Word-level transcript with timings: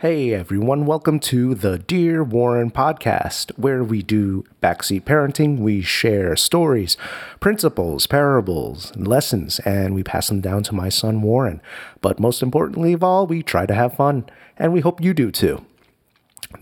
Hey 0.00 0.32
everyone, 0.32 0.86
welcome 0.86 1.20
to 1.20 1.54
the 1.54 1.76
Dear 1.76 2.24
Warren 2.24 2.70
podcast, 2.70 3.50
where 3.58 3.84
we 3.84 4.02
do 4.02 4.46
backseat 4.62 5.02
parenting. 5.02 5.58
We 5.58 5.82
share 5.82 6.36
stories, 6.36 6.96
principles, 7.38 8.06
parables, 8.06 8.92
and 8.92 9.06
lessons, 9.06 9.58
and 9.58 9.94
we 9.94 10.02
pass 10.02 10.28
them 10.28 10.40
down 10.40 10.62
to 10.62 10.74
my 10.74 10.88
son 10.88 11.20
Warren. 11.20 11.60
But 12.00 12.18
most 12.18 12.42
importantly 12.42 12.94
of 12.94 13.04
all, 13.04 13.26
we 13.26 13.42
try 13.42 13.66
to 13.66 13.74
have 13.74 13.92
fun, 13.92 14.24
and 14.56 14.72
we 14.72 14.80
hope 14.80 15.02
you 15.02 15.12
do 15.12 15.30
too. 15.30 15.66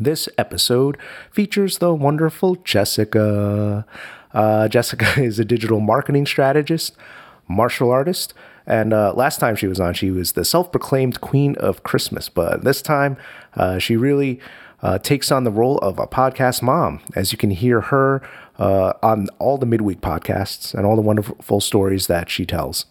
This 0.01 0.29
episode 0.37 0.99
features 1.31 1.79
the 1.79 1.95
wonderful 1.95 2.57
Jessica. 2.57 3.87
Uh, 4.35 4.67
Jessica 4.67 5.13
is 5.23 5.39
a 5.39 5.45
digital 5.45 5.79
marketing 5.79 6.27
strategist, 6.27 6.97
martial 7.47 7.93
artist, 7.93 8.35
and 8.69 8.93
uh, 8.93 9.15
last 9.15 9.41
time 9.41 9.57
she 9.57 9.67
was 9.67 9.81
on, 9.81 9.95
she 9.95 10.11
was 10.11 10.33
the 10.33 10.45
self 10.45 10.71
proclaimed 10.71 11.23
queen 11.23 11.57
of 11.57 11.83
Christmas. 11.83 12.29
But 12.29 12.65
this 12.65 12.83
time, 12.83 13.17
uh, 13.55 13.79
she 13.79 13.97
really 13.97 14.41
uh, 14.83 14.99
takes 14.99 15.33
on 15.33 15.45
the 15.45 15.51
role 15.51 15.79
of 15.79 15.99
a 15.99 16.07
podcast 16.07 16.61
mom, 16.61 17.01
as 17.17 17.33
you 17.33 17.39
can 17.39 17.51
hear 17.51 17.81
her 17.81 18.23
uh, 18.59 18.93
on 19.03 19.29
all 19.39 19.57
the 19.57 19.65
midweek 19.65 20.03
podcasts 20.03 20.75
and 20.75 20.85
all 20.85 20.97
the 20.97 21.03
wonderful 21.03 21.61
stories 21.61 22.09
that 22.09 22.29
she 22.29 22.45
tells. 22.45 22.85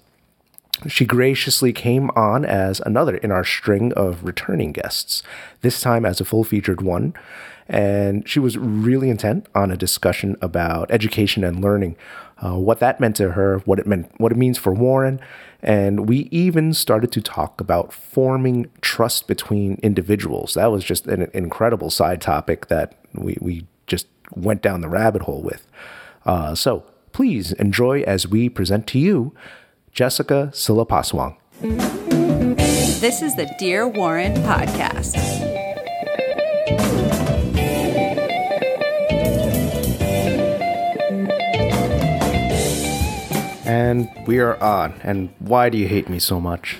She 0.88 1.05
graciously 1.05 1.73
came 1.73 2.09
on 2.12 2.44
as 2.44 2.81
another 2.86 3.17
in 3.17 3.31
our 3.31 3.44
string 3.44 3.94
of 3.94 4.23
returning 4.23 4.72
guests, 4.72 5.22
this 5.62 5.80
time 5.80 6.05
as 6.05 6.20
a 6.20 6.25
full 6.25 6.44
featured 6.44 6.81
one. 6.81 7.14
And 7.70 8.28
she 8.28 8.39
was 8.39 8.58
really 8.58 9.09
intent 9.09 9.45
on 9.53 9.72
a 9.72 9.78
discussion 9.78 10.38
about 10.41 10.89
education 10.89 11.44
and 11.44 11.62
learning, 11.62 11.98
uh, 12.44 12.58
what 12.58 12.80
that 12.80 13.00
meant 13.00 13.16
to 13.17 13.31
her, 13.31 13.59
what 13.59 13.80
it 13.80 13.86
meant, 13.86 14.12
what 14.17 14.31
it 14.31 14.38
means 14.38 14.58
for 14.58 14.73
Warren, 14.73 15.20
and 15.61 16.07
we 16.07 16.27
even 16.31 16.73
started 16.73 17.11
to 17.13 17.21
talk 17.21 17.59
about 17.59 17.91
forming 17.91 18.70
trust 18.81 19.27
between 19.27 19.80
individuals. 19.83 20.53
That 20.53 20.71
was 20.71 20.83
just 20.83 21.07
an 21.07 21.30
incredible 21.33 21.89
side 21.89 22.21
topic 22.21 22.67
that 22.67 22.97
we, 23.13 23.38
we 23.41 23.66
just 23.88 24.07
went 24.36 24.61
down 24.61 24.81
the 24.81 24.89
rabbit 24.89 25.23
hole 25.23 25.41
with. 25.41 25.67
Uh, 26.25 26.53
so 26.53 26.83
please 27.11 27.53
enjoy 27.53 28.02
as 28.02 28.27
we 28.27 28.49
present 28.49 28.86
to 28.88 28.99
you 28.99 29.33
Jessica 29.91 30.49
Silapaswang. 30.53 31.38
This 32.99 33.21
is 33.21 33.36
the 33.36 33.52
Dear 33.58 33.88
Warren 33.88 34.36
podcast. 34.36 35.16
And 43.68 44.10
we 44.26 44.40
are 44.40 44.62
on. 44.64 44.94
And 45.04 45.30
why 45.40 45.70
do 45.70 45.78
you 45.78 45.88
hate 45.88 46.08
me 46.10 46.20
so 46.20 46.40
much? 46.40 46.78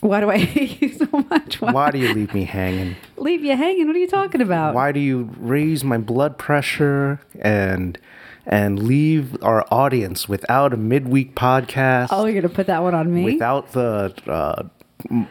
Why 0.00 0.20
do 0.20 0.30
I 0.30 0.38
hate 0.56 0.80
you 0.80 0.92
so 0.92 1.08
much? 1.30 1.60
Why, 1.60 1.72
why 1.72 1.90
do 1.90 1.98
you 1.98 2.14
leave 2.14 2.32
me 2.32 2.44
hanging? 2.44 2.96
Leave 3.16 3.44
you 3.44 3.56
hanging? 3.56 3.86
What 3.86 3.94
are 3.96 4.00
you 4.00 4.08
talking 4.08 4.40
about? 4.40 4.74
Why 4.74 4.90
do 4.92 4.98
you 5.00 5.30
raise 5.38 5.84
my 5.84 5.98
blood 5.98 6.38
pressure 6.38 7.20
and 7.40 7.98
and 8.44 8.82
leave 8.82 9.40
our 9.44 9.64
audience 9.70 10.28
without 10.28 10.72
a 10.72 10.76
midweek 10.76 11.36
podcast? 11.36 12.08
Oh, 12.10 12.24
you're 12.24 12.42
gonna 12.42 12.52
put 12.52 12.66
that 12.66 12.82
one 12.82 12.94
on 12.94 13.14
me 13.14 13.22
without 13.24 13.70
the 13.72 14.12
uh, 14.26 14.64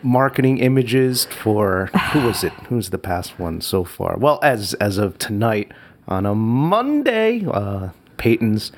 marketing 0.03 0.59
images 0.59 1.25
for 1.25 1.87
who 2.13 2.25
was 2.25 2.45
it? 2.45 2.53
Who's 2.69 2.91
the 2.91 2.97
past 2.97 3.37
one 3.37 3.59
so 3.59 3.83
far? 3.83 4.15
Well, 4.17 4.39
as 4.41 4.73
as 4.75 4.97
of 4.97 5.17
tonight 5.17 5.73
on 6.07 6.25
a 6.25 6.33
Monday, 6.33 7.45
uh, 7.45 7.89
Peyton's 8.15 8.71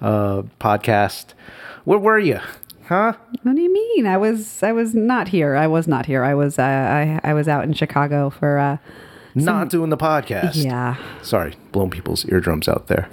uh, 0.00 0.42
podcast. 0.60 1.34
Where 1.84 1.98
were 1.98 2.18
you? 2.18 2.40
Huh? 2.88 3.14
What 3.42 3.56
do 3.56 3.62
you 3.62 3.72
mean? 3.72 4.06
I 4.06 4.16
was 4.16 4.62
I 4.62 4.72
was 4.72 4.94
not 4.94 5.28
here. 5.28 5.56
I 5.56 5.66
was 5.66 5.88
not 5.88 6.06
here. 6.06 6.22
I 6.22 6.34
was 6.34 6.58
uh, 6.58 6.62
I 6.62 7.20
I 7.22 7.32
was 7.32 7.48
out 7.48 7.64
in 7.64 7.72
Chicago 7.72 8.30
for 8.30 8.58
uh, 8.58 8.76
some, 9.34 9.44
not 9.44 9.70
doing 9.70 9.90
the 9.90 9.96
podcast. 9.96 10.62
Yeah. 10.62 10.96
Sorry, 11.22 11.54
blowing 11.72 11.90
people's 11.90 12.26
eardrums 12.28 12.68
out 12.68 12.88
there. 12.88 13.08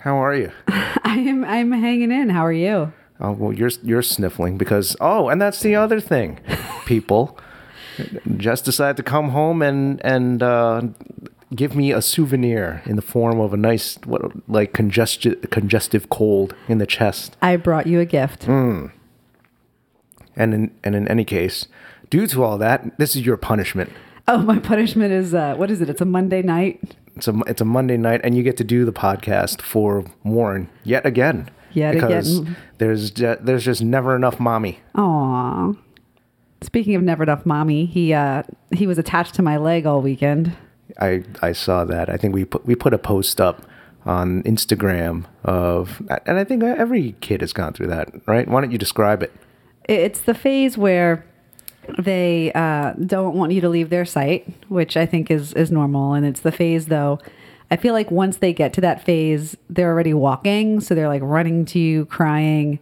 How 0.00 0.16
are 0.16 0.34
you? 0.34 0.50
I 0.68 1.18
am 1.18 1.44
I'm 1.44 1.70
hanging 1.70 2.10
in. 2.10 2.30
How 2.30 2.44
are 2.44 2.52
you? 2.52 2.92
Oh 3.20 3.32
well, 3.32 3.52
you're 3.52 3.70
you're 3.82 4.02
sniffling 4.02 4.58
because 4.58 4.96
oh, 5.00 5.28
and 5.28 5.40
that's 5.40 5.60
the 5.60 5.76
other 5.76 6.00
thing, 6.00 6.40
people. 6.86 7.38
just 8.36 8.64
decided 8.64 8.96
to 8.96 9.02
come 9.02 9.30
home 9.30 9.62
and 9.62 10.04
and 10.04 10.42
uh, 10.42 10.82
give 11.54 11.76
me 11.76 11.92
a 11.92 12.02
souvenir 12.02 12.82
in 12.86 12.96
the 12.96 13.02
form 13.02 13.40
of 13.40 13.52
a 13.52 13.56
nice, 13.56 13.98
what, 14.04 14.22
like 14.48 14.72
congestive, 14.72 15.50
congestive 15.50 16.08
cold 16.08 16.54
in 16.68 16.78
the 16.78 16.86
chest. 16.86 17.36
I 17.42 17.56
brought 17.56 17.86
you 17.86 18.00
a 18.00 18.06
gift. 18.06 18.46
Mm. 18.46 18.92
And 20.34 20.54
in 20.54 20.74
and 20.82 20.94
in 20.94 21.06
any 21.08 21.24
case, 21.24 21.68
due 22.08 22.26
to 22.28 22.42
all 22.42 22.56
that, 22.58 22.98
this 22.98 23.14
is 23.14 23.26
your 23.26 23.36
punishment. 23.36 23.90
Oh, 24.26 24.38
my 24.38 24.58
punishment 24.58 25.12
is 25.12 25.34
uh, 25.34 25.54
what 25.56 25.70
is 25.70 25.82
it? 25.82 25.90
It's 25.90 26.00
a 26.00 26.06
Monday 26.06 26.40
night. 26.40 26.96
It's 27.16 27.28
a 27.28 27.38
it's 27.46 27.60
a 27.60 27.66
Monday 27.66 27.98
night, 27.98 28.22
and 28.24 28.34
you 28.34 28.42
get 28.42 28.56
to 28.56 28.64
do 28.64 28.86
the 28.86 28.92
podcast 28.92 29.60
for 29.60 30.04
Warren 30.24 30.70
yet 30.84 31.04
again. 31.04 31.50
Yet 31.72 31.94
because 31.94 32.38
again. 32.38 32.56
There's 32.78 33.12
there's 33.12 33.64
just 33.64 33.82
never 33.82 34.16
enough 34.16 34.40
mommy. 34.40 34.80
Aww. 34.94 35.76
Speaking 36.62 36.94
of 36.94 37.02
never 37.02 37.24
enough 37.24 37.44
mommy, 37.44 37.84
he 37.84 38.14
uh 38.14 38.44
he 38.72 38.86
was 38.86 38.98
attached 38.98 39.34
to 39.34 39.42
my 39.42 39.58
leg 39.58 39.84
all 39.84 40.00
weekend. 40.00 40.56
I 41.00 41.24
I 41.40 41.52
saw 41.52 41.84
that. 41.84 42.08
I 42.08 42.16
think 42.16 42.34
we 42.34 42.44
put 42.44 42.66
we 42.66 42.74
put 42.74 42.94
a 42.94 42.98
post 42.98 43.40
up 43.40 43.66
on 44.04 44.42
Instagram 44.42 45.24
of, 45.44 46.02
and 46.26 46.38
I 46.38 46.44
think 46.44 46.62
every 46.62 47.14
kid 47.20 47.40
has 47.40 47.52
gone 47.52 47.72
through 47.72 47.86
that, 47.88 48.12
right? 48.26 48.48
Why 48.48 48.60
don't 48.60 48.72
you 48.72 48.78
describe 48.78 49.22
it? 49.22 49.32
It's 49.88 50.20
the 50.20 50.34
phase 50.34 50.76
where 50.76 51.24
they 51.98 52.52
uh, 52.52 52.94
don't 52.94 53.36
want 53.36 53.52
you 53.52 53.60
to 53.60 53.68
leave 53.68 53.90
their 53.90 54.04
site, 54.04 54.46
which 54.68 54.96
I 54.96 55.06
think 55.06 55.30
is 55.30 55.52
is 55.54 55.70
normal, 55.70 56.14
and 56.14 56.26
it's 56.26 56.40
the 56.40 56.52
phase 56.52 56.86
though. 56.86 57.18
I 57.70 57.76
feel 57.76 57.94
like 57.94 58.10
once 58.10 58.36
they 58.36 58.52
get 58.52 58.74
to 58.74 58.80
that 58.82 59.02
phase, 59.02 59.56
they're 59.70 59.90
already 59.90 60.12
walking, 60.12 60.80
so 60.80 60.94
they're 60.94 61.08
like 61.08 61.22
running 61.24 61.64
to 61.66 61.78
you, 61.78 62.04
crying. 62.06 62.78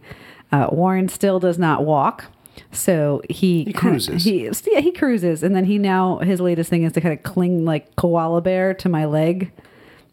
Uh, 0.51 0.67
Warren 0.69 1.07
still 1.07 1.39
does 1.39 1.57
not 1.57 1.85
walk. 1.85 2.25
So 2.71 3.21
he, 3.29 3.65
he 3.65 3.73
cruises. 3.73 4.23
He 4.23 4.49
yeah 4.67 4.79
he 4.79 4.91
cruises, 4.91 5.43
and 5.43 5.55
then 5.55 5.65
he 5.65 5.77
now 5.77 6.19
his 6.19 6.39
latest 6.39 6.69
thing 6.69 6.83
is 6.83 6.93
to 6.93 7.01
kind 7.01 7.17
of 7.17 7.23
cling 7.23 7.65
like 7.65 7.95
koala 7.95 8.41
bear 8.41 8.73
to 8.75 8.89
my 8.89 9.05
leg, 9.05 9.51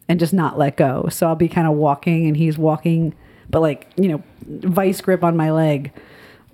and 0.08 0.18
just 0.18 0.32
not 0.32 0.58
let 0.58 0.76
go. 0.76 1.08
So 1.10 1.26
I'll 1.26 1.36
be 1.36 1.48
kind 1.48 1.66
of 1.66 1.74
walking, 1.74 2.26
and 2.26 2.36
he's 2.36 2.58
walking, 2.58 3.14
but 3.50 3.60
like 3.60 3.88
you 3.96 4.08
know, 4.08 4.22
vice 4.46 5.00
grip 5.00 5.22
on 5.22 5.36
my 5.36 5.50
leg. 5.50 5.92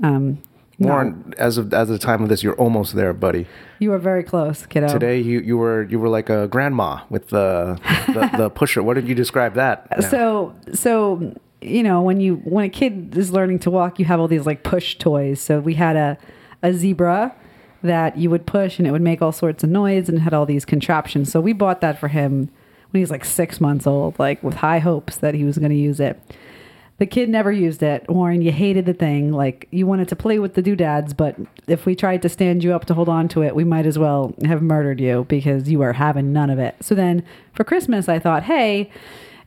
Um, 0.02 0.38
Warren, 0.78 1.24
no. 1.26 1.34
as 1.38 1.56
of 1.56 1.72
as 1.72 1.88
of 1.88 1.98
the 1.98 2.04
time 2.04 2.22
of 2.22 2.28
this, 2.28 2.42
you're 2.42 2.56
almost 2.56 2.94
there, 2.94 3.12
buddy. 3.12 3.46
You 3.78 3.90
were 3.90 3.98
very 3.98 4.24
close, 4.24 4.66
kiddo. 4.66 4.88
Today, 4.88 5.20
you 5.20 5.40
you 5.40 5.56
were 5.56 5.84
you 5.84 5.98
were 5.98 6.08
like 6.08 6.28
a 6.28 6.48
grandma 6.48 7.00
with 7.10 7.28
the 7.28 7.78
the, 8.08 8.30
the 8.36 8.50
pusher. 8.54 8.82
What 8.82 8.94
did 8.94 9.06
you 9.06 9.14
describe 9.14 9.54
that? 9.54 9.88
Now? 9.90 10.08
So 10.08 10.54
so 10.72 11.34
you 11.64 11.82
know, 11.82 12.02
when 12.02 12.20
you 12.20 12.36
when 12.36 12.64
a 12.64 12.68
kid 12.68 13.16
is 13.16 13.32
learning 13.32 13.60
to 13.60 13.70
walk, 13.70 13.98
you 13.98 14.04
have 14.04 14.20
all 14.20 14.28
these 14.28 14.46
like 14.46 14.62
push 14.62 14.96
toys. 14.96 15.40
So 15.40 15.60
we 15.60 15.74
had 15.74 15.96
a 15.96 16.18
a 16.62 16.72
zebra 16.72 17.34
that 17.82 18.16
you 18.16 18.30
would 18.30 18.46
push 18.46 18.78
and 18.78 18.88
it 18.88 18.90
would 18.90 19.02
make 19.02 19.20
all 19.20 19.32
sorts 19.32 19.62
of 19.62 19.68
noise 19.68 20.08
and 20.08 20.20
had 20.20 20.32
all 20.32 20.46
these 20.46 20.64
contraptions. 20.64 21.30
So 21.30 21.40
we 21.40 21.52
bought 21.52 21.82
that 21.82 21.98
for 21.98 22.08
him 22.08 22.48
when 22.90 22.98
he 22.98 23.00
was 23.00 23.10
like 23.10 23.24
six 23.24 23.60
months 23.60 23.86
old, 23.86 24.18
like 24.18 24.42
with 24.42 24.54
high 24.54 24.78
hopes 24.78 25.16
that 25.16 25.34
he 25.34 25.44
was 25.44 25.58
going 25.58 25.70
to 25.70 25.76
use 25.76 26.00
it. 26.00 26.18
The 26.96 27.06
kid 27.06 27.28
never 27.28 27.52
used 27.52 27.82
it. 27.82 28.08
Warren, 28.08 28.40
you 28.40 28.52
hated 28.52 28.86
the 28.86 28.94
thing. 28.94 29.32
Like 29.32 29.68
you 29.70 29.86
wanted 29.86 30.08
to 30.08 30.16
play 30.16 30.38
with 30.38 30.54
the 30.54 30.62
doodads, 30.62 31.12
but 31.12 31.36
if 31.66 31.84
we 31.84 31.94
tried 31.94 32.22
to 32.22 32.28
stand 32.30 32.64
you 32.64 32.72
up 32.72 32.86
to 32.86 32.94
hold 32.94 33.10
on 33.10 33.28
to 33.28 33.42
it, 33.42 33.54
we 33.54 33.64
might 33.64 33.84
as 33.84 33.98
well 33.98 34.32
have 34.44 34.62
murdered 34.62 35.00
you 35.00 35.26
because 35.28 35.68
you 35.68 35.80
were 35.80 35.92
having 35.92 36.32
none 36.32 36.48
of 36.48 36.58
it. 36.58 36.76
So 36.80 36.94
then 36.94 37.22
for 37.52 37.64
Christmas, 37.64 38.08
I 38.08 38.18
thought, 38.18 38.44
hey, 38.44 38.90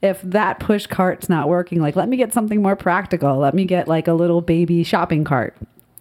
if 0.02 0.22
that 0.22 0.60
push 0.60 0.86
cart's 0.86 1.30
not 1.30 1.48
working, 1.48 1.82
like 1.82 1.96
let 1.96 2.10
me 2.10 2.18
get 2.18 2.34
something 2.34 2.62
more 2.62 2.76
practical. 2.76 3.38
Let 3.38 3.54
me 3.54 3.66
get 3.66 3.88
like 3.88 4.08
a 4.08 4.14
little 4.14 4.42
baby 4.42 4.84
shopping 4.84 5.24
cart. 5.24 5.56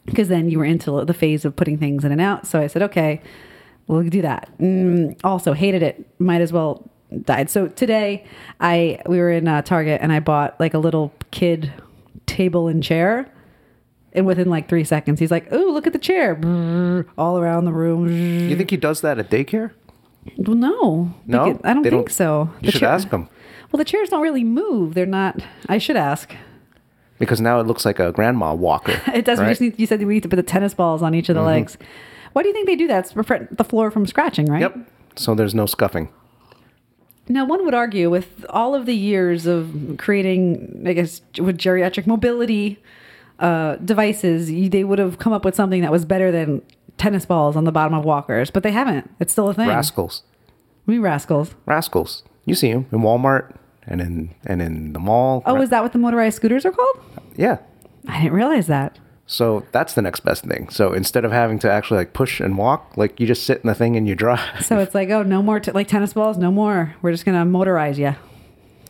Because 0.05 0.29
then 0.29 0.49
you 0.49 0.59
were 0.59 0.65
into 0.65 1.05
the 1.05 1.15
phase 1.15 1.45
of 1.45 1.57
putting 1.57 1.79
things 1.79 2.05
in 2.05 2.13
and 2.13 2.21
out. 2.21 2.47
So 2.47 2.61
I 2.61 2.69
said, 2.69 2.83
okay, 2.83 3.21
we'll 3.89 4.05
do 4.05 4.23
that. 4.23 4.49
Mm, 4.61 5.19
also, 5.25 5.53
hated 5.53 5.83
it. 5.83 6.07
Might 6.21 6.41
as 6.41 6.53
well 6.53 6.89
died. 7.23 7.51
So 7.51 7.69
today, 7.69 8.25
I 8.61 9.01
we 9.07 9.19
were 9.19 9.31
in 9.31 9.49
uh, 9.49 9.63
Target 9.63 10.01
and 10.03 10.13
I 10.13 10.21
bought 10.21 10.59
like 10.61 10.75
a 10.75 10.79
little 10.79 11.13
kid 11.31 11.73
table 12.27 12.69
and 12.69 12.83
chair. 12.83 13.31
And 14.13 14.25
within 14.27 14.49
like 14.49 14.69
three 14.69 14.85
seconds, 14.85 15.21
he's 15.21 15.31
like, 15.31 15.53
"Ooh, 15.53 15.73
look 15.73 15.87
at 15.87 15.93
the 15.93 15.99
chair!" 15.99 16.37
all 17.19 17.39
around 17.39 17.67
the 17.67 17.73
room. 17.73 18.09
You 18.09 18.57
think 18.57 18.71
he 18.71 18.79
does 18.79 19.03
that 19.03 19.19
at 19.19 19.29
daycare? 19.29 19.73
Well, 20.39 20.57
no, 20.57 21.15
no, 21.27 21.61
I 21.63 21.75
don't 21.75 21.83
think 21.83 21.93
don't, 21.93 22.11
so. 22.11 22.51
You 22.61 22.67
the 22.67 22.73
should 22.73 22.81
chair, 22.81 22.89
ask 22.89 23.11
him. 23.11 23.29
Well, 23.77 23.85
the 23.85 23.91
chairs 23.91 24.09
don't 24.09 24.23
really 24.23 24.43
move. 24.43 24.95
They're 24.95 25.05
not. 25.05 25.39
I 25.69 25.77
should 25.77 25.97
ask. 25.97 26.35
Because 27.19 27.43
now 27.43 27.61
it 27.61 27.67
looks 27.67 27.85
like 27.85 27.99
a 27.99 28.11
grandma 28.11 28.55
walker. 28.55 28.99
it 29.15 29.27
does. 29.27 29.39
Right? 29.39 29.61
Need, 29.61 29.79
you 29.79 29.87
said 29.87 30.03
we 30.03 30.15
need 30.15 30.23
to 30.23 30.31
put 30.31 30.37
the 30.37 30.43
tennis 30.43 30.73
balls 30.73 31.03
on 31.03 31.15
each 31.15 31.29
of 31.29 31.35
the 31.35 31.41
mm-hmm. 31.41 31.49
legs. 31.49 31.77
Why 32.33 32.41
do 32.41 32.49
you 32.49 32.55
think 32.55 32.69
they 32.69 32.75
do 32.75 32.87
that? 32.87 33.01
It's 33.01 33.13
prevent 33.13 33.59
the 33.59 33.65
floor 33.65 33.91
from 33.91 34.07
scratching, 34.07 34.47
right? 34.47 34.63
Yep. 34.63 34.79
So 35.17 35.35
there's 35.35 35.55
no 35.55 35.67
scuffing. 35.67 36.09
Now, 37.29 37.45
one 37.45 37.67
would 37.67 37.75
argue 37.75 38.09
with 38.09 38.47
all 38.49 38.75
of 38.75 38.87
the 38.87 38.97
years 38.97 39.45
of 39.45 39.97
creating, 39.99 40.85
I 40.87 40.95
guess, 40.95 41.21
with 41.39 41.59
geriatric 41.59 42.07
mobility 42.07 42.83
uh, 43.41 43.77
devices, 43.77 44.49
they 44.71 44.85
would 44.85 44.99
have 44.99 45.19
come 45.19 45.35
up 45.35 45.45
with 45.45 45.55
something 45.55 45.83
that 45.83 45.93
was 45.93 46.07
better 46.07 46.33
than 46.33 46.63
tennis 46.97 47.27
balls 47.27 47.57
on 47.57 47.65
the 47.65 47.73
bottom 47.73 47.93
of 47.93 48.07
walkers, 48.07 48.51
but 48.51 48.63
they 48.63 48.73
haven't. 48.73 49.11
It's 49.21 49.33
still 49.33 49.51
a 49.51 49.53
thing. 49.55 49.69
Rascals. 49.69 50.23
We 50.87 50.97
rascals. 50.97 51.55
Rascals. 51.67 52.23
You 52.47 52.55
see 52.55 52.73
them 52.73 52.87
in 52.91 53.01
Walmart 53.01 53.55
and 53.87 54.01
in 54.01 54.35
and 54.45 54.61
in 54.63 54.93
the 54.93 54.99
mall. 54.99 55.43
Oh, 55.47 55.61
is 55.61 55.71
that 55.71 55.83
what 55.83 55.93
the 55.93 55.99
motorized 55.99 56.37
scooters 56.37 56.65
are 56.65 56.73
called? 56.73 56.99
yeah. 57.37 57.59
I 58.09 58.23
didn't 58.23 58.35
realize 58.35 58.69
that. 58.69 59.01
So 59.27 59.67
that's 59.73 59.95
the 59.95 60.03
next 60.03 60.21
best 60.21 60.45
thing. 60.45 60.69
So 60.69 60.93
instead 60.93 61.25
of 61.25 61.33
having 61.33 61.59
to 61.59 61.71
actually 61.71 61.97
like 61.97 62.13
push 62.13 62.39
and 62.39 62.57
walk, 62.57 62.97
like 62.97 63.19
you 63.19 63.27
just 63.27 63.43
sit 63.43 63.61
in 63.61 63.67
the 63.67 63.75
thing 63.75 63.97
and 63.97 64.07
you 64.07 64.15
drive. 64.15 64.65
So 64.65 64.79
it's 64.79 64.95
like, 64.95 65.11
oh, 65.11 65.25
no 65.25 65.43
more 65.43 65.59
t- 65.59 65.73
like 65.73 65.89
tennis 65.89 66.13
balls, 66.13 66.39
no 66.39 66.53
more. 66.53 66.95
We're 67.03 67.11
just 67.11 67.25
gonna 67.25 67.45
motorize 67.45 67.99
you. 67.99 68.15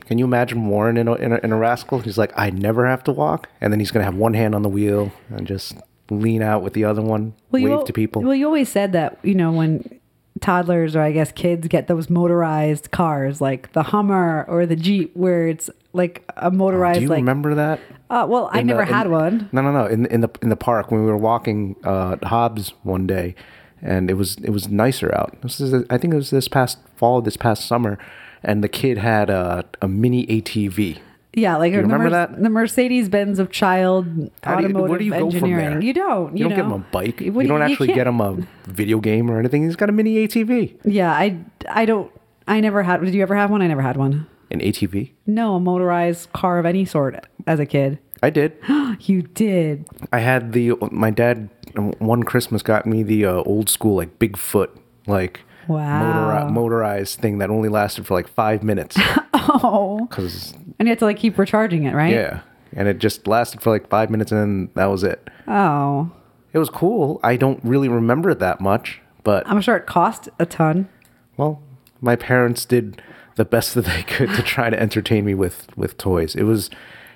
Can 0.06 0.18
you 0.18 0.24
imagine 0.24 0.68
Warren 0.68 0.96
in 0.96 1.08
a, 1.08 1.14
in 1.14 1.32
a, 1.32 1.36
in 1.38 1.52
a 1.52 1.56
rascal? 1.56 1.98
He's 1.98 2.16
like, 2.16 2.32
I 2.36 2.50
never 2.50 2.86
have 2.86 3.02
to 3.04 3.12
walk. 3.12 3.48
And 3.60 3.72
then 3.72 3.80
he's 3.80 3.90
going 3.90 4.02
to 4.02 4.04
have 4.04 4.14
one 4.14 4.34
hand 4.34 4.54
on 4.54 4.62
the 4.62 4.68
wheel 4.68 5.10
and 5.30 5.48
just 5.48 5.74
lean 6.10 6.42
out 6.42 6.62
with 6.62 6.74
the 6.74 6.84
other 6.84 7.02
one, 7.02 7.34
wave 7.50 7.64
you, 7.64 7.84
to 7.84 7.92
people. 7.92 8.22
Well, 8.22 8.34
you 8.34 8.46
always 8.46 8.68
said 8.68 8.92
that 8.92 9.18
you 9.24 9.34
know 9.34 9.50
when 9.50 9.98
toddlers 10.40 10.94
or 10.94 11.00
I 11.02 11.12
guess 11.12 11.32
kids 11.32 11.66
get 11.68 11.86
those 11.86 12.10
motorized 12.10 12.90
cars 12.90 13.40
like 13.40 13.72
the 13.72 13.82
Hummer 13.84 14.44
or 14.48 14.66
the 14.66 14.76
Jeep, 14.76 15.16
where 15.16 15.48
it's 15.48 15.70
like 15.92 16.22
a 16.36 16.50
motorized 16.50 16.96
Oh, 16.96 17.00
Do 17.00 17.04
you 17.04 17.08
like. 17.08 17.16
remember 17.18 17.54
that? 17.54 17.80
Uh, 18.10 18.26
well, 18.28 18.48
I 18.52 18.60
In 18.60 18.66
the- 18.66 18.74
never 18.74 18.82
in- 18.86 18.88
had 18.94 19.10
one. 19.10 19.48
No, 19.52 19.62
no, 19.62 19.72
no. 19.72 19.86
In 19.86 20.06
in 20.06 20.20
the 20.20 20.30
in 20.42 20.48
the 20.50 20.56
park 20.56 20.90
when 20.90 21.00
we 21.04 21.10
were 21.10 21.16
walking 21.16 21.74
uh, 21.84 22.16
Hobbs 22.22 22.72
one 22.82 23.06
day, 23.06 23.34
and 23.82 24.10
it 24.10 24.14
was 24.14 24.36
it 24.42 24.50
was 24.50 24.68
nicer 24.68 25.12
out. 25.14 25.36
This 25.42 25.60
is 25.60 25.84
I 25.90 25.98
think 25.98 26.12
it 26.12 26.16
was 26.16 26.30
this 26.30 26.48
past 26.48 26.78
fall, 26.96 27.20
this 27.22 27.36
past 27.36 27.66
summer, 27.66 27.98
and 28.42 28.62
the 28.62 28.68
kid 28.68 28.98
had 28.98 29.30
a 29.30 29.64
a 29.82 29.88
mini 29.88 30.26
ATV. 30.26 30.98
Yeah, 31.36 31.56
like 31.58 31.70
you 31.70 31.76
the, 31.76 31.82
remember 31.82 32.04
Mer- 32.04 32.10
that? 32.10 32.42
the 32.42 32.48
Mercedes 32.50 33.08
Benz 33.08 33.38
of 33.38 33.50
child 33.52 34.06
How 34.42 34.56
do 34.56 34.62
you- 34.62 34.68
automotive 34.70 34.88
where 34.90 34.98
do 34.98 35.04
you 35.04 35.10
go 35.12 35.30
from 35.30 35.50
there? 35.52 35.80
You 35.80 35.92
don't. 35.92 36.36
You, 36.36 36.44
You, 36.44 36.48
don't 36.48 36.56
get 36.56 36.66
know? 36.66 36.74
him 36.76 36.80
a 36.82 36.86
bike. 36.90 37.20
What 37.20 37.24
You 37.24 37.42
do 37.42 37.48
don't 37.48 37.62
actually 37.62 37.88
get 37.92 38.06
him 38.06 38.20
a 38.22 38.38
video 38.66 38.98
game 39.00 39.30
or 39.30 39.38
anything. 39.38 39.64
He's 39.64 39.76
got 39.76 39.88
a 39.88 39.92
mini 39.92 40.26
ATV. 40.26 40.78
Yeah, 40.84 41.12
I 41.12 41.38
I 41.68 41.84
don't. 41.84 42.10
I 42.48 42.60
never 42.60 42.82
had. 42.82 43.02
Did 43.02 43.14
you 43.14 43.22
ever 43.22 43.36
have 43.36 43.50
one? 43.50 43.60
I 43.62 43.66
never 43.66 43.82
had 43.82 43.96
one. 43.96 44.26
An 44.50 44.60
ATV. 44.60 45.10
No, 45.26 45.56
a 45.56 45.60
motorized 45.60 46.32
car 46.32 46.58
of 46.58 46.64
any 46.66 46.84
sort 46.84 47.26
as 47.46 47.60
a 47.60 47.66
kid. 47.66 47.98
I 48.22 48.30
did. 48.30 48.56
You 49.00 49.20
did. 49.22 49.84
I 50.10 50.20
had 50.20 50.52
the 50.54 50.72
my 50.90 51.10
dad 51.10 51.50
one 51.98 52.22
Christmas 52.22 52.62
got 52.62 52.86
me 52.86 53.02
the 53.02 53.26
uh, 53.26 53.42
old 53.42 53.68
school 53.68 53.96
like 53.96 54.18
Bigfoot 54.18 54.70
like 55.06 55.40
Wow. 55.68 56.02
motori- 56.46 56.50
motorized 56.50 57.18
thing 57.20 57.36
that 57.38 57.50
only 57.50 57.68
lasted 57.68 58.06
for 58.06 58.14
like 58.14 58.26
five 58.28 58.62
minutes 58.62 58.96
Oh, 59.34 60.06
because 60.08 60.54
and 60.78 60.86
you 60.88 60.90
have 60.90 60.98
to 60.98 61.04
like 61.04 61.16
keep 61.18 61.38
recharging 61.38 61.84
it, 61.84 61.94
right? 61.94 62.12
yeah, 62.12 62.40
and 62.72 62.88
it 62.88 62.98
just 62.98 63.26
lasted 63.26 63.62
for 63.62 63.70
like 63.70 63.88
five 63.88 64.10
minutes 64.10 64.32
and 64.32 64.40
then 64.40 64.70
that 64.74 64.86
was 64.86 65.02
it. 65.04 65.28
Oh, 65.48 66.10
It 66.52 66.58
was 66.58 66.68
cool. 66.70 67.20
I 67.22 67.36
don't 67.36 67.60
really 67.64 67.88
remember 67.88 68.30
it 68.30 68.38
that 68.40 68.60
much, 68.60 69.00
but 69.24 69.46
I'm 69.48 69.60
sure 69.60 69.76
it 69.76 69.86
cost 69.86 70.28
a 70.38 70.46
ton. 70.46 70.88
well, 71.36 71.62
my 72.00 72.16
parents 72.16 72.64
did 72.64 73.00
the 73.36 73.44
best 73.44 73.74
that 73.76 73.84
they 73.84 74.02
could 74.02 74.30
to 74.34 74.42
try 74.42 74.70
to 74.70 74.78
entertain 74.80 75.24
me 75.24 75.34
with 75.34 75.66
with 75.76 75.96
toys. 75.98 76.34
It 76.34 76.44
was 76.44 76.70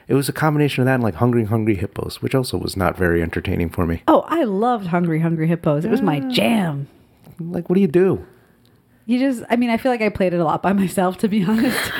it 0.08 0.14
was 0.14 0.28
a 0.28 0.32
combination 0.32 0.82
of 0.82 0.86
that 0.86 0.94
and 0.94 1.02
like 1.02 1.14
Hungry 1.16 1.44
Hungry 1.44 1.76
Hippos, 1.76 2.20
which 2.20 2.34
also 2.34 2.58
was 2.58 2.76
not 2.76 2.96
very 2.96 3.22
entertaining 3.22 3.70
for 3.70 3.86
me. 3.86 4.02
Oh, 4.08 4.24
I 4.26 4.42
loved 4.44 4.88
Hungry 4.88 5.20
Hungry 5.20 5.46
Hippos. 5.46 5.84
It 5.84 5.90
was 5.90 6.02
my 6.02 6.18
jam. 6.20 6.88
Like, 7.38 7.68
what 7.70 7.74
do 7.76 7.80
you 7.80 7.86
do? 7.88 8.26
You 9.06 9.18
just, 9.18 9.42
I 9.48 9.56
mean, 9.56 9.70
I 9.70 9.76
feel 9.76 9.90
like 9.90 10.02
I 10.02 10.08
played 10.08 10.34
it 10.34 10.40
a 10.40 10.44
lot 10.44 10.62
by 10.62 10.72
myself, 10.84 11.16
to 11.18 11.28
be 11.28 11.42
honest. 11.44 11.90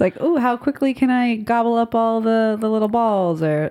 It's 0.00 0.16
like, 0.16 0.16
oh, 0.18 0.38
how 0.38 0.56
quickly 0.56 0.94
can 0.94 1.10
I 1.10 1.36
gobble 1.36 1.74
up 1.76 1.94
all 1.94 2.22
the, 2.22 2.56
the 2.58 2.70
little 2.70 2.88
balls? 2.88 3.42
Or 3.42 3.70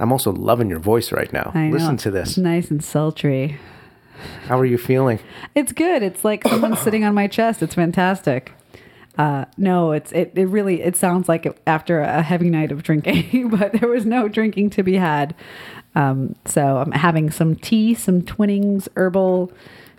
I'm 0.00 0.10
also 0.10 0.32
loving 0.32 0.70
your 0.70 0.78
voice 0.78 1.12
right 1.12 1.30
now. 1.30 1.52
I 1.54 1.66
know, 1.66 1.74
Listen 1.74 1.98
to 1.98 2.08
It's 2.08 2.30
this. 2.30 2.38
nice 2.38 2.70
and 2.70 2.82
sultry. 2.82 3.58
How 4.46 4.58
are 4.58 4.64
you 4.64 4.78
feeling? 4.78 5.18
It's 5.54 5.72
good. 5.72 6.02
It's 6.02 6.24
like 6.24 6.48
someone's 6.48 6.78
sitting 6.82 7.04
on 7.04 7.12
my 7.12 7.26
chest. 7.26 7.62
It's 7.62 7.74
fantastic. 7.74 8.52
Uh, 9.18 9.44
no, 9.58 9.92
it's 9.92 10.10
it, 10.12 10.32
it 10.36 10.46
really 10.46 10.80
it 10.80 10.96
sounds 10.96 11.28
like 11.28 11.44
it 11.44 11.60
after 11.66 12.00
a 12.00 12.22
heavy 12.22 12.48
night 12.48 12.72
of 12.72 12.82
drinking, 12.82 13.48
but 13.54 13.72
there 13.74 13.90
was 13.90 14.06
no 14.06 14.28
drinking 14.28 14.70
to 14.70 14.82
be 14.82 14.94
had. 14.94 15.34
Um, 15.94 16.34
so 16.46 16.78
I'm 16.78 16.92
having 16.92 17.30
some 17.30 17.56
tea, 17.56 17.92
some 17.92 18.22
Twinings 18.22 18.88
herbal 18.96 19.52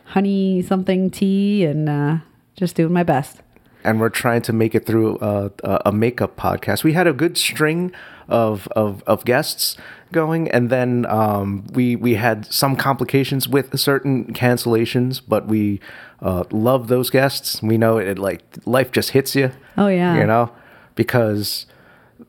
honey 0.05 0.63
something 0.63 1.11
tea, 1.11 1.63
and 1.63 1.87
uh, 1.87 2.17
just 2.55 2.75
doing 2.75 2.91
my 2.91 3.03
best. 3.03 3.43
And 3.83 3.99
we're 3.99 4.09
trying 4.09 4.41
to 4.43 4.53
make 4.53 4.75
it 4.75 4.85
through 4.85 5.17
a, 5.21 5.51
a 5.63 5.81
a 5.87 5.91
makeup 5.91 6.35
podcast. 6.37 6.83
We 6.83 6.93
had 6.93 7.07
a 7.07 7.13
good 7.13 7.37
string 7.37 7.91
of 8.27 8.67
of, 8.75 9.03
of 9.05 9.25
guests 9.25 9.77
going, 10.11 10.49
and 10.51 10.69
then 10.69 11.05
um, 11.07 11.65
we 11.73 11.95
we 11.95 12.15
had 12.15 12.51
some 12.51 12.75
complications 12.75 13.47
with 13.47 13.77
certain 13.79 14.33
cancellations, 14.33 15.21
but 15.27 15.47
we 15.47 15.79
uh, 16.21 16.43
love 16.51 16.87
those 16.87 17.09
guests. 17.09 17.61
We 17.61 17.77
know 17.77 17.97
it 17.97 18.17
like 18.17 18.41
life 18.65 18.91
just 18.91 19.11
hits 19.11 19.35
you. 19.35 19.51
Oh, 19.77 19.87
yeah. 19.87 20.17
you 20.17 20.25
know 20.25 20.51
because. 20.95 21.65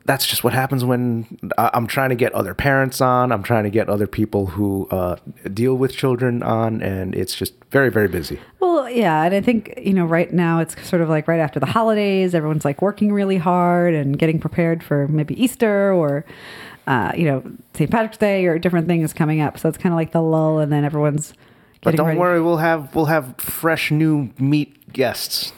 That's 0.05 0.27
just 0.27 0.43
what 0.43 0.53
happens 0.53 0.85
when 0.85 1.25
I- 1.57 1.71
I'm 1.73 1.87
trying 1.87 2.09
to 2.09 2.15
get 2.15 2.31
other 2.33 2.53
parents 2.53 3.01
on. 3.01 3.31
I'm 3.31 3.41
trying 3.41 3.63
to 3.63 3.71
get 3.71 3.89
other 3.89 4.05
people 4.05 4.45
who 4.45 4.87
uh, 4.91 5.15
deal 5.53 5.75
with 5.75 5.95
children 5.95 6.43
on, 6.43 6.81
and 6.83 7.15
it's 7.15 7.33
just 7.35 7.53
very, 7.71 7.89
very 7.89 8.07
busy. 8.07 8.39
Well, 8.59 8.87
yeah, 8.89 9.23
and 9.23 9.33
I 9.33 9.41
think 9.41 9.73
you 9.81 9.93
know 9.93 10.05
right 10.05 10.31
now 10.31 10.59
it's 10.59 10.75
sort 10.87 11.01
of 11.01 11.09
like 11.09 11.27
right 11.27 11.39
after 11.39 11.59
the 11.59 11.65
holidays, 11.65 12.35
everyone's 12.35 12.63
like 12.65 12.81
working 12.83 13.11
really 13.11 13.37
hard 13.37 13.93
and 13.95 14.17
getting 14.17 14.39
prepared 14.39 14.83
for 14.83 15.07
maybe 15.07 15.41
Easter 15.43 15.91
or 15.91 16.23
uh, 16.85 17.11
you 17.17 17.25
know 17.25 17.41
St. 17.73 17.89
Patrick's 17.89 18.17
Day 18.17 18.45
or 18.45 18.59
different 18.59 18.87
things 18.87 19.11
coming 19.11 19.41
up. 19.41 19.57
So 19.57 19.67
it's 19.69 19.77
kind 19.79 19.91
of 19.91 19.97
like 19.97 20.11
the 20.11 20.21
lull, 20.21 20.59
and 20.59 20.71
then 20.71 20.83
everyone's 20.85 21.33
But 21.81 21.95
don't 21.95 22.05
ready. 22.07 22.19
worry, 22.19 22.41
we'll 22.41 22.57
have 22.57 22.93
we'll 22.93 23.05
have 23.05 23.33
fresh 23.39 23.89
new 23.89 24.29
meat 24.37 24.93
guests 24.93 25.51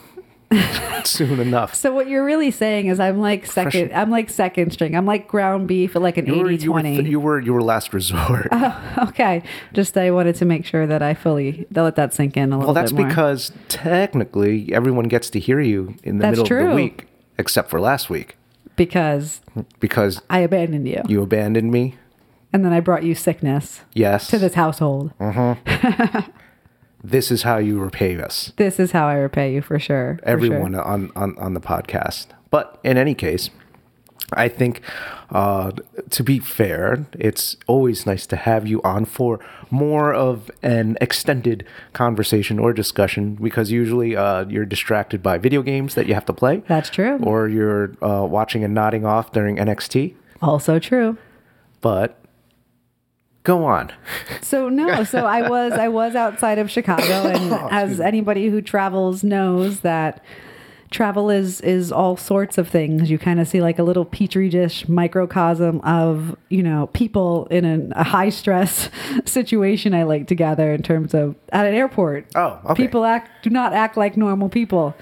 soon 1.03 1.39
enough. 1.39 1.73
So 1.75 1.91
what 1.93 2.07
you're 2.07 2.23
really 2.23 2.51
saying 2.51 2.87
is 2.87 2.99
I'm 2.99 3.19
like 3.19 3.45
second, 3.45 3.91
I'm 3.93 4.09
like 4.09 4.29
second 4.29 4.71
string. 4.71 4.95
I'm 4.95 5.05
like 5.05 5.27
ground 5.27 5.67
beef 5.67 5.95
at 5.95 6.01
like 6.01 6.17
an 6.17 6.25
You 6.25 6.39
were, 6.39 6.49
80 6.49 6.63
you, 6.63 6.71
were 6.71 6.81
20. 6.81 7.09
you 7.09 7.19
were 7.19 7.39
you 7.39 7.53
were 7.53 7.61
last 7.61 7.93
resort. 7.93 8.47
Oh, 8.51 9.05
okay, 9.09 9.43
just 9.73 9.97
I 9.97 10.11
wanted 10.11 10.35
to 10.35 10.45
make 10.45 10.65
sure 10.65 10.87
that 10.87 11.01
I 11.01 11.13
fully 11.13 11.67
let 11.71 11.95
that 11.95 12.13
sink 12.13 12.37
in 12.37 12.53
a 12.53 12.57
little 12.57 12.73
bit. 12.73 12.75
well, 12.75 12.83
that's 12.83 12.91
because 12.91 13.51
technically 13.67 14.71
everyone 14.73 15.05
gets 15.09 15.29
to 15.31 15.39
hear 15.39 15.59
you 15.59 15.95
in 16.03 16.17
the 16.17 16.23
That's 16.23 16.39
middle 16.39 16.57
of 16.63 16.69
the 16.69 16.75
week, 16.75 17.07
except 17.37 17.69
for 17.69 17.79
last 17.81 18.09
week, 18.09 18.37
because 18.75 19.41
because 19.79 20.21
I 20.29 20.39
abandoned 20.39 20.87
you, 20.87 21.01
you 21.07 21.21
abandoned 21.21 21.71
me. 21.71 21.95
and 22.53 22.63
then 22.63 22.71
I 22.73 22.79
brought 22.79 23.03
you 23.03 23.15
sickness 23.15 23.81
Yes, 23.93 24.27
to 24.29 24.37
this 24.39 24.53
household. 24.53 25.11
Mm-hmm. 25.19 26.31
this 27.03 27.31
is 27.31 27.43
how 27.43 27.57
you 27.57 27.79
repay 27.79 28.19
us, 28.19 28.51
This 28.57 28.79
is 28.79 28.91
how 28.91 29.07
I 29.07 29.15
repay 29.15 29.53
you 29.53 29.61
for 29.61 29.79
sure. 29.79 30.17
for 30.19 30.25
sure. 30.25 30.33
everyone 30.33 30.75
on, 30.75 31.11
on 31.15 31.37
on 31.37 31.53
the 31.53 31.61
podcast. 31.61 32.27
But 32.49 32.79
in 32.83 32.97
any 32.97 33.13
case. 33.15 33.49
I 34.33 34.49
think, 34.49 34.81
uh, 35.31 35.71
to 36.09 36.21
be 36.21 36.39
fair, 36.39 37.05
it's 37.17 37.55
always 37.65 38.05
nice 38.05 38.27
to 38.27 38.35
have 38.35 38.67
you 38.67 38.81
on 38.81 39.05
for 39.05 39.39
more 39.71 40.13
of 40.13 40.51
an 40.61 40.97
extended 40.99 41.65
conversation 41.93 42.59
or 42.59 42.73
discussion 42.73 43.35
because 43.35 43.71
usually 43.71 44.17
uh, 44.17 44.43
you're 44.49 44.65
distracted 44.65 45.23
by 45.23 45.37
video 45.37 45.61
games 45.61 45.95
that 45.95 46.07
you 46.07 46.13
have 46.13 46.25
to 46.25 46.33
play. 46.33 46.61
That's 46.67 46.89
true. 46.89 47.19
Or 47.23 47.47
you're 47.47 47.93
uh, 48.01 48.25
watching 48.25 48.65
and 48.65 48.73
nodding 48.73 49.05
off 49.05 49.31
during 49.31 49.55
NXT. 49.55 50.13
Also 50.41 50.77
true. 50.77 51.17
But 51.79 52.19
go 53.47 53.63
on. 53.63 53.91
So 54.41 54.67
no, 54.67 55.05
so 55.05 55.25
I 55.25 55.49
was 55.49 55.71
I 55.71 55.87
was 55.87 56.15
outside 56.15 56.59
of 56.59 56.69
Chicago, 56.69 57.27
and 57.33 57.53
Oh, 57.53 57.67
as 57.71 57.99
anybody 57.99 58.49
who 58.49 58.61
travels 58.61 59.23
knows 59.23 59.79
that 59.79 60.23
travel 60.91 61.29
is 61.29 61.61
is 61.61 61.91
all 61.91 62.17
sorts 62.17 62.57
of 62.57 62.67
things. 62.67 63.09
You 63.09 63.17
kind 63.17 63.39
of 63.39 63.47
see 63.47 63.61
like 63.61 63.79
a 63.79 63.83
little 63.83 64.03
petri 64.03 64.49
dish 64.49 64.87
microcosm 64.89 65.79
of 65.81 66.35
you 66.49 66.61
know 66.61 66.87
people 66.87 67.47
in 67.47 67.63
an, 67.63 67.93
a 67.95 68.03
high 68.03 68.29
stress 68.29 68.89
situation. 69.25 69.93
I 69.93 70.03
like 70.03 70.27
to 70.27 70.35
gather 70.35 70.73
in 70.73 70.83
terms 70.83 71.13
of 71.13 71.35
at 71.49 71.65
an 71.65 71.73
airport. 71.73 72.27
Oh, 72.35 72.59
okay. 72.65 72.83
people 72.83 73.05
act 73.05 73.43
do 73.43 73.49
not 73.49 73.71
act 73.73 73.95
like 73.95 74.17
normal 74.17 74.49
people. 74.49 74.93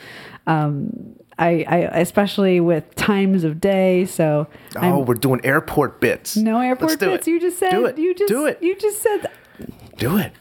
Um, 0.47 1.15
I, 1.37 1.65
I 1.67 1.77
especially 1.99 2.59
with 2.59 2.95
times 2.95 3.43
of 3.43 3.59
day. 3.59 4.05
So 4.05 4.47
I'm- 4.75 4.93
oh, 4.93 4.99
we're 4.99 5.15
doing 5.15 5.41
airport 5.43 5.99
bits. 5.99 6.37
no 6.37 6.59
airport 6.61 6.99
bits. 6.99 7.27
it. 7.27 7.31
You 7.31 7.39
just 7.39 7.59
said 7.59 7.71
do 7.71 7.85
it. 7.85 7.97
you 7.97 8.13
just 8.15 8.29
do 8.29 8.45
it. 8.45 8.59
You 8.61 8.75
just 8.75 9.01
said 9.01 9.27
do 9.97 10.17
it. 10.17 10.31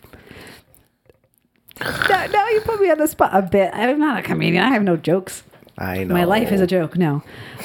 now, 1.81 2.27
now 2.27 2.49
you 2.49 2.61
put 2.61 2.81
me 2.81 2.91
on 2.91 2.99
the 2.99 3.09
spot 3.09 3.31
a 3.33 3.43
bit. 3.43 3.71
I'm 3.75 3.99
not 3.99 4.19
a 4.21 4.23
comedian. 4.23 4.63
I 4.65 4.69
have 4.71 4.83
no 4.83 4.97
jokes. 4.97 5.43
I 5.77 6.05
know. 6.05 6.15
My 6.15 6.25
life 6.25 6.53
is 6.53 6.61
a 6.61 6.67
joke. 6.67 6.97
No. 6.97 7.23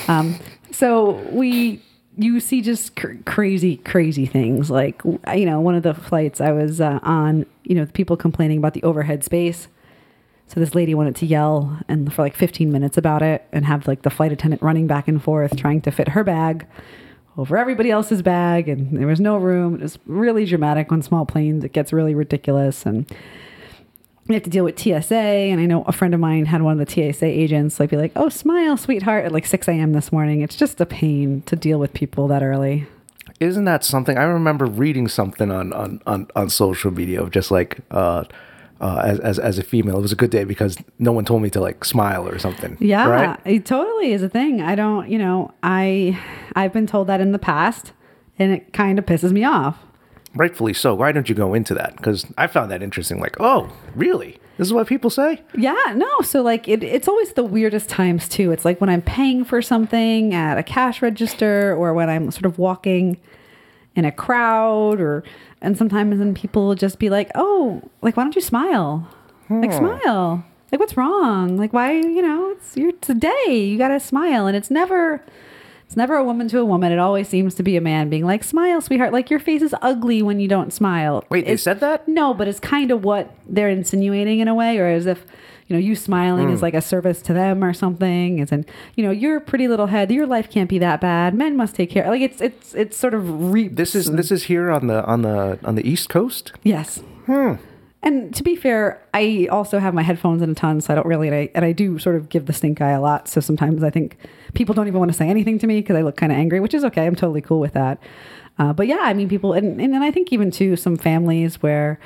Um, 0.07 0.36
so 0.71 1.12
we, 1.31 1.81
you 2.17 2.39
see 2.39 2.62
just 2.62 2.95
cr- 2.95 3.13
crazy, 3.25 3.77
crazy 3.77 4.25
things. 4.25 4.71
Like, 4.71 5.01
you 5.05 5.45
know, 5.45 5.59
one 5.62 5.75
of 5.75 5.83
the 5.83 5.93
flights 5.93 6.41
I 6.41 6.51
was 6.51 6.81
uh, 6.81 7.00
on, 7.03 7.45
you 7.63 7.75
know, 7.75 7.86
people 7.86 8.17
complaining 8.17 8.57
about 8.57 8.74
the 8.74 8.81
overhead 8.83 9.24
space. 9.24 9.67
So 10.50 10.60
this 10.60 10.74
lady 10.74 10.96
wanted 10.96 11.15
to 11.18 11.27
yell 11.27 11.79
and 11.88 12.12
for 12.12 12.24
like 12.24 12.36
15 12.36 12.72
minutes 12.72 12.98
about 12.98 13.22
it 13.22 13.46
and 13.51 13.65
have 13.65 13.88
like 13.88 14.01
the 14.01 14.10
flight 14.10 14.32
attendant 14.32 14.63
running 14.63 14.88
back 14.88 15.08
and 15.08 15.22
forth 15.22 15.56
trying 15.56 15.79
to 15.82 15.91
fit 15.91 16.10
her 16.10 16.24
bag 16.24 16.65
over 17.38 17.56
everybody 17.56 17.91
else's 17.91 18.24
bag 18.24 18.68
and 18.68 18.98
there 18.98 19.06
was 19.06 19.20
no 19.20 19.38
room. 19.38 19.75
It 19.75 19.82
was 19.82 20.00
really 20.08 20.46
dramatic 20.46 20.91
on 20.91 21.03
small 21.03 21.24
planes. 21.24 21.63
It 21.63 21.72
gets 21.72 21.94
really 21.94 22.15
ridiculous 22.15 22.84
and 22.88 23.06
we 24.27 24.34
have 24.34 24.44
to 24.44 24.50
deal 24.50 24.63
with 24.63 24.79
TSA. 24.79 25.15
And 25.15 25.62
I 25.62 25.68
know 25.68 25.84
a 25.84 25.91
friend 25.91 26.15
of 26.15 26.20
mine 26.20 26.46
had 26.46 26.63
one 26.63 26.79
of 26.79 26.88
the 26.88 27.13
TSA 27.13 27.27
agents 27.27 27.79
like 27.79 27.91
be 27.91 27.98
like, 27.98 28.12
"Oh, 28.15 28.29
smile, 28.29 28.75
sweetheart," 28.75 29.25
at 29.25 29.32
like 29.32 29.46
6 29.46 29.68
a.m. 29.68 29.94
this 29.94 30.12
morning. 30.12 30.41
It's 30.41 30.56
just 30.56 30.82
a 30.82 30.86
pain 30.86 31.44
to 31.48 31.56
deal 31.56 31.79
with 31.79 31.94
people 31.94 32.27
that 32.27 32.44
early. 32.44 32.88
Isn't 33.39 33.65
that 33.65 33.84
something? 33.84 34.18
I 34.18 34.24
remember 34.24 34.65
reading 34.65 35.08
something 35.08 35.51
on 35.51 35.74
on 35.74 36.01
on, 36.06 36.27
on 36.36 36.50
social 36.50 36.89
media 36.89 37.22
of 37.22 37.29
just 37.29 37.51
like. 37.51 37.82
Uh, 37.91 38.24
uh, 38.79 39.01
as, 39.03 39.19
as, 39.19 39.39
as 39.39 39.59
a 39.59 39.63
female, 39.63 39.98
it 39.98 40.01
was 40.01 40.12
a 40.12 40.15
good 40.15 40.29
day 40.29 40.43
because 40.43 40.77
no 41.00 41.12
one 41.12 41.25
told 41.25 41.41
me 41.41 41.50
to 41.50 41.59
like 41.59 41.83
smile 41.83 42.27
or 42.27 42.39
something. 42.39 42.77
Yeah, 42.79 43.07
right? 43.07 43.39
it 43.45 43.65
totally 43.65 44.13
is 44.13 44.24
a 44.24 44.29
thing. 44.29 44.62
I 44.62 44.75
don't, 44.75 45.09
you 45.09 45.17
know, 45.17 45.53
I 45.63 46.19
I've 46.55 46.74
been 46.74 46.88
told 46.88 47.07
that 47.07 47.21
in 47.21 47.31
the 47.31 47.39
past, 47.39 47.91
and 48.38 48.51
it 48.51 48.74
kind 48.74 48.98
of 48.98 49.05
pisses 49.05 49.31
me 49.31 49.43
off. 49.43 49.77
Rightfully 50.36 50.74
so. 50.74 50.93
Why 50.93 51.12
don't 51.12 51.27
you 51.27 51.36
go 51.36 51.53
into 51.53 51.74
that? 51.74 51.98
Because 51.98 52.25
I 52.38 52.48
found 52.48 52.71
that 52.71 52.83
interesting. 52.83 53.19
Like, 53.19 53.38
oh, 53.39 53.71
really? 53.95 54.39
This 54.57 54.67
is 54.67 54.74
what 54.74 54.88
people 54.88 55.09
say? 55.09 55.41
Yeah, 55.57 55.93
no. 55.95 56.19
So 56.21 56.41
like 56.41 56.67
it, 56.67 56.83
it's 56.83 57.07
always 57.07 57.33
the 57.33 57.45
weirdest 57.45 57.89
times 57.89 58.27
too. 58.27 58.51
It's 58.51 58.65
like 58.65 58.81
when 58.81 58.89
I'm 58.89 59.01
paying 59.01 59.45
for 59.45 59.62
something 59.62 60.33
at 60.33 60.57
a 60.57 60.63
cash 60.63 61.01
register 61.01 61.74
or 61.75 61.93
when 61.93 62.09
I'm 62.09 62.29
sort 62.29 62.45
of 62.45 62.59
walking 62.59 63.19
in 63.95 64.05
a 64.05 64.12
crowd 64.12 65.00
or 65.00 65.24
and 65.61 65.77
sometimes 65.77 66.17
then 66.19 66.33
people 66.33 66.67
will 66.67 66.75
just 66.75 66.99
be 66.99 67.09
like, 67.09 67.31
"Oh, 67.35 67.81
like 68.01 68.17
why 68.17 68.23
don't 68.23 68.35
you 68.35 68.41
smile? 68.41 69.07
Like 69.49 69.71
hmm. 69.71 69.77
smile. 69.77 70.45
Like 70.71 70.79
what's 70.79 70.95
wrong? 70.95 71.57
Like 71.57 71.73
why, 71.73 71.93
you 71.93 72.21
know, 72.21 72.51
it's 72.51 72.77
your 72.77 72.91
today. 72.93 73.65
You 73.65 73.77
got 73.77 73.89
to 73.89 73.99
smile." 73.99 74.47
And 74.47 74.55
it's 74.55 74.71
never 74.71 75.23
it's 75.89 75.97
never 75.97 76.15
a 76.15 76.23
woman 76.23 76.47
to 76.49 76.59
a 76.59 76.65
woman. 76.65 76.91
It 76.91 76.99
always 76.99 77.27
seems 77.27 77.55
to 77.55 77.63
be 77.63 77.75
a 77.75 77.81
man 77.81 78.09
being 78.09 78.23
like, 78.23 78.43
"Smile, 78.43 78.79
sweetheart." 78.79 79.11
Like 79.11 79.31
your 79.31 79.39
face 79.39 79.63
is 79.63 79.73
ugly 79.81 80.21
when 80.21 80.39
you 80.39 80.47
don't 80.47 80.71
smile. 80.71 81.23
Wait, 81.29 81.47
they 81.47 81.57
said 81.57 81.79
that? 81.79 82.07
no, 82.07 82.33
but 82.33 82.47
it's 82.47 82.59
kind 82.59 82.91
of 82.91 83.03
what 83.03 83.33
they're 83.47 83.69
insinuating 83.69 84.39
in 84.39 84.47
a 84.47 84.53
way, 84.53 84.77
or 84.77 84.85
as 84.85 85.07
if 85.07 85.25
you 85.69 85.75
know 85.75 85.79
you 85.79 85.95
smiling 85.95 86.47
Hmm. 86.49 86.53
is 86.53 86.61
like 86.61 86.73
a 86.73 86.81
service 86.81 87.21
to 87.21 87.33
them 87.33 87.63
or 87.63 87.71
something. 87.73 88.41
As 88.41 88.51
in, 88.51 88.65
you 88.95 89.03
know, 89.05 89.11
your 89.11 89.39
pretty 89.39 89.67
little 89.69 89.88
head, 89.88 90.11
your 90.11 90.25
life 90.27 90.49
can't 90.49 90.69
be 90.69 90.79
that 90.79 90.99
bad. 90.99 91.33
Men 91.33 91.55
must 91.55 91.75
take 91.75 91.89
care. 91.89 92.09
Like 92.09 92.21
it's 92.21 92.41
it's 92.41 92.75
it's 92.75 92.97
sort 92.97 93.13
of 93.13 93.53
re- 93.53 93.69
This 93.69 93.95
is 93.95 94.11
this 94.11 94.31
is 94.31 94.43
here 94.43 94.69
on 94.71 94.88
the 94.88 95.05
on 95.05 95.21
the 95.21 95.57
on 95.63 95.75
the 95.75 95.88
East 95.88 96.09
Coast. 96.09 96.51
yes. 96.63 97.01
Hmm. 97.27 97.53
And 98.01 98.33
to 98.35 98.43
be 98.43 98.55
fair, 98.55 99.01
I 99.13 99.49
also 99.51 99.77
have 99.77 99.93
my 99.93 100.03
headphones 100.03 100.41
in 100.41 100.49
a 100.51 100.55
ton, 100.55 100.79
so 100.79 100.93
I 100.93 100.95
don't 100.95 101.05
really, 101.05 101.27
and 101.27 101.35
I, 101.35 101.49
and 101.53 101.65
I 101.65 101.73
do 101.73 101.99
sort 101.99 102.15
of 102.15 102.29
give 102.29 102.45
the 102.45 102.53
stink 102.53 102.79
eye 102.79 102.91
a 102.91 103.01
lot. 103.01 103.27
So 103.27 103.41
sometimes 103.41 103.83
I 103.83 103.89
think 103.89 104.15
people 104.53 104.73
don't 104.73 104.88
even 104.88 104.99
want 104.99 105.11
to 105.11 105.17
say 105.17 105.27
anything 105.27 105.59
to 105.59 105.67
me 105.67 105.81
because 105.81 105.97
I 105.97 106.01
look 106.01 106.15
kind 106.15 106.31
of 106.31 106.38
angry, 106.38 106.61
which 106.61 106.73
is 106.73 106.85
okay. 106.85 107.05
I'm 107.05 107.15
totally 107.15 107.41
cool 107.41 107.59
with 107.59 107.73
that. 107.73 107.99
Uh, 108.57 108.71
but 108.71 108.88
yeah, 108.88 108.99
I 109.01 109.13
mean, 109.13 109.27
people, 109.27 109.51
and, 109.51 109.81
and, 109.81 109.93
and 109.93 110.01
I 110.01 110.11
think 110.11 110.31
even 110.31 110.49
to 110.51 110.77
some 110.77 110.95
families 110.95 111.61
where 111.61 111.99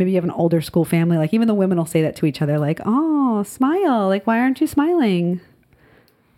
maybe 0.00 0.12
you 0.12 0.16
have 0.16 0.24
an 0.24 0.30
older 0.30 0.62
school 0.62 0.86
family, 0.86 1.18
like 1.18 1.34
even 1.34 1.46
the 1.46 1.54
women 1.54 1.76
will 1.76 1.84
say 1.84 2.00
that 2.00 2.16
to 2.16 2.26
each 2.26 2.40
other, 2.40 2.58
like, 2.58 2.80
oh, 2.86 3.42
smile. 3.42 4.08
Like, 4.08 4.26
why 4.26 4.40
aren't 4.40 4.60
you 4.60 4.66
smiling? 4.66 5.42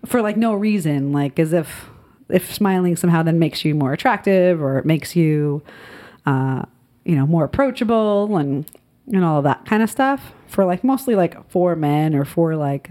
For 0.04 0.20
like 0.20 0.36
no 0.36 0.52
reason, 0.52 1.12
like 1.12 1.38
as 1.38 1.52
if 1.52 1.88
if 2.28 2.52
smiling 2.52 2.96
somehow 2.96 3.22
then 3.22 3.38
makes 3.38 3.64
you 3.64 3.74
more 3.74 3.92
attractive 3.92 4.60
or 4.60 4.78
it 4.78 4.84
makes 4.84 5.14
you, 5.14 5.62
uh, 6.26 6.62
you 7.04 7.14
know, 7.14 7.24
more 7.24 7.44
approachable 7.44 8.36
and 8.36 8.68
and 9.12 9.24
all 9.24 9.38
of 9.38 9.44
that 9.44 9.64
kind 9.64 9.80
of 9.80 9.88
stuff 9.88 10.32
for 10.48 10.64
like 10.64 10.82
mostly 10.82 11.14
like 11.14 11.48
for 11.50 11.76
men 11.76 12.16
or 12.16 12.24
for 12.24 12.56
like 12.56 12.90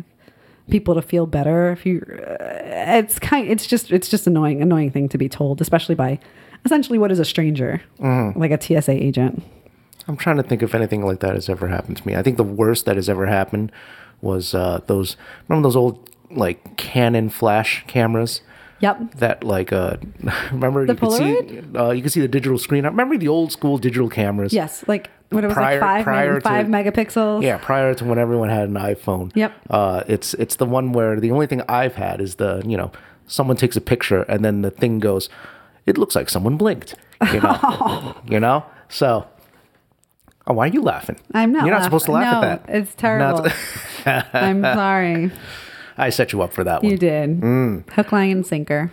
people 0.69 0.95
to 0.95 1.01
feel 1.01 1.25
better 1.25 1.71
if 1.71 1.85
you 1.85 2.01
uh, 2.09 2.97
it's 2.97 3.19
kind 3.19 3.49
it's 3.49 3.65
just 3.65 3.91
it's 3.91 4.09
just 4.09 4.27
annoying 4.27 4.61
annoying 4.61 4.91
thing 4.91 5.09
to 5.09 5.17
be 5.17 5.27
told 5.29 5.61
especially 5.61 5.95
by 5.95 6.19
essentially 6.65 6.97
what 6.97 7.11
is 7.11 7.19
a 7.19 7.25
stranger 7.25 7.81
like 8.35 8.51
a 8.51 8.61
TSA 8.61 8.91
agent 8.91 9.43
I'm 10.07 10.17
trying 10.17 10.37
to 10.37 10.43
think 10.43 10.61
if 10.63 10.73
anything 10.75 11.05
like 11.05 11.19
that 11.19 11.35
has 11.35 11.49
ever 11.49 11.67
happened 11.67 11.97
to 11.97 12.07
me. 12.07 12.15
I 12.15 12.23
think 12.23 12.37
the 12.37 12.43
worst 12.43 12.85
that 12.85 12.95
has 12.95 13.07
ever 13.09 13.25
happened 13.27 13.71
was 14.21 14.53
uh, 14.53 14.81
those 14.87 15.15
remember 15.47 15.67
those 15.67 15.75
old 15.75 16.09
like 16.31 16.77
Canon 16.77 17.29
flash 17.29 17.83
cameras 17.87 18.41
yep 18.79 19.13
that 19.15 19.43
like 19.43 19.71
uh 19.73 19.97
remember 20.51 20.85
The 20.87 20.93
you 20.93 20.99
could 20.99 21.11
see 21.13 21.77
uh, 21.77 21.91
you 21.91 22.01
could 22.01 22.11
see 22.11 22.21
the 22.21 22.27
digital 22.27 22.57
screen. 22.57 22.83
Remember 22.85 23.17
the 23.17 23.27
old 23.27 23.51
school 23.51 23.77
digital 23.77 24.09
cameras? 24.09 24.53
yes 24.53 24.83
like 24.87 25.09
when 25.29 25.43
it 25.43 25.47
was 25.47 25.53
Prior- 25.55 25.79
like 25.79 26.03
five, 26.05 26.43
five 26.43 26.65
to- 26.65 26.71
megapixels 26.71 27.41
Yeah, 27.43 27.57
prior 27.57 27.93
to 27.93 28.03
when 28.05 28.17
everyone 28.17 28.49
had 28.49 28.67
an 28.69 28.75
iPhone. 28.75 29.31
Yep. 29.35 29.53
Uh, 29.69 30.03
it's 30.07 30.33
it's 30.35 30.55
the 30.57 30.65
one 30.65 30.91
where 30.93 31.19
the 31.19 31.31
only 31.31 31.47
thing 31.47 31.61
I've 31.69 31.95
had 31.95 32.19
is 32.21 32.35
the 32.35 32.61
you 32.65 32.75
know 32.77 32.91
someone 33.27 33.55
takes 33.57 33.75
a 33.77 33.81
picture 33.81 34.23
and 34.23 34.43
then 34.43 34.61
the 34.61 34.71
thing 34.71 34.99
goes, 34.99 35.29
it 35.85 35.97
looks 35.97 36.15
like 36.15 36.29
someone 36.29 36.57
blinked. 36.57 36.95
You 37.33 37.39
know. 37.41 38.15
you 38.27 38.39
know. 38.39 38.65
So. 38.89 39.27
Oh, 40.51 40.53
why 40.55 40.65
are 40.65 40.71
you 40.71 40.81
laughing? 40.81 41.15
I'm 41.33 41.51
not 41.53 41.65
You're 41.65 41.73
not 41.73 41.83
supposed 41.83 42.05
to 42.05 42.11
laugh 42.11 42.41
no, 42.43 42.47
at 42.49 42.67
that. 42.67 42.75
it's 42.75 42.93
terrible 42.95 43.43
Not- 44.05 44.25
I'm 44.33 44.61
sorry 44.63 45.31
I 45.97 46.09
set 46.09 46.33
you 46.33 46.41
up 46.41 46.51
for 46.51 46.63
that 46.63 46.81
one. 46.83 46.91
you 46.91 46.97
did 46.97 47.39
Mm. 47.41 47.89
hook 47.91 48.11
line 48.11 48.31
and 48.31 48.45
sinker 48.45 48.91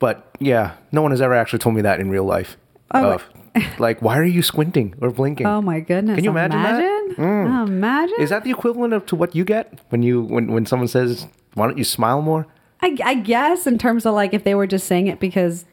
But 0.00 0.34
yeah, 0.40 0.72
no 0.92 1.02
one 1.02 1.10
has 1.12 1.20
ever 1.20 1.34
actually 1.34 1.60
told 1.60 1.74
me 1.76 1.82
that 1.82 2.00
in 2.00 2.10
real 2.10 2.24
life. 2.24 2.56
Oh, 2.92 3.12
Of, 3.12 3.24
like, 3.78 4.00
why 4.02 4.16
are 4.18 4.24
you 4.24 4.42
squinting 4.42 4.94
or 5.00 5.10
blinking? 5.10 5.46
oh 5.46 5.60
my 5.62 5.80
goodness 5.80 6.16
Can 6.16 6.24
you 6.24 6.30
imagine 6.30 6.60
that? 6.62 6.74
imagine 6.80 6.94
Mm. 7.16 7.68
imagine 7.68 8.16
Is 8.20 8.30
that 8.30 8.44
the 8.44 8.50
equivalent 8.50 8.92
of 8.92 9.06
to 9.06 9.16
what 9.16 9.34
you 9.34 9.44
get 9.44 9.78
when 9.90 10.02
you 10.02 10.22
when 10.22 10.52
when 10.52 10.66
someone 10.66 10.88
says, 10.88 11.26
"Why 11.54 11.66
don't 11.66 11.78
you 11.78 11.84
smile 11.84 12.20
more"? 12.22 12.46
I, 12.82 12.96
I 13.02 13.14
guess 13.14 13.66
in 13.66 13.76
terms 13.78 14.04
of 14.06 14.14
like 14.14 14.32
if 14.34 14.44
they 14.44 14.54
were 14.54 14.66
just 14.66 14.86
saying 14.86 15.06
it 15.08 15.18
because 15.18 15.64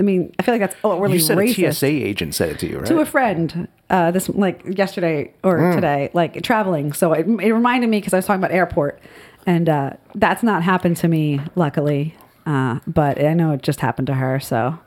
I 0.00 0.02
mean 0.02 0.34
I 0.38 0.42
feel 0.42 0.54
like 0.54 0.60
that's 0.60 0.74
oh 0.82 0.98
really 0.98 1.14
You 1.18 1.20
said 1.20 1.38
racist 1.38 1.68
a 1.68 1.72
TSA 1.72 1.86
agent 1.86 2.34
said 2.34 2.48
it 2.50 2.58
to 2.60 2.66
you, 2.68 2.78
right? 2.78 2.86
to 2.86 2.98
a 3.00 3.06
friend 3.06 3.68
uh, 3.90 4.10
this 4.10 4.28
like 4.30 4.62
yesterday 4.66 5.32
or 5.44 5.58
Mm. 5.58 5.74
today 5.76 6.10
like 6.14 6.42
traveling 6.42 6.92
so 6.92 7.12
it, 7.12 7.26
it 7.28 7.52
reminded 7.52 7.88
me 7.90 7.98
because 7.98 8.14
I 8.14 8.18
was 8.18 8.26
talking 8.26 8.40
about 8.42 8.50
airport 8.52 8.98
and 9.46 9.68
uh, 9.68 9.90
that's 10.14 10.42
not 10.42 10.62
happened 10.62 10.96
to 10.98 11.08
me 11.08 11.40
luckily 11.54 12.14
uh, 12.46 12.80
but 12.86 13.22
I 13.22 13.34
know 13.34 13.52
it 13.52 13.62
just 13.62 13.80
happened 13.80 14.06
to 14.08 14.14
her 14.14 14.40
so 14.40 14.78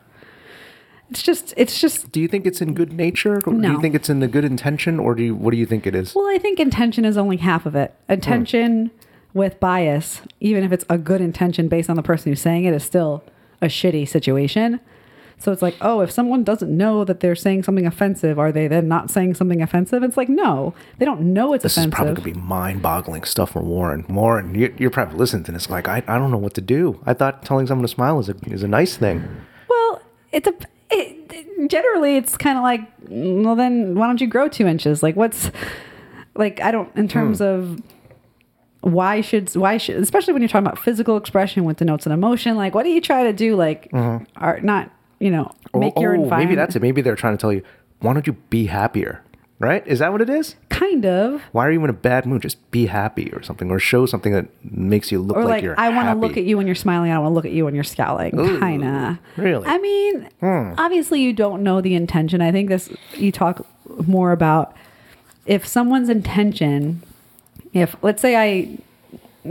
it's 1.09 1.21
just 1.21 1.53
it's 1.57 1.79
just 1.79 2.11
do 2.11 2.19
you 2.19 2.27
think 2.27 2.45
it's 2.47 2.59
in 2.61 2.73
good 2.73 2.91
nature? 2.91 3.35
Or 3.35 3.53
Do 3.53 3.67
you 3.71 3.79
think 3.81 3.93
it's 3.93 4.09
in 4.09 4.19
the 4.19 4.27
good 4.27 4.43
intention, 4.45 4.99
or 4.99 5.13
do 5.13 5.21
you 5.21 5.35
what 5.35 5.51
do 5.51 5.57
you 5.57 5.65
think 5.67 5.85
it 5.85 5.93
is? 5.93 6.15
Well, 6.15 6.25
I 6.27 6.39
think 6.39 6.59
intention 6.59 7.05
is 7.05 7.17
only 7.17 7.37
half 7.37 7.67
of 7.67 7.75
it. 7.75 7.93
Intention 8.09 8.89
with 9.33 9.59
bias, 9.59 10.21
even 10.39 10.63
if 10.63 10.71
it's 10.71 10.85
a 10.89 10.97
good 10.97 11.21
intention 11.21 11.67
based 11.67 11.87
on 11.89 11.97
the 11.97 12.01
person 12.01 12.31
who's 12.31 12.41
saying 12.41 12.63
it, 12.65 12.73
is 12.73 12.83
still 12.83 13.23
a 13.61 13.67
shitty 13.67 14.07
situation. 14.07 14.79
So 15.37 15.51
it's 15.51 15.61
like, 15.61 15.75
oh, 15.81 15.99
if 16.01 16.09
someone 16.11 16.43
doesn't 16.43 16.75
know 16.75 17.03
that 17.05 17.19
they're 17.19 17.35
saying 17.35 17.63
something 17.63 17.85
offensive, 17.85 18.39
are 18.39 18.51
they 18.51 18.67
then 18.67 18.87
not 18.87 19.11
saying 19.11 19.33
something 19.35 19.61
offensive? 19.61 20.01
It's 20.03 20.15
like, 20.15 20.29
no, 20.29 20.73
they 20.99 21.05
don't 21.05 21.33
know 21.33 21.53
it's 21.53 21.63
This 21.63 21.77
is 21.77 21.87
probably 21.87 22.13
gonna 22.13 22.25
be 22.25 22.39
mind-boggling 22.39 23.23
stuff 23.23 23.51
for 23.51 23.61
Warren. 23.61 24.05
Warren, 24.07 24.55
you're, 24.55 24.71
you're 24.77 24.89
probably 24.89 25.17
listening 25.17 25.43
to 25.45 25.51
this 25.51 25.69
like 25.69 25.87
I, 25.87 26.03
I 26.07 26.17
don't 26.17 26.31
know 26.31 26.37
what 26.37 26.53
to 26.55 26.61
do. 26.61 26.99
I 27.05 27.13
thought 27.13 27.43
telling 27.43 27.67
someone 27.67 27.83
to 27.83 27.87
smile 27.93 28.19
is 28.19 28.29
a 28.29 28.35
is 28.47 28.63
a 28.63 28.67
nice 28.67 28.95
thing. 28.95 29.27
Well, 29.67 30.01
it's 30.31 30.47
a 30.47 30.53
it, 30.91 31.69
generally 31.69 32.15
it's 32.17 32.37
kind 32.37 32.57
of 32.57 32.63
like, 32.63 32.81
well, 33.09 33.55
then 33.55 33.95
why 33.95 34.07
don't 34.07 34.21
you 34.21 34.27
grow 34.27 34.47
two 34.47 34.67
inches? 34.67 35.03
Like, 35.03 35.15
what's 35.15 35.51
like 36.35 36.61
I 36.61 36.71
don't 36.71 36.95
in 36.95 37.07
terms 37.07 37.39
Hmm. 37.39 37.43
of 37.45 37.81
why 38.81 39.21
should 39.21 39.53
why 39.55 39.77
should 39.77 39.95
especially 39.97 40.33
when 40.33 40.41
you're 40.41 40.49
talking 40.49 40.67
about 40.67 40.77
physical 40.79 41.15
expression 41.17 41.63
with 41.63 41.77
denotes 41.77 42.05
an 42.05 42.11
emotion. 42.11 42.55
Like, 42.57 42.75
what 42.75 42.83
do 42.83 42.89
you 42.89 43.01
try 43.01 43.23
to 43.23 43.33
do? 43.33 43.55
Like, 43.55 43.89
are 43.93 44.59
not 44.61 44.91
you 45.23 45.31
know 45.31 45.51
make 45.73 45.93
oh, 45.95 46.01
your 46.01 46.11
oh, 46.11 46.23
environment 46.23 46.49
maybe 46.49 46.55
that's 46.55 46.75
it. 46.75 46.81
Maybe 46.81 47.01
they're 47.01 47.15
trying 47.15 47.37
to 47.37 47.41
tell 47.41 47.53
you, 47.53 47.63
why 47.99 48.13
don't 48.13 48.27
you 48.27 48.33
be 48.49 48.65
happier? 48.67 49.21
Right? 49.59 49.85
Is 49.87 49.99
that 49.99 50.11
what 50.11 50.21
it 50.21 50.29
is? 50.29 50.55
kind 50.69 51.05
of. 51.05 51.41
Why 51.53 51.65
are 51.67 51.71
you 51.71 51.81
in 51.83 51.89
a 51.89 51.93
bad 51.93 52.25
mood? 52.25 52.41
Just 52.41 52.57
be 52.71 52.87
happy 52.87 53.31
or 53.31 53.41
something, 53.41 53.71
or 53.71 53.79
show 53.79 54.05
something 54.05 54.33
that 54.33 54.47
makes 54.63 55.11
you 55.11 55.19
look 55.21 55.37
Or 55.37 55.43
like, 55.45 55.49
like, 55.51 55.63
you're. 55.63 55.79
I 55.79 55.89
want 55.89 56.09
to 56.09 56.15
look 56.15 56.35
at 56.35 56.43
you 56.43 56.57
when 56.57 56.65
you're 56.65 56.75
smiling. 56.75 57.11
I 57.11 57.13
don't 57.13 57.23
want 57.23 57.31
to 57.31 57.35
look 57.35 57.45
at 57.45 57.51
you 57.51 57.63
when 57.63 57.73
you're 57.75 57.85
scowling. 57.85 58.37
Ooh, 58.37 58.59
Kind 58.59 58.83
of. 58.83 59.17
really? 59.37 59.65
I 59.65 59.77
mean, 59.77 60.27
Hmm. 60.41 60.73
obviously 60.77 61.21
you 61.21 61.31
don't 61.31 61.63
know 61.63 61.79
the 61.79 61.95
intention. 61.95 62.41
I 62.41 62.51
think 62.51 62.67
this 62.67 62.89
you 63.13 63.31
talk 63.31 63.65
more 64.05 64.33
about 64.33 64.75
if 65.45 65.65
someone's 65.65 66.09
intention. 66.09 67.01
If 67.71 67.95
let's 68.01 68.21
say 68.21 68.35
I, 68.35 68.77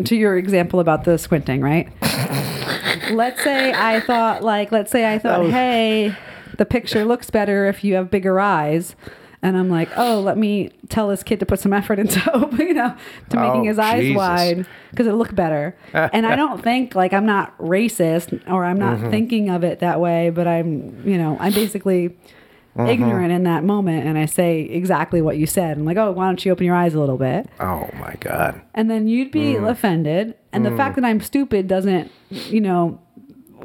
to 0.05 0.15
your 0.17 0.37
example 0.37 0.79
about 0.81 1.05
the 1.05 1.17
squinting, 1.17 1.63
right? 1.63 1.89
let's 3.13 3.43
say 3.43 3.73
I 3.73 4.01
thought 4.01 4.43
like, 4.43 4.73
let's 4.73 4.91
say 4.91 5.13
I 5.13 5.19
thought, 5.19 5.41
was- 5.43 5.53
hey, 5.53 6.17
the 6.59 6.65
picture 6.67 7.05
looks 7.05 7.31
better 7.31 7.67
if 7.67 7.83
you 7.85 7.95
have 7.95 8.11
bigger 8.11 8.39
eyes. 8.41 8.95
And 9.45 9.57
I'm 9.57 9.69
like, 9.69 9.89
oh, 9.97 10.21
let 10.21 10.39
me 10.39 10.71
tell 10.89 11.09
this 11.09 11.25
kid 11.25 11.41
to 11.41 11.47
put 11.47 11.59
some 11.59 11.73
effort 11.73 11.99
into, 11.99 12.21
you 12.61 12.75
know, 12.75 12.95
to 13.31 13.37
making 13.37 13.63
Oh, 13.63 13.65
his 13.65 13.79
eyes 13.79 14.03
Jesus. 14.03 14.17
wide 14.17 14.67
because 14.91 15.09
it 15.09 15.15
look 15.15 15.35
better. 15.35 15.75
and 15.93 16.25
I 16.27 16.37
don't 16.37 16.63
think 16.63 16.95
like 16.95 17.13
I'm 17.13 17.27
not 17.27 17.59
racist 17.59 18.41
or 18.49 18.65
I'm 18.65 18.79
Mm-hmm. 18.79 19.03
not 19.03 19.11
thinking 19.11 19.51
of 19.51 19.65
it 19.65 19.81
that 19.81 19.99
way, 19.99 20.31
but 20.31 20.47
I'm, 20.47 21.03
you 21.05 21.19
know, 21.19 21.37
I'm 21.41 21.53
basically 21.53 22.17
Mm-hmm. 22.77 22.89
ignorant 22.89 23.33
in 23.33 23.43
that 23.43 23.65
moment 23.65 24.07
and 24.07 24.17
I 24.17 24.25
say 24.25 24.63
exactly 24.63 25.21
what 25.21 25.37
you 25.37 25.47
said. 25.47 25.77
I'm 25.77 25.85
like, 25.85 25.99
oh, 25.99 26.11
why 26.13 26.25
don't 26.25 26.43
you 26.43 26.53
open 26.53 26.65
your 26.65 26.75
eyes 26.75 26.95
a 26.95 27.01
little 27.01 27.19
bit? 27.19 27.47
Oh 27.61 27.87
my 28.01 28.15
god. 28.21 28.63
And 28.75 28.91
then 28.91 29.09
you'd 29.09 29.31
be 29.31 29.55
Mm. 29.57 29.71
offended. 29.71 30.35
And 30.55 30.65
the 30.65 30.75
fact 30.75 30.95
that 30.97 31.05
I'm 31.05 31.21
stupid 31.21 31.69
doesn't, 31.69 32.11
you 32.31 32.63
know, 32.63 32.99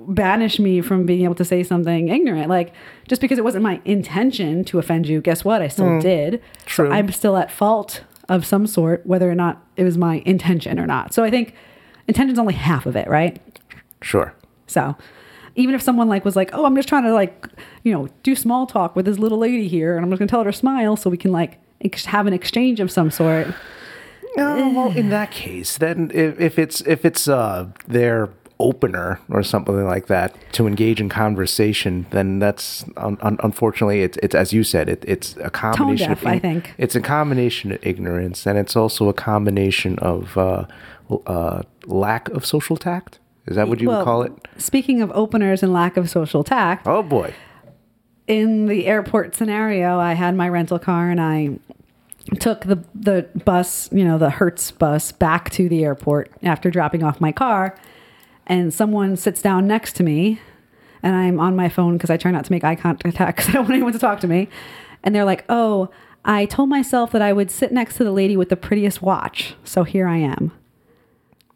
banish 0.09 0.59
me 0.59 0.81
from 0.81 1.05
being 1.05 1.23
able 1.23 1.35
to 1.35 1.45
say 1.45 1.63
something 1.63 2.09
ignorant. 2.09 2.49
Like 2.49 2.73
just 3.07 3.21
because 3.21 3.37
it 3.37 3.45
wasn't 3.45 3.63
my 3.63 3.79
intention 3.85 4.65
to 4.65 4.77
offend 4.79 5.07
you, 5.07 5.21
guess 5.21 5.45
what? 5.45 5.61
I 5.61 5.69
still 5.69 5.99
did. 6.01 6.41
True. 6.65 6.87
So 6.89 6.91
I'm 6.93 7.09
still 7.11 7.37
at 7.37 7.49
fault 7.49 8.03
of 8.27 8.45
some 8.45 8.67
sort, 8.67 9.05
whether 9.05 9.31
or 9.31 9.35
not 9.35 9.63
it 9.77 9.85
was 9.85 9.97
my 9.97 10.21
intention 10.25 10.79
or 10.79 10.85
not. 10.85 11.13
So 11.13 11.23
I 11.23 11.29
think 11.29 11.53
intention's 12.09 12.39
only 12.39 12.55
half 12.55 12.85
of 12.85 12.97
it, 12.97 13.07
right? 13.07 13.39
Sure. 14.01 14.33
So 14.67 14.97
even 15.57 15.75
if 15.75 15.81
someone 15.81 16.07
like 16.07 16.23
was 16.23 16.35
like, 16.35 16.51
"Oh, 16.53 16.65
I'm 16.65 16.75
just 16.75 16.87
trying 16.87 17.03
to 17.03 17.13
like, 17.13 17.47
you 17.83 17.91
know, 17.91 18.07
do 18.23 18.35
small 18.35 18.65
talk 18.65 18.95
with 18.95 19.05
this 19.05 19.19
little 19.19 19.39
lady 19.39 19.67
here, 19.67 19.97
and 19.97 20.05
I'm 20.05 20.11
just 20.11 20.19
gonna 20.19 20.29
tell 20.29 20.43
her 20.43 20.51
to 20.51 20.57
smile 20.57 20.95
so 20.95 21.09
we 21.09 21.17
can 21.17 21.31
like 21.33 21.59
ex- 21.81 22.05
have 22.05 22.27
an 22.27 22.33
exchange 22.33 22.79
of 22.79 22.89
some 22.89 23.11
sort." 23.11 23.47
Well, 24.37 24.91
in 24.91 25.09
that 25.09 25.31
case, 25.31 25.77
then 25.77 26.11
if, 26.13 26.39
if 26.39 26.59
it's 26.59 26.81
if 26.81 27.03
it's 27.05 27.27
uh 27.27 27.67
their 27.87 28.29
opener 28.59 29.19
or 29.29 29.43
something 29.43 29.85
like 29.85 30.07
that 30.07 30.35
to 30.53 30.67
engage 30.67 30.99
in 30.99 31.09
conversation, 31.09 32.05
then 32.11 32.39
that's 32.39 32.85
un- 32.97 33.17
un- 33.21 33.37
unfortunately 33.43 34.01
it's 34.01 34.17
it's 34.21 34.35
as 34.35 34.53
you 34.53 34.63
said, 34.63 34.89
it, 34.89 35.03
it's 35.07 35.35
a 35.37 35.49
combination. 35.49 36.09
deaf, 36.09 36.21
of 36.21 36.27
I 36.27 36.39
think. 36.39 36.73
it's 36.77 36.95
a 36.95 37.01
combination 37.01 37.71
of 37.71 37.79
ignorance, 37.85 38.45
and 38.45 38.57
it's 38.57 38.75
also 38.75 39.09
a 39.09 39.13
combination 39.13 39.97
of 39.99 40.37
uh, 40.37 40.65
uh, 41.25 41.63
lack 41.85 42.29
of 42.29 42.45
social 42.45 42.77
tact. 42.77 43.19
Is 43.47 43.55
that 43.55 43.67
what 43.67 43.79
you 43.79 43.87
would 43.89 44.03
call 44.03 44.23
it? 44.23 44.31
Speaking 44.57 45.01
of 45.01 45.11
openers 45.11 45.63
and 45.63 45.71
lack 45.73 45.97
of 45.97 46.09
social 46.09 46.43
tact, 46.43 46.85
Oh 46.85 47.01
boy. 47.03 47.33
in 48.27 48.65
the 48.65 48.85
airport 48.87 49.35
scenario, 49.35 49.99
I 49.99 50.13
had 50.13 50.35
my 50.35 50.49
rental 50.49 50.79
car 50.79 51.09
and 51.09 51.21
I 51.21 51.59
took 52.39 52.61
the 52.65 52.83
the 52.93 53.27
bus, 53.45 53.89
you 53.93 54.03
know, 54.03 54.17
the 54.17 54.29
Hertz 54.29 54.69
bus 54.71 55.11
back 55.13 55.49
to 55.51 55.69
the 55.69 55.85
airport 55.85 56.29
after 56.43 56.69
dropping 56.69 57.03
off 57.03 57.21
my 57.21 57.31
car 57.31 57.77
and 58.45 58.73
someone 58.73 59.15
sits 59.15 59.41
down 59.41 59.65
next 59.65 59.95
to 59.95 60.03
me 60.03 60.39
and 61.01 61.15
I'm 61.15 61.39
on 61.39 61.55
my 61.55 61.69
phone 61.69 61.93
because 61.93 62.09
I 62.09 62.17
try 62.17 62.31
not 62.31 62.43
to 62.45 62.51
make 62.51 62.63
eye 62.65 62.75
contact 62.75 63.37
because 63.37 63.47
I 63.49 63.53
don't 63.53 63.63
want 63.63 63.73
anyone 63.75 63.93
to 63.93 63.99
talk 63.99 64.19
to 64.21 64.27
me. 64.27 64.49
And 65.03 65.15
they're 65.15 65.23
like, 65.25 65.45
"Oh, 65.47 65.89
I 66.25 66.45
told 66.45 66.67
myself 66.67 67.11
that 67.13 67.21
I 67.21 67.31
would 67.31 67.49
sit 67.49 67.71
next 67.71 67.95
to 67.97 68.03
the 68.03 68.11
lady 68.11 68.35
with 68.35 68.49
the 68.49 68.57
prettiest 68.57 69.01
watch. 69.01 69.55
So 69.63 69.83
here 69.83 70.07
I 70.07 70.17
am." 70.17 70.51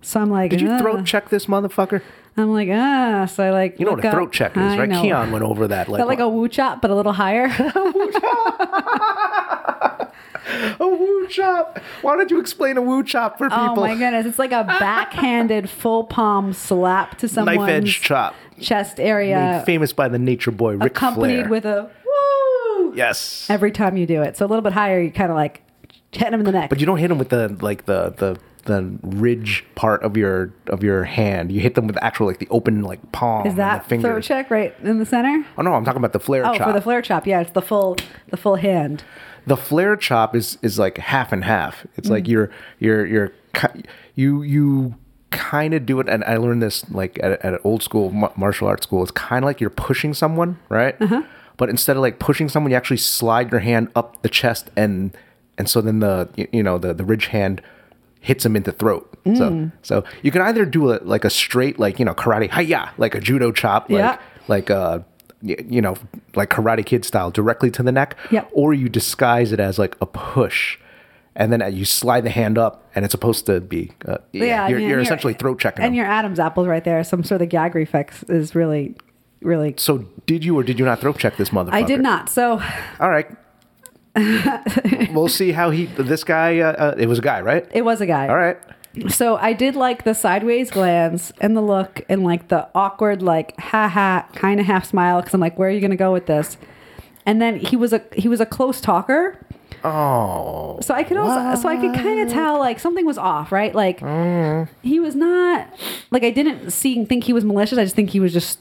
So 0.02 0.20
I'm 0.20 0.30
like, 0.30 0.52
Did 0.52 0.62
you 0.62 0.70
"Ah." 0.72 0.80
throat 0.80 1.06
check 1.06 1.30
this 1.30 1.46
motherfucker? 1.46 2.02
I'm 2.38 2.52
like, 2.52 2.70
ah. 2.72 3.26
So 3.26 3.44
I 3.44 3.52
like, 3.52 3.80
You 3.80 3.86
know 3.86 3.92
what 3.94 4.04
a 4.04 4.08
up. 4.08 4.14
throat 4.14 4.32
check 4.32 4.56
is, 4.58 4.64
I 4.64 4.78
right? 4.80 4.90
know. 4.90 5.02
Keon 5.02 5.32
went 5.32 5.44
over 5.44 5.68
that. 5.68 5.88
That 5.88 6.08
like 6.08 6.20
a 6.20 6.30
woo 6.30 6.48
chop, 6.48 6.82
but 6.82 6.92
a 6.92 6.96
little 6.96 7.14
higher? 7.14 7.46
a 10.80 10.88
woo 10.88 11.28
chop. 11.28 11.80
Why 12.02 12.16
don't 12.16 12.32
you 12.32 12.40
explain 12.40 12.78
a 12.78 12.82
woo 12.82 13.04
chop 13.04 13.38
for 13.38 13.50
people? 13.50 13.66
oh 13.72 13.76
my 13.76 13.94
goodness, 13.96 14.26
it's 14.26 14.40
like 14.40 14.52
a 14.52 14.64
backhanded 14.64 15.70
full 15.70 16.04
palm 16.06 16.54
slap 16.54 17.18
to 17.20 17.28
someone's 17.28 17.60
Knife 17.60 17.70
edge 17.70 18.02
chop. 18.02 18.36
chest 18.60 19.00
area, 19.00 19.58
Made 19.60 19.66
famous 19.66 19.94
by 19.94 20.08
the 20.08 20.20
nature 20.20 20.52
boy 20.52 20.74
Ric 20.76 20.92
accompanied 20.92 21.48
Flair. 21.48 21.50
with 21.50 21.66
a 21.66 21.90
woo 22.06 22.94
yes. 22.96 23.48
every 23.50 23.72
time 23.72 23.98
you 23.98 24.06
do 24.06 24.22
it. 24.22 24.38
So 24.38 24.46
a 24.46 24.48
little 24.48 24.62
bit 24.64 24.74
higher, 24.74 25.02
you 25.02 25.12
kind 25.12 25.32
of 25.32 25.36
like 25.36 25.62
hit 26.12 26.28
him 26.34 26.40
in 26.40 26.46
the 26.46 26.52
neck. 26.52 26.70
But 26.70 26.80
you 26.80 26.86
don't 26.86 26.98
hit 26.98 27.12
him 27.12 27.18
with 27.18 27.30
the 27.30 27.50
like 27.62 27.86
the 27.86 28.14
the 28.18 28.40
the 28.62 28.98
ridge 29.04 29.66
part 29.76 30.04
of 30.04 30.16
your 30.18 30.54
of 30.68 30.84
your 30.84 31.04
hand. 31.04 31.52
You 31.52 31.60
hit 31.62 31.76
them 31.76 31.88
with 31.88 31.96
the 31.96 32.04
actual 32.04 32.28
like 32.28 32.40
the 32.40 32.48
open 32.50 32.82
like 32.84 33.12
palm. 33.12 33.46
Is 33.48 33.56
that 33.56 33.88
throat 33.88 34.24
check 34.24 34.50
right 34.50 34.76
in 34.84 35.00
the 35.00 35.06
center? 35.06 35.46
Oh 35.58 35.62
no, 35.62 35.74
I'm 35.74 35.84
talking 35.86 35.98
about 36.00 36.14
the 36.14 36.20
Flair 36.20 36.46
Oh, 36.46 36.56
chop. 36.58 36.68
for 36.68 36.74
the 36.74 36.82
Flair 36.82 37.02
chop, 37.02 37.26
yeah, 37.28 37.42
it's 37.42 37.52
the 37.52 37.62
full 37.62 37.98
the 38.30 38.38
full 38.38 38.56
hand. 38.56 39.04
the 39.48 39.58
Flair 39.58 39.96
chop 39.96 40.36
is 40.36 40.58
is 40.62 40.78
like 40.80 40.98
half 40.98 41.32
and 41.32 41.44
half. 41.44 41.86
It's 41.98 42.10
like 42.10 42.24
Mm. 42.26 42.30
you're 42.30 42.50
you're 42.80 43.06
you're 43.06 43.32
you 44.16 44.42
you 44.44 44.96
kind 45.32 45.74
of 45.74 45.86
do 45.86 46.00
it, 46.00 46.10
and 46.10 46.24
I 46.26 46.38
learned 46.38 46.62
this 46.62 46.90
like 46.92 47.18
at, 47.24 47.34
at 47.34 47.54
an 47.54 47.60
old 47.64 47.84
school 47.84 48.12
martial 48.36 48.68
arts 48.68 48.84
school. 48.84 49.02
It's 49.02 49.12
kind 49.12 49.44
of 49.44 49.48
like 49.48 49.62
you're 49.62 49.70
pushing 49.70 50.14
someone, 50.14 50.60
right? 50.70 50.96
Uh-huh. 51.02 51.24
But 51.58 51.70
instead 51.70 51.96
of 51.96 52.02
like 52.02 52.20
pushing 52.20 52.50
someone, 52.50 52.72
you 52.72 52.78
actually 52.78 52.98
slide 52.98 53.52
your 53.52 53.60
hand 53.62 53.90
up 53.96 54.22
the 54.24 54.30
chest, 54.30 54.70
and 54.76 55.16
and 55.58 55.70
so 55.70 55.80
then 55.82 56.00
the 56.00 56.28
you 56.52 56.64
know 56.64 56.78
the 56.78 56.94
the 56.94 57.04
ridge 57.06 57.28
hand 57.28 57.62
hits 58.22 58.46
him 58.46 58.56
in 58.56 58.64
the 58.64 58.72
throat. 58.72 59.08
Mm. 59.26 59.38
So 59.38 59.72
so 59.82 60.04
you 60.24 60.32
can 60.32 60.42
either 60.42 60.66
do 60.66 60.94
a 60.94 61.00
like 61.04 61.26
a 61.26 61.30
straight 61.30 61.78
like 61.80 62.00
you 62.00 62.06
know 62.06 62.14
karate 62.16 62.50
hiya 62.52 62.92
like 62.98 63.14
a 63.16 63.20
judo 63.20 63.52
chop 63.52 63.90
like 63.90 64.00
Yeah. 64.00 64.18
like 64.48 64.70
uh 64.72 65.00
y- 65.44 65.58
you 65.68 65.82
know 65.82 65.96
like 66.36 66.50
karate 66.50 66.86
kid 66.86 67.04
style 67.06 67.30
directly 67.32 67.70
to 67.72 67.84
the 67.84 67.92
neck 67.92 68.16
Yep. 68.32 68.50
or 68.54 68.74
you 68.74 68.90
disguise 68.90 69.52
it 69.52 69.60
as 69.60 69.78
like 69.78 69.96
a 70.02 70.06
push 70.06 70.78
and 71.36 71.52
then 71.52 71.62
you 71.74 71.86
slide 71.86 72.22
the 72.26 72.30
hand 72.30 72.58
up 72.58 72.84
and 72.96 73.06
it's 73.06 73.12
supposed 73.12 73.46
to 73.46 73.60
be 73.62 73.92
uh, 74.08 74.18
yeah, 74.34 74.68
you're, 74.68 74.80
and 74.80 74.88
you're 74.90 75.00
essentially 75.00 75.34
throat 75.34 75.60
checking 75.60 75.84
And 75.84 75.92
them. 75.94 75.98
your 75.98 76.06
Adam's 76.06 76.40
apples 76.40 76.68
right 76.68 76.84
there. 76.84 77.04
Some 77.04 77.24
sort 77.24 77.42
of 77.42 77.50
gag 77.50 77.74
reflex 77.74 78.22
is 78.24 78.54
really, 78.54 78.96
really. 79.42 79.74
so 79.78 80.06
did 80.26 80.44
you 80.44 80.58
or 80.60 80.64
did 80.64 80.78
you 80.78 80.86
not 80.86 81.00
throat 81.00 81.18
check 81.18 81.38
this 81.38 81.50
motherfucker 81.50 81.74
I 81.74 81.84
did 81.84 82.02
not. 82.02 82.30
So 82.30 82.62
all 83.00 83.10
right 83.10 83.28
we'll 85.12 85.28
see 85.30 85.52
how 85.52 85.70
he 85.70 85.86
this 85.86 86.24
guy 86.24 86.60
uh, 86.60 86.72
uh, 86.74 86.96
it 86.98 87.08
was 87.08 87.20
a 87.20 87.22
guy 87.22 87.42
right 87.42 87.68
it 87.74 87.84
was 87.84 88.02
a 88.02 88.06
guy. 88.06 88.28
all 88.28 88.36
right 88.38 88.58
So 89.08 89.38
I 89.38 89.54
did 89.54 89.76
like 89.78 90.04
the 90.04 90.14
sideways 90.14 90.70
glance 90.70 91.32
and 91.40 91.56
the 91.56 91.62
look 91.62 92.02
and 92.10 92.24
like 92.26 92.50
the 92.50 92.68
awkward 92.76 93.22
like 93.22 93.58
ha 93.58 93.88
ha 93.88 94.28
kind 94.36 94.60
of 94.60 94.66
half 94.66 94.86
smile 94.86 95.22
because 95.22 95.34
I'm 95.34 95.40
like, 95.40 95.58
where 95.58 95.70
are 95.70 95.72
you 95.72 95.80
gonna 95.80 95.96
go 95.96 96.12
with 96.12 96.26
this? 96.26 96.58
And 97.26 97.42
then 97.42 97.58
he 97.58 97.78
was 97.78 97.94
a 97.94 98.02
he 98.14 98.28
was 98.28 98.42
a 98.42 98.46
close 98.46 98.82
talker. 98.82 99.38
oh 99.86 100.78
So 100.82 100.94
I 100.94 101.04
could 101.04 101.16
also 101.18 101.62
so 101.62 101.70
I 101.70 101.78
could 101.78 101.94
kind 101.94 102.20
of 102.20 102.28
tell 102.30 102.60
like 102.60 102.80
something 102.82 103.06
was 103.06 103.18
off, 103.18 103.54
right? 103.54 103.74
Like 103.74 104.02
he 104.82 105.00
was 105.00 105.16
not 105.16 105.70
like 106.12 106.24
I 106.24 106.32
didn't 106.32 106.72
see 106.72 107.06
think 107.06 107.24
he 107.24 107.32
was 107.34 107.46
malicious. 107.46 107.78
I 107.78 107.84
just 107.86 107.96
think 107.96 108.10
he 108.10 108.20
was 108.20 108.34
just 108.34 108.60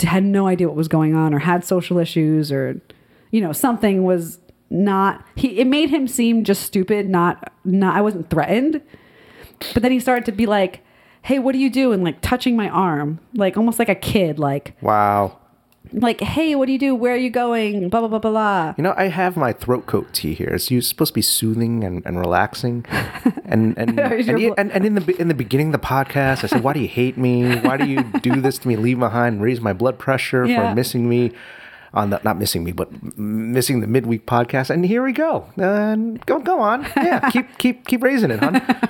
had 0.00 0.22
no 0.24 0.46
idea 0.46 0.68
what 0.68 0.76
was 0.76 0.88
going 0.88 1.14
on 1.16 1.34
or 1.34 1.40
had 1.40 1.64
social 1.64 1.98
issues 1.98 2.52
or 2.52 2.80
you 3.32 3.40
know 3.40 3.52
something 3.52 4.04
was 4.04 4.38
not 4.72 5.24
he 5.36 5.60
it 5.60 5.66
made 5.66 5.90
him 5.90 6.08
seem 6.08 6.44
just 6.44 6.62
stupid 6.62 7.08
not 7.08 7.52
not 7.64 7.94
I 7.94 8.00
wasn't 8.00 8.30
threatened. 8.30 8.80
But 9.74 9.82
then 9.82 9.92
he 9.92 10.00
started 10.00 10.24
to 10.24 10.32
be 10.32 10.46
like 10.46 10.80
hey 11.20 11.38
what 11.38 11.52
do 11.52 11.58
you 11.58 11.70
do 11.70 11.92
and 11.92 12.02
like 12.02 12.20
touching 12.20 12.56
my 12.56 12.68
arm 12.68 13.20
like 13.34 13.56
almost 13.56 13.78
like 13.78 13.88
a 13.88 13.94
kid 13.94 14.38
like 14.40 14.74
wow. 14.80 15.38
like 15.92 16.20
hey 16.20 16.54
what 16.54 16.66
do 16.66 16.72
you 16.72 16.78
do? 16.78 16.94
Where 16.94 17.12
are 17.12 17.18
you 17.18 17.28
going? 17.28 17.90
Blah 17.90 18.00
blah 18.00 18.08
blah 18.08 18.18
blah 18.18 18.30
blah. 18.30 18.74
You 18.78 18.82
know 18.82 18.94
i 18.96 19.08
have 19.08 19.36
my 19.36 19.52
throat 19.52 19.84
coat 19.86 20.12
tea 20.14 20.32
here. 20.32 20.48
It's 20.48 20.64
supposed 20.88 21.10
to 21.10 21.14
be 21.14 21.22
soothing 21.22 21.84
and, 21.84 22.04
and 22.06 22.18
relaxing. 22.18 22.86
And 23.44 23.74
and 23.76 24.00
and, 24.00 24.30
and, 24.58 24.72
and 24.72 24.86
in 24.86 24.94
the 24.94 25.20
in 25.20 25.28
the 25.28 25.34
beginning 25.34 25.66
of 25.74 25.80
the 25.80 25.86
podcast 25.86 26.44
i 26.44 26.46
said 26.46 26.62
why 26.62 26.72
do 26.72 26.80
you 26.80 26.88
hate 26.88 27.18
me? 27.18 27.56
Why 27.56 27.76
do 27.76 27.84
you 27.84 28.02
do 28.20 28.40
this 28.40 28.56
to 28.58 28.68
me? 28.68 28.76
Leave 28.76 28.98
behind 28.98 29.42
raise 29.42 29.60
my 29.60 29.74
blood 29.74 29.98
pressure 29.98 30.46
Yeah. 30.46 30.70
for 30.70 30.74
missing 30.74 31.10
me 31.10 31.32
on 31.94 32.10
the 32.10 32.20
not 32.24 32.38
missing 32.38 32.64
me 32.64 32.72
but 32.72 32.90
missing 33.18 33.80
the 33.80 33.86
midweek 33.86 34.26
podcast 34.26 34.70
and 34.70 34.84
here 34.86 35.02
we 35.02 35.12
go 35.12 35.46
and 35.56 36.24
go 36.26 36.38
go 36.38 36.60
on 36.60 36.82
yeah 36.96 37.30
keep 37.32 37.58
keep 37.58 37.86
keep 37.86 38.02
raising 38.02 38.30
it 38.30 38.40
hon 38.40 38.60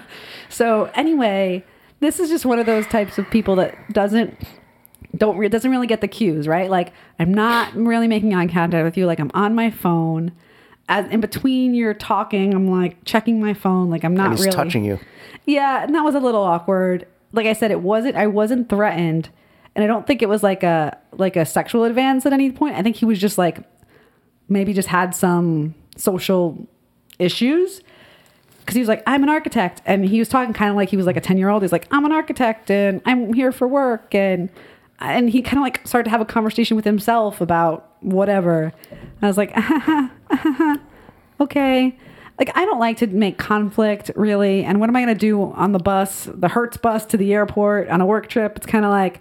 So 0.53 0.91
anyway, 0.95 1.65
this 2.01 2.21
is 2.21 2.29
just 2.29 2.45
one 2.45 2.59
of 2.59 2.67
those 2.67 2.87
types 2.87 3.19
of 3.19 3.29
people 3.31 3.57
that 3.57 3.75
doesn't 3.93 4.37
don't 5.17 5.37
re- 5.37 5.49
doesn't 5.49 5.71
really 5.71 5.87
get 5.87 6.01
the 6.01 6.09
cues, 6.09 6.47
right? 6.47 6.71
Like 6.71 6.93
I'm 7.19 7.33
not 7.33 7.75
really 7.75 8.07
making 8.07 8.35
eye 8.35 8.47
contact 8.47 8.85
with 8.85 8.97
you. 8.97 9.07
Like 9.07 9.19
I'm 9.19 9.31
on 9.35 9.55
my 9.55 9.71
phone. 9.71 10.33
As 10.89 11.07
in 11.09 11.21
between 11.21 11.75
you're 11.75 11.95
talking, 11.95 12.53
I'm 12.55 12.71
like 12.71 13.03
checking 13.05 13.41
my 13.41 13.55
phone. 13.55 13.89
Like 13.89 14.05
I'm 14.05 14.15
not 14.15 14.27
and 14.27 14.33
he's 14.35 14.47
really 14.47 14.57
touching 14.57 14.85
you 14.85 14.99
Yeah, 15.47 15.83
and 15.83 15.95
that 15.95 16.03
was 16.03 16.15
a 16.15 16.21
little 16.21 16.43
awkward. 16.43 17.07
Like 17.33 17.47
I 17.47 17.55
said, 17.55 17.71
it 17.71 17.81
wasn't. 17.81 18.17
I 18.17 18.27
wasn't 18.27 18.69
threatened, 18.69 19.31
and 19.75 19.85
I 19.85 19.87
don't 19.87 20.07
think 20.07 20.23
it 20.23 20.29
was 20.29 20.43
like 20.43 20.63
a 20.63 20.99
like 21.13 21.37
a 21.37 21.45
sexual 21.45 21.85
advance 21.85 22.27
at 22.27 22.33
any 22.33 22.51
point. 22.51 22.77
I 22.77 22.83
think 22.83 22.97
he 22.97 23.05
was 23.05 23.19
just 23.19 23.39
like 23.39 23.59
maybe 24.49 24.73
just 24.73 24.89
had 24.89 25.15
some 25.15 25.75
social 25.97 26.67
issues 27.19 27.81
because 28.61 28.75
he 28.75 28.81
was 28.81 28.89
like, 28.89 29.03
I'm 29.07 29.23
an 29.23 29.29
architect. 29.29 29.83
And 29.87 30.05
he 30.05 30.19
was 30.19 30.29
talking 30.29 30.53
kind 30.53 30.71
of 30.71 30.77
like 30.77 30.89
he 30.89 30.97
was 30.97 31.07
like 31.07 31.17
a 31.17 31.21
10 31.21 31.39
year 31.39 31.49
old. 31.49 31.63
He's 31.63 31.73
like, 31.73 31.87
I'm 31.91 32.05
an 32.05 32.13
architect 32.13 32.71
and 32.71 33.01
I'm 33.05 33.33
here 33.33 33.51
for 33.51 33.67
work. 33.67 34.15
And, 34.15 34.51
and 35.01 35.31
he 35.31 35.43
kind 35.43 35.59
of 35.59 35.63
like 35.63 35.87
started 35.87 36.05
to 36.05 36.11
have 36.11 36.21
a 36.21 36.25
conversation 36.25 36.77
with 36.77 36.85
himself 36.85 37.41
about 37.41 37.91
whatever. 38.01 38.73
And 38.91 39.23
I 39.23 39.27
was 39.27 39.37
like, 39.37 39.53
okay. 41.41 41.97
Like, 42.39 42.57
I 42.57 42.65
don't 42.65 42.79
like 42.79 42.99
to 42.99 43.07
make 43.09 43.37
conflict 43.37 44.11
really. 44.15 44.65
And 44.65 44.81
what 44.81 44.89
am 44.89 44.97
I 44.97 45.05
going 45.05 45.15
to 45.15 45.21
do 45.21 45.53
on 45.53 45.73
the 45.73 45.79
bus, 45.79 46.29
the 46.33 46.49
Hertz 46.49 46.77
bus 46.77 47.05
to 47.07 47.17
the 47.17 47.35
airport 47.35 47.89
on 47.89 48.01
a 48.01 48.07
work 48.07 48.29
trip? 48.29 48.57
It's 48.57 48.67
kind 48.67 48.85
of 48.85 48.91
like, 48.91 49.21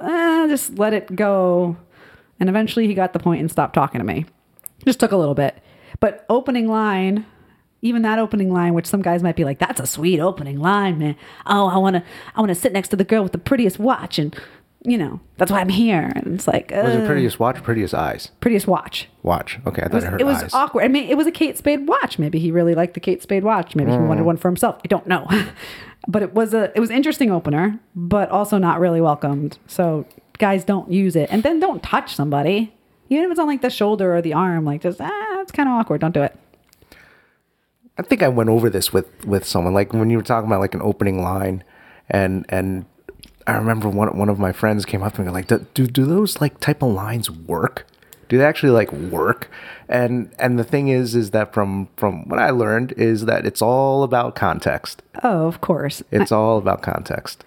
eh, 0.00 0.46
just 0.48 0.78
let 0.78 0.92
it 0.92 1.14
go. 1.14 1.76
And 2.38 2.48
eventually 2.48 2.86
he 2.86 2.94
got 2.94 3.12
the 3.12 3.18
point 3.18 3.40
and 3.40 3.50
stopped 3.50 3.74
talking 3.74 3.98
to 4.00 4.04
me. 4.04 4.26
Just 4.86 5.00
took 5.00 5.12
a 5.12 5.16
little 5.16 5.34
bit. 5.34 5.58
But 6.00 6.24
opening 6.30 6.68
line, 6.68 7.26
even 7.82 8.02
that 8.02 8.18
opening 8.18 8.52
line, 8.52 8.72
which 8.74 8.86
some 8.86 9.02
guys 9.02 9.22
might 9.22 9.36
be 9.36 9.44
like, 9.44 9.58
"That's 9.58 9.80
a 9.80 9.86
sweet 9.86 10.20
opening 10.20 10.58
line, 10.58 10.98
man." 10.98 11.16
Oh, 11.46 11.66
I 11.68 11.76
want 11.76 11.96
to, 11.96 12.02
I 12.34 12.40
want 12.40 12.48
to 12.50 12.54
sit 12.54 12.72
next 12.72 12.88
to 12.88 12.96
the 12.96 13.04
girl 13.04 13.22
with 13.22 13.32
the 13.32 13.38
prettiest 13.38 13.78
watch, 13.78 14.18
and 14.18 14.34
you 14.82 14.96
know, 14.96 15.20
that's 15.36 15.50
why 15.50 15.60
I'm 15.60 15.68
here. 15.68 16.10
And 16.16 16.34
it's 16.36 16.46
like, 16.48 16.70
was 16.70 16.94
it 16.94 17.02
uh, 17.02 17.06
prettiest 17.06 17.38
watch 17.38 17.58
or 17.58 17.60
prettiest 17.60 17.92
eyes 17.92 18.30
prettiest 18.40 18.66
watch. 18.66 19.08
watch 19.22 19.58
okay 19.66 19.82
i 19.82 19.88
thought 19.88 19.92
It 19.92 19.94
was, 19.96 20.04
i 20.04 20.08
heard 20.08 20.20
it 20.22 20.24
was 20.24 20.42
eyes 20.44 20.54
awkward. 20.54 20.84
I 20.84 20.88
mean, 20.88 21.06
it 21.10 21.18
was 21.18 21.26
a 21.26 21.30
Kate 21.32 21.58
Spade 21.58 21.86
watch. 21.86 22.18
Maybe 22.18 22.38
he 22.38 22.50
really 22.50 22.74
liked 22.74 22.94
the 22.94 23.00
Kate 23.00 23.20
Spade 23.22 23.44
watch. 23.44 23.76
Maybe 23.76 23.90
he 23.90 23.98
Mm. 23.98 24.08
wanted 24.08 24.24
one 24.24 24.38
for 24.38 24.48
himself. 24.48 24.80
I 24.82 24.88
don't 24.88 25.06
know. 25.06 25.28
but 26.08 26.22
it 26.22 26.34
was 26.34 26.54
a, 26.54 26.72
it 26.74 26.80
was 26.80 26.90
interesting 26.90 27.30
opener, 27.30 27.78
but 27.94 28.30
also 28.30 28.58
not 28.58 28.80
really 28.80 29.00
welcomed. 29.00 29.58
So 29.66 30.06
guys 30.38 30.64
don't 30.64 30.90
use 30.90 31.16
it. 31.16 31.28
And 31.30 31.42
then 31.42 31.60
don't 31.60 31.82
touch 31.82 32.14
somebody. 32.14 32.72
Even 33.08 33.24
if 33.24 33.30
it's 33.32 33.40
on 33.40 33.46
like 33.46 33.60
the 33.60 33.70
shoulder 33.70 34.14
or 34.14 34.22
the 34.22 34.32
arm, 34.32 34.64
like 34.64 34.82
just 34.82 35.00
ah, 35.00 35.40
it's 35.40 35.52
kind 35.52 35.68
of 35.68 35.74
awkward. 35.74 36.00
Don't 36.00 36.14
do 36.14 36.22
it. 36.22 36.36
I 37.98 38.02
think 38.02 38.22
I 38.22 38.28
went 38.28 38.48
over 38.48 38.70
this 38.70 38.92
with 38.92 39.26
with 39.26 39.44
someone 39.44 39.74
like 39.74 39.92
when 39.92 40.10
you 40.10 40.16
were 40.16 40.22
talking 40.22 40.48
about 40.48 40.60
like 40.60 40.74
an 40.74 40.82
opening 40.82 41.22
line, 41.22 41.64
and 42.08 42.46
and 42.48 42.86
I 43.46 43.56
remember 43.56 43.88
one 43.88 44.16
one 44.16 44.28
of 44.28 44.38
my 44.38 44.52
friends 44.52 44.84
came 44.84 45.02
up 45.02 45.14
to 45.14 45.22
me 45.22 45.28
like, 45.28 45.48
do 45.48 45.66
do, 45.74 45.86
do 45.86 46.06
those 46.06 46.40
like 46.40 46.60
type 46.60 46.82
of 46.82 46.92
lines 46.92 47.30
work? 47.30 47.86
Do 48.30 48.38
they 48.38 48.44
actually 48.44 48.70
like 48.70 48.90
work? 48.92 49.50
And 49.88 50.32
and 50.38 50.58
the 50.58 50.64
thing 50.64 50.88
is, 50.88 51.14
is 51.14 51.32
that 51.32 51.52
from 51.52 51.88
from 51.96 52.28
what 52.28 52.38
I 52.38 52.50
learned 52.50 52.92
is 52.92 53.26
that 53.26 53.44
it's 53.44 53.60
all 53.60 54.02
about 54.04 54.34
context. 54.36 55.02
Oh, 55.22 55.46
of 55.46 55.60
course. 55.60 56.02
It's 56.10 56.32
all 56.32 56.56
about 56.56 56.80
context. 56.80 57.44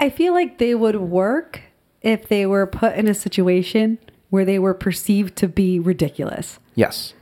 I 0.00 0.10
feel 0.10 0.32
like 0.32 0.58
they 0.58 0.74
would 0.74 0.96
work 0.96 1.60
if 2.00 2.26
they 2.26 2.46
were 2.46 2.66
put 2.66 2.96
in 2.96 3.06
a 3.06 3.14
situation 3.14 3.98
where 4.30 4.44
they 4.44 4.58
were 4.58 4.74
perceived 4.74 5.36
to 5.36 5.46
be 5.46 5.78
ridiculous. 5.78 6.58
Yes. 6.74 7.12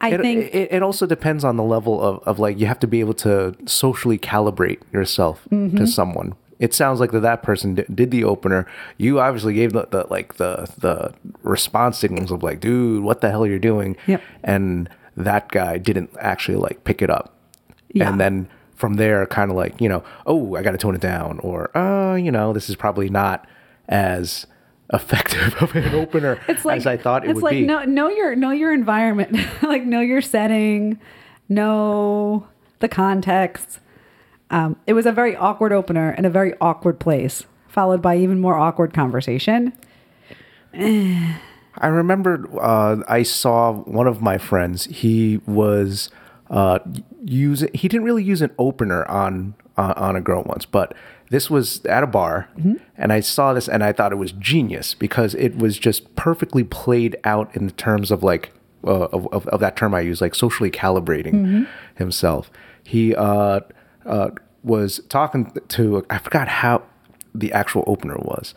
I 0.00 0.10
it, 0.14 0.20
think 0.20 0.54
it, 0.54 0.72
it 0.72 0.82
also 0.82 1.06
depends 1.06 1.44
on 1.44 1.56
the 1.56 1.62
level 1.62 2.02
of, 2.02 2.22
of 2.24 2.38
like 2.38 2.58
you 2.58 2.66
have 2.66 2.80
to 2.80 2.86
be 2.86 3.00
able 3.00 3.14
to 3.14 3.54
socially 3.66 4.18
calibrate 4.18 4.80
yourself 4.92 5.46
Mm-hmm. 5.50 5.76
to 5.76 5.86
someone 5.86 6.34
it 6.58 6.74
sounds 6.74 6.98
like 7.00 7.12
that 7.12 7.20
that 7.20 7.42
person 7.42 7.74
did, 7.76 7.86
did 7.94 8.10
the 8.10 8.24
opener 8.24 8.66
you 8.96 9.20
obviously 9.20 9.54
gave 9.54 9.72
the, 9.72 9.86
the 9.90 10.06
like 10.10 10.34
the 10.36 10.68
the 10.78 11.12
response 11.42 11.98
signals 11.98 12.30
of 12.30 12.42
like 12.42 12.60
dude 12.60 13.02
what 13.02 13.20
the 13.20 13.30
hell 13.30 13.46
you're 13.46 13.58
doing 13.58 13.96
Yep. 14.06 14.22
and 14.42 14.88
that 15.16 15.48
guy 15.50 15.78
didn't 15.78 16.10
actually 16.20 16.56
like 16.58 16.84
pick 16.84 17.00
it 17.02 17.10
up 17.10 17.34
Yeah. 17.92 18.08
and 18.08 18.20
then 18.20 18.48
from 18.74 18.94
there 18.94 19.26
kind 19.26 19.50
of 19.50 19.56
like 19.56 19.80
you 19.80 19.88
know 19.88 20.02
oh 20.26 20.54
i 20.56 20.62
gotta 20.62 20.78
tone 20.78 20.94
it 20.94 21.00
down 21.00 21.38
or 21.40 21.70
oh 21.74 22.14
you 22.14 22.30
know 22.30 22.52
this 22.52 22.68
is 22.68 22.76
probably 22.76 23.08
not 23.08 23.46
as 23.88 24.46
effective 24.92 25.54
of 25.62 25.74
an 25.74 25.94
opener 25.94 26.40
it's 26.48 26.64
like 26.64 26.78
as 26.78 26.86
i 26.86 26.96
thought 26.96 27.24
it 27.24 27.34
would 27.34 27.50
be. 27.50 27.60
it's 27.62 27.68
like 27.70 27.88
know 27.88 28.08
your 28.08 28.34
know 28.36 28.50
your 28.52 28.72
environment, 28.72 29.36
like 29.62 29.84
know 29.84 30.00
your 30.00 30.22
setting, 30.22 30.98
know 31.48 32.46
the 32.80 32.88
context. 32.88 33.80
Um, 34.50 34.76
it 34.86 34.94
was 34.94 35.06
a 35.06 35.12
very 35.12 35.36
awkward 35.36 35.72
opener 35.72 36.12
in 36.12 36.24
a 36.24 36.30
very 36.30 36.54
awkward 36.60 36.98
place, 36.98 37.44
followed 37.68 38.00
by 38.00 38.16
even 38.16 38.40
more 38.40 38.56
awkward 38.56 38.94
conversation. 38.94 39.72
I 41.80 41.86
remember 41.86 42.44
uh, 42.60 43.02
I 43.08 43.22
saw 43.22 43.72
one 43.72 44.06
of 44.06 44.20
my 44.20 44.38
friends. 44.38 44.84
He 44.86 45.40
was 45.46 46.10
uh, 46.50 46.80
using. 47.24 47.70
He 47.74 47.88
didn't 47.88 48.04
really 48.04 48.24
use 48.24 48.42
an 48.42 48.50
opener 48.58 49.04
on 49.08 49.54
uh, 49.76 49.94
on 49.96 50.16
a 50.16 50.20
girl 50.20 50.42
once, 50.44 50.64
but 50.64 50.94
this 51.30 51.50
was 51.50 51.84
at 51.84 52.02
a 52.02 52.06
bar, 52.06 52.48
and 52.96 53.12
I 53.12 53.20
saw 53.20 53.52
this 53.52 53.68
and 53.68 53.84
I 53.84 53.92
thought 53.92 54.12
it 54.12 54.16
was 54.16 54.32
genius 54.32 54.94
because 54.94 55.34
it 55.34 55.56
was 55.58 55.78
just 55.78 56.16
perfectly 56.16 56.64
played 56.64 57.16
out 57.22 57.54
in 57.54 57.70
terms 57.70 58.10
of 58.10 58.22
like 58.22 58.50
uh, 58.84 59.04
of, 59.04 59.26
of 59.28 59.46
of 59.48 59.60
that 59.60 59.76
term 59.76 59.94
I 59.94 60.00
use, 60.00 60.20
like 60.20 60.34
socially 60.34 60.70
calibrating 60.70 61.66
himself. 61.96 62.50
He 62.82 63.14
uh, 63.14 63.60
uh, 64.08 64.30
was 64.64 65.00
talking 65.08 65.52
to 65.68 66.04
I 66.10 66.18
forgot 66.18 66.48
how 66.48 66.82
the 67.34 67.52
actual 67.52 67.84
opener 67.86 68.16
was, 68.16 68.54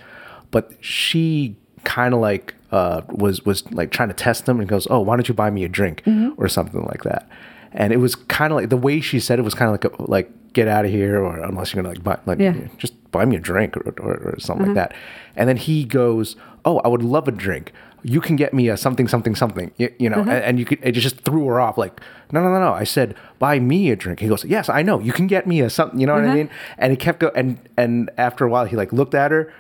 but 0.50 0.72
she 0.80 1.56
kind 1.84 2.14
of 2.14 2.20
like 2.20 2.56
uh, 2.72 3.02
was 3.10 3.46
was 3.46 3.70
like 3.72 3.92
trying 3.92 4.08
to 4.10 4.14
test 4.16 4.48
him 4.48 4.60
and 4.60 4.68
goes, 4.68 4.88
"Oh, 4.90 5.00
why 5.02 5.16
don't 5.16 5.28
you 5.28 5.34
buy 5.36 5.50
me 5.52 5.64
a 5.64 5.70
drink 5.70 6.04
or 6.38 6.48
something 6.48 6.84
like 6.86 7.04
that?" 7.04 7.28
And 7.74 7.94
it 7.94 7.98
was 7.98 8.16
kind 8.16 8.52
of 8.52 8.58
like 8.58 8.70
the 8.70 8.78
way 8.78 9.00
she 9.02 9.20
said 9.20 9.40
it 9.40 9.44
was 9.44 9.54
kind 9.54 9.68
of 9.70 9.74
like 9.74 10.00
a, 10.00 10.12
like 10.12 10.30
get 10.54 10.68
out 10.68 10.84
of 10.86 10.92
here 10.92 11.22
or 11.24 11.38
unless 11.40 11.74
you're 11.74 11.82
gonna 11.82 11.94
like 11.96 12.04
buy 12.04 12.18
like 12.26 12.40
Yeah. 12.40 12.54
just 12.78 12.94
buy 13.12 13.24
me 13.26 13.36
a 13.38 13.40
drink 13.40 13.78
or, 13.78 13.94
or, 14.02 14.14
or 14.34 14.40
something 14.40 14.68
like 14.68 14.76
that. 14.76 14.94
And 15.36 15.48
then 15.48 15.58
he 15.58 15.84
goes, 15.86 16.36
"Oh, 16.66 16.80
I 16.80 16.88
would 16.90 17.04
love 17.04 17.28
a 17.28 17.32
drink. 17.32 17.72
You 18.04 18.22
can 18.22 18.36
get 18.36 18.54
me 18.54 18.70
a 18.70 18.78
something 18.78 19.08
something 19.08 19.36
something." 19.36 19.72
You, 19.78 19.94
you 20.00 20.10
know, 20.10 20.18
mm-hmm. 20.18 20.30
and, 20.30 20.44
and 20.44 20.60
you 20.60 20.66
could 20.66 20.80
it 20.82 20.94
just 20.94 21.22
threw 21.22 21.46
her 21.48 21.60
off 21.60 21.78
like, 21.78 22.00
"No, 22.32 22.42
no, 22.42 22.50
no, 22.50 22.60
no. 22.60 22.74
I 22.74 22.84
said 22.84 23.16
buy 23.40 23.60
me 23.60 23.92
a 23.92 23.96
drink." 23.96 24.20
He 24.20 24.28
goes, 24.28 24.44
"Yes, 24.46 24.70
I 24.70 24.82
know. 24.82 25.00
You 25.00 25.14
can 25.14 25.28
get 25.28 25.48
me 25.48 25.62
a 25.62 25.70
something." 25.70 26.00
You 26.00 26.08
know 26.08 26.14
what 26.14 26.24
I 26.24 26.28
mm-hmm. 26.28 26.36
mean? 26.36 26.50
And 26.78 26.92
he 26.92 26.98
kept 26.98 27.20
going. 27.20 27.34
and 27.36 27.70
and 27.78 28.10
after 28.18 28.46
a 28.46 28.50
while 28.50 28.66
he 28.66 28.76
like 28.76 28.92
looked 28.92 29.16
at 29.16 29.32
her 29.32 29.54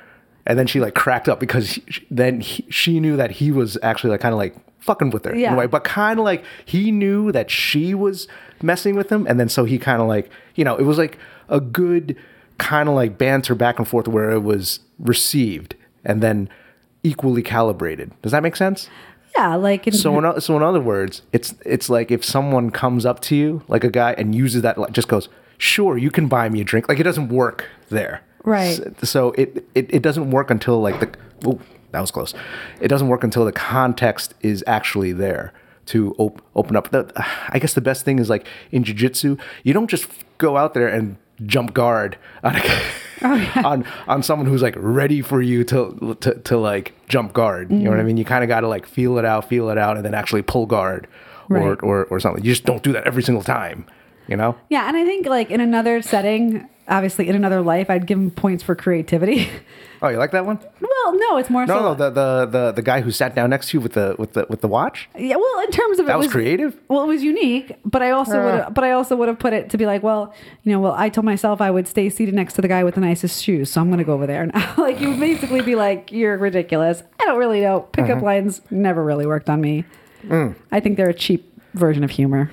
and 0.45 0.57
then 0.57 0.67
she 0.67 0.79
like 0.79 0.95
cracked 0.95 1.29
up 1.29 1.39
because 1.39 1.71
he, 1.73 1.83
then 2.09 2.41
he, 2.41 2.65
she 2.69 2.99
knew 2.99 3.15
that 3.15 3.31
he 3.31 3.51
was 3.51 3.77
actually 3.83 4.09
like 4.09 4.21
kind 4.21 4.33
of 4.33 4.39
like 4.39 4.55
fucking 4.79 5.11
with 5.11 5.25
her 5.25 5.31
in 5.31 5.39
Yeah. 5.39 5.53
a 5.53 5.57
way, 5.57 5.67
but 5.67 5.83
kind 5.83 6.19
of 6.19 6.25
like 6.25 6.43
he 6.65 6.91
knew 6.91 7.31
that 7.31 7.51
she 7.51 7.93
was 7.93 8.27
messing 8.61 8.95
with 8.95 9.11
him, 9.11 9.25
and 9.27 9.39
then 9.39 9.49
so 9.49 9.65
he 9.65 9.77
kind 9.77 10.01
of 10.01 10.07
like 10.07 10.29
you 10.55 10.65
know 10.65 10.75
it 10.75 10.83
was 10.83 10.97
like 10.97 11.17
a 11.49 11.59
good 11.59 12.15
kind 12.57 12.89
of 12.89 12.95
like 12.95 13.17
banter 13.17 13.55
back 13.55 13.79
and 13.79 13.87
forth 13.87 14.07
where 14.07 14.31
it 14.31 14.41
was 14.41 14.79
received 14.99 15.75
and 16.05 16.21
then 16.21 16.47
equally 17.03 17.41
calibrated. 17.41 18.11
Does 18.21 18.31
that 18.31 18.43
make 18.43 18.55
sense? 18.55 18.89
Yeah, 19.37 19.55
like 19.55 19.87
in, 19.87 19.93
So 19.93 20.17
in, 20.19 20.41
so 20.41 20.57
in 20.57 20.63
other 20.63 20.81
words, 20.81 21.21
it's 21.31 21.55
it's 21.65 21.89
like 21.89 22.11
if 22.11 22.23
someone 22.25 22.69
comes 22.69 23.05
up 23.05 23.21
to 23.21 23.35
you 23.35 23.63
like 23.67 23.83
a 23.83 23.89
guy 23.89 24.13
and 24.17 24.35
uses 24.35 24.61
that 24.63 24.77
just 24.91 25.07
goes, 25.07 25.29
"Sure, 25.57 25.97
you 25.97 26.11
can 26.11 26.27
buy 26.27 26.49
me 26.49 26.59
a 26.61 26.63
drink." 26.65 26.89
Like 26.89 26.99
it 26.99 27.03
doesn't 27.03 27.29
work 27.29 27.65
there. 27.89 28.21
Right. 28.43 28.79
S- 28.79 29.09
So 29.09 29.31
it 29.37 29.65
it, 29.73 29.93
it 29.93 30.01
doesn't 30.01 30.31
work 30.31 30.51
until 30.51 30.81
like 30.81 30.99
the 30.99 31.09
oh, 31.45 31.59
that 31.91 32.01
was 32.01 32.11
close. 32.11 32.33
It 32.81 32.89
doesn't 32.89 33.07
work 33.07 33.23
until 33.23 33.45
the 33.45 33.51
context 33.53 34.33
is 34.41 34.63
actually 34.67 35.13
there 35.13 35.53
to 35.87 36.13
op- 36.17 36.41
open 36.55 36.75
up. 36.75 36.91
The, 36.91 37.09
I 37.49 37.57
guess 37.59 37.73
the 37.73 37.81
best 37.81 38.03
thing 38.05 38.19
is 38.19 38.29
like 38.29 38.45
in 38.71 38.83
jiu-jitsu, 38.83 39.37
you 39.63 39.73
don't 39.73 39.89
just 39.89 40.07
go 40.37 40.55
out 40.57 40.73
there 40.73 40.87
and 40.87 41.15
jump 41.45 41.73
guard 41.73 42.17
on 42.43 42.55
a, 42.55 42.61
oh, 43.23 43.51
on 43.63 43.85
on 44.07 44.23
someone 44.23 44.47
who's 44.47 44.61
like 44.61 44.75
ready 44.77 45.21
for 45.21 45.41
you 45.41 45.63
to 45.65 46.17
to, 46.21 46.35
to 46.35 46.57
like 46.57 46.93
jump 47.07 47.33
guard. 47.33 47.71
You 47.71 47.79
know 47.79 47.89
what 47.89 47.99
I 47.99 48.03
mm. 48.03 48.07
mean? 48.07 48.17
You 48.17 48.25
kind 48.25 48.43
of 48.43 48.47
got 48.47 48.61
to 48.61 48.67
like 48.67 48.85
feel 48.85 49.17
it 49.17 49.25
out, 49.25 49.47
feel 49.47 49.69
it 49.69 49.77
out, 49.77 49.97
and 49.97 50.05
then 50.05 50.13
actually 50.13 50.41
pull 50.41 50.65
guard 50.65 51.07
or, 51.49 51.75
or 51.81 52.05
or 52.05 52.19
something. 52.19 52.43
You 52.43 52.51
just 52.51 52.65
don't 52.65 52.83
do 52.83 52.93
that 52.93 53.05
every 53.05 53.23
single 53.23 53.43
time. 53.43 53.85
You 54.27 54.37
know? 54.37 54.55
yeah, 54.69 54.87
and 54.87 54.95
I 54.95 55.03
think 55.03 55.25
like 55.25 55.51
in 55.51 55.59
another 55.59 56.01
setting, 56.01 56.69
obviously 56.91 57.27
in 57.27 57.35
another 57.35 57.61
life, 57.61 57.89
I'd 57.89 58.05
give 58.05 58.19
him 58.19 58.29
points 58.29 58.61
for 58.63 58.75
creativity. 58.75 59.49
Oh, 60.03 60.07
you 60.09 60.17
like 60.17 60.31
that 60.31 60.47
one? 60.47 60.57
well, 60.81 61.13
no, 61.15 61.37
it's 61.37 61.51
more 61.51 61.63
No, 61.67 61.77
so 61.77 61.81
no, 61.83 61.93
the, 61.93 62.09
the 62.09 62.45
the 62.47 62.71
the 62.71 62.81
guy 62.81 63.01
who 63.01 63.11
sat 63.11 63.35
down 63.35 63.51
next 63.51 63.69
to 63.69 63.77
you 63.77 63.81
with 63.81 63.93
the 63.93 64.15
with 64.17 64.33
the 64.33 64.47
with 64.49 64.61
the 64.61 64.67
watch. 64.67 65.07
Yeah, 65.15 65.35
well, 65.35 65.59
in 65.63 65.69
terms 65.69 65.99
of 65.99 66.07
That 66.07 66.15
it 66.15 66.17
was 66.17 66.27
creative? 66.27 66.75
Well, 66.87 67.03
it 67.03 67.07
was 67.07 67.21
unique, 67.23 67.75
but 67.85 68.01
I 68.01 68.09
also 68.09 68.39
Uh. 68.39 68.43
would 68.45 68.53
have, 68.63 68.73
but 68.73 68.83
I 68.83 68.93
also 68.93 69.15
would 69.15 69.27
have 69.27 69.37
put 69.37 69.53
it 69.53 69.69
to 69.69 69.77
be 69.77 69.85
like, 69.85 70.01
well, 70.01 70.33
you 70.63 70.71
know, 70.71 70.79
well, 70.79 70.93
I 70.97 71.09
told 71.09 71.25
myself 71.25 71.61
I 71.61 71.69
would 71.69 71.87
stay 71.87 72.09
seated 72.09 72.33
next 72.33 72.53
to 72.53 72.61
the 72.61 72.67
guy 72.67 72.83
with 72.83 72.95
the 72.95 73.01
nicest 73.01 73.43
shoes, 73.43 73.69
so 73.69 73.79
I'm 73.79 73.89
going 73.89 73.99
to 73.99 74.03
go 74.03 74.13
over 74.13 74.25
there. 74.25 74.41
And 74.41 74.51
like, 74.79 74.99
you 74.99 75.09
would 75.11 75.19
basically 75.19 75.61
be 75.61 75.75
like, 75.75 76.11
you're 76.11 76.35
ridiculous. 76.39 77.03
I 77.19 77.25
don't 77.25 77.37
really 77.37 77.61
know. 77.61 77.81
Pickup 77.81 78.17
Uh-huh. 78.17 78.25
lines 78.25 78.61
never 78.71 79.03
really 79.03 79.27
worked 79.27 79.51
on 79.51 79.61
me. 79.61 79.85
Mm. 80.25 80.55
I 80.71 80.79
think 80.79 80.97
they're 80.97 81.09
a 81.09 81.13
cheap 81.13 81.47
version 81.75 82.03
of 82.03 82.09
humor. 82.09 82.49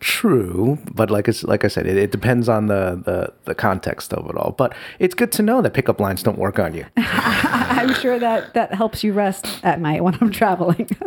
True, 0.00 0.78
but 0.94 1.10
like 1.10 1.28
it's 1.28 1.44
like 1.44 1.62
I 1.64 1.68
said, 1.68 1.86
it, 1.86 1.96
it 1.96 2.10
depends 2.10 2.48
on 2.48 2.66
the, 2.66 3.00
the 3.04 3.32
the 3.44 3.54
context 3.54 4.14
of 4.14 4.28
it 4.30 4.36
all. 4.36 4.52
But 4.52 4.74
it's 4.98 5.14
good 5.14 5.30
to 5.32 5.42
know 5.42 5.60
that 5.60 5.74
pickup 5.74 6.00
lines 6.00 6.22
don't 6.22 6.38
work 6.38 6.58
on 6.58 6.74
you. 6.74 6.86
I'm 6.96 7.92
sure 7.94 8.18
that 8.18 8.54
that 8.54 8.72
helps 8.72 9.04
you 9.04 9.12
rest 9.12 9.60
at 9.62 9.78
night 9.80 10.02
when 10.02 10.16
I'm 10.20 10.30
traveling. 10.30 10.88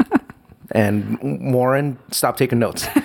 And 0.71 1.53
Warren, 1.53 1.99
stop 2.09 2.35
taking 2.37 2.57
notes. 2.57 2.87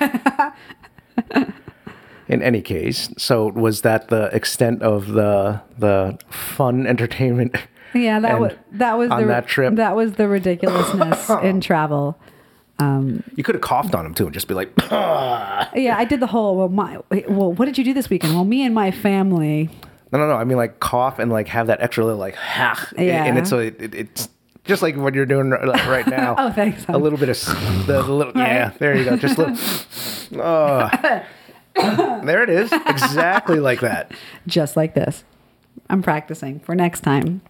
In 2.29 2.43
any 2.43 2.63
case, 2.63 3.11
so 3.19 3.49
was 3.49 3.83
that 3.83 4.09
the 4.09 4.27
extent 4.35 4.83
of 4.83 5.09
the 5.09 5.61
the 5.79 6.19
fun 6.31 6.87
entertainment? 6.87 7.57
yeah, 7.95 8.21
that 8.21 8.39
was 8.41 8.53
that 8.73 8.99
was 8.99 9.11
on 9.11 9.23
the 9.23 9.29
that 9.29 9.47
trip? 9.47 9.75
that 9.77 9.97
was 9.97 10.13
the 10.13 10.29
ridiculousness 10.29 11.31
in 11.43 11.61
travel. 11.63 12.19
Um, 12.81 13.25
you 13.35 13.43
could 13.43 13.55
have 13.57 13.63
coughed 13.63 13.95
on 13.95 14.07
him 14.07 14.15
too 14.15 14.25
and 14.27 14.33
just 14.33 14.47
be 14.49 14.55
like, 14.55 14.71
Yeah, 14.91 15.95
I 15.97 16.05
did 16.05 16.21
the 16.21 16.27
whole 16.29 16.57
well. 16.57 16.69
My 16.69 16.99
well, 17.29 17.53
what 17.53 17.65
did 17.67 17.77
you 17.79 17.85
do 17.85 17.93
this 17.93 18.09
weekend? 18.09 18.35
Well, 18.35 18.45
me 18.45 18.65
and 18.65 18.75
my 18.75 18.91
family. 18.93 19.69
no, 20.13 20.19
no, 20.19 20.29
no. 20.29 20.35
I 20.35 20.45
mean, 20.45 20.57
like 20.57 20.79
cough 20.81 21.19
and 21.19 21.31
like 21.33 21.49
have 21.49 21.67
that 21.67 21.81
extra 21.81 22.05
little 22.05 22.21
like 22.21 22.37
ha, 22.37 22.89
Yeah. 22.97 23.25
and 23.25 23.37
it's 23.39 23.51
so 23.51 23.59
it, 23.59 23.81
it, 23.83 23.95
it's 23.95 24.29
just 24.65 24.83
like 24.83 24.97
what 24.97 25.15
you're 25.15 25.27
doing 25.27 25.51
right 25.51 26.07
now. 26.11 26.37
Oh, 26.39 26.53
thanks, 26.53 26.85
A 26.89 26.99
little 26.99 27.19
bit 27.19 27.29
of 27.31 27.37
the, 27.87 28.03
the 28.05 28.13
little 28.13 28.33
yeah. 28.37 28.71
There 28.79 28.97
you 28.97 29.05
go. 29.05 29.17
Just 29.17 29.39
a 29.39 29.47
little. 29.47 29.57
Oh. 30.41 32.23
there 32.25 32.43
it 32.43 32.51
is. 32.51 32.71
Exactly 32.73 33.61
like 33.61 33.81
that. 33.81 34.13
just 34.47 34.77
like 34.77 34.95
this. 34.95 35.25
I'm 35.89 36.03
practicing 36.03 36.61
for 36.61 36.75
next 36.75 37.01
time. 37.01 37.41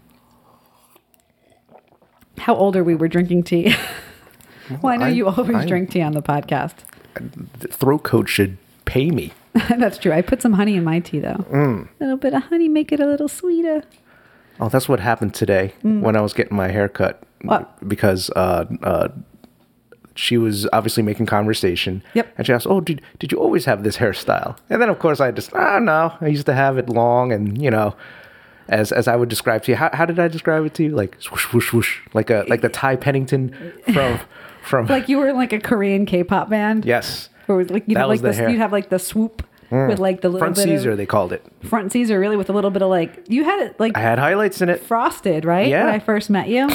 How 2.38 2.54
old 2.54 2.76
are 2.76 2.84
we? 2.84 2.94
We're 2.94 3.08
drinking 3.08 3.42
tea. 3.44 3.74
well, 4.82 4.92
I 4.92 4.96
know 4.96 5.06
I- 5.06 5.10
you 5.10 5.26
always 5.28 5.56
I- 5.56 5.66
drink 5.66 5.90
tea 5.90 6.02
on 6.02 6.12
the 6.12 6.22
podcast. 6.22 6.74
Throat 7.70 8.04
coat 8.04 8.28
should 8.28 8.56
pay 8.84 9.10
me. 9.10 9.32
That's 9.76 9.98
true. 9.98 10.12
I 10.12 10.22
put 10.22 10.40
some 10.42 10.52
honey 10.52 10.76
in 10.76 10.84
my 10.84 11.00
tea, 11.00 11.18
though. 11.18 11.44
Mm. 11.50 11.88
A 11.88 12.04
little 12.04 12.16
bit 12.16 12.32
of 12.34 12.44
honey, 12.44 12.68
make 12.68 12.92
it 12.92 13.00
a 13.00 13.06
little 13.06 13.28
sweeter. 13.28 13.82
Oh, 14.60 14.68
that's 14.68 14.88
what 14.88 14.98
happened 14.98 15.34
today 15.34 15.72
when 15.82 16.16
I 16.16 16.20
was 16.20 16.32
getting 16.32 16.56
my 16.56 16.68
hair 16.68 16.88
cut. 16.88 17.20
Mm. 17.42 17.46
What? 17.48 17.88
Because 17.88 18.28
uh, 18.30 18.66
uh, 18.82 19.08
she 20.16 20.36
was 20.36 20.68
obviously 20.72 21.02
making 21.02 21.26
conversation. 21.26 22.02
Yep. 22.14 22.34
And 22.36 22.46
she 22.46 22.52
asked, 22.52 22.66
"Oh, 22.68 22.80
did 22.80 23.00
did 23.20 23.30
you 23.32 23.38
always 23.38 23.64
have 23.66 23.84
this 23.84 23.96
hairstyle?" 23.98 24.56
And 24.68 24.82
then 24.82 24.88
of 24.88 24.98
course 24.98 25.20
I 25.20 25.30
just, 25.30 25.52
ah, 25.54 25.78
no, 25.78 26.12
I 26.20 26.26
used 26.26 26.46
to 26.46 26.54
have 26.54 26.76
it 26.76 26.88
long, 26.88 27.30
and 27.32 27.60
you 27.62 27.70
know, 27.70 27.94
as 28.68 28.90
as 28.90 29.06
I 29.06 29.14
would 29.14 29.28
describe 29.28 29.62
to 29.64 29.72
you. 29.72 29.76
How, 29.76 29.90
how 29.92 30.04
did 30.06 30.18
I 30.18 30.26
describe 30.28 30.64
it 30.66 30.74
to 30.74 30.82
you? 30.84 30.90
Like 30.90 31.16
swoosh 31.20 31.46
swoosh, 31.48 31.70
swoosh, 31.70 31.98
like 32.14 32.30
a 32.30 32.44
like 32.48 32.60
the 32.60 32.68
Ty 32.68 32.96
Pennington 32.96 33.54
from 33.92 34.18
from 34.68 34.86
Like 34.86 35.08
you 35.08 35.18
were 35.18 35.28
in 35.28 35.36
like 35.36 35.52
a 35.52 35.58
Korean 35.60 36.06
K-pop 36.06 36.48
band. 36.50 36.84
yes 36.84 37.28
Or 37.48 37.56
was 37.56 37.70
like 37.70 37.84
you 37.88 37.94
know 37.94 38.06
like 38.08 38.20
the 38.20 38.32
the, 38.32 38.50
you'd 38.52 38.58
have 38.58 38.72
like 38.72 38.88
the 38.90 38.98
swoop 38.98 39.42
with 39.70 39.98
like 39.98 40.20
the 40.22 40.28
little 40.28 40.38
front 40.40 40.56
bit 40.56 40.64
Caesar 40.64 40.92
of, 40.92 40.96
they 40.96 41.06
called 41.06 41.32
it. 41.32 41.44
front 41.64 41.92
Caesar 41.92 42.18
really 42.18 42.36
with 42.36 42.48
a 42.48 42.52
little 42.52 42.70
bit 42.70 42.82
of 42.82 42.88
like 42.90 43.24
you 43.28 43.44
had 43.44 43.60
it 43.60 43.78
like 43.80 43.96
I 43.96 44.00
had 44.00 44.18
highlights 44.18 44.60
in 44.62 44.68
it. 44.68 44.80
frosted 44.82 45.44
right 45.44 45.66
Yeah. 45.68 45.84
when 45.86 45.94
I 45.94 45.98
first 45.98 46.30
met 46.30 46.48
you. 46.48 46.68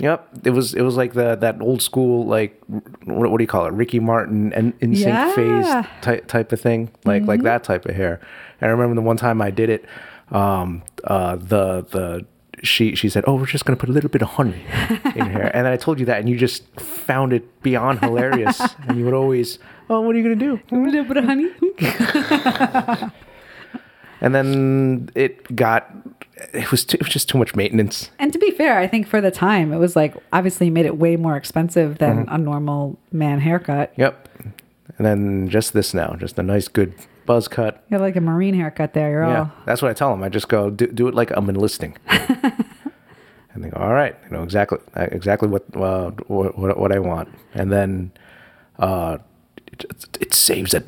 Yep, 0.00 0.28
it 0.44 0.50
was 0.50 0.72
it 0.74 0.80
was 0.80 0.96
like 0.96 1.12
the 1.12 1.36
that 1.36 1.60
old 1.60 1.82
school 1.82 2.24
like 2.26 2.58
what, 3.04 3.30
what 3.30 3.36
do 3.38 3.44
you 3.44 3.48
call 3.48 3.66
it, 3.66 3.72
Ricky 3.74 4.00
Martin 4.00 4.50
and 4.54 4.72
NSYNC 4.80 4.96
Yeah. 4.96 5.32
Mm-hmm. 5.34 5.62
phase 5.82 5.86
type 6.00 6.26
type 6.26 6.52
of 6.52 6.60
thing, 6.60 6.90
like 7.04 7.24
like 7.26 7.42
that 7.42 7.64
type 7.64 7.84
of 7.84 7.94
hair. 7.94 8.18
And 8.62 8.68
I 8.70 8.72
remember 8.72 8.94
the 8.94 9.02
one 9.06 9.18
time 9.18 9.42
I 9.42 9.50
did 9.50 9.68
it, 9.68 9.84
um, 10.30 10.82
uh, 11.04 11.36
the 11.36 11.84
the 11.90 12.24
she 12.62 12.94
she 12.94 13.08
said, 13.08 13.24
"Oh, 13.26 13.34
we're 13.36 13.46
just 13.46 13.64
gonna 13.64 13.76
put 13.76 13.88
a 13.88 13.92
little 13.92 14.10
bit 14.10 14.22
of 14.22 14.28
honey 14.28 14.62
in 15.14 15.30
here," 15.30 15.50
and 15.54 15.64
then 15.66 15.72
I 15.72 15.76
told 15.76 15.98
you 16.00 16.06
that, 16.06 16.18
and 16.20 16.28
you 16.28 16.36
just 16.36 16.64
found 16.80 17.32
it 17.32 17.62
beyond 17.62 18.00
hilarious, 18.00 18.60
and 18.88 18.98
you 18.98 19.04
would 19.04 19.14
always, 19.14 19.58
"Oh, 19.88 20.00
what 20.02 20.14
are 20.14 20.18
you 20.18 20.24
gonna 20.24 20.36
do?" 20.36 20.60
A 20.70 20.76
little 20.76 21.04
bit 21.04 21.16
of 21.16 21.24
honey. 21.24 21.50
And 24.22 24.34
then 24.34 25.08
it 25.14 25.56
got 25.56 25.90
it 26.52 26.70
was 26.70 26.84
too, 26.84 26.96
it 26.96 27.00
was 27.04 27.08
just 27.12 27.26
too 27.28 27.38
much 27.38 27.54
maintenance. 27.54 28.10
And 28.18 28.30
to 28.34 28.38
be 28.38 28.50
fair, 28.50 28.78
I 28.78 28.86
think 28.86 29.06
for 29.06 29.22
the 29.22 29.30
time 29.30 29.72
it 29.72 29.78
was 29.78 29.96
like 29.96 30.14
obviously 30.30 30.68
made 30.68 30.84
it 30.84 30.98
way 30.98 31.16
more 31.16 31.36
expensive 31.36 31.96
than 31.98 32.24
Mm-hmm. 32.26 32.34
a 32.34 32.38
normal 32.38 32.98
man 33.12 33.40
haircut. 33.40 33.94
Yep. 33.96 34.28
And 34.98 35.06
then 35.06 35.48
just 35.48 35.72
this 35.72 35.94
now, 35.94 36.16
just 36.18 36.38
a 36.38 36.42
nice 36.42 36.68
good 36.68 36.92
buzz 37.26 37.48
cut. 37.48 37.84
You 37.88 37.94
have 37.94 38.00
like 38.00 38.16
a 38.16 38.20
marine 38.20 38.54
haircut 38.54 38.92
there. 38.94 39.10
You're 39.10 39.24
Yeah, 39.24 39.38
all 39.40 39.52
that's 39.66 39.82
what 39.82 39.90
I 39.90 39.94
tell 39.94 40.10
them. 40.10 40.22
I 40.22 40.28
just 40.28 40.48
go 40.48 40.70
do, 40.70 40.86
do 40.86 41.08
it 41.08 41.14
like 41.14 41.30
I'm 41.30 41.48
enlisting, 41.48 41.96
and 42.08 42.54
they 43.56 43.70
go, 43.70 43.80
"All 43.80 43.92
right, 43.92 44.16
you 44.24 44.30
know 44.30 44.42
exactly 44.42 44.78
exactly 44.96 45.48
what 45.48 45.64
uh, 45.76 46.10
what, 46.26 46.58
what 46.58 46.78
what 46.78 46.92
I 46.92 46.98
want." 46.98 47.28
And 47.54 47.70
then 47.70 48.12
uh, 48.78 49.18
it, 49.66 49.84
it 50.20 50.34
saves 50.34 50.74
it. 50.74 50.84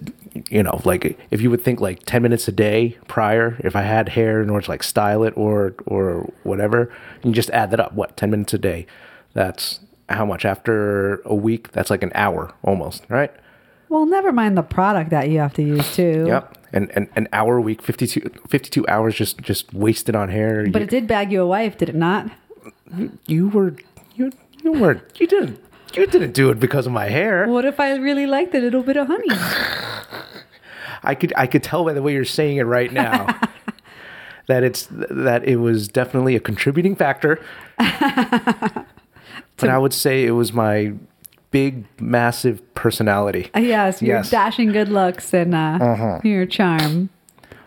You 0.51 0.62
know, 0.62 0.81
like 0.85 1.18
if 1.31 1.42
you 1.42 1.51
would 1.51 1.62
think 1.62 1.81
like 1.81 2.05
ten 2.07 2.23
minutes 2.23 2.49
a 2.49 2.53
day 2.53 2.99
prior, 3.07 3.57
if 3.61 3.77
I 3.77 3.83
had 3.83 4.11
hair 4.11 4.42
in 4.42 4.51
order 4.51 4.64
to 4.64 4.71
like 4.71 4.83
style 4.83 5.25
it 5.25 5.35
or 5.37 5.75
or 5.87 6.33
whatever, 6.42 6.92
you 7.23 7.33
just 7.33 7.51
add 7.51 7.71
that 7.71 7.81
up. 7.81 7.92
What 7.92 8.16
ten 8.16 8.31
minutes 8.31 8.55
a 8.55 8.59
day? 8.59 8.87
That's 9.35 9.81
how 10.09 10.25
much 10.25 10.45
after 10.45 11.16
a 11.25 11.35
week? 11.35 11.73
That's 11.73 11.90
like 11.90 12.03
an 12.03 12.12
hour 12.14 12.53
almost, 12.62 13.05
right? 13.09 13.33
Well, 13.92 14.07
never 14.07 14.33
mind 14.33 14.57
the 14.57 14.62
product 14.62 15.11
that 15.11 15.28
you 15.28 15.38
have 15.38 15.52
to 15.55 15.62
use 15.62 15.94
too. 15.94 16.24
Yep. 16.26 16.57
And, 16.72 16.90
and 16.92 17.11
an 17.14 17.28
hour 17.35 17.59
a 17.59 17.61
week, 17.61 17.83
52, 17.83 18.22
52 18.48 18.88
hours 18.88 19.14
just, 19.14 19.38
just 19.42 19.74
wasted 19.74 20.16
on 20.16 20.31
hair. 20.31 20.66
But 20.70 20.78
you, 20.78 20.85
it 20.85 20.90
did 20.90 21.07
bag 21.07 21.31
you 21.31 21.42
a 21.42 21.46
wife, 21.46 21.76
did 21.76 21.90
it 21.90 21.94
not? 21.94 22.31
you 23.26 23.48
were, 23.48 23.76
you, 24.14 24.33
you 24.62 24.72
were, 24.72 25.02
you 25.16 25.26
didn't, 25.26 25.62
you 25.92 26.07
didn't 26.07 26.33
do 26.33 26.48
it 26.48 26.59
because 26.59 26.87
of 26.87 26.92
my 26.92 27.11
hair. 27.11 27.46
What 27.46 27.66
if 27.66 27.78
I 27.78 27.94
really 27.96 28.24
liked 28.26 28.55
a 28.55 28.61
little 28.61 28.83
bit 28.83 28.96
of 28.96 29.09
honey? 29.09 29.26
I 31.02 31.14
could, 31.14 31.35
I 31.37 31.46
could 31.46 31.62
tell 31.62 31.85
by 31.85 31.92
the 31.92 32.00
way 32.00 32.14
you're 32.14 32.24
saying 32.24 32.57
it 32.57 32.62
right 32.62 32.90
now 32.90 33.26
that 34.46 34.62
it's, 34.62 34.88
that 34.90 35.44
it 35.44 35.57
was 35.57 35.88
definitely 35.88 36.35
a 36.35 36.40
contributing 36.40 36.96
factor. 36.96 37.44
but 37.76 39.68
I 39.68 39.76
would 39.76 39.92
say 39.92 40.24
it 40.24 40.31
was 40.31 40.55
my 40.55 40.94
big, 41.53 41.85
massive 42.01 42.61
personality. 42.75 43.49
Uh, 43.55 43.61
yes, 43.61 44.03
your 44.03 44.17
Yes. 44.17 44.31
dashing 44.31 44.73
good 44.73 44.88
looks 44.88 45.33
and 45.33 45.55
uh, 45.55 46.19
your 46.25 46.45
charm. 46.47 47.11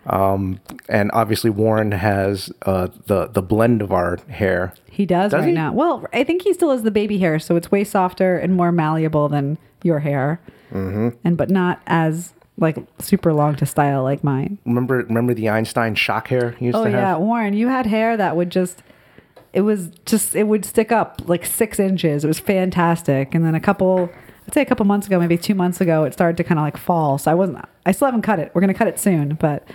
And 0.07 1.09
obviously 1.13 1.49
Warren 1.49 1.91
has 1.93 2.51
uh, 2.65 2.89
the, 3.07 3.27
the 3.27 3.41
blend 3.41 3.81
of 3.81 3.91
our 3.93 4.17
hair. 4.29 4.73
He 4.89 5.05
does, 5.05 5.31
Does 5.31 5.41
right 5.41 5.47
he? 5.47 5.53
now. 5.53 5.71
Well, 5.73 6.05
I 6.13 6.23
think 6.23 6.41
he 6.43 6.53
still 6.53 6.71
has 6.71 6.83
the 6.83 6.91
baby 6.91 7.17
hair, 7.19 7.39
so 7.39 7.55
it's 7.55 7.71
way 7.71 7.83
softer 7.83 8.37
and 8.37 8.55
more 8.55 8.71
malleable 8.71 9.29
than 9.29 9.57
your 9.83 9.99
hair, 9.99 10.39
mm-hmm. 10.71 11.09
and 11.23 11.37
but 11.37 11.49
not 11.49 11.81
as 11.85 12.33
like 12.57 12.77
super 12.99 13.33
long 13.33 13.55
to 13.57 13.65
style 13.65 14.03
like 14.03 14.23
mine. 14.23 14.57
Remember, 14.65 14.97
remember 14.97 15.33
the 15.33 15.49
Einstein 15.49 15.95
shock 15.95 16.29
hair 16.29 16.51
he 16.51 16.67
used 16.67 16.77
Oh 16.77 16.85
to 16.85 16.89
have? 16.91 16.99
yeah, 16.99 17.17
Warren, 17.17 17.53
you 17.53 17.67
had 17.67 17.85
hair 17.85 18.15
that 18.15 18.35
would 18.37 18.49
just 18.49 18.81
it 19.55 19.61
was 19.61 19.89
just 20.05 20.35
it 20.35 20.43
would 20.43 20.65
stick 20.65 20.91
up 20.91 21.21
like 21.25 21.45
six 21.45 21.79
inches. 21.79 22.25
It 22.25 22.27
was 22.27 22.39
fantastic. 22.39 23.33
And 23.33 23.43
then 23.43 23.55
a 23.55 23.59
couple 23.59 24.11
I'd 24.47 24.53
say 24.53 24.61
a 24.61 24.65
couple 24.65 24.85
months 24.85 25.07
ago, 25.07 25.17
maybe 25.17 25.37
two 25.37 25.55
months 25.55 25.81
ago, 25.81 26.03
it 26.03 26.13
started 26.13 26.37
to 26.37 26.43
kind 26.43 26.59
of 26.59 26.63
like 26.63 26.77
fall. 26.77 27.17
So 27.17 27.31
I 27.31 27.33
wasn't 27.33 27.63
I 27.85 27.93
still 27.93 28.07
haven't 28.07 28.23
cut 28.23 28.37
it. 28.37 28.51
We're 28.53 28.61
gonna 28.61 28.73
cut 28.73 28.89
it 28.89 28.99
soon, 28.99 29.35
but 29.35 29.65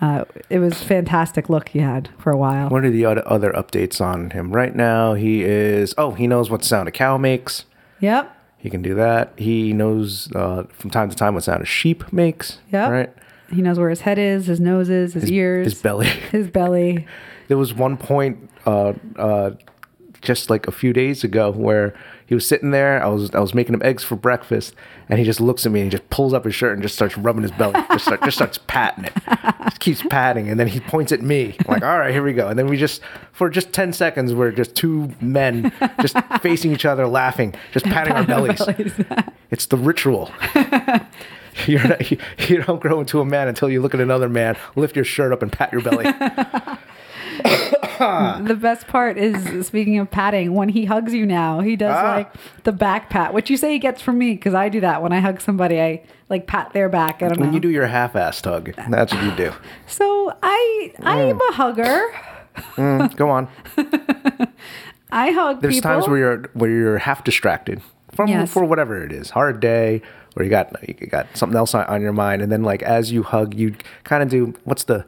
uh, 0.00 0.24
it 0.50 0.60
was 0.60 0.82
fantastic 0.82 1.48
look 1.48 1.68
he 1.70 1.80
had 1.80 2.10
for 2.18 2.30
a 2.30 2.36
while. 2.36 2.68
What 2.68 2.84
are 2.84 2.90
the 2.90 3.04
other, 3.04 3.52
updates 3.52 4.00
on 4.00 4.30
him 4.30 4.52
right 4.52 4.74
now? 4.74 5.14
He 5.14 5.42
is 5.42 5.94
oh 5.98 6.12
he 6.12 6.28
knows 6.28 6.48
what 6.48 6.64
sound 6.64 6.88
a 6.88 6.92
cow 6.92 7.18
makes. 7.18 7.64
Yep. 8.00 8.30
He 8.58 8.70
can 8.70 8.82
do 8.82 8.94
that. 8.94 9.32
He 9.36 9.72
knows 9.72 10.32
uh, 10.32 10.62
from 10.72 10.90
time 10.90 11.10
to 11.10 11.16
time 11.16 11.34
what 11.34 11.42
sound 11.42 11.60
a 11.60 11.66
sheep 11.66 12.12
makes. 12.12 12.58
Yep. 12.72 12.90
Right. 12.90 13.12
He 13.52 13.62
knows 13.62 13.78
where 13.80 13.90
his 13.90 14.00
head 14.02 14.18
is, 14.18 14.46
his 14.46 14.58
nose 14.60 14.88
is, 14.88 15.12
his, 15.12 15.30
ears, 15.30 15.66
his 15.66 15.82
belly. 15.82 16.06
his 16.06 16.46
belly. 16.46 17.06
There 17.46 17.58
was 17.58 17.74
one 17.74 17.98
point 17.98 18.48
uh, 18.66 18.92
uh, 19.16 19.50
just 20.20 20.50
like 20.50 20.66
a 20.66 20.72
few 20.72 20.92
days 20.92 21.22
ago 21.22 21.50
where 21.50 21.94
he 22.26 22.34
was 22.34 22.46
sitting 22.46 22.70
there. 22.70 23.02
I 23.02 23.08
was 23.08 23.34
I 23.34 23.40
was 23.40 23.54
making 23.54 23.74
him 23.74 23.82
eggs 23.82 24.02
for 24.02 24.16
breakfast, 24.16 24.74
and 25.08 25.18
he 25.18 25.24
just 25.24 25.40
looks 25.40 25.66
at 25.66 25.72
me 25.72 25.80
and 25.80 25.92
he 25.92 25.98
just 25.98 26.08
pulls 26.10 26.32
up 26.32 26.44
his 26.44 26.54
shirt 26.54 26.72
and 26.72 26.82
just 26.82 26.94
starts 26.94 27.18
rubbing 27.18 27.42
his 27.42 27.52
belly. 27.52 27.74
Just, 27.90 28.06
start, 28.06 28.22
just 28.22 28.36
starts 28.36 28.58
patting 28.66 29.04
it. 29.04 29.12
Just 29.64 29.80
keeps 29.80 30.02
patting, 30.02 30.48
and 30.48 30.58
then 30.58 30.66
he 30.66 30.80
points 30.80 31.12
at 31.12 31.20
me. 31.20 31.56
I'm 31.60 31.74
like, 31.74 31.82
all 31.82 31.98
right, 31.98 32.12
here 32.12 32.22
we 32.22 32.32
go. 32.32 32.48
And 32.48 32.58
then 32.58 32.66
we 32.66 32.76
just 32.76 33.02
for 33.32 33.50
just 33.50 33.72
ten 33.72 33.92
seconds, 33.92 34.32
we're 34.32 34.50
just 34.50 34.74
two 34.74 35.12
men 35.20 35.72
just 36.00 36.16
facing 36.40 36.72
each 36.72 36.84
other, 36.86 37.06
laughing, 37.06 37.54
just 37.72 37.84
patting 37.86 38.14
our 38.14 38.24
bellies. 38.24 38.60
It's 39.50 39.66
the 39.66 39.76
ritual. 39.76 40.32
You're 41.66 41.86
not, 41.86 42.10
you, 42.10 42.18
you 42.38 42.62
don't 42.62 42.80
grow 42.80 42.98
into 42.98 43.20
a 43.20 43.24
man 43.24 43.46
until 43.46 43.70
you 43.70 43.80
look 43.80 43.94
at 43.94 44.00
another 44.00 44.28
man, 44.28 44.56
lift 44.74 44.96
your 44.96 45.04
shirt 45.04 45.32
up, 45.32 45.42
and 45.42 45.52
pat 45.52 45.70
your 45.70 45.80
belly. 45.80 46.06
The 47.98 48.56
best 48.60 48.86
part 48.86 49.16
is 49.18 49.66
speaking 49.66 49.98
of 49.98 50.10
patting, 50.10 50.54
when 50.54 50.68
he 50.68 50.84
hugs 50.84 51.12
you 51.14 51.26
now, 51.26 51.60
he 51.60 51.76
does 51.76 51.94
Ah. 51.96 52.14
like 52.16 52.32
the 52.64 52.72
back 52.72 53.10
pat, 53.10 53.32
which 53.34 53.50
you 53.50 53.56
say 53.56 53.72
he 53.72 53.78
gets 53.78 54.00
from 54.02 54.18
me 54.18 54.32
because 54.34 54.54
I 54.54 54.68
do 54.68 54.80
that 54.80 55.02
when 55.02 55.12
I 55.12 55.20
hug 55.20 55.40
somebody. 55.40 55.80
I 55.80 56.02
like 56.28 56.46
pat 56.46 56.72
their 56.72 56.88
back. 56.88 57.22
I 57.22 57.28
don't 57.28 57.38
know. 57.38 57.46
When 57.46 57.54
you 57.54 57.60
do 57.60 57.70
your 57.70 57.86
half-assed 57.86 58.44
hug, 58.44 58.72
that's 58.88 59.12
what 59.12 59.22
you 59.22 59.30
do. 59.36 59.52
so 59.86 60.32
I 60.42 60.92
I 61.02 61.20
am 61.22 61.40
a 61.40 61.52
hugger. 61.52 62.02
Mm, 62.76 63.16
go 63.16 63.30
on. 63.30 63.48
I 65.10 65.30
hug 65.30 65.60
There's 65.60 65.76
people. 65.76 65.90
times 65.90 66.08
where 66.08 66.18
you're 66.18 66.42
where 66.54 66.70
you're 66.70 66.98
half 66.98 67.22
distracted 67.24 67.80
from 68.12 68.28
Yes. 68.28 68.52
for 68.52 68.64
whatever 68.64 69.04
it 69.04 69.12
is, 69.12 69.30
hard 69.30 69.60
day, 69.60 70.02
or 70.36 70.44
you 70.44 70.50
got 70.50 70.72
you 70.88 71.06
got 71.06 71.26
something 71.36 71.56
else 71.56 71.74
on, 71.74 71.84
on 71.86 72.00
your 72.02 72.12
mind, 72.12 72.42
and 72.42 72.50
then 72.50 72.62
like 72.62 72.82
as 72.82 73.12
you 73.12 73.22
hug, 73.22 73.54
you 73.54 73.74
kind 74.04 74.22
of 74.22 74.28
do 74.28 74.54
what's 74.64 74.84
the 74.84 75.04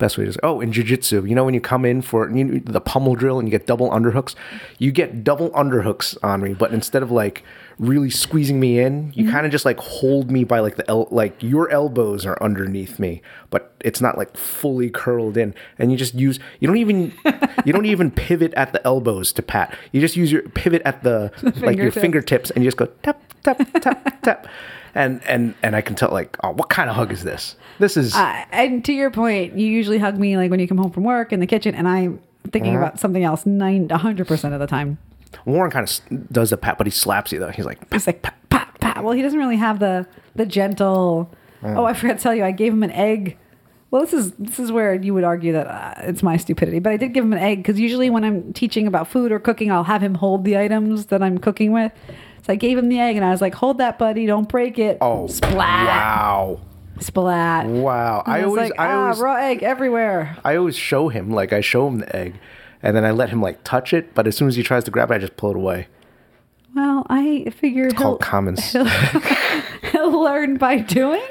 best 0.00 0.18
way 0.18 0.24
to 0.24 0.32
say? 0.32 0.40
Oh, 0.42 0.60
in 0.60 0.72
jujitsu, 0.72 1.28
you 1.28 1.34
know 1.34 1.44
when 1.44 1.54
you 1.54 1.60
come 1.60 1.84
in 1.84 2.02
for 2.02 2.28
you, 2.28 2.60
the 2.60 2.80
pummel 2.80 3.14
drill 3.14 3.38
and 3.38 3.46
you 3.46 3.52
get 3.52 3.66
double 3.66 3.90
underhooks, 3.90 4.34
you 4.78 4.90
get 4.90 5.22
double 5.22 5.50
underhooks 5.50 6.16
on 6.22 6.42
me, 6.42 6.54
but 6.54 6.72
instead 6.72 7.02
of 7.02 7.10
like 7.10 7.44
really 7.78 8.10
squeezing 8.10 8.60
me 8.60 8.78
in, 8.78 9.12
you 9.14 9.24
mm-hmm. 9.24 9.32
kind 9.32 9.46
of 9.46 9.52
just 9.52 9.64
like 9.64 9.78
hold 9.78 10.30
me 10.30 10.44
by 10.44 10.60
like 10.60 10.76
the 10.76 10.88
el- 10.88 11.08
like 11.10 11.42
your 11.42 11.70
elbows 11.70 12.26
are 12.26 12.40
underneath 12.42 12.98
me, 12.98 13.22
but 13.48 13.74
it's 13.80 14.00
not 14.00 14.18
like 14.18 14.36
fully 14.36 14.90
curled 14.90 15.36
in, 15.36 15.54
and 15.78 15.90
you 15.90 15.96
just 15.96 16.14
use 16.14 16.38
you 16.60 16.66
don't 16.66 16.76
even 16.76 17.12
you 17.64 17.72
don't 17.72 17.86
even 17.86 18.10
pivot 18.10 18.52
at 18.54 18.72
the 18.72 18.86
elbows 18.86 19.32
to 19.32 19.42
pat. 19.42 19.76
You 19.92 20.00
just 20.00 20.16
use 20.16 20.30
your 20.30 20.42
pivot 20.42 20.82
at 20.84 21.02
the 21.02 21.32
like 21.42 21.76
your 21.76 21.90
fingertips. 21.90 22.00
fingertips, 22.00 22.50
and 22.50 22.64
you 22.64 22.68
just 22.68 22.76
go 22.76 22.86
tap 23.02 23.20
tap 23.42 23.58
tap 23.80 24.22
tap, 24.22 24.46
and 24.94 25.20
and 25.26 25.54
and 25.62 25.76
I 25.76 25.80
can 25.80 25.94
tell 25.96 26.10
like 26.10 26.36
oh 26.42 26.50
what 26.50 26.68
kind 26.68 26.88
of 26.90 26.96
hug 26.96 27.12
is 27.12 27.24
this? 27.24 27.56
This 27.78 27.96
is 27.96 28.14
Uh, 28.14 28.44
and 28.52 28.84
to 28.84 28.92
your 28.92 29.10
point, 29.10 29.56
you 29.58 29.66
usually 29.66 29.98
hug 29.98 30.18
me 30.18 30.36
like 30.36 30.50
when 30.50 30.60
you 30.60 30.68
come 30.68 30.78
home 30.78 30.90
from 30.90 31.04
work 31.04 31.32
in 31.32 31.40
the 31.40 31.46
kitchen, 31.46 31.74
and 31.74 31.88
I'm 31.88 32.20
thinking 32.50 32.76
Uh-huh. 32.76 32.86
about 32.86 33.00
something 33.00 33.22
else 33.24 33.46
nine 33.46 33.88
hundred 33.88 34.26
percent 34.28 34.54
of 34.54 34.60
the 34.60 34.66
time. 34.66 34.98
Warren 35.44 35.70
kind 35.70 35.88
of 35.88 36.32
does 36.32 36.50
the 36.50 36.56
pat, 36.56 36.76
but 36.78 36.86
he 36.86 36.90
slaps 36.90 37.30
you 37.32 37.38
though. 37.38 37.50
He's 37.50 37.64
like, 37.64 37.78
It's 37.92 38.06
like 38.06 38.22
pat, 38.22 38.34
pat, 38.50 38.74
pat. 38.80 39.04
Well, 39.04 39.12
he 39.12 39.22
doesn't 39.22 39.38
really 39.38 39.56
have 39.56 39.78
the 39.78 40.06
the 40.34 40.46
gentle. 40.46 41.30
Oh, 41.62 41.84
I 41.84 41.92
forgot 41.94 42.16
to 42.16 42.22
tell 42.22 42.34
you, 42.34 42.42
I 42.42 42.52
gave 42.52 42.72
him 42.72 42.82
an 42.82 42.90
egg. 42.90 43.36
Well, 43.90 44.02
this 44.02 44.12
is 44.12 44.32
this 44.38 44.58
is 44.58 44.70
where 44.72 44.94
you 44.94 45.12
would 45.14 45.24
argue 45.24 45.52
that 45.52 45.66
uh, 45.66 45.94
it's 46.02 46.22
my 46.22 46.36
stupidity, 46.36 46.78
but 46.78 46.92
I 46.92 46.96
did 46.96 47.12
give 47.12 47.24
him 47.24 47.32
an 47.32 47.38
egg 47.40 47.58
because 47.58 47.78
usually 47.78 48.08
when 48.08 48.24
I'm 48.24 48.52
teaching 48.52 48.86
about 48.86 49.08
food 49.08 49.30
or 49.32 49.38
cooking, 49.38 49.70
I'll 49.70 49.84
have 49.84 50.02
him 50.02 50.14
hold 50.14 50.44
the 50.44 50.56
items 50.56 51.06
that 51.06 51.22
I'm 51.22 51.38
cooking 51.38 51.72
with. 51.72 51.92
So 52.46 52.52
I 52.52 52.56
gave 52.56 52.78
him 52.78 52.88
the 52.88 52.98
egg, 52.98 53.16
and 53.16 53.24
I 53.24 53.30
was 53.30 53.40
like, 53.40 53.54
"Hold 53.56 53.78
that, 53.78 53.98
buddy! 53.98 54.26
Don't 54.26 54.48
break 54.48 54.78
it!" 54.78 54.98
oh 55.00 55.26
splat, 55.26 55.54
wow, 55.86 56.60
splat. 57.00 57.66
wow. 57.66 58.22
And 58.24 58.34
I 58.34 58.42
always 58.42 58.70
like, 58.70 58.80
I 58.80 58.86
"Ah, 58.86 59.02
always 59.04 59.18
raw 59.20 59.34
egg 59.36 59.62
everywhere." 59.62 60.36
I 60.44 60.56
always 60.56 60.76
show 60.76 61.08
him 61.08 61.30
like 61.30 61.52
I 61.52 61.60
show 61.60 61.86
him 61.86 61.98
the 61.98 62.16
egg, 62.16 62.34
and 62.82 62.96
then 62.96 63.04
I 63.04 63.10
let 63.10 63.28
him 63.30 63.42
like 63.42 63.62
touch 63.64 63.92
it, 63.92 64.14
but 64.14 64.26
as 64.26 64.36
soon 64.36 64.48
as 64.48 64.56
he 64.56 64.62
tries 64.62 64.84
to 64.84 64.90
grab 64.90 65.10
it, 65.10 65.14
I 65.14 65.18
just 65.18 65.36
pull 65.36 65.50
it 65.50 65.56
away. 65.56 65.88
Well, 66.74 67.04
I 67.10 67.50
figured 67.56 67.92
he'll, 67.92 68.02
Called 68.02 68.20
common. 68.20 68.54
s- 68.58 68.72
he'll 69.92 70.22
learn 70.22 70.56
by 70.56 70.78
doing. 70.78 71.26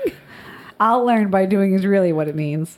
I'll 0.79 1.03
learn 1.05 1.29
by 1.29 1.45
doing 1.45 1.73
is 1.73 1.85
really 1.85 2.11
what 2.13 2.27
it 2.27 2.35
means. 2.35 2.77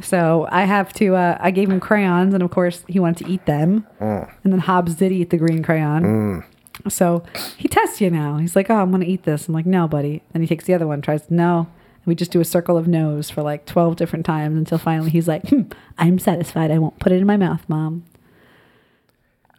So 0.00 0.46
I 0.50 0.64
have 0.64 0.92
to. 0.94 1.14
Uh, 1.16 1.38
I 1.40 1.50
gave 1.50 1.68
him 1.70 1.80
crayons, 1.80 2.34
and 2.34 2.42
of 2.42 2.50
course 2.50 2.84
he 2.88 2.98
wanted 3.00 3.24
to 3.26 3.30
eat 3.32 3.46
them. 3.46 3.86
And 4.00 4.52
then 4.52 4.58
Hobbs 4.60 4.94
did 4.94 5.10
eat 5.12 5.30
the 5.30 5.36
green 5.36 5.62
crayon. 5.62 6.44
So 6.88 7.22
he 7.56 7.68
tests 7.68 8.00
you 8.00 8.10
now. 8.10 8.36
He's 8.38 8.54
like, 8.56 8.68
"Oh, 8.70 8.76
I'm 8.76 8.90
gonna 8.90 9.04
eat 9.06 9.22
this." 9.24 9.48
I'm 9.48 9.54
like, 9.54 9.66
"No, 9.66 9.88
buddy." 9.88 10.22
Then 10.32 10.42
he 10.42 10.48
takes 10.48 10.64
the 10.64 10.74
other 10.74 10.86
one, 10.86 11.00
tries 11.00 11.30
no. 11.30 11.58
And 11.60 12.06
we 12.06 12.14
just 12.14 12.30
do 12.30 12.40
a 12.40 12.44
circle 12.44 12.76
of 12.76 12.86
no's 12.86 13.30
for 13.30 13.42
like 13.42 13.64
12 13.66 13.96
different 13.96 14.26
times 14.26 14.56
until 14.58 14.78
finally 14.78 15.10
he's 15.10 15.26
like, 15.28 15.48
hmm, 15.48 15.62
"I'm 15.98 16.18
satisfied. 16.18 16.70
I 16.70 16.78
won't 16.78 16.98
put 16.98 17.12
it 17.12 17.16
in 17.20 17.26
my 17.26 17.36
mouth, 17.36 17.64
mom." 17.68 18.04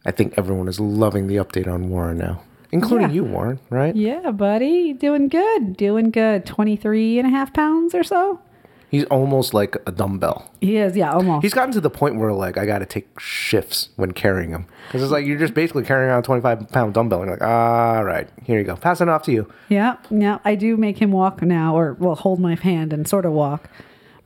I 0.05 0.11
think 0.11 0.35
everyone 0.37 0.67
is 0.67 0.79
loving 0.79 1.25
the 1.27 1.37
update 1.37 1.67
on 1.67 1.89
Warren 1.89 2.19
now, 2.19 2.41
including 2.71 3.09
Yeah. 3.09 3.15
you, 3.15 3.23
Warren, 3.23 3.59
right? 3.71 3.95
Yeah, 3.95 4.29
buddy, 4.29 4.93
doing 4.93 5.27
good, 5.29 5.75
doing 5.77 6.11
good. 6.11 6.45
23 6.45 7.17
and 7.17 7.27
a 7.27 7.31
half 7.31 7.53
pounds 7.53 7.95
or 7.95 8.03
so. 8.03 8.39
He's 8.89 9.03
almost 9.05 9.53
like 9.53 9.75
a 9.85 9.91
dumbbell. 9.91 10.51
He 10.61 10.77
is, 10.77 10.95
yeah, 10.95 11.11
almost. 11.11 11.43
He's 11.43 11.53
gotten 11.53 11.73
to 11.73 11.81
the 11.81 11.89
point 11.89 12.15
where 12.17 12.31
like 12.31 12.57
I 12.57 12.65
got 12.65 12.79
to 12.79 12.85
take 12.85 13.19
shifts 13.19 13.89
when 13.95 14.11
carrying 14.11 14.51
him 14.51 14.67
because 14.87 15.03
it's 15.03 15.11
like 15.11 15.25
you're 15.25 15.39
just 15.39 15.53
basically 15.53 15.83
carrying 15.83 16.09
around 16.09 16.19
a 16.19 16.23
25 16.23 16.69
pound 16.69 16.93
dumbbell. 16.93 17.21
And 17.21 17.29
you're 17.29 17.37
like, 17.37 17.47
all 17.47 18.03
right, 18.03 18.29
here 18.43 18.59
you 18.59 18.63
go, 18.65 18.75
pass 18.75 19.01
it 19.01 19.09
off 19.09 19.23
to 19.23 19.31
you. 19.31 19.51
Yeah, 19.69 19.97
yeah. 20.09 20.39
I 20.45 20.55
do 20.55 20.77
make 20.77 21.01
him 21.01 21.11
walk 21.11 21.41
now, 21.41 21.75
or 21.75 21.93
well, 21.93 22.15
hold 22.15 22.39
my 22.39 22.55
hand 22.55 22.93
and 22.93 23.07
sort 23.07 23.25
of 23.25 23.33
walk 23.33 23.69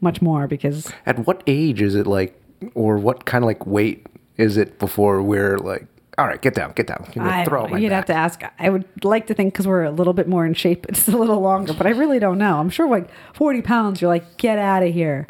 much 0.01 0.21
more 0.21 0.47
because 0.47 0.91
At 1.05 1.25
what 1.27 1.43
age 1.47 1.81
is 1.81 1.95
it 1.95 2.07
like, 2.07 2.39
or 2.73 2.97
what 2.97 3.25
kind 3.25 3.43
of 3.43 3.47
like 3.47 3.65
weight 3.65 4.07
is 4.37 4.57
it 4.57 4.79
before 4.79 5.21
we're 5.21 5.57
like, 5.57 5.87
all 6.19 6.27
right, 6.27 6.41
get 6.41 6.53
down, 6.53 6.73
get 6.73 6.87
down, 6.87 7.07
you 7.15 7.21
I 7.21 7.45
throw 7.45 7.59
don't 7.61 7.65
it 7.65 7.69
know. 7.69 7.73
my 7.75 7.79
You'd 7.79 7.89
back. 7.89 7.95
have 7.95 8.05
to 8.07 8.13
ask. 8.13 8.41
I 8.59 8.69
would 8.69 8.85
like 9.03 9.27
to 9.27 9.33
think 9.33 9.53
because 9.53 9.67
we're 9.67 9.83
a 9.83 9.91
little 9.91 10.13
bit 10.13 10.27
more 10.27 10.45
in 10.45 10.53
shape, 10.53 10.85
it's 10.89 11.07
a 11.07 11.17
little 11.17 11.39
longer, 11.39 11.73
but 11.73 11.87
I 11.87 11.91
really 11.91 12.19
don't 12.19 12.37
know. 12.37 12.59
I'm 12.59 12.69
sure 12.69 12.87
like 12.87 13.09
40 13.33 13.61
pounds, 13.61 14.01
you're 14.01 14.09
like, 14.09 14.37
get 14.37 14.59
out 14.59 14.83
of 14.83 14.93
here. 14.93 15.27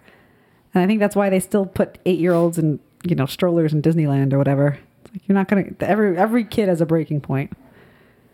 And 0.74 0.84
I 0.84 0.88
think 0.88 1.00
that's 1.00 1.16
why 1.16 1.30
they 1.30 1.40
still 1.40 1.66
put 1.66 1.98
eight 2.06 2.20
year 2.20 2.34
olds 2.34 2.58
in, 2.58 2.80
you 3.04 3.16
know, 3.16 3.26
strollers 3.26 3.74
in 3.74 3.82
Disneyland 3.82 4.34
or 4.34 4.38
whatever. 4.38 4.78
It's 5.04 5.14
like, 5.14 5.22
you're 5.28 5.36
not 5.36 5.48
going 5.48 5.76
to, 5.76 5.90
every, 5.90 6.18
every 6.18 6.44
kid 6.44 6.68
has 6.70 6.82
a 6.82 6.86
breaking 6.86 7.22
point. 7.22 7.52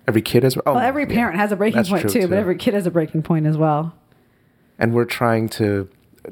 Every 0.08 0.22
kid 0.22 0.44
has. 0.44 0.56
Oh, 0.65 0.74
Well, 0.74 0.80
every 0.80 1.04
yeah, 1.04 1.15
parent 1.15 1.38
has 1.38 1.52
a 1.52 1.56
breaking 1.56 1.78
that's 1.78 1.89
point 1.89 2.02
true, 2.10 2.22
too, 2.22 2.28
but 2.28 2.38
every 2.38 2.58
kid 2.58 2.74
has 2.74 2.86
a 2.86 2.91
breaking 2.91 3.24
point 3.24 3.46
as 3.48 3.58
well. 3.58 3.94
and 4.78 4.94
we're 4.94 5.06
trying 5.06 5.50
to 5.50 5.88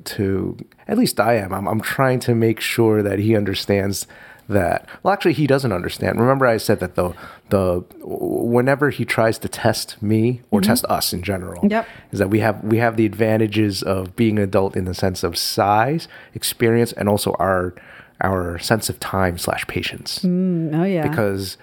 to 0.06 0.58
at 0.88 0.98
least 0.98 1.20
I 1.20 1.36
am. 1.36 1.54
I'm, 1.54 1.68
I'm 1.68 1.80
trying 1.82 2.20
to 2.22 2.34
make 2.36 2.60
sure 2.60 3.02
that 3.04 3.20
he 3.20 3.36
understands 3.36 4.08
that. 4.49 4.88
Well, 5.03 5.13
actually, 5.13 5.34
he 5.34 5.47
doesn't 5.47 5.71
understand. 5.71 6.19
Remember, 6.19 6.45
I 6.45 6.58
said 6.58 6.79
that 6.79 6.95
the 6.95 7.13
the 7.49 7.84
whenever 8.01 8.89
he 8.89 9.06
tries 9.06 9.38
to 9.39 9.47
test 9.47 10.01
me 10.01 10.41
or 10.51 10.62
test 10.62 10.86
us 10.86 11.13
in 11.13 11.21
general, 11.23 11.62
Mm-hmm. 11.62 11.71
Yep. 11.71 11.88
is 12.12 12.19
that 12.19 12.29
we 12.29 12.39
have 12.39 12.63
we 12.63 12.77
have 12.77 12.97
the 12.97 13.06
advantages 13.06 13.84
of 13.84 14.15
being 14.15 14.38
an 14.38 14.43
adult 14.43 14.75
in 14.75 14.86
the 14.86 14.93
sense 14.93 15.23
of 15.23 15.38
size, 15.38 16.08
experience, 16.34 16.91
and 16.93 17.08
also 17.10 17.34
our 17.39 17.73
our 18.21 18.58
sense 18.60 18.89
of 18.89 18.99
time 18.99 19.38
slash 19.38 19.65
patience 19.67 20.19
Mm, 20.19 20.79
oh, 20.79 20.84
yeah. 20.84 21.08
because 21.08 21.58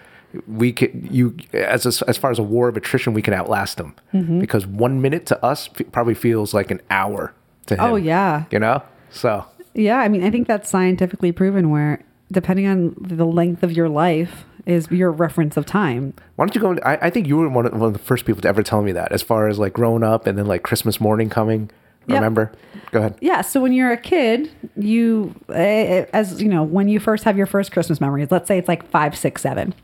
we 0.46 0.72
can 0.72 1.08
you 1.10 1.36
as 1.52 1.86
a, 1.86 2.08
as 2.08 2.16
far 2.18 2.30
as 2.30 2.38
a 2.38 2.42
war 2.42 2.68
of 2.68 2.76
attrition 2.76 3.14
we 3.14 3.22
can 3.22 3.32
outlast 3.34 3.76
them 3.78 3.94
Mm-hmm. 4.12 4.40
because 4.40 4.66
one 4.66 5.00
minute 5.00 5.26
to 5.26 5.44
us 5.44 5.68
probably 5.92 6.14
feels 6.14 6.52
like 6.52 6.70
an 6.70 6.80
hour 6.90 7.32
to 7.66 7.74
him 7.74 7.80
Oh, 7.80 7.96
yeah. 7.96 8.44
you 8.50 8.58
know 8.58 8.82
so 9.10 9.44
Yeah, 9.74 9.98
I 10.00 10.08
mean, 10.08 10.22
I 10.24 10.30
think 10.30 10.48
that's 10.48 10.68
scientifically 10.68 11.32
proven 11.32 11.70
where 11.70 12.02
depending 12.30 12.66
on 12.66 12.94
the 13.00 13.24
length 13.26 13.62
of 13.62 13.72
your 13.72 13.88
life 13.88 14.44
is 14.66 14.90
your 14.90 15.10
reference 15.10 15.56
of 15.56 15.64
time. 15.66 16.12
why 16.36 16.44
don't 16.46 16.54
you 16.54 16.60
go 16.60 16.76
I, 16.84 17.06
I 17.06 17.10
think 17.10 17.26
you 17.26 17.36
were 17.38 17.48
one 17.48 17.66
of, 17.66 17.72
one 17.72 17.88
of 17.88 17.92
the 17.92 17.98
first 17.98 18.24
people 18.26 18.42
to 18.42 18.48
ever 18.48 18.62
tell 18.62 18.82
me 18.82 18.92
that 18.92 19.10
as 19.10 19.22
far 19.22 19.48
as 19.48 19.58
like 19.58 19.72
growing 19.72 20.02
up 20.02 20.26
and 20.26 20.36
then 20.38 20.46
like 20.46 20.62
christmas 20.62 21.00
morning 21.00 21.28
coming 21.30 21.70
Yep. 22.06 22.14
remember 22.16 22.52
go 22.92 22.98
ahead 23.00 23.14
Yeah, 23.20 23.40
so 23.42 23.60
when 23.60 23.72
you're 23.72 23.92
a 23.92 23.96
kid, 23.96 24.50
you, 24.76 25.34
eh, 25.52 26.06
as 26.12 26.42
you 26.42 26.48
know, 26.48 26.62
when 26.64 26.88
you 26.88 26.98
first 26.98 27.24
have 27.24 27.36
your 27.36 27.46
first 27.46 27.70
Christmas 27.72 28.00
memories, 28.00 28.30
let's 28.30 28.48
say 28.48 28.58
it's 28.58 28.68
like 28.68 28.88
five, 28.90 29.16
six, 29.16 29.42
seven. 29.42 29.74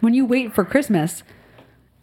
When 0.00 0.14
you 0.14 0.24
wait 0.24 0.52
for 0.54 0.64
Christmas, 0.64 1.22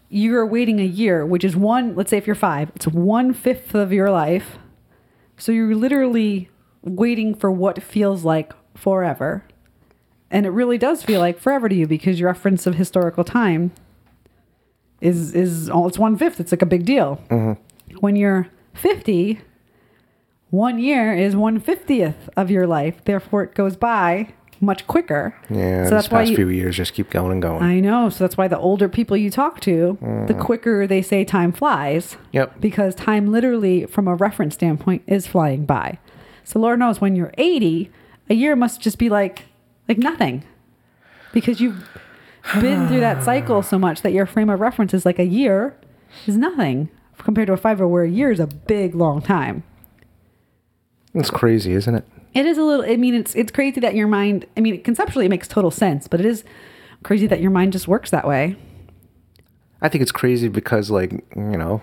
you're 0.10 0.46
waiting 0.46 0.80
a 0.80 0.86
year, 0.86 1.26
which 1.26 1.44
is 1.44 1.56
one, 1.56 1.96
let's 1.96 2.12
say 2.12 2.18
if 2.18 2.28
you're 2.28 2.36
five, 2.36 2.72
it's 2.76 2.88
one 2.88 3.34
fifth 3.34 3.74
of 3.76 3.92
your 3.92 4.10
life. 4.12 4.58
So 5.38 5.52
you're 5.52 5.76
literally 5.76 6.50
waiting 6.84 7.34
for 7.36 7.52
what 7.52 7.82
feels 7.84 8.24
like 8.24 8.54
forever. 8.80 9.44
And 10.32 10.46
it 10.46 10.50
really 10.50 10.78
does 10.78 11.04
feel 11.04 11.20
like 11.20 11.40
forever 11.40 11.68
to 11.68 11.76
you 11.76 11.88
because 11.88 12.20
your 12.20 12.28
reference 12.30 12.68
of 12.68 12.76
historical 12.76 13.24
time 13.24 13.72
is 15.02 15.34
is 15.34 15.70
oh, 15.70 15.88
it's 15.88 15.98
one 15.98 16.18
fifth. 16.18 16.40
It's 16.40 16.52
like 16.52 16.62
a 16.62 16.68
big 16.68 16.86
deal. 16.86 17.22
Mm-hmm. 17.30 17.98
When 17.98 18.16
you're 18.16 18.48
50, 18.76 19.42
one 20.52 20.80
year 20.80 21.14
is 21.14 21.36
one 21.36 21.60
fiftieth 21.60 22.30
of 22.38 22.52
your 22.52 22.68
life. 22.68 23.04
Therefore, 23.06 23.44
it 23.44 23.56
goes 23.56 23.76
by 23.76 24.34
much 24.62 24.86
quicker. 24.88 25.34
yeah 25.50 25.86
so 25.86 25.92
that's 25.92 26.12
why 26.12 26.20
past 26.20 26.32
you, 26.32 26.36
few 26.36 26.50
years 26.50 26.76
just 26.76 26.94
keep 26.94 27.10
going 27.10 27.32
and 27.32 27.42
going 27.42 27.64
I 27.64 27.80
know. 27.80 28.10
So 28.10 28.24
that's 28.24 28.38
why 28.38 28.48
the 28.48 28.60
older 28.60 28.90
people 28.90 29.16
you 29.16 29.30
talk 29.30 29.62
to, 29.62 29.98
the 30.28 30.34
mm. 30.34 30.40
quicker 30.40 30.86
they 30.86 31.02
say 31.02 31.24
time 31.24 31.52
flies. 31.52 32.18
Yep. 32.34 32.60
Because 32.60 32.94
time 32.94 33.32
literally, 33.32 33.86
from 33.86 34.08
a 34.08 34.16
reference 34.16 34.56
standpoint, 34.56 35.04
is 35.08 35.28
flying 35.28 35.66
by. 35.66 36.00
So 36.44 36.60
Lord 36.60 36.80
knows 36.80 37.00
when 37.00 37.16
you're 37.16 37.34
80, 37.38 37.90
a 38.30 38.34
year 38.34 38.56
must 38.56 38.82
just 38.82 38.98
be 38.98 39.10
like 39.10 39.46
like 39.88 39.98
nothing. 39.98 40.44
Because 41.34 41.60
you've 41.62 41.88
been 42.60 42.88
through 42.88 43.02
that 43.02 43.24
cycle 43.24 43.62
so 43.62 43.78
much 43.78 44.02
that 44.02 44.14
your 44.14 44.26
frame 44.26 44.50
of 44.50 44.60
reference 44.60 44.94
is 44.94 45.06
like 45.06 45.20
a 45.20 45.26
year 45.26 45.76
is 46.26 46.38
nothing 46.38 46.90
compared 47.18 47.48
to 47.48 47.54
a 47.54 47.58
five 47.58 47.80
or 47.82 47.88
where 47.88 48.04
a 48.04 48.10
year 48.10 48.32
is 48.32 48.40
a 48.40 48.48
big 48.48 48.96
long 48.96 49.22
time. 49.22 49.64
it's 51.14 51.30
crazy 51.30 51.74
isn't 51.74 51.96
it 51.96 52.06
It 52.34 52.46
is 52.46 52.58
a 52.58 52.64
little. 52.64 52.86
I 52.86 52.96
mean, 52.96 53.14
it's 53.16 53.36
it's 53.36 53.52
crazy 53.52 53.80
that 53.82 53.96
your 53.96 54.08
mind. 54.08 54.46
I 54.56 54.62
mean, 54.62 54.82
conceptually, 54.84 55.26
it 55.26 55.30
makes 55.30 55.48
total 55.48 55.72
sense, 55.72 56.08
but 56.08 56.20
it 56.20 56.26
is 56.26 56.44
crazy 57.04 57.28
that 57.28 57.42
your 57.42 57.52
mind 57.52 57.74
just 57.74 57.88
works 57.88 58.12
that 58.12 58.28
way. 58.28 58.56
I 59.82 59.90
think 59.90 60.02
it's 60.04 60.12
crazy 60.12 60.48
because 60.48 60.92
like 60.92 61.12
you 61.36 61.58
know 61.58 61.82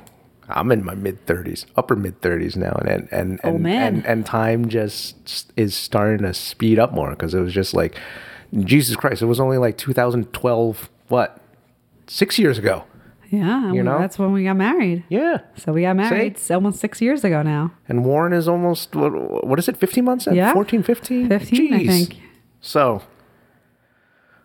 I'm 0.49 0.71
in 0.73 0.85
my 0.85 0.95
mid 0.95 1.27
30s, 1.27 1.67
upper 1.77 1.97
mid 1.97 2.21
30s 2.21 2.57
now, 2.57 2.73
and 2.87 3.09
and 3.11 3.41
Oh, 3.45 3.51
and, 3.55 3.61
man. 3.63 3.95
and 3.97 4.07
and 4.07 4.27
time 4.27 4.69
just 4.69 5.53
is 5.57 5.75
starting 5.75 6.19
to 6.27 6.33
speed 6.35 6.79
up 6.79 6.93
more 6.93 7.11
because 7.11 7.35
it 7.35 7.41
was 7.41 7.53
just 7.53 7.75
like 7.75 7.97
Jesus 8.65 8.95
Christ, 8.97 9.23
it 9.23 9.27
was 9.27 9.41
only 9.41 9.59
like 9.59 9.77
2012, 9.77 10.89
what 11.09 11.41
six 12.07 12.39
years 12.39 12.59
ago. 12.59 12.85
Yeah, 13.29 13.73
You 13.73 13.83
well, 13.83 13.95
know? 13.95 13.99
that's 13.99 14.21
when 14.21 14.33
we 14.33 14.45
got 14.45 14.55
married. 14.57 15.03
Yeah, 15.09 15.39
So 15.57 15.73
we 15.73 15.83
got 15.83 15.97
married 15.97 16.35
it's 16.35 16.49
almost 16.49 16.79
six 16.79 17.01
years 17.03 17.25
ago 17.25 17.43
now. 17.43 17.73
and 17.89 18.05
Warren 18.05 18.33
is 18.33 18.47
almost 18.47 18.95
what, 18.95 19.45
what 19.45 19.59
is 19.59 19.69
it, 19.69 19.77
15 19.77 20.05
months? 20.05 20.29
Yeah. 20.31 20.53
14, 20.53 20.85
15? 20.85 21.29
15, 21.29 21.75
I 21.75 21.79
Jeez. 21.81 21.87
think. 21.89 22.21
So, 22.61 23.03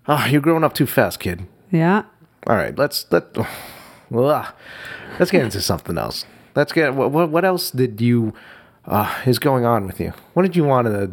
ah, 0.08 0.26
you're 0.28 0.42
growing 0.42 0.64
up 0.64 0.74
too 0.74 0.88
fast, 0.88 1.20
kid. 1.20 1.46
Yeah. 1.70 2.04
All 2.48 2.56
right, 2.56 2.76
let's 2.76 3.06
let 3.12 3.38
ugh. 4.14 4.54
let's 5.20 5.32
get 5.32 5.44
into 5.44 5.62
something 5.62 5.98
else. 5.98 6.26
Let's 6.56 6.74
get 6.74 6.94
what 6.94 7.12
what, 7.30 7.46
else 7.46 7.72
did 7.72 8.02
you 8.02 8.34
uh, 8.86 9.14
is 9.26 9.40
going 9.40 9.66
on 9.66 9.86
with 9.88 10.00
you? 10.00 10.14
What 10.34 10.44
did 10.44 10.56
you 10.56 10.64
want 10.64 10.88
to 10.88 11.12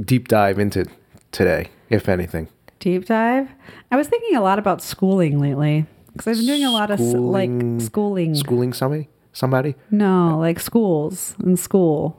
deep 0.00 0.28
dive 0.28 0.58
into 0.58 0.86
today, 1.32 1.70
if 1.90 2.08
anything? 2.08 2.48
Deep 2.80 3.06
dive. 3.06 3.48
I 3.90 3.96
was 3.96 4.08
thinking 4.08 4.36
a 4.36 4.40
lot 4.40 4.58
about 4.58 4.82
schooling 4.82 5.38
lately 5.38 5.86
because 6.12 6.26
I've 6.28 6.36
been 6.36 6.46
doing 6.46 6.64
a 6.64 6.70
lot 6.72 6.90
of 6.90 6.98
Schooling- 6.98 7.78
like 7.78 7.82
schooling. 7.82 8.34
Schooling 8.34 8.72
somebody, 8.72 9.08
somebody? 9.32 9.74
No, 9.90 10.38
like 10.38 10.58
schools 10.60 11.34
and 11.38 11.58
school. 11.58 12.16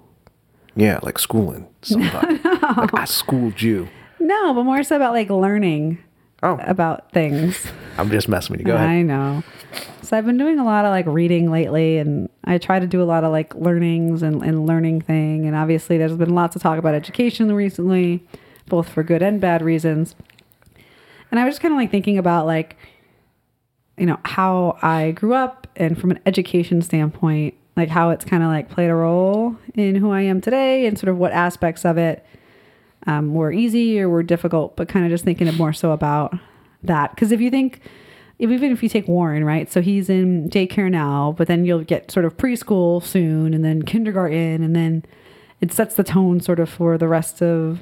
Yeah, 0.76 1.00
like 1.04 1.20
schooling 1.20 1.68
somebody. 1.82 2.40
Like 2.70 2.94
I 2.94 3.06
schooled 3.06 3.62
you. 3.64 3.90
No, 4.20 4.54
but 4.54 4.64
more 4.64 4.84
so 4.84 4.96
about 4.96 5.14
like 5.14 5.30
learning 5.32 5.98
Oh, 6.42 6.58
about 6.62 7.12
things. 7.12 7.68
I'm 7.98 8.10
just 8.10 8.30
messing 8.30 8.54
with 8.54 8.62
you. 8.62 8.68
Go 8.68 8.76
ahead. 8.76 8.90
I 8.90 9.02
know. 9.02 9.44
So 10.02 10.18
I've 10.18 10.26
been 10.26 10.38
doing 10.38 10.58
a 10.58 10.64
lot 10.64 10.86
of 10.86 10.92
like 10.92 11.06
reading 11.06 11.52
lately 11.52 11.98
and 11.98 12.30
I 12.46 12.58
try 12.58 12.80
to 12.80 12.88
do 12.88 13.02
a 13.02 13.06
lot 13.06 13.24
of 13.24 13.32
like 13.32 13.54
learnings 13.56 14.24
and, 14.24 14.42
and 14.42 14.66
learning 14.66 15.02
thing. 15.02 15.46
And 15.46 15.56
obviously 15.56 15.98
there's 15.98 16.16
been 16.16 16.34
lots 16.34 16.56
of 16.56 16.62
talk 16.62 16.80
about 16.80 16.96
education 16.96 17.54
recently, 17.54 18.26
both 18.68 18.90
for 18.90 19.04
good 19.04 19.22
and 19.22 19.42
bad 19.42 19.62
reasons. 19.62 20.16
And 21.30 21.40
I 21.40 21.46
was 21.46 21.56
just 21.56 21.62
kind 21.62 21.74
of 21.74 21.78
like 21.78 21.92
thinking 21.92 22.18
about 22.18 22.46
like, 22.46 22.78
you 23.98 24.06
know, 24.06 24.18
how 24.24 24.78
I 24.82 25.12
grew 25.12 25.34
up 25.34 25.68
and 25.76 26.00
from 26.00 26.12
an 26.12 26.20
education 26.26 26.82
standpoint, 26.82 27.54
like 27.76 27.90
how 27.90 28.10
it's 28.12 28.26
kind 28.26 28.42
of 28.42 28.50
like 28.50 28.70
played 28.70 28.90
a 28.90 28.96
role 28.96 29.58
in 29.76 29.96
who 29.96 30.12
I 30.12 30.22
am 30.22 30.42
today 30.42 30.88
and 30.88 30.98
sort 30.98 31.10
of 31.10 31.18
what 31.18 31.34
aspects 31.34 31.86
of 31.86 31.98
it 31.98 32.26
um, 33.08 33.34
were 33.34 33.52
easy 33.52 34.00
or 34.00 34.10
were 34.10 34.24
difficult, 34.24 34.76
but 34.76 34.90
kind 34.90 35.06
of 35.06 35.12
just 35.12 35.24
thinking 35.24 35.54
more 35.56 35.74
so 35.74 35.92
about 35.92 36.38
that. 36.84 37.16
Because 37.16 37.32
if 37.32 37.42
you 37.42 37.50
think, 37.50 37.82
if, 38.38 38.50
even 38.50 38.72
if 38.72 38.84
you 38.84 38.90
take 38.90 39.08
Warren, 39.08 39.44
right? 39.44 39.72
So 39.72 39.82
he's 39.82 40.10
in 40.10 40.50
daycare 40.50 40.92
now, 40.92 41.36
but 41.38 41.48
then 41.48 41.66
you'll 41.66 41.84
get 41.84 42.12
sort 42.12 42.26
of 42.26 42.38
preschool 42.38 43.04
soon 43.04 43.54
and 43.54 43.64
then 43.64 43.84
kindergarten, 43.84 44.64
and 44.64 44.76
then 44.76 45.06
it 45.62 45.72
sets 45.72 45.96
the 45.96 46.04
tone 46.04 46.40
sort 46.40 46.60
of 46.60 46.70
for 46.70 46.98
the 46.98 47.08
rest 47.08 47.42
of 47.42 47.82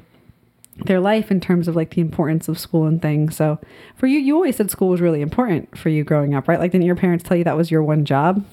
their 0.84 1.00
life 1.00 1.30
in 1.30 1.40
terms 1.40 1.66
of 1.66 1.74
like 1.74 1.90
the 1.90 2.00
importance 2.00 2.48
of 2.48 2.58
school 2.58 2.86
and 2.86 3.02
things. 3.02 3.36
So 3.36 3.58
for 3.96 4.06
you, 4.06 4.18
you 4.18 4.34
always 4.34 4.56
said 4.56 4.70
school 4.70 4.88
was 4.88 5.00
really 5.00 5.20
important 5.20 5.76
for 5.76 5.88
you 5.88 6.04
growing 6.04 6.34
up, 6.34 6.46
right? 6.46 6.58
Like, 6.58 6.72
didn't 6.72 6.86
your 6.86 6.96
parents 6.96 7.24
tell 7.24 7.36
you 7.36 7.44
that 7.44 7.56
was 7.56 7.70
your 7.70 7.82
one 7.82 8.04
job? 8.04 8.44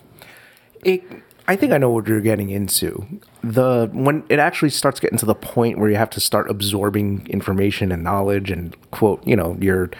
It 0.83 1.03
I 1.47 1.55
think 1.55 1.73
I 1.73 1.77
know 1.77 1.91
what 1.91 2.07
you're 2.07 2.21
getting 2.21 2.49
into. 2.49 3.05
The 3.43 3.89
when 3.93 4.23
it 4.29 4.39
actually 4.39 4.71
starts 4.71 4.99
getting 4.99 5.19
to 5.19 5.25
the 5.25 5.35
point 5.35 5.77
where 5.77 5.89
you 5.89 5.95
have 5.95 6.09
to 6.11 6.19
start 6.19 6.49
absorbing 6.49 7.27
information 7.29 7.91
and 7.91 8.03
knowledge 8.03 8.49
and 8.49 8.75
quote, 8.91 9.25
you 9.27 9.35
know, 9.35 9.55
you're 9.59 9.91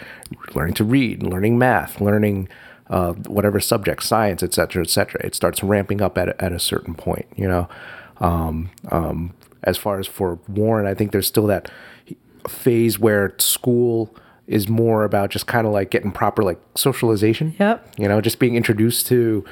learning 0.54 0.74
to 0.74 0.84
read, 0.84 1.22
learning 1.22 1.56
math, 1.58 2.00
learning 2.00 2.48
uh, 2.90 3.12
whatever 3.12 3.60
subject, 3.60 4.02
science, 4.02 4.42
et 4.42 4.54
cetera, 4.54 4.82
et 4.82 4.90
cetera. 4.90 5.24
It 5.24 5.34
starts 5.34 5.62
ramping 5.62 6.00
up 6.00 6.18
at 6.18 6.28
a, 6.28 6.44
at 6.44 6.52
a 6.52 6.58
certain 6.58 6.94
point, 6.94 7.26
you 7.36 7.48
know. 7.48 7.68
Um, 8.18 8.70
um, 8.90 9.34
as 9.62 9.76
far 9.76 9.98
as 9.98 10.06
for 10.06 10.38
Warren, 10.48 10.86
I 10.86 10.94
think 10.94 11.12
there's 11.12 11.26
still 11.26 11.46
that 11.46 11.70
phase 12.48 12.98
where 12.98 13.34
school 13.38 14.14
is 14.46 14.68
more 14.68 15.04
about 15.04 15.30
just 15.30 15.46
kind 15.46 15.66
of 15.66 15.72
like 15.72 15.90
getting 15.90 16.12
proper 16.12 16.42
like 16.42 16.60
socialization. 16.76 17.54
Yep. 17.58 17.94
You 17.98 18.08
know, 18.08 18.20
just 18.20 18.38
being 18.38 18.54
introduced 18.54 19.06
to 19.08 19.44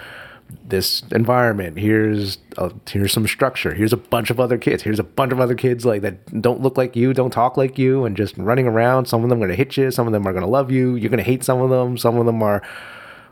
this 0.66 1.02
environment. 1.10 1.78
Here's 1.78 2.38
a, 2.56 2.72
here's 2.88 3.12
some 3.12 3.26
structure. 3.26 3.74
Here's 3.74 3.92
a 3.92 3.96
bunch 3.96 4.30
of 4.30 4.40
other 4.40 4.58
kids. 4.58 4.82
Here's 4.82 4.98
a 4.98 5.04
bunch 5.04 5.32
of 5.32 5.40
other 5.40 5.54
kids 5.54 5.84
like 5.84 6.02
that 6.02 6.40
don't 6.40 6.60
look 6.60 6.76
like 6.78 6.96
you, 6.96 7.12
don't 7.12 7.30
talk 7.30 7.56
like 7.56 7.78
you, 7.78 8.04
and 8.04 8.16
just 8.16 8.36
running 8.38 8.66
around. 8.66 9.06
Some 9.06 9.22
of 9.22 9.30
them 9.30 9.38
are 9.42 9.46
gonna 9.46 9.56
hit 9.56 9.76
you. 9.76 9.90
Some 9.90 10.06
of 10.06 10.12
them 10.12 10.26
are 10.26 10.32
gonna 10.32 10.46
love 10.46 10.70
you. 10.70 10.94
You're 10.96 11.10
gonna 11.10 11.22
hate 11.22 11.44
some 11.44 11.60
of 11.60 11.70
them. 11.70 11.98
Some 11.98 12.16
of 12.16 12.26
them 12.26 12.42
are. 12.42 12.62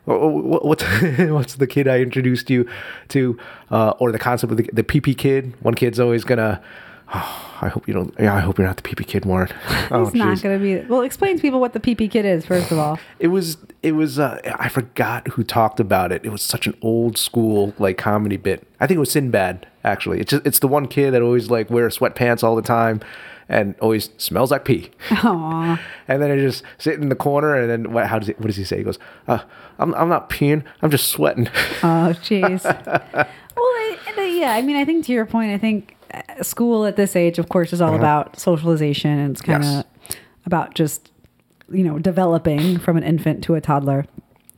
What's 0.05 0.83
what's 1.19 1.55
the 1.55 1.67
kid 1.67 1.87
I 1.87 2.01
introduced 2.01 2.51
you 2.51 2.69
to, 3.09 3.39
uh, 3.71 3.91
or 3.99 4.11
the 4.11 4.19
concept 4.19 4.51
of 4.51 4.57
the, 4.57 4.69
the 4.73 4.83
PP 4.83 5.17
kid? 5.17 5.55
One 5.63 5.75
kid's 5.75 6.01
always 6.01 6.25
gonna. 6.25 6.61
Oh, 7.15 7.49
I 7.63 7.69
hope 7.69 7.87
you 7.87 7.95
don't. 7.95 8.13
Yeah, 8.19 8.35
I 8.35 8.41
hope 8.41 8.59
you're 8.59 8.67
not 8.67 8.77
the 8.77 8.83
PP 8.83 9.07
kid, 9.07 9.25
Warren. 9.25 9.49
Oh, 9.93 10.11
not 10.15 10.41
going 10.43 10.59
to 10.59 10.63
be. 10.63 10.89
Well, 10.89 11.03
explain 11.03 11.37
to 11.37 11.43
people 11.43 11.61
what 11.61 11.75
the 11.75 11.81
PP 11.81 12.11
kid 12.11 12.25
is 12.25 12.47
first 12.47 12.73
of 12.73 12.79
all. 12.79 12.99
It 13.19 13.29
was 13.29 13.59
it 13.83 13.93
was 13.93 14.19
uh, 14.19 14.41
I 14.59 14.69
forgot 14.69 15.29
who 15.29 15.43
talked 15.45 15.81
about 15.81 16.13
it. 16.13 16.25
It 16.25 16.31
was 16.31 16.43
such 16.43 16.67
an 16.67 16.77
old 16.83 17.19
school 17.19 17.75
like 17.79 17.99
comedy 17.99 18.37
bit. 18.37 18.67
I 18.81 18.87
think 18.87 18.97
it 18.97 19.01
was 19.01 19.11
Sinbad 19.13 19.67
actually. 19.85 20.21
It's 20.21 20.31
just 20.31 20.47
it's 20.47 20.59
the 20.61 20.69
one 20.69 20.87
kid 20.87 21.13
that 21.13 21.23
always 21.23 21.51
like 21.51 21.71
wears 21.71 21.99
sweatpants 21.99 22.43
all 22.45 22.55
the 22.57 22.63
time 22.63 23.01
and 23.49 23.75
always 23.81 24.11
smells 24.19 24.51
like 24.53 24.65
pee. 24.65 24.91
Aw. 25.11 25.81
and 26.09 26.23
then 26.23 26.31
it 26.31 26.41
just 26.41 26.63
sitting 26.79 27.03
in 27.03 27.09
the 27.09 27.17
corner 27.17 27.55
and 27.57 27.69
then 27.69 27.93
what 27.93 28.07
how 28.07 28.19
does 28.19 28.29
he, 28.29 28.35
what 28.35 28.47
does 28.47 28.57
he 28.57 28.65
say? 28.65 28.79
He 28.79 28.85
goes, 28.85 28.99
uh, 29.27 29.41
I'm 29.79 29.95
I'm 29.95 30.09
not 30.09 30.31
peeing. 30.31 30.63
I'm 30.81 30.91
just 30.91 31.09
sweating. 31.09 31.49
Oh, 31.83 32.15
jeez. 32.23 32.63
well, 33.15 33.27
I, 33.57 33.99
and, 34.09 34.19
uh, 34.19 34.23
yeah. 34.23 34.53
I 34.53 34.63
mean, 34.63 34.77
I 34.77 34.85
think 34.85 35.05
to 35.07 35.13
your 35.13 35.27
point, 35.27 35.53
I 35.53 35.59
think 35.59 35.97
uh, 36.15 36.43
school 36.43 36.87
at 36.87 36.97
this 36.97 37.17
age, 37.17 37.39
of 37.39 37.49
course, 37.49 37.73
is 37.73 37.81
all 37.81 37.95
about 37.95 38.39
socialization, 38.39 39.11
and 39.19 39.33
it's 39.33 39.43
kind 39.43 39.63
of 39.65 39.69
Yes. 39.71 39.85
about 40.47 40.75
just 40.75 41.11
you 41.71 41.85
know 41.85 41.99
developing 41.99 42.79
from 42.79 42.97
an 42.97 43.05
infant 43.05 43.45
to 43.45 43.55
a 43.55 43.61
toddler. 43.61 44.07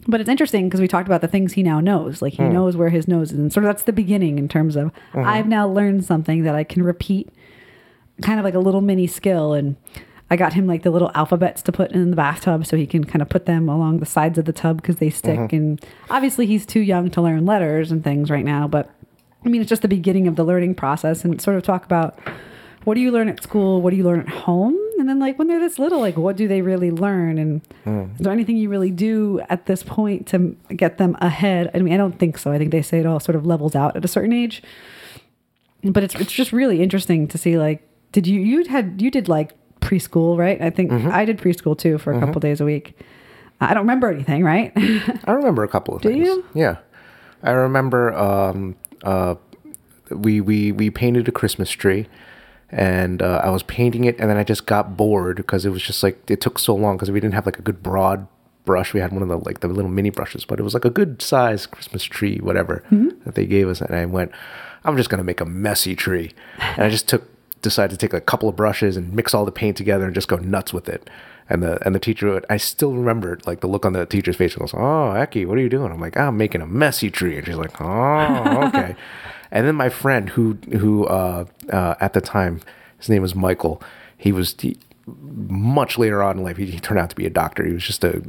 But 0.06 0.20
it's 0.20 0.28
interesting 0.28 0.68
because 0.68 0.80
we 0.80 0.88
talked 0.88 1.08
about 1.08 1.22
the 1.22 1.28
things 1.28 1.54
he 1.54 1.62
now 1.62 1.80
knows. 1.80 2.20
Like 2.20 2.34
he 2.34 2.42
hmm. 2.42 2.52
knows 2.52 2.76
where 2.76 2.90
his 2.90 3.08
nose 3.08 3.32
is, 3.32 3.38
and 3.38 3.52
sort 3.52 3.64
of 3.64 3.68
that's 3.68 3.84
the 3.84 3.92
beginning 3.92 4.38
in 4.38 4.48
terms 4.48 4.76
of 4.76 4.92
mm-hmm. 5.12 5.26
I've 5.26 5.48
now 5.48 5.66
learned 5.66 6.04
something 6.04 6.44
that 6.44 6.54
I 6.54 6.64
can 6.64 6.82
repeat, 6.82 7.30
kind 8.22 8.38
of 8.38 8.44
like 8.44 8.54
a 8.54 8.58
little 8.58 8.80
mini 8.80 9.06
skill. 9.06 9.54
And 9.54 9.76
I 10.30 10.36
got 10.36 10.52
him 10.52 10.66
like 10.66 10.82
the 10.82 10.90
little 10.90 11.10
alphabets 11.14 11.62
to 11.62 11.72
put 11.72 11.92
in 11.92 12.10
the 12.10 12.16
bathtub 12.16 12.66
so 12.66 12.76
he 12.76 12.86
can 12.86 13.04
kind 13.04 13.22
of 13.22 13.28
put 13.28 13.46
them 13.46 13.68
along 13.68 14.00
the 14.00 14.06
sides 14.06 14.36
of 14.36 14.44
the 14.44 14.52
tub 14.52 14.76
because 14.76 14.96
they 14.96 15.10
stick. 15.10 15.38
Mm-hmm. 15.38 15.56
And 15.56 15.84
obviously 16.10 16.46
he's 16.46 16.66
too 16.66 16.80
young 16.80 17.10
to 17.10 17.22
learn 17.22 17.46
letters 17.46 17.90
and 17.90 18.04
things 18.04 18.30
right 18.30 18.44
now. 18.44 18.68
But 18.68 18.90
I 19.44 19.48
mean, 19.48 19.60
it's 19.60 19.68
just 19.68 19.82
the 19.82 19.88
beginning 19.88 20.26
of 20.26 20.36
the 20.36 20.44
learning 20.44 20.74
process, 20.74 21.24
and 21.24 21.40
sort 21.40 21.56
of 21.56 21.62
talk 21.62 21.84
about 21.84 22.18
what 22.84 22.94
do 22.94 23.00
you 23.00 23.10
learn 23.10 23.28
at 23.28 23.42
school, 23.42 23.82
what 23.82 23.90
do 23.90 23.96
you 23.96 24.04
learn 24.04 24.20
at 24.20 24.28
home, 24.28 24.76
and 24.98 25.08
then 25.08 25.18
like 25.18 25.38
when 25.38 25.48
they're 25.48 25.60
this 25.60 25.78
little, 25.78 26.00
like 26.00 26.16
what 26.16 26.36
do 26.36 26.46
they 26.48 26.62
really 26.62 26.90
learn, 26.90 27.38
and 27.38 27.60
is 28.14 28.18
there 28.20 28.32
anything 28.32 28.56
you 28.56 28.68
really 28.68 28.90
do 28.90 29.40
at 29.48 29.66
this 29.66 29.82
point 29.82 30.26
to 30.28 30.56
get 30.76 30.98
them 30.98 31.16
ahead? 31.20 31.70
I 31.74 31.78
mean, 31.80 31.92
I 31.94 31.96
don't 31.96 32.18
think 32.18 32.38
so. 32.38 32.52
I 32.52 32.58
think 32.58 32.70
they 32.70 32.82
say 32.82 33.00
it 33.00 33.06
all 33.06 33.20
sort 33.20 33.36
of 33.36 33.44
levels 33.46 33.74
out 33.74 33.96
at 33.96 34.04
a 34.04 34.08
certain 34.08 34.32
age, 34.32 34.62
but 35.82 36.02
it's 36.02 36.14
it's 36.14 36.32
just 36.32 36.52
really 36.52 36.82
interesting 36.82 37.26
to 37.28 37.38
see 37.38 37.58
like 37.58 37.86
did 38.12 38.26
you 38.26 38.40
you 38.40 38.64
had 38.64 39.00
you 39.02 39.10
did 39.10 39.28
like 39.28 39.52
preschool 39.80 40.38
right? 40.38 40.60
I 40.62 40.70
think 40.70 40.92
I 40.92 41.24
did 41.24 41.38
preschool 41.38 41.76
too 41.76 41.98
for 41.98 42.12
a 42.12 42.20
couple 42.20 42.40
days 42.40 42.60
a 42.60 42.64
week. 42.64 42.98
I 43.60 43.68
don't 43.74 43.82
remember 43.84 44.08
anything, 44.10 44.42
right? 44.44 44.72
I 45.24 45.32
remember 45.32 45.62
a 45.62 45.68
couple 45.68 45.96
of 45.96 46.02
things. 46.02 46.26
you? 46.26 46.44
Yeah, 46.54 46.76
I 47.42 47.50
remember. 47.52 48.12
Um, 48.14 48.76
uh, 49.02 49.36
we 50.10 50.40
we 50.40 50.72
we 50.72 50.90
painted 50.90 51.28
a 51.28 51.32
Christmas 51.32 51.70
tree, 51.70 52.06
and 52.74 53.22
uh, 53.22 53.40
I 53.44 53.50
was 53.50 53.62
painting 53.62 54.04
it, 54.04 54.18
and 54.18 54.28
then 54.28 54.36
I 54.36 54.42
just 54.42 54.66
got 54.66 54.96
bored 54.96 55.36
because 55.36 55.64
it 55.64 55.70
was 55.70 55.80
just 55.80 56.02
like 56.02 56.28
it 56.28 56.40
took 56.40 56.58
so 56.58 56.74
long 56.74 56.96
because 56.96 57.10
we 57.10 57.20
didn't 57.20 57.34
have 57.34 57.46
like 57.46 57.58
a 57.58 57.62
good 57.62 57.82
broad 57.82 58.26
brush. 58.64 58.92
We 58.92 58.98
had 58.98 59.12
one 59.12 59.22
of 59.22 59.28
the 59.28 59.38
like 59.38 59.60
the 59.60 59.68
little 59.68 59.90
mini 59.90 60.10
brushes, 60.10 60.44
but 60.44 60.58
it 60.58 60.64
was 60.64 60.74
like 60.74 60.84
a 60.84 60.90
good 60.90 61.22
size 61.22 61.66
Christmas 61.66 62.02
tree, 62.02 62.38
whatever 62.38 62.82
that 63.24 63.36
they 63.36 63.46
gave 63.46 63.68
us, 63.68 63.80
and 63.80 63.94
I 63.94 64.04
went, 64.06 64.32
I'm 64.84 64.96
just 64.96 65.08
gonna 65.08 65.22
make 65.22 65.40
a 65.40 65.44
messy 65.46 65.94
tree, 65.94 66.32
and 66.58 66.84
I 66.84 66.90
just 66.90 67.08
took 67.08 67.22
decided 67.62 67.98
to 67.98 68.06
take 68.06 68.12
a 68.12 68.20
couple 68.20 68.48
of 68.48 68.56
brushes 68.56 68.96
and 68.96 69.14
mix 69.14 69.32
all 69.32 69.44
the 69.44 69.52
paint 69.52 69.76
together 69.76 70.04
and 70.04 70.14
just 70.14 70.28
go 70.28 70.36
nuts 70.36 70.72
with 70.74 70.88
it. 70.88 71.08
And 71.48 71.62
the 71.62 71.78
and 71.86 71.94
the 71.94 72.00
teacher, 72.00 72.32
would, 72.32 72.46
I 72.50 72.56
still 72.56 72.92
remember 72.92 73.38
like 73.46 73.60
the 73.60 73.68
look 73.68 73.86
on 73.86 73.92
the 73.92 74.04
teacher's 74.06 74.34
face. 74.34 74.52
She 74.52 74.58
goes, 74.58 74.74
"Oh, 74.74 75.14
Eki, 75.14 75.46
what 75.46 75.58
are 75.58 75.60
you 75.60 75.68
doing?" 75.68 75.92
I'm 75.92 76.00
like, 76.00 76.16
"I'm 76.16 76.36
making 76.36 76.60
a 76.60 76.66
messy 76.66 77.10
tree," 77.10 77.36
and 77.36 77.46
she's 77.46 77.56
like, 77.56 77.80
"Oh, 77.80 78.66
okay." 78.68 78.96
and 79.54 79.68
then 79.68 79.76
my 79.76 79.88
friend, 79.88 80.30
who 80.30 80.58
who 80.72 81.06
uh, 81.06 81.46
uh, 81.72 81.94
at 82.00 82.12
the 82.12 82.20
time, 82.20 82.60
his 82.98 83.08
name 83.08 83.22
was 83.22 83.36
Michael. 83.36 83.80
He 84.18 84.32
was 84.32 84.54
he, 84.58 84.76
much 85.06 85.96
later 85.96 86.24
on 86.24 86.38
in 86.38 86.44
life. 86.44 86.56
He, 86.56 86.66
he 86.66 86.80
turned 86.80 86.98
out 86.98 87.08
to 87.10 87.16
be 87.16 87.24
a 87.24 87.30
doctor. 87.30 87.64
He 87.64 87.72
was 87.72 87.84
just 87.84 88.02
a 88.02 88.22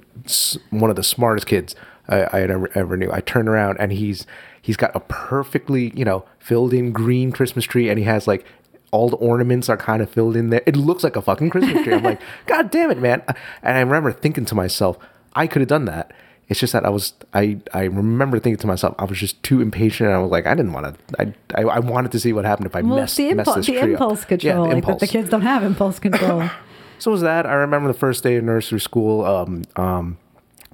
one 0.70 0.92
of 0.92 0.96
the 0.96 1.04
smartest 1.04 1.48
kids 1.48 1.76
I, 2.08 2.28
I 2.32 2.40
had 2.42 2.52
ever, 2.52 2.70
ever 2.76 2.96
knew. 2.96 3.12
I 3.12 3.22
turned 3.22 3.50
around 3.50 3.78
and 3.80 3.92
he's 3.92 4.28
he's 4.62 4.78
got 4.78 4.96
a 4.96 5.00
perfectly 5.00 5.92
you 5.96 6.06
know 6.06 6.26
filled 6.38 6.74
in 6.76 6.92
green 6.92 7.32
Christmas 7.32 7.66
tree, 7.66 7.90
and 7.90 7.98
he 7.98 8.06
has 8.06 8.28
like 8.28 8.46
all 8.92 9.10
the 9.10 9.18
ornaments 9.18 9.68
are 9.68 9.78
kind 9.78 10.04
of 10.04 10.10
filled 10.12 10.38
in 10.38 10.52
there. 10.52 10.62
It 10.68 10.76
looks 10.76 11.04
like 11.04 11.16
a 11.16 11.24
fucking 11.24 11.50
Christmas 11.50 11.84
tree. 11.84 11.96
I'm 11.96 12.04
like, 12.04 12.22
God 12.46 12.70
damn 12.70 12.92
it, 12.92 13.00
man! 13.00 13.24
And 13.64 13.78
I 13.78 13.82
remember 13.82 14.12
thinking 14.12 14.46
to 14.46 14.54
myself, 14.54 15.00
I 15.34 15.48
could 15.48 15.64
have 15.64 15.70
done 15.70 15.86
that. 15.86 16.12
It's 16.48 16.60
just 16.60 16.74
that 16.74 16.86
I 16.86 16.90
was 16.90 17.14
I 17.34 17.58
I 17.74 17.84
remember 17.84 18.40
thinking 18.40 18.60
to 18.60 18.68
myself, 18.68 18.96
I 19.00 19.06
was 19.06 19.18
just 19.18 19.42
too 19.42 19.62
impatient, 19.62 20.08
and 20.08 20.16
I 20.16 20.20
was 20.20 20.32
like, 20.32 20.46
I 20.46 20.54
didn't 20.54 20.74
want 20.74 20.96
to. 20.96 21.22
I, 21.22 21.60
I 21.60 21.64
I 21.64 21.80
wanted 21.80 22.12
to 22.12 22.20
see 22.20 22.34
what 22.34 22.46
happened 22.46 22.68
if 22.68 22.76
I 22.76 22.82
well, 22.82 22.98
messed, 22.98 23.18
the, 23.18 23.34
messed 23.34 23.56
this 23.56 23.66
the 23.66 23.72
tree 23.72 23.82
up. 23.82 23.90
impulse 23.90 24.22
Yeah, 24.22 24.28
control, 24.28 24.68
the 24.68 24.76
like 24.76 24.86
that 24.86 25.00
the 25.00 25.08
kids 25.08 25.30
don't 25.30 25.42
have 25.42 25.64
impulse 25.64 26.00
control. 26.00 26.50
So 26.98 27.12
was 27.12 27.22
that. 27.22 27.46
I 27.46 27.54
remember 27.56 27.92
the 27.92 27.98
first 27.98 28.24
day 28.24 28.38
of 28.38 28.46
nursery 28.46 28.80
school. 28.80 29.26
Um, 29.26 29.64
um, 29.76 30.18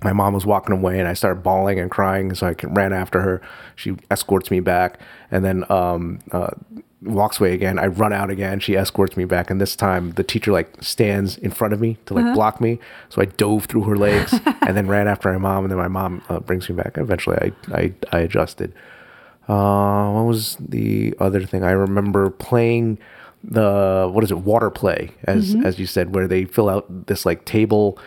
my 0.04 0.14
mom 0.14 0.34
was 0.34 0.46
walking 0.46 0.76
away, 0.76 1.00
and 1.00 1.08
I 1.08 1.14
started 1.14 1.42
bawling 1.44 1.80
and 1.80 1.90
crying. 1.90 2.34
So 2.36 2.48
I 2.48 2.56
ran 2.64 2.94
after 2.94 3.22
her. 3.22 3.42
She 3.76 3.96
escorts 4.10 4.52
me 4.52 4.60
back, 4.60 5.00
and 5.30 5.44
then 5.44 5.70
um, 5.72 6.20
uh, 6.32 6.52
walks 7.02 7.40
away 7.40 7.54
again. 7.54 7.80
I 7.80 7.88
run 7.88 8.14
out 8.14 8.30
again. 8.30 8.60
She 8.60 8.76
escorts 8.76 9.18
me 9.18 9.26
back, 9.26 9.50
and 9.50 9.60
this 9.60 9.76
time 9.76 10.12
the 10.12 10.24
teacher 10.24 10.52
like 10.52 10.72
stands 10.82 11.38
in 11.38 11.52
front 11.52 11.74
of 11.74 11.82
me 11.82 11.98
to 12.06 12.14
like 12.14 12.34
block 12.34 12.62
me. 12.62 12.80
So 13.10 13.22
I 13.22 13.26
dove 13.26 13.66
through 13.66 13.84
her 13.84 13.98
legs, 13.98 14.34
and 14.62 14.78
then 14.78 14.88
ran 14.88 15.08
after 15.08 15.32
my 15.32 15.38
mom. 15.38 15.66
And 15.66 15.72
then 15.72 15.78
my 15.78 15.88
mom 15.88 16.24
uh, 16.30 16.40
brings 16.40 16.70
me 16.70 16.76
back. 16.76 16.98
Eventually, 16.98 17.38
I 17.38 17.52
I, 17.74 17.94
I 18.12 18.20
adjusted. 18.20 18.74
Uh, 19.48 20.12
what 20.12 20.24
was 20.24 20.56
the 20.60 21.16
other 21.20 21.44
thing? 21.46 21.64
I 21.64 21.72
remember 21.72 22.30
playing 22.30 23.00
the 23.44 24.10
what 24.12 24.24
is 24.24 24.32
it 24.32 24.38
water 24.40 24.70
play 24.70 25.12
as 25.24 25.56
as 25.66 25.80
you 25.80 25.88
said 25.88 26.14
where 26.14 26.28
they 26.28 26.46
fill 26.46 26.70
out 26.70 27.08
this 27.08 27.26
like 27.26 27.44
table 27.44 27.98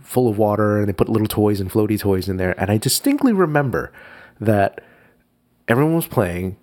full 0.00 0.28
of 0.28 0.38
water 0.38 0.78
and 0.78 0.88
they 0.88 0.92
put 0.92 1.08
little 1.08 1.26
toys 1.26 1.60
and 1.60 1.70
floaty 1.70 1.98
toys 1.98 2.28
in 2.28 2.36
there 2.36 2.58
and 2.60 2.70
i 2.70 2.76
distinctly 2.76 3.32
remember 3.32 3.92
that 4.40 4.80
everyone 5.66 5.96
was 5.96 6.06
playing 6.06 6.56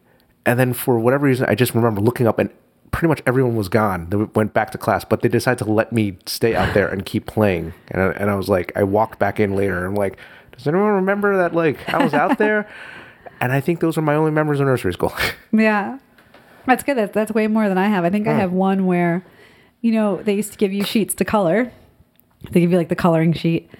and 0.46 0.60
then 0.60 0.74
for 0.74 1.00
whatever 1.00 1.26
reason 1.26 1.46
i 1.50 1.56
just 1.56 1.74
remember 1.74 2.02
looking 2.02 2.28
up 2.28 2.40
and 2.40 2.50
pretty 2.92 3.08
much 3.08 3.22
everyone 3.28 3.56
was 3.56 3.70
gone 3.70 4.10
they 4.10 4.18
went 4.18 4.54
back 4.54 4.72
to 4.72 4.78
class 4.78 5.04
but 5.06 5.22
they 5.22 5.30
decided 5.30 5.64
to 5.64 5.72
let 5.72 5.92
me 5.94 6.18
stay 6.26 6.56
out 6.56 6.74
there 6.74 6.88
and 6.88 7.06
keep 7.06 7.26
playing 7.26 7.74
and 7.90 8.02
I, 8.02 8.06
and 8.12 8.30
I 8.30 8.36
was 8.36 8.50
like 8.50 8.72
i 8.76 8.84
walked 8.84 9.20
back 9.20 9.40
in 9.40 9.56
later 9.56 9.78
and 9.78 9.86
i'm 9.88 9.96
like 9.96 10.18
does 10.52 10.68
anyone 10.68 10.92
remember 10.94 11.38
that 11.38 11.54
like 11.54 11.88
i 11.94 12.04
was 12.04 12.14
out 12.14 12.38
there 12.38 12.68
and 13.42 13.52
i 13.52 13.62
think 13.62 13.80
those 13.80 13.98
are 13.98 14.02
my 14.02 14.16
only 14.16 14.32
memories 14.32 14.60
of 14.60 14.66
nursery 14.68 14.94
school 14.94 15.14
Yeah. 15.52 16.00
That's 16.66 16.84
good. 16.84 16.98
That's, 16.98 17.14
that's 17.14 17.32
way 17.32 17.48
more 17.48 17.68
than 17.68 17.80
I 17.80 17.88
have. 17.88 18.04
I 18.04 18.12
think 18.12 18.28
I 18.28 18.34
have 18.34 18.52
one 18.52 18.86
where, 18.86 19.26
you 19.82 19.92
know, 19.92 20.18
they 20.22 20.36
used 20.36 20.52
to 20.52 20.58
give 20.58 20.72
you 20.72 20.84
sheets 20.84 21.16
to 21.16 21.26
color. 21.26 21.72
They 22.52 22.60
give 22.60 22.70
you 22.72 22.78
like 22.78 22.90
the 22.90 22.96
coloring 22.96 23.34
sheet. 23.34 23.72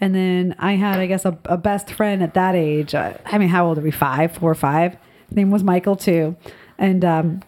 And 0.00 0.14
then 0.14 0.54
I 0.58 0.76
had, 0.76 0.98
I 1.00 1.06
guess, 1.06 1.26
a, 1.26 1.36
a 1.44 1.58
best 1.58 1.90
friend 1.90 2.22
at 2.22 2.32
that 2.34 2.54
age. 2.54 2.94
Uh, 2.94 3.12
I 3.26 3.36
mean, 3.36 3.50
how 3.50 3.66
old 3.66 3.76
are 3.76 3.82
we? 3.82 3.90
Five, 3.90 4.32
four 4.32 4.50
or 4.50 4.54
five? 4.54 4.96
Name 5.32 5.50
was 5.50 5.62
Michael, 5.62 5.96
too. 5.96 6.36
And 6.78 7.04
um, 7.04 7.42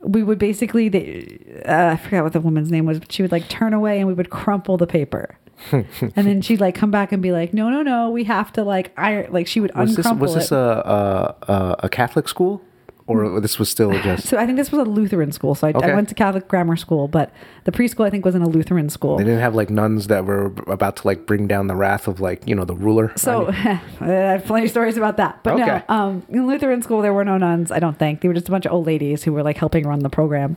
we 0.00 0.22
would 0.22 0.38
basically, 0.38 0.88
they, 0.88 1.62
uh, 1.66 1.90
I 1.92 1.96
forgot 1.96 2.24
what 2.24 2.32
the 2.32 2.40
woman's 2.40 2.70
name 2.70 2.86
was, 2.86 2.98
but 2.98 3.12
she 3.12 3.22
would 3.22 3.32
like 3.32 3.48
turn 3.48 3.74
away 3.74 3.98
and 3.98 4.06
we 4.06 4.14
would 4.14 4.30
crumple 4.30 4.76
the 4.76 4.86
paper. 4.86 5.36
and 5.72 5.86
then 6.14 6.40
she'd 6.40 6.60
like 6.60 6.74
come 6.74 6.90
back 6.90 7.10
and 7.10 7.20
be 7.22 7.32
like, 7.32 7.52
no, 7.52 7.68
no, 7.68 7.82
no, 7.82 8.10
we 8.10 8.24
have 8.24 8.52
to 8.52 8.62
like 8.62 8.92
iron, 8.96 9.32
like 9.32 9.46
she 9.46 9.60
would 9.60 9.74
was 9.74 9.96
this 9.96 10.06
uncrumple 10.06 10.20
was 10.20 10.34
this 10.34 10.52
it. 10.52 10.54
a 10.54 11.34
a 11.48 11.76
a 11.80 11.88
catholic 11.88 12.28
school 12.28 12.62
or 13.08 13.40
this 13.40 13.58
was 13.58 13.68
still 13.68 13.90
just 14.02 14.28
So 14.28 14.36
I 14.38 14.44
think 14.46 14.56
this 14.58 14.70
was 14.70 14.86
a 14.86 14.88
Lutheran 14.88 15.32
school. 15.32 15.54
So 15.56 15.66
I, 15.66 15.70
Okay. 15.72 15.90
I 15.90 15.94
went 15.94 16.08
to 16.10 16.14
Catholic 16.14 16.46
grammar 16.46 16.76
school, 16.76 17.08
but 17.08 17.32
the 17.64 17.72
preschool 17.72 18.04
I 18.06 18.10
think 18.10 18.24
was 18.24 18.34
in 18.34 18.42
a 18.42 18.48
Lutheran 18.48 18.88
school. 18.90 19.16
they 19.16 19.24
didn't 19.24 19.40
have 19.40 19.54
like 19.54 19.70
nuns 19.70 20.06
that 20.08 20.24
were 20.26 20.52
about 20.68 20.96
to 20.98 21.06
like 21.06 21.26
bring 21.26 21.48
down 21.48 21.66
the 21.66 21.74
wrath 21.74 22.06
of 22.06 22.20
like 22.20 22.46
you 22.46 22.54
know 22.54 22.64
the 22.64 22.76
ruler. 22.76 23.12
So 23.16 23.48
I 23.48 23.50
mean, 24.00 24.10
I 24.10 24.32
have 24.36 24.44
plenty 24.44 24.66
of 24.66 24.70
stories 24.70 24.96
about 24.96 25.16
that. 25.16 25.42
But 25.42 25.54
Okay. 25.54 25.82
no, 25.88 25.94
um, 25.94 26.22
in 26.28 26.46
Lutheran 26.46 26.82
school 26.82 27.00
there 27.02 27.12
were 27.14 27.24
no 27.24 27.38
nuns. 27.38 27.72
I 27.72 27.78
don't 27.80 27.98
think 27.98 28.20
they 28.20 28.28
were 28.28 28.34
just 28.34 28.48
a 28.48 28.50
bunch 28.52 28.66
of 28.66 28.72
old 28.72 28.86
ladies 28.86 29.24
who 29.24 29.32
were 29.32 29.42
like 29.42 29.56
helping 29.56 29.86
run 29.86 30.00
the 30.00 30.10
program. 30.10 30.56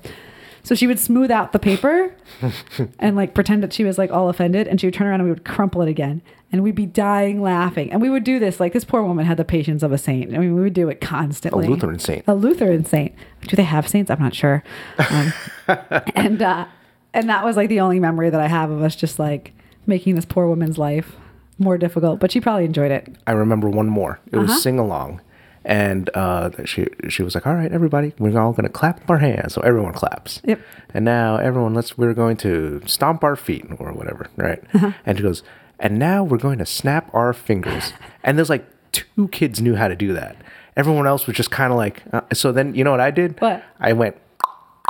So 0.64 0.76
she 0.76 0.86
would 0.88 1.00
smooth 1.00 1.32
out 1.32 1.52
the 1.54 1.60
paper 1.60 2.14
and 3.00 3.16
like 3.16 3.34
pretend 3.34 3.64
that 3.64 3.74
she 3.74 3.84
was 3.84 3.98
like 3.98 4.12
all 4.12 4.30
offended, 4.30 4.68
and 4.68 4.80
she 4.80 4.88
would 4.88 4.94
turn 4.94 5.08
around 5.08 5.22
and 5.22 5.26
we 5.26 5.32
would 5.32 5.46
crumple 5.46 5.82
it 5.82 5.90
again, 5.90 6.22
and 6.52 6.62
we'd 6.64 6.76
be 6.76 6.86
dying 6.86 7.42
laughing. 7.42 7.92
And 7.92 8.02
we 8.02 8.10
would 8.10 8.24
do 8.24 8.38
this 8.40 8.60
like 8.60 8.74
this 8.74 8.86
poor 8.86 9.02
woman 9.04 9.26
had 9.26 9.38
the 9.38 9.46
patience 9.46 9.82
of 9.84 9.92
a 9.92 9.98
saint. 9.98 10.34
I 10.34 10.38
mean, 10.38 10.54
we 10.56 10.62
would 10.62 10.74
do 10.74 10.88
it 10.90 11.02
constantly. 11.02 11.66
a. 11.66 11.70
Lutheran 11.70 12.00
saint. 12.00 12.24
A 12.28 12.36
Lutheran 12.36 12.86
saint. 12.86 13.14
Do 13.42 13.56
they 13.56 13.64
have 13.64 13.88
saints? 13.88 14.12
I'm 14.12 14.20
not 14.20 14.36
sure. 14.36 14.64
Um, 15.10 15.34
and 16.16 16.42
uh, 16.42 16.66
and 17.14 17.28
that 17.30 17.44
was 17.44 17.56
like 17.58 17.70
the 17.70 17.80
only 17.80 18.00
memory 18.00 18.30
that 18.30 18.40
I 18.42 18.48
have 18.48 18.70
of 18.72 18.82
us 18.82 18.96
just 18.96 19.18
like 19.20 19.54
making 19.88 20.16
this 20.16 20.26
poor 20.26 20.48
woman's 20.48 20.78
life 20.78 21.16
more 21.58 21.78
difficult. 21.78 22.20
But 22.20 22.32
she 22.32 22.40
probably 22.40 22.66
enjoyed 22.66 22.92
it. 22.92 23.16
I 23.28 23.32
remember 23.32 23.68
one 23.70 23.88
more. 23.90 24.20
It 24.28 24.36
Uh-huh. 24.36 24.44
was 24.44 24.62
sing 24.64 24.78
along, 24.80 25.22
and 25.64 26.10
uh, 26.16 26.50
she 26.66 26.88
she 27.10 27.24
was 27.24 27.36
like, 27.36 27.46
"All 27.46 27.54
right, 27.54 27.72
everybody, 27.72 28.14
we're 28.18 28.40
all 28.40 28.52
going 28.52 28.64
to 28.64 28.70
clap 28.70 29.08
our 29.10 29.20
hands." 29.20 29.54
So 29.54 29.62
everyone 29.62 29.94
claps. 29.94 30.42
Yep. 30.44 30.60
And 30.94 31.06
now 31.06 31.38
everyone, 31.38 31.74
let's 31.74 31.98
we're 31.98 32.14
going 32.14 32.38
to 32.38 32.82
stomp 32.86 33.24
our 33.24 33.36
feet 33.36 33.66
or 33.80 33.94
whatever, 33.94 34.28
right? 34.38 34.64
Uh-huh. 34.74 34.92
And 35.06 35.18
she 35.18 35.24
goes, 35.24 35.44
"And 35.80 36.00
now 36.00 36.24
we're 36.24 36.38
going 36.38 36.58
to 36.60 36.66
snap 36.66 37.14
our 37.14 37.32
fingers." 37.34 37.94
and 38.24 38.38
there's 38.38 38.50
like 38.50 38.66
two 38.92 39.28
kids 39.30 39.62
knew 39.62 39.76
how 39.76 39.88
to 39.88 39.96
do 39.96 40.14
that. 40.14 40.36
Everyone 40.76 41.06
else 41.06 41.28
was 41.28 41.36
just 41.36 41.52
kind 41.52 41.72
of 41.72 41.78
like. 41.78 42.04
Uh, 42.12 42.22
so 42.34 42.52
then 42.52 42.74
you 42.74 42.84
know 42.84 42.92
what 42.92 43.02
I 43.02 43.12
did? 43.12 43.40
What? 43.40 43.64
I 43.80 43.94
went 43.94 44.18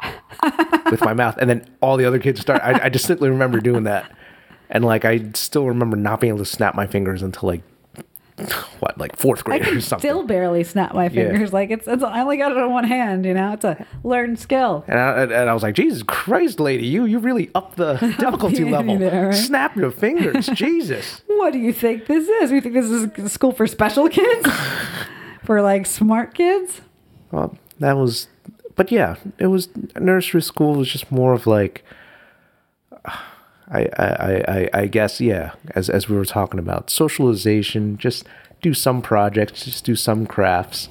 with 0.90 1.02
my 1.02 1.14
mouth, 1.14 1.38
and 1.38 1.50
then 1.50 1.70
all 1.82 1.98
the 1.98 2.06
other 2.06 2.20
kids 2.20 2.40
start. 2.40 2.62
I, 2.64 2.86
I 2.86 2.90
distinctly 2.90 3.30
remember 3.30 3.60
doing 3.60 3.84
that, 3.84 4.10
and 4.70 4.86
like 4.86 5.04
I 5.04 5.32
still 5.34 5.66
remember 5.68 5.98
not 5.98 6.22
being 6.22 6.30
able 6.30 6.46
to 6.46 6.50
snap 6.50 6.76
my 6.76 6.88
fingers 6.88 7.22
until 7.22 7.50
like 7.50 7.64
what, 8.80 8.98
like 8.98 9.16
fourth 9.18 9.44
grade 9.44 9.62
or 9.68 9.82
something. 9.82 10.00
still 10.10 10.24
barely 10.24 10.64
snap 10.64 10.94
my 10.94 11.06
Yeah. 11.06 11.10
fingers. 11.32 11.54
Like 11.54 11.70
it's, 11.72 11.88
it's 11.88 12.04
I 12.04 12.22
only 12.22 12.38
got 12.38 12.52
it 12.52 12.58
on 12.58 12.72
one 12.72 12.84
hand. 12.86 13.26
You 13.26 13.34
know, 13.34 13.54
it's 13.54 13.64
a 13.66 13.86
learned 14.04 14.40
skill. 14.40 14.84
and 14.88 15.00
I, 15.00 15.22
and 15.24 15.50
I 15.50 15.54
was 15.54 15.64
like, 15.64 15.76
Jesus 15.76 16.04
Christ, 16.04 16.60
lady, 16.60 16.86
you 16.88 17.06
you 17.06 17.20
really 17.20 17.50
up 17.56 17.76
the 17.76 17.94
difficulty 18.20 18.64
level. 18.66 18.98
there, 18.98 19.28
right? 19.28 19.36
Snap 19.36 19.76
your 19.76 19.92
fingers, 19.92 20.48
Jesus. 20.54 21.22
What 21.28 21.54
do 21.54 21.60
you 21.60 21.74
think 21.74 22.06
this 22.08 22.28
is? 22.28 22.52
We 22.52 22.62
think 22.62 22.74
this 22.76 22.90
is 22.90 23.04
a 23.18 23.30
school 23.30 23.52
for 23.52 23.66
special 23.68 24.08
kids, 24.10 24.48
for 25.44 25.62
like 25.62 25.86
smart 25.86 26.34
kids. 26.34 26.82
Well, 27.32 27.58
that 27.80 27.94
was, 27.98 28.28
but 28.76 28.92
yeah, 28.92 29.16
it 29.38 29.48
was 29.48 29.70
nursery 30.00 30.42
school 30.42 30.76
was 30.76 30.90
just 30.90 31.12
more 31.12 31.34
of 31.34 31.48
like, 31.48 31.84
I, 33.72 33.88
I, 33.98 34.44
I, 34.48 34.70
I- 34.74 34.88
guess, 34.88 35.22
yeah, 35.22 35.54
as, 35.76 35.90
as 35.90 36.10
we 36.10 36.16
were 36.16 36.26
talking 36.26 36.60
about 36.60 36.90
socialization, 36.90 37.98
just 37.98 38.26
do 38.62 38.74
some 38.74 39.02
projects, 39.02 39.66
just 39.66 39.86
do 39.86 39.96
some 39.96 40.28
crafts 40.28 40.90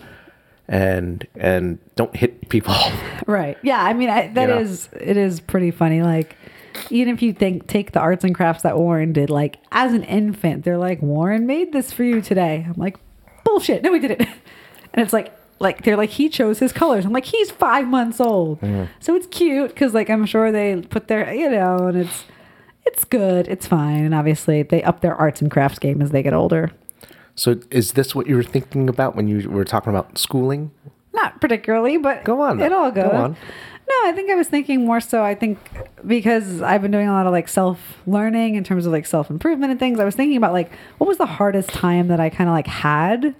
and, 0.66 1.26
and 1.36 1.78
don't 1.96 2.14
hit 2.16 2.48
people. 2.48 2.74
Right. 3.26 3.56
Yeah. 3.62 3.80
I 3.80 3.92
mean, 3.92 4.10
I, 4.10 4.26
that 4.28 4.48
You 4.48 4.54
know? 4.56 4.60
is 4.60 4.88
it 4.92 5.16
is 5.16 5.38
pretty 5.38 5.70
funny. 5.70 6.02
Like, 6.02 6.36
even 6.90 7.14
if 7.14 7.22
you 7.22 7.32
think 7.32 7.68
take 7.68 7.92
the 7.92 8.00
arts 8.00 8.24
and 8.24 8.34
crafts 8.34 8.64
that 8.64 8.76
Warren 8.76 9.12
did, 9.12 9.30
like 9.30 9.58
as 9.70 9.92
an 9.92 10.02
infant, 10.02 10.64
they're 10.64 10.78
like, 10.78 11.00
Warren 11.00 11.46
made 11.46 11.72
this 11.72 11.92
for 11.92 12.02
you 12.02 12.20
today. 12.20 12.66
I'm 12.66 12.74
like, 12.76 12.96
bullshit. 13.44 13.82
No, 13.82 13.92
we 13.92 14.00
didn't. 14.00 14.28
And 14.92 15.04
it's 15.04 15.12
like, 15.12 15.32
like 15.60 15.84
they're 15.84 15.96
like 15.96 16.10
he 16.10 16.28
chose 16.28 16.58
his 16.58 16.72
colors. 16.72 17.04
I'm 17.04 17.12
like, 17.12 17.26
he's 17.26 17.52
five 17.52 17.86
months 17.86 18.18
old, 18.18 18.60
mm-hmm. 18.60 18.90
so 18.98 19.14
it's 19.14 19.28
cute 19.28 19.68
because 19.68 19.94
like 19.94 20.10
I'm 20.10 20.26
sure 20.26 20.50
they 20.50 20.82
put 20.82 21.06
their 21.06 21.32
you 21.32 21.48
know, 21.48 21.86
and 21.86 21.98
it's 21.98 22.24
it's 22.86 23.04
good, 23.04 23.48
it's 23.48 23.66
fine, 23.66 24.04
and 24.04 24.14
obviously 24.14 24.62
they 24.62 24.82
up 24.82 25.00
their 25.00 25.14
arts 25.14 25.40
and 25.40 25.50
crafts 25.50 25.78
game 25.78 26.00
as 26.02 26.10
they 26.10 26.22
get 26.22 26.32
older. 26.34 26.70
So 27.34 27.60
is 27.70 27.92
this 27.92 28.14
what 28.14 28.26
you 28.26 28.36
were 28.36 28.42
thinking 28.42 28.88
about 28.88 29.16
when 29.16 29.28
you 29.28 29.48
were 29.48 29.64
talking 29.64 29.90
about 29.90 30.18
schooling? 30.18 30.70
Not 31.12 31.40
particularly, 31.40 31.96
but 31.96 32.24
Go 32.24 32.40
on, 32.40 32.60
It 32.60 32.72
all 32.72 32.90
Go 32.90 33.02
goes. 33.02 33.12
on. 33.12 33.36
No, 33.88 34.08
I 34.08 34.12
think 34.12 34.30
I 34.30 34.36
was 34.36 34.46
thinking 34.46 34.84
more 34.86 35.00
so. 35.00 35.24
I 35.24 35.34
think 35.34 35.58
because 36.06 36.62
I've 36.62 36.80
been 36.80 36.92
doing 36.92 37.08
a 37.08 37.12
lot 37.12 37.26
of 37.26 37.32
like 37.32 37.48
self 37.48 37.98
learning 38.06 38.54
in 38.54 38.62
terms 38.62 38.86
of 38.86 38.92
like 38.92 39.04
self 39.04 39.30
improvement 39.30 39.72
and 39.72 39.80
things. 39.80 39.98
I 39.98 40.04
was 40.04 40.14
thinking 40.14 40.36
about 40.36 40.52
like 40.52 40.70
what 40.98 41.08
was 41.08 41.18
the 41.18 41.26
hardest 41.26 41.70
time 41.70 42.06
that 42.08 42.20
I 42.20 42.30
kind 42.30 42.48
of 42.48 42.54
like 42.54 42.68
had 42.68 43.34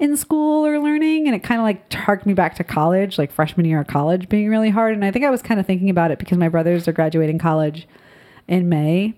in 0.00 0.16
school 0.16 0.66
or 0.66 0.78
learning, 0.80 1.26
and 1.26 1.36
it 1.36 1.40
kind 1.44 1.60
of 1.60 1.64
like 1.64 1.92
harked 1.92 2.26
me 2.26 2.34
back 2.34 2.56
to 2.56 2.64
college, 2.64 3.16
like 3.16 3.30
freshman 3.30 3.64
year 3.64 3.80
of 3.80 3.86
college 3.86 4.28
being 4.28 4.48
really 4.48 4.70
hard. 4.70 4.92
And 4.94 5.04
I 5.04 5.12
think 5.12 5.24
I 5.24 5.30
was 5.30 5.40
kind 5.40 5.60
of 5.60 5.66
thinking 5.66 5.88
about 5.88 6.10
it 6.10 6.18
because 6.18 6.36
my 6.36 6.48
brothers 6.48 6.88
are 6.88 6.92
graduating 6.92 7.38
college 7.38 7.86
in 8.48 8.68
May, 8.68 9.14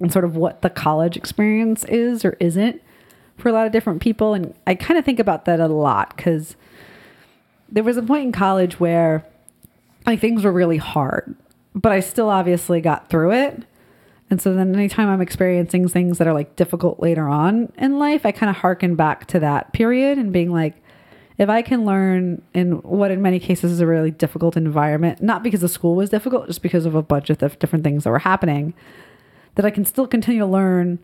and 0.00 0.12
sort 0.12 0.24
of 0.24 0.36
what 0.36 0.62
the 0.62 0.70
college 0.70 1.16
experience 1.16 1.84
is 1.84 2.24
or 2.24 2.36
isn't 2.40 2.80
for 3.36 3.48
a 3.48 3.52
lot 3.52 3.66
of 3.66 3.72
different 3.72 4.00
people. 4.00 4.34
And 4.34 4.54
I 4.66 4.74
kind 4.74 4.98
of 4.98 5.04
think 5.04 5.18
about 5.18 5.44
that 5.46 5.60
a 5.60 5.66
lot 5.68 6.16
because 6.16 6.56
there 7.70 7.84
was 7.84 7.96
a 7.96 8.02
point 8.02 8.24
in 8.24 8.32
college 8.32 8.80
where 8.80 9.24
like 10.06 10.20
things 10.20 10.44
were 10.44 10.52
really 10.52 10.76
hard, 10.76 11.34
but 11.74 11.92
I 11.92 12.00
still 12.00 12.28
obviously 12.28 12.80
got 12.80 13.08
through 13.08 13.32
it. 13.32 13.64
And 14.30 14.40
so 14.40 14.54
then 14.54 14.74
anytime 14.74 15.08
I'm 15.08 15.22
experiencing 15.22 15.88
things 15.88 16.18
that 16.18 16.26
are 16.26 16.34
like 16.34 16.56
difficult 16.56 17.00
later 17.00 17.28
on 17.28 17.72
in 17.78 17.98
life, 17.98 18.26
I 18.26 18.32
kind 18.32 18.50
of 18.50 18.56
harken 18.56 18.94
back 18.94 19.26
to 19.28 19.40
that 19.40 19.72
period 19.72 20.18
and 20.18 20.32
being 20.32 20.52
like, 20.52 20.76
if 21.38 21.48
I 21.48 21.62
can 21.62 21.84
learn 21.84 22.42
in 22.52 22.72
what 22.82 23.10
in 23.10 23.22
many 23.22 23.38
cases 23.38 23.70
is 23.70 23.80
a 23.80 23.86
really 23.86 24.10
difficult 24.10 24.56
environment, 24.56 25.22
not 25.22 25.42
because 25.44 25.60
the 25.60 25.68
school 25.68 25.94
was 25.94 26.10
difficult, 26.10 26.48
just 26.48 26.62
because 26.62 26.84
of 26.84 26.96
a 26.96 27.02
bunch 27.02 27.30
of 27.30 27.38
different 27.58 27.84
things 27.84 28.04
that 28.04 28.10
were 28.10 28.18
happening, 28.18 28.74
that 29.54 29.64
I 29.64 29.70
can 29.70 29.84
still 29.84 30.06
continue 30.06 30.40
to 30.40 30.46
learn 30.46 30.98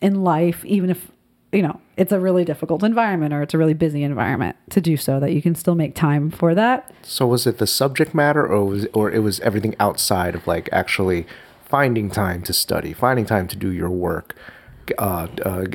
in 0.00 0.24
life, 0.24 0.64
even 0.64 0.90
if, 0.90 1.12
you 1.52 1.62
know, 1.62 1.80
it's 1.96 2.10
a 2.10 2.18
really 2.18 2.44
difficult 2.44 2.82
environment 2.82 3.32
or 3.32 3.42
it's 3.42 3.54
a 3.54 3.58
really 3.58 3.74
busy 3.74 4.02
environment 4.02 4.56
to 4.70 4.80
do 4.80 4.96
so, 4.96 5.20
that 5.20 5.32
you 5.32 5.40
can 5.40 5.54
still 5.54 5.76
make 5.76 5.94
time 5.94 6.30
for 6.30 6.52
that. 6.54 6.92
So 7.02 7.26
was 7.28 7.46
it 7.46 7.58
the 7.58 7.66
subject 7.66 8.14
matter 8.14 8.44
or 8.44 8.64
was 8.64 8.86
or 8.92 9.10
it 9.10 9.20
was 9.20 9.38
everything 9.40 9.76
outside 9.78 10.34
of 10.34 10.46
like 10.48 10.68
actually 10.72 11.26
finding 11.64 12.10
time 12.10 12.42
to 12.42 12.52
study, 12.52 12.92
finding 12.92 13.24
time 13.24 13.46
to 13.48 13.56
do 13.56 13.70
your 13.70 13.90
work, 13.90 14.34
uh, 14.98 15.28
uh, 15.44 15.66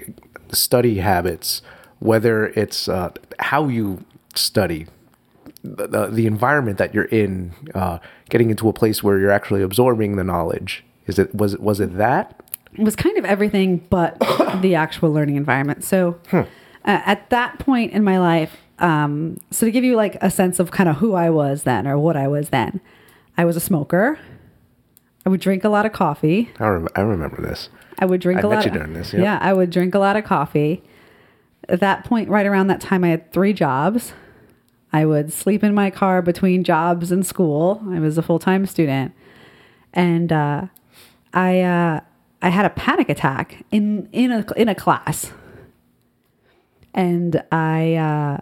study 0.51 0.97
habits, 0.97 1.61
whether 1.99 2.47
it's 2.47 2.87
uh, 2.87 3.11
how 3.39 3.67
you 3.67 4.03
study, 4.35 4.87
the, 5.63 5.87
the, 5.87 6.07
the 6.07 6.25
environment 6.27 6.77
that 6.77 6.93
you're 6.93 7.05
in, 7.05 7.53
uh, 7.73 7.99
getting 8.29 8.49
into 8.49 8.69
a 8.69 8.73
place 8.73 9.03
where 9.03 9.17
you're 9.19 9.31
actually 9.31 9.61
absorbing 9.61 10.15
the 10.15 10.23
knowledge. 10.23 10.83
Is 11.07 11.17
it 11.17 11.33
was 11.33 11.53
it 11.53 11.61
was 11.61 11.79
it 11.79 11.97
that? 11.97 12.41
It 12.73 12.83
was 12.83 12.95
kind 12.95 13.17
of 13.17 13.25
everything 13.25 13.77
but 13.89 14.19
the 14.61 14.75
actual 14.75 15.11
learning 15.11 15.35
environment. 15.37 15.83
So 15.83 16.19
uh, 16.33 16.43
at 16.83 17.29
that 17.29 17.59
point 17.59 17.93
in 17.93 18.03
my 18.03 18.19
life, 18.19 18.57
um, 18.79 19.37
so 19.49 19.65
to 19.65 19.71
give 19.71 19.83
you 19.83 19.95
like 19.95 20.17
a 20.21 20.29
sense 20.29 20.59
of 20.59 20.71
kind 20.71 20.89
of 20.89 20.97
who 20.97 21.13
I 21.15 21.29
was 21.29 21.63
then 21.63 21.87
or 21.87 21.97
what 21.97 22.15
I 22.17 22.27
was 22.27 22.49
then, 22.49 22.81
I 23.37 23.45
was 23.45 23.55
a 23.55 23.59
smoker. 23.61 24.19
I 25.25 25.29
would 25.29 25.41
drink 25.41 25.63
a 25.63 25.69
lot 25.69 25.85
of 25.85 25.91
coffee. 25.93 26.51
I, 26.59 26.67
rem- 26.67 26.87
I 26.95 27.01
remember 27.01 27.41
this. 27.41 27.69
I 27.99 28.05
would 28.05 28.21
drink 28.21 28.39
I 28.39 28.41
a 28.41 28.49
met 28.49 28.55
lot. 28.57 28.65
you 28.65 28.71
of, 28.71 28.77
during 28.77 28.93
this, 28.93 29.13
yep. 29.13 29.23
Yeah, 29.23 29.39
I 29.41 29.53
would 29.53 29.71
drink 29.71 29.95
a 29.95 29.99
lot 29.99 30.15
of 30.15 30.23
coffee. 30.23 30.83
At 31.69 31.79
that 31.81 32.05
point, 32.05 32.29
right 32.29 32.45
around 32.45 32.67
that 32.67 32.81
time, 32.81 33.03
I 33.03 33.09
had 33.09 33.31
three 33.31 33.53
jobs. 33.53 34.13
I 34.93 35.05
would 35.05 35.33
sleep 35.33 35.63
in 35.63 35.73
my 35.73 35.89
car 35.89 36.21
between 36.21 36.63
jobs 36.63 37.11
and 37.11 37.25
school. 37.25 37.81
I 37.89 37.99
was 37.99 38.17
a 38.17 38.21
full 38.21 38.39
time 38.39 38.65
student, 38.65 39.13
and 39.93 40.31
uh, 40.31 40.67
I 41.33 41.61
uh, 41.61 41.99
I 42.41 42.49
had 42.49 42.65
a 42.65 42.69
panic 42.69 43.09
attack 43.09 43.65
in 43.69 44.07
in 44.11 44.31
a 44.31 44.45
in 44.55 44.69
a 44.69 44.75
class, 44.75 45.31
and 46.93 47.43
I 47.51 47.95
uh, 47.95 48.37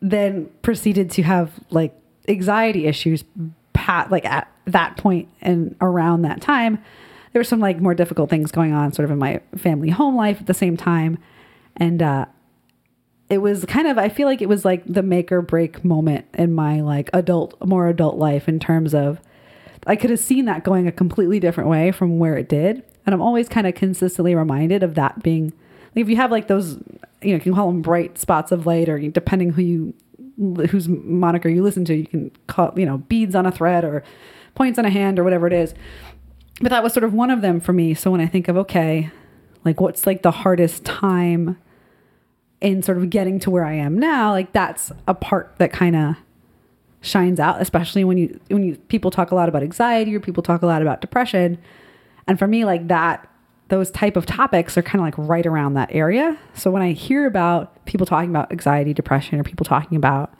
then 0.00 0.48
proceeded 0.62 1.10
to 1.12 1.22
have 1.22 1.52
like 1.70 1.94
anxiety 2.28 2.86
issues. 2.86 3.24
Pat 3.72 4.10
like 4.10 4.24
at 4.24 4.50
that 4.66 4.96
point 4.96 5.28
and 5.40 5.76
around 5.80 6.22
that 6.22 6.40
time, 6.40 6.78
there 7.32 7.40
were 7.40 7.44
some 7.44 7.60
like 7.60 7.80
more 7.80 7.94
difficult 7.94 8.30
things 8.30 8.52
going 8.52 8.72
on, 8.72 8.92
sort 8.92 9.04
of 9.04 9.10
in 9.10 9.18
my 9.18 9.40
family 9.56 9.90
home 9.90 10.16
life 10.16 10.40
at 10.40 10.46
the 10.46 10.54
same 10.54 10.76
time, 10.76 11.18
and 11.78 12.02
uh, 12.02 12.26
it 13.30 13.38
was 13.38 13.64
kind 13.64 13.86
of 13.86 13.98
I 13.98 14.08
feel 14.08 14.26
like 14.26 14.42
it 14.42 14.48
was 14.48 14.64
like 14.64 14.82
the 14.86 15.02
make 15.02 15.30
or 15.32 15.42
break 15.42 15.84
moment 15.84 16.26
in 16.34 16.52
my 16.52 16.80
like 16.80 17.10
adult 17.12 17.54
more 17.64 17.88
adult 17.88 18.16
life 18.16 18.48
in 18.48 18.58
terms 18.58 18.94
of 18.94 19.20
I 19.86 19.96
could 19.96 20.10
have 20.10 20.18
seen 20.18 20.44
that 20.46 20.64
going 20.64 20.86
a 20.86 20.92
completely 20.92 21.40
different 21.40 21.70
way 21.70 21.92
from 21.92 22.18
where 22.18 22.36
it 22.36 22.48
did. 22.48 22.82
And 23.06 23.14
I'm 23.14 23.22
always 23.22 23.48
kind 23.48 23.66
of 23.66 23.74
consistently 23.74 24.34
reminded 24.34 24.82
of 24.82 24.94
that 24.96 25.22
being 25.22 25.52
like 25.94 26.02
if 26.02 26.08
you 26.08 26.16
have 26.16 26.30
like 26.30 26.48
those 26.48 26.78
you 27.22 27.30
know, 27.30 27.36
you 27.36 27.40
can 27.40 27.54
call 27.54 27.68
them 27.68 27.82
bright 27.82 28.18
spots 28.18 28.52
of 28.52 28.66
light 28.66 28.88
or 28.88 28.98
depending 28.98 29.52
who 29.52 29.62
you 29.62 29.94
whose 30.70 30.88
moniker 30.88 31.48
you 31.48 31.62
listen 31.62 31.84
to, 31.84 31.94
you 31.94 32.06
can 32.06 32.30
call 32.46 32.72
you 32.76 32.86
know, 32.86 32.98
beads 32.98 33.34
on 33.34 33.44
a 33.44 33.52
thread 33.52 33.84
or 33.84 34.04
points 34.54 34.78
on 34.78 34.84
a 34.84 34.90
hand 34.90 35.18
or 35.18 35.24
whatever 35.24 35.46
it 35.46 35.52
is. 35.52 35.74
But 36.60 36.70
that 36.70 36.82
was 36.82 36.92
sort 36.92 37.04
of 37.04 37.12
one 37.12 37.30
of 37.30 37.40
them 37.40 37.60
for 37.60 37.72
me. 37.72 37.94
So 37.94 38.10
when 38.10 38.20
I 38.20 38.26
think 38.26 38.48
of 38.48 38.56
okay, 38.56 39.10
like 39.64 39.80
what's 39.80 40.06
like 40.06 40.22
the 40.22 40.30
hardest 40.30 40.84
time 40.84 41.58
in 42.60 42.82
sort 42.82 42.98
of 42.98 43.10
getting 43.10 43.38
to 43.40 43.50
where 43.50 43.64
I 43.64 43.74
am 43.74 43.98
now, 43.98 44.32
like 44.32 44.52
that's 44.52 44.92
a 45.06 45.14
part 45.14 45.54
that 45.58 45.72
kind 45.72 45.94
of 45.94 46.16
shines 47.00 47.38
out, 47.38 47.60
especially 47.60 48.04
when 48.04 48.18
you 48.18 48.40
when 48.48 48.62
you 48.62 48.76
people 48.88 49.10
talk 49.10 49.30
a 49.30 49.34
lot 49.34 49.48
about 49.48 49.62
anxiety 49.62 50.14
or 50.14 50.20
people 50.20 50.42
talk 50.42 50.62
a 50.62 50.66
lot 50.66 50.82
about 50.82 51.00
depression. 51.00 51.58
And 52.26 52.38
for 52.38 52.46
me, 52.46 52.64
like 52.64 52.88
that, 52.88 53.28
those 53.68 53.90
type 53.90 54.16
of 54.16 54.26
topics 54.26 54.76
are 54.76 54.82
kind 54.82 55.00
of 55.00 55.04
like 55.04 55.28
right 55.28 55.46
around 55.46 55.74
that 55.74 55.90
area. 55.92 56.38
So 56.54 56.70
when 56.70 56.82
I 56.82 56.92
hear 56.92 57.26
about 57.26 57.84
people 57.86 58.06
talking 58.06 58.30
about 58.30 58.50
anxiety, 58.50 58.92
depression, 58.92 59.38
or 59.38 59.44
people 59.44 59.64
talking 59.64 59.96
about, 59.96 60.34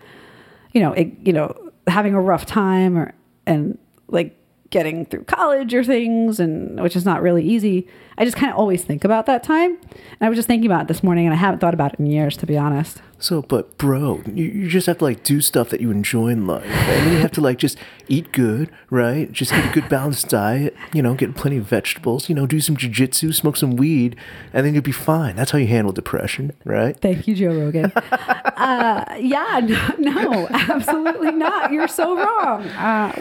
you 0.72 0.80
know, 0.80 0.92
it, 0.92 1.12
you 1.22 1.32
know, 1.32 1.54
having 1.86 2.14
a 2.14 2.20
rough 2.20 2.46
time 2.46 2.98
or 2.98 3.14
and 3.46 3.78
like 4.08 4.36
getting 4.70 5.06
through 5.06 5.24
college 5.24 5.72
or 5.74 5.82
things 5.82 6.38
and 6.38 6.80
which 6.82 6.94
is 6.94 7.04
not 7.04 7.22
really 7.22 7.42
easy. 7.44 7.86
I 8.18 8.24
just 8.24 8.36
kind 8.36 8.52
of 8.52 8.58
always 8.58 8.84
think 8.84 9.04
about 9.04 9.26
that 9.26 9.42
time. 9.42 9.78
And 9.80 10.22
i 10.22 10.28
was 10.28 10.36
just 10.36 10.48
thinking 10.48 10.70
about 10.70 10.82
it 10.82 10.88
this 10.88 11.02
morning 11.02 11.26
and 11.26 11.34
i 11.34 11.36
haven't 11.36 11.60
thought 11.60 11.74
about 11.74 11.94
it 11.94 12.00
in 12.00 12.06
years 12.06 12.36
to 12.38 12.46
be 12.46 12.56
honest 12.56 13.00
So, 13.18 13.42
but 13.42 13.76
bro, 13.78 14.22
you, 14.26 14.44
you 14.44 14.68
just 14.68 14.86
have 14.86 14.98
to 14.98 15.04
like 15.04 15.24
do 15.24 15.40
stuff 15.40 15.70
that 15.70 15.80
you 15.80 15.90
enjoy 15.90 16.28
in 16.28 16.46
life, 16.46 16.64
and 16.64 17.06
then 17.06 17.12
you 17.12 17.18
have 17.18 17.32
to 17.32 17.40
like 17.40 17.58
just 17.58 17.76
eat 18.06 18.30
good, 18.32 18.70
right? 18.90 19.30
Just 19.32 19.52
eat 19.52 19.64
a 19.64 19.72
good 19.72 19.88
balanced 19.88 20.28
diet, 20.28 20.76
you 20.92 21.02
know, 21.02 21.14
get 21.14 21.34
plenty 21.34 21.56
of 21.56 21.64
vegetables, 21.64 22.28
you 22.28 22.34
know, 22.34 22.46
do 22.46 22.60
some 22.60 22.76
jujitsu, 22.76 23.34
smoke 23.34 23.56
some 23.56 23.76
weed, 23.76 24.14
and 24.52 24.64
then 24.64 24.74
you'll 24.74 24.82
be 24.82 24.92
fine. 24.92 25.34
That's 25.36 25.50
how 25.50 25.58
you 25.58 25.66
handle 25.66 25.92
depression, 25.92 26.52
right? 26.64 26.98
thank 27.00 27.26
you 27.26 27.34
joe 27.34 27.54
rogan 27.54 27.92
uh, 27.96 29.16
yeah 29.20 29.60
no, 29.98 30.10
no 30.10 30.48
absolutely 30.50 31.30
not 31.30 31.72
you're 31.72 31.88
so 31.88 32.16
wrong 32.16 32.62
uh, 32.62 33.12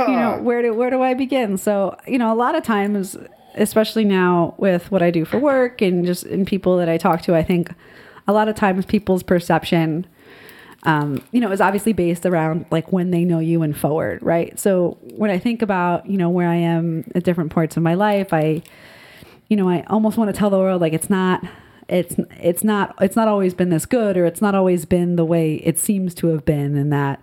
you 0.00 0.16
know 0.16 0.38
where 0.42 0.62
do 0.62 0.74
where 0.74 0.90
do 0.90 1.02
i 1.02 1.14
begin 1.14 1.56
so 1.56 1.96
you 2.06 2.18
know 2.18 2.32
a 2.32 2.34
lot 2.34 2.54
of 2.54 2.62
times 2.62 3.16
especially 3.54 4.04
now 4.04 4.54
with 4.58 4.90
what 4.90 5.02
i 5.02 5.10
do 5.10 5.24
for 5.24 5.38
work 5.38 5.80
and 5.80 6.04
just 6.04 6.24
in 6.24 6.44
people 6.44 6.76
that 6.76 6.88
i 6.88 6.96
talk 6.96 7.22
to 7.22 7.34
i 7.34 7.42
think 7.42 7.70
a 8.26 8.32
lot 8.32 8.48
of 8.48 8.54
times 8.54 8.84
people's 8.86 9.22
perception 9.22 10.06
um, 10.84 11.22
you 11.30 11.40
know, 11.40 11.52
is 11.52 11.60
obviously 11.60 11.92
based 11.92 12.24
around 12.24 12.64
like 12.70 12.90
when 12.92 13.10
they 13.10 13.24
know 13.24 13.38
you 13.38 13.62
and 13.62 13.76
forward, 13.76 14.22
right? 14.22 14.58
So 14.58 14.96
when 15.14 15.30
I 15.30 15.38
think 15.38 15.60
about, 15.62 16.06
you 16.06 16.16
know, 16.16 16.30
where 16.30 16.48
I 16.48 16.54
am 16.54 17.04
at 17.14 17.22
different 17.22 17.52
parts 17.52 17.76
of 17.76 17.82
my 17.82 17.94
life, 17.94 18.32
I, 18.32 18.62
you 19.48 19.56
know, 19.56 19.68
I 19.68 19.84
almost 19.88 20.16
want 20.16 20.32
to 20.32 20.38
tell 20.38 20.48
the 20.48 20.58
world 20.58 20.80
like 20.80 20.94
it's 20.94 21.10
not, 21.10 21.44
it's, 21.88 22.14
it's 22.40 22.64
not, 22.64 22.94
it's 23.00 23.16
not 23.16 23.28
always 23.28 23.52
been 23.52 23.68
this 23.68 23.84
good, 23.84 24.16
or 24.16 24.24
it's 24.24 24.40
not 24.40 24.54
always 24.54 24.84
been 24.86 25.16
the 25.16 25.24
way 25.24 25.56
it 25.56 25.78
seems 25.78 26.14
to 26.14 26.28
have 26.28 26.44
been, 26.44 26.76
and 26.76 26.92
that 26.92 27.22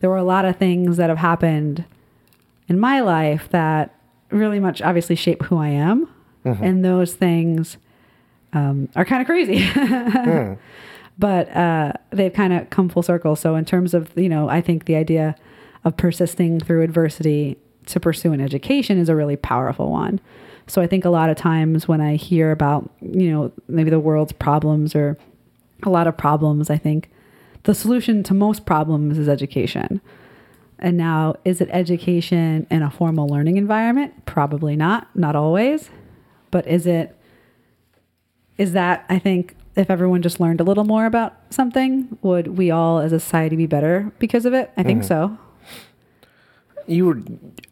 there 0.00 0.10
were 0.10 0.16
a 0.16 0.22
lot 0.24 0.44
of 0.44 0.56
things 0.56 0.96
that 0.98 1.08
have 1.08 1.18
happened 1.18 1.84
in 2.68 2.78
my 2.78 3.00
life 3.00 3.48
that 3.50 3.94
really 4.30 4.60
much 4.60 4.80
obviously 4.82 5.16
shape 5.16 5.42
who 5.44 5.56
I 5.56 5.68
am, 5.68 6.08
and 6.62 6.84
those 6.84 7.14
things 7.14 7.78
um, 8.56 8.88
are 8.96 9.04
kind 9.04 9.20
of 9.20 9.26
crazy. 9.26 9.68
but 11.18 11.48
uh, 11.54 11.92
they've 12.10 12.32
kind 12.32 12.52
of 12.52 12.70
come 12.70 12.88
full 12.88 13.02
circle. 13.02 13.36
So 13.36 13.54
in 13.54 13.64
terms 13.64 13.94
of 13.94 14.16
you 14.16 14.28
know, 14.28 14.48
I 14.48 14.60
think 14.60 14.86
the 14.86 14.96
idea 14.96 15.36
of 15.84 15.96
persisting 15.96 16.60
through 16.60 16.82
adversity 16.82 17.56
to 17.86 18.00
pursue 18.00 18.32
an 18.32 18.40
education 18.40 18.98
is 18.98 19.08
a 19.08 19.14
really 19.14 19.36
powerful 19.36 19.90
one. 19.90 20.20
So 20.66 20.82
I 20.82 20.86
think 20.86 21.04
a 21.04 21.10
lot 21.10 21.30
of 21.30 21.36
times 21.36 21.86
when 21.86 22.00
I 22.00 22.16
hear 22.16 22.50
about 22.50 22.90
you 23.00 23.30
know 23.30 23.52
maybe 23.68 23.90
the 23.90 24.00
world's 24.00 24.32
problems 24.32 24.94
or 24.94 25.16
a 25.82 25.90
lot 25.90 26.06
of 26.06 26.16
problems, 26.16 26.70
I 26.70 26.78
think 26.78 27.10
the 27.64 27.74
solution 27.74 28.22
to 28.24 28.34
most 28.34 28.64
problems 28.64 29.18
is 29.18 29.28
education. 29.28 30.00
And 30.78 30.96
now, 30.96 31.36
is 31.44 31.60
it 31.62 31.68
education 31.72 32.66
in 32.70 32.82
a 32.82 32.90
formal 32.90 33.26
learning 33.28 33.56
environment? 33.56 34.26
Probably 34.26 34.76
not, 34.76 35.08
not 35.16 35.34
always. 35.34 35.88
But 36.50 36.66
is 36.66 36.86
it, 36.86 37.15
is 38.58 38.72
that, 38.72 39.04
I 39.08 39.18
think, 39.18 39.54
if 39.76 39.90
everyone 39.90 40.22
just 40.22 40.40
learned 40.40 40.60
a 40.60 40.64
little 40.64 40.84
more 40.84 41.06
about 41.06 41.36
something, 41.50 42.16
would 42.22 42.56
we 42.56 42.70
all 42.70 42.98
as 42.98 43.12
a 43.12 43.20
society 43.20 43.56
be 43.56 43.66
better 43.66 44.10
because 44.18 44.46
of 44.46 44.54
it? 44.54 44.72
I 44.76 44.82
think 44.82 45.04
so. 45.04 45.36
You 46.86 47.06
were 47.06 47.20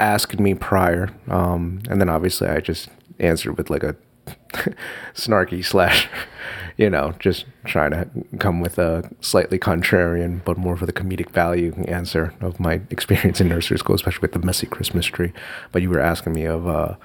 asking 0.01 0.43
me 0.43 0.55
prior, 0.55 1.11
um, 1.29 1.81
and 1.89 2.01
then 2.01 2.09
obviously 2.09 2.49
I 2.49 2.61
just 2.61 2.91
answered 3.19 3.57
with 3.57 3.71
like 3.71 3.85
a 3.85 3.97
snarky 5.15 5.65
slash, 5.65 6.09
you 6.77 6.91
know, 6.91 7.15
just 7.21 7.47
trying 7.65 7.93
to 7.93 8.09
come 8.39 8.61
with 8.61 8.79
a 8.79 9.09
slightly 9.21 9.59
contrarian, 9.59 10.45
but 10.45 10.59
more 10.59 10.77
for 10.77 10.85
the 10.85 10.93
comedic 10.93 11.31
value 11.31 11.73
answer 11.87 12.35
of 12.41 12.61
my 12.61 12.83
experience 12.91 13.41
in 13.41 13.49
nursery 13.49 13.79
school, 13.79 13.95
especially 13.95 14.23
with 14.23 14.33
the 14.33 14.41
messy 14.41 14.67
Christmas 14.67 15.07
tree. 15.07 15.33
But 15.73 15.81
you 15.81 15.91
were 15.91 16.01
asking 16.01 16.33
me 16.35 16.45
of, 16.45 16.67
uh, 16.67 16.97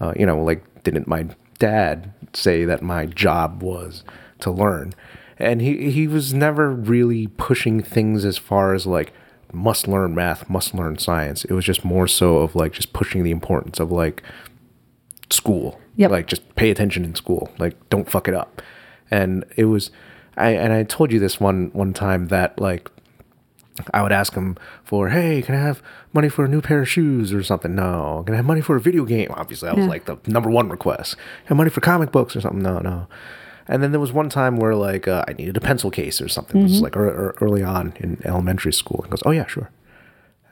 uh, 0.00 0.12
you 0.16 0.26
know, 0.26 0.42
like, 0.42 0.82
didn't 0.82 1.06
my 1.06 1.26
dad 1.58 2.12
say 2.36 2.64
that 2.64 2.82
my 2.82 3.06
job 3.06 3.62
was 3.62 4.04
to 4.40 4.50
learn? 4.50 4.94
And 5.38 5.60
he, 5.60 5.90
he 5.90 6.06
was 6.06 6.32
never 6.32 6.70
really 6.70 7.26
pushing 7.26 7.82
things 7.82 8.24
as 8.24 8.38
far 8.38 8.74
as 8.74 8.86
like, 8.86 9.12
must 9.52 9.88
learn 9.88 10.14
math, 10.14 10.50
must 10.50 10.74
learn 10.74 10.98
science. 10.98 11.44
It 11.44 11.52
was 11.52 11.64
just 11.64 11.84
more 11.84 12.06
so 12.06 12.38
of 12.38 12.54
like 12.54 12.72
just 12.72 12.92
pushing 12.92 13.22
the 13.22 13.30
importance 13.30 13.80
of 13.80 13.90
like 13.90 14.22
school. 15.30 15.80
Yep. 15.96 16.10
Like 16.10 16.26
just 16.26 16.54
pay 16.56 16.70
attention 16.70 17.04
in 17.04 17.14
school. 17.14 17.50
Like 17.58 17.76
don't 17.88 18.10
fuck 18.10 18.28
it 18.28 18.34
up. 18.34 18.60
And 19.10 19.44
it 19.56 19.66
was 19.66 19.90
I 20.36 20.50
and 20.50 20.72
I 20.72 20.82
told 20.82 21.12
you 21.12 21.20
this 21.20 21.38
one 21.38 21.70
one 21.72 21.92
time 21.92 22.28
that 22.28 22.60
like 22.60 22.90
I 23.92 24.02
would 24.02 24.12
ask 24.12 24.34
him 24.34 24.56
for, 24.84 25.08
hey, 25.08 25.42
can 25.42 25.54
I 25.56 25.58
have 25.60 25.82
money 26.12 26.28
for 26.28 26.44
a 26.44 26.48
new 26.48 26.60
pair 26.60 26.82
of 26.82 26.88
shoes 26.88 27.32
or 27.32 27.42
something? 27.42 27.74
No. 27.74 28.22
Can 28.24 28.34
I 28.34 28.36
have 28.36 28.46
money 28.46 28.60
for 28.60 28.76
a 28.76 28.80
video 28.80 29.04
game? 29.04 29.28
Obviously, 29.34 29.68
that 29.68 29.76
was 29.76 29.84
Yeah. 29.86 29.90
like 29.90 30.04
the 30.04 30.16
number 30.26 30.48
one 30.50 30.68
request. 30.68 31.16
Have 31.46 31.56
money 31.56 31.70
for 31.70 31.80
comic 31.80 32.12
books 32.12 32.36
or 32.36 32.40
something? 32.40 32.62
No, 32.62 32.78
no. 32.78 33.08
And 33.66 33.82
then 33.82 33.90
there 33.92 34.00
was 34.00 34.12
one 34.12 34.28
time 34.28 34.58
where 34.58 34.74
like 34.76 35.08
uh, 35.08 35.24
I 35.26 35.32
needed 35.32 35.56
a 35.56 35.60
pencil 35.60 35.90
case 35.90 36.20
or 36.20 36.28
something. 36.28 36.60
It 36.60 36.64
was 36.64 36.82
like 36.82 36.94
ear- 36.96 37.06
ear- 37.06 37.34
early 37.40 37.62
on 37.64 37.94
in 37.98 38.20
elementary 38.24 38.72
school. 38.72 39.00
He 39.04 39.10
goes, 39.10 39.22
oh 39.26 39.30
yeah, 39.32 39.46
sure. 39.46 39.70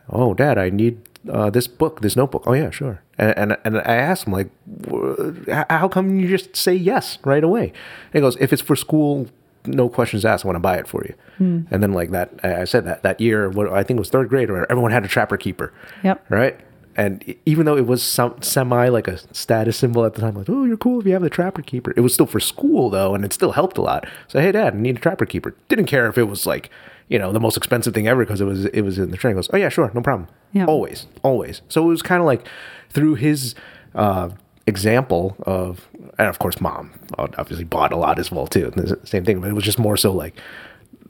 Oh, 0.09 0.35
Dad, 0.35 0.59
I 0.59 0.70
need 0.70 0.99
uh, 1.31 1.49
this 1.51 1.68
book, 1.68 2.01
this 2.01 2.16
notebook. 2.16 2.43
Oh 2.47 2.55
yeah, 2.55 2.70
sure. 2.70 3.03
And 3.18 3.37
and, 3.39 3.57
and 3.64 3.77
I 3.79 3.95
asked 3.97 4.27
him 4.27 4.33
like, 4.33 4.51
"Wh- 4.91 5.62
how 5.70 5.87
come 5.89 6.18
you 6.18 6.27
just 6.27 6.57
say 6.57 6.75
yes 6.75 7.18
right 7.25 7.45
away? 7.45 7.64
And 7.66 8.14
he 8.14 8.20
goes, 8.20 8.37
if 8.41 8.53
it's 8.53 8.62
for 8.62 8.75
school, 8.75 9.29
no 9.66 9.88
questions 9.88 10.24
asked. 10.24 10.44
I 10.44 10.48
want 10.48 10.56
to 10.56 10.60
buy 10.60 10.76
it 10.76 10.86
for 10.86 11.04
you. 11.04 11.14
And 11.38 11.82
then 11.82 11.92
like 11.92 12.10
that, 12.10 12.30
I 12.44 12.64
said 12.64 12.84
that 12.84 13.02
that 13.02 13.20
year, 13.20 13.50
what 13.50 13.72
I 13.72 13.82
think 13.82 13.98
it 13.98 14.00
was 14.00 14.10
third 14.10 14.28
grade, 14.28 14.48
or 14.48 14.70
everyone 14.70 14.92
had 14.92 15.04
a 15.04 15.08
trapper 15.08 15.36
keeper. 15.36 15.72
Yep. 16.04 16.24
Right. 16.28 16.60
And 16.94 17.34
even 17.46 17.66
though 17.66 17.76
it 17.76 17.86
was 17.86 18.02
some 18.02 18.40
semi 18.42 18.88
like 18.88 19.08
a 19.08 19.18
status 19.34 19.76
symbol 19.76 20.04
at 20.04 20.14
the 20.14 20.20
time, 20.20 20.36
like 20.36 20.48
oh 20.48 20.64
you're 20.64 20.76
cool 20.76 21.00
if 21.00 21.06
you 21.06 21.12
have 21.14 21.22
the 21.22 21.30
trapper 21.30 21.62
keeper. 21.62 21.92
It 21.96 22.00
was 22.00 22.14
still 22.14 22.26
for 22.26 22.38
school 22.38 22.90
though, 22.90 23.14
and 23.14 23.24
it 23.24 23.32
still 23.32 23.52
helped 23.52 23.76
a 23.76 23.82
lot. 23.82 24.06
So 24.28 24.40
hey 24.40 24.52
dad, 24.52 24.74
I 24.74 24.76
need 24.76 24.98
a 24.98 25.00
trapper 25.00 25.26
keeper. 25.26 25.56
Didn't 25.68 25.86
care 25.86 26.06
if 26.06 26.16
it 26.16 26.24
was 26.24 26.46
like 26.46 26.70
you 27.08 27.18
know 27.18 27.32
the 27.32 27.40
most 27.40 27.56
expensive 27.56 27.92
thing 27.92 28.06
ever 28.06 28.24
because 28.24 28.40
it 28.40 28.44
was 28.44 28.66
it 28.66 28.82
was 28.82 28.98
in 28.98 29.10
the 29.10 29.16
train. 29.16 29.34
He 29.34 29.36
goes 29.36 29.50
oh 29.52 29.56
yeah 29.56 29.68
sure 29.68 29.90
no 29.94 30.00
problem. 30.02 30.28
Yeah. 30.52 30.66
Always 30.66 31.06
always. 31.22 31.62
So 31.68 31.82
it 31.82 31.88
was 31.88 32.02
kind 32.02 32.20
of 32.20 32.26
like 32.26 32.46
through 32.90 33.14
his 33.14 33.54
uh, 33.94 34.30
example 34.66 35.36
of 35.42 35.88
and 36.18 36.28
of 36.28 36.38
course 36.38 36.61
mom 36.61 36.90
obviously 37.18 37.64
bought 37.64 37.92
a 37.92 37.96
lot 37.96 38.18
as 38.18 38.30
well 38.30 38.46
too. 38.46 38.70
The 38.70 38.98
Same 39.05 39.24
thing, 39.24 39.40
but 39.40 39.48
it 39.50 39.55
was 39.55 39.64
just 39.64 39.78
more 39.78 39.96
so 39.96 40.12
like 40.12 40.34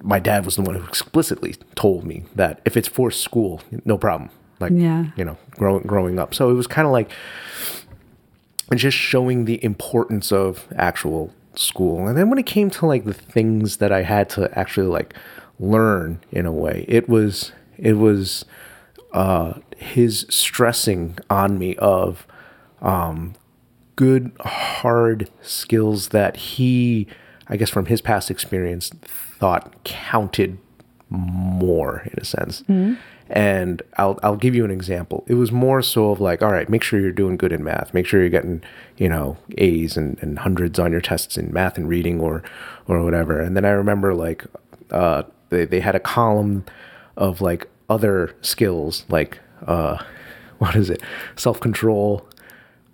my 0.03 0.19
dad 0.19 0.45
was 0.45 0.57
the 0.57 0.63
one 0.63 0.75
who 0.75 0.85
explicitly 0.85 1.55
told 1.75 2.05
me 2.05 2.25
that 2.35 2.61
if 2.65 2.77
it's 2.77 2.89
for 2.89 3.11
school, 3.11 3.61
no 3.85 3.97
problem. 3.97 4.31
Like, 4.61 4.73
Yeah. 4.75 5.07
you 5.17 5.25
know, 5.25 5.37
growing 5.53 5.83
growing 5.85 6.19
up. 6.19 6.35
So 6.35 6.51
it 6.51 6.55
was 6.55 6.67
kind 6.67 6.87
of 6.87 6.93
like 6.93 7.11
just 8.75 8.97
showing 8.97 9.45
the 9.45 9.63
importance 9.65 10.33
of 10.33 10.67
actual 10.77 11.33
school. 11.55 12.09
And 12.09 12.17
then 12.17 12.31
when 12.31 12.39
it 12.39 12.47
came 12.47 12.71
to 12.71 12.87
like 12.87 13.05
the 13.05 13.13
things 13.15 13.77
that 13.79 13.93
I 13.93 14.03
had 14.03 14.29
to 14.31 14.57
actually 14.59 14.87
like 14.87 15.15
learn 15.61 16.21
in 16.31 16.47
a 16.47 16.53
way, 16.53 16.85
it 16.89 17.09
was 17.09 17.53
it 17.79 17.95
was 17.95 18.45
uh 19.13 19.55
his 19.77 20.27
stressing 20.31 21.19
on 21.29 21.59
me 21.59 21.77
of 21.77 22.27
um 22.81 23.35
good 23.97 24.33
hard 24.41 25.29
skills 25.43 26.09
that 26.09 26.37
he 26.37 27.07
I 27.49 27.57
guess 27.57 27.71
from 27.71 27.87
his 27.87 28.01
past 28.01 28.31
experience 28.31 28.91
thought 29.05 29.85
counted 29.85 30.59
more 31.11 32.09
in 32.11 32.19
a 32.19 32.25
sense. 32.25 32.63
And 33.29 33.83
I'll 33.97 34.19
I'll 34.23 34.37
give 34.37 34.55
you 34.55 34.65
an 34.65 34.71
example. 34.71 35.25
It 35.27 35.35
was 35.35 35.51
more 35.53 35.83
so 35.83 36.11
of 36.11 36.21
like, 36.21 36.43
all 36.43 36.51
right, 36.53 36.69
make 36.69 36.83
sure 36.83 37.01
you're 37.01 37.13
doing 37.13 37.37
good 37.37 37.53
in 37.53 37.65
math. 37.65 37.93
Make 37.95 38.07
sure 38.07 38.21
you're 38.21 38.29
getting, 38.29 38.63
you 38.97 39.09
know, 39.09 39.37
A's 39.59 39.97
and, 39.97 40.19
and 40.23 40.39
hundreds 40.39 40.79
on 40.79 40.93
your 40.93 41.01
tests 41.01 41.37
in 41.39 41.53
math 41.53 41.77
and 41.77 41.89
reading 41.89 42.21
or 42.21 42.43
or 42.89 43.03
whatever. 43.03 43.41
And 43.41 43.57
then 43.57 43.65
I 43.65 43.71
remember 43.71 44.15
like 44.15 44.45
uh 44.91 45.23
they, 45.51 45.65
they 45.65 45.81
had 45.81 45.95
a 45.95 46.01
column 46.01 46.65
of 47.17 47.41
like 47.41 47.69
other 47.89 48.35
skills 48.43 49.05
like 49.09 49.39
uh 49.67 49.99
what 50.59 50.77
is 50.77 50.91
it? 50.91 51.03
Self 51.37 51.59
control, 51.61 52.27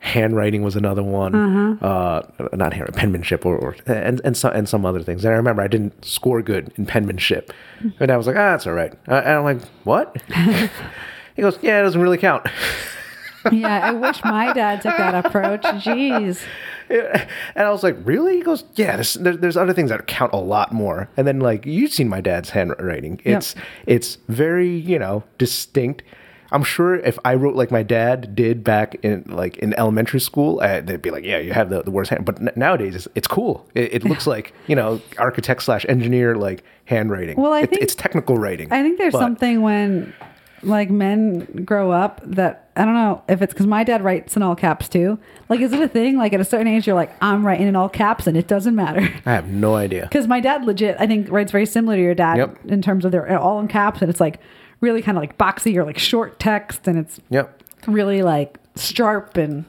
handwriting 0.01 0.63
was 0.63 0.77
another 0.77 1.03
one. 1.03 1.83
Uh, 1.83 2.23
not 2.53 2.73
hand, 2.73 2.93
penmanship, 2.95 3.45
or, 3.45 3.57
or 3.57 3.77
and 3.87 4.21
and 4.25 4.37
some 4.37 4.53
and 4.53 4.69
some 4.69 4.85
other 4.87 5.03
things. 5.03 5.25
And 5.25 5.35
I 5.35 5.37
remember 5.37 5.63
I 5.63 5.69
didn't 5.69 6.05
score 6.05 6.43
good 6.43 6.73
in 6.77 6.87
penmanship, 6.87 7.53
and 8.01 8.11
I 8.11 8.17
was 8.17 8.27
like, 8.27 8.37
ah, 8.37 8.53
that's 8.53 8.67
all 8.67 8.73
right. 8.73 8.93
And 9.07 9.29
I'm 9.29 9.45
like, 9.45 9.63
what? 9.85 10.17
he 11.37 11.43
goes, 11.43 11.59
yeah, 11.63 11.81
it 11.81 11.83
doesn't 11.83 12.01
really 12.01 12.19
count. 12.19 12.47
yeah, 13.53 13.89
I 13.89 13.93
wish 13.93 14.23
my 14.25 14.53
dad 14.53 14.83
took 14.83 14.97
that 14.97 15.25
approach. 15.27 15.63
Jeez. 15.63 16.43
and 16.91 17.29
I 17.67 17.71
was 17.71 17.83
like, 17.83 17.97
really? 18.05 18.37
He 18.37 18.43
goes, 18.43 18.65
yeah. 18.75 18.97
There's, 18.97 19.15
there, 19.15 19.37
there's 19.37 19.57
other 19.57 19.73
things 19.73 19.91
that 19.91 20.07
count 20.07 20.33
a 20.33 20.39
lot 20.39 20.73
more. 20.73 21.09
And 21.17 21.27
then 21.27 21.41
like 21.41 21.67
you've 21.67 21.93
seen 21.93 22.09
my 22.09 22.21
dad's 22.21 22.51
handwriting. 22.51 23.21
It's 23.25 23.55
it's 23.87 24.17
very 24.29 24.71
you 24.71 24.99
know 24.99 25.25
distinct. 25.39 26.03
I'm 26.51 26.63
sure 26.63 26.95
if 26.97 27.19
I 27.25 27.35
wrote 27.35 27.57
like 27.57 27.71
my 27.71 27.83
dad 27.83 28.35
did 28.35 28.65
back 28.65 28.97
in 29.03 29.25
like 29.29 29.59
in 29.59 29.75
elementary 29.75 30.21
school, 30.21 30.61
uh, 30.63 30.81
they'd 30.81 31.03
be 31.03 31.11
like, 31.11 31.25
"Yeah, 31.25 31.39
you 31.39 31.53
have 31.53 31.69
the, 31.71 31.83
the 31.83 31.91
worst 31.91 32.11
hand." 32.11 32.25
But 32.25 32.41
n- 32.41 32.51
nowadays, 32.57 32.95
it's, 32.97 33.09
it's 33.15 33.29
cool. 33.29 33.67
It, 33.75 33.93
it 33.97 34.05
looks 34.05 34.27
like 34.27 34.55
you 34.67 34.75
know 34.75 35.01
architect 35.19 35.63
slash 35.63 35.85
engineer 35.89 36.37
like 36.37 36.65
handwriting. 36.87 37.37
Well, 37.41 37.53
I 37.53 37.63
It- 37.63 37.71
think- 37.71 37.83
it's 37.83 37.95
technical 37.95 38.37
writing. 38.39 38.73
I 38.73 38.83
think 38.83 38.99
there's 38.99 39.13
but- 39.13 39.21
something 39.21 39.63
when 39.63 40.15
like 40.65 40.91
men 40.91 41.65
grow 41.65 41.93
up 41.93 42.21
that 42.25 42.69
I 42.75 42.85
don't 42.85 42.95
know 42.95 43.23
if 43.29 43.43
it's 43.43 43.53
because 43.53 43.67
my 43.69 43.85
dad 43.85 44.03
writes 44.03 44.35
in 44.35 44.43
all 44.43 44.57
caps 44.57 44.89
too. 44.89 45.17
Like, 45.49 45.61
is 45.61 45.73
it 45.73 45.81
a 45.81 45.87
thing? 45.87 46.17
Like 46.17 46.33
at 46.33 46.41
a 46.41 46.45
certain 46.45 46.67
age, 46.67 46.85
you're 46.87 46.97
like, 46.97 47.13
I'm 47.23 47.47
writing 47.47 47.69
in 47.69 47.77
all 47.77 47.89
caps, 47.89 48.27
and 48.27 48.37
it 48.37 48.49
doesn't 48.49 48.75
matter. 48.75 49.01
I 49.27 49.33
have 49.35 49.49
no 49.49 49.77
idea. 49.77 50.03
Because 50.11 50.27
my 50.27 50.41
dad 50.41 50.65
legit, 50.65 50.97
I 50.99 51.07
think, 51.07 51.31
writes 51.31 51.53
very 51.53 51.67
similar 51.67 51.95
to 51.97 52.03
your 52.03 52.15
dad 52.15 52.39
Yep. 52.39 52.59
in 52.69 52.83
terms 52.83 53.05
of 53.05 53.13
they're 53.13 53.39
all 53.39 53.61
in 53.61 53.69
caps, 53.69 54.01
and 54.03 54.11
it's 54.11 54.19
like 54.21 54.41
really 54.81 55.03
kind 55.03 55.19
of 55.19 55.23
like 55.23 55.39
boxy 55.39 55.77
or 55.77 55.85
like 55.85 55.99
short 55.99 56.39
text, 56.39 56.87
and 56.87 56.99
it's 56.99 57.21
Yep. 57.31 57.63
really 57.87 58.23
like 58.23 58.59
sharp 58.77 59.37
and 59.37 59.65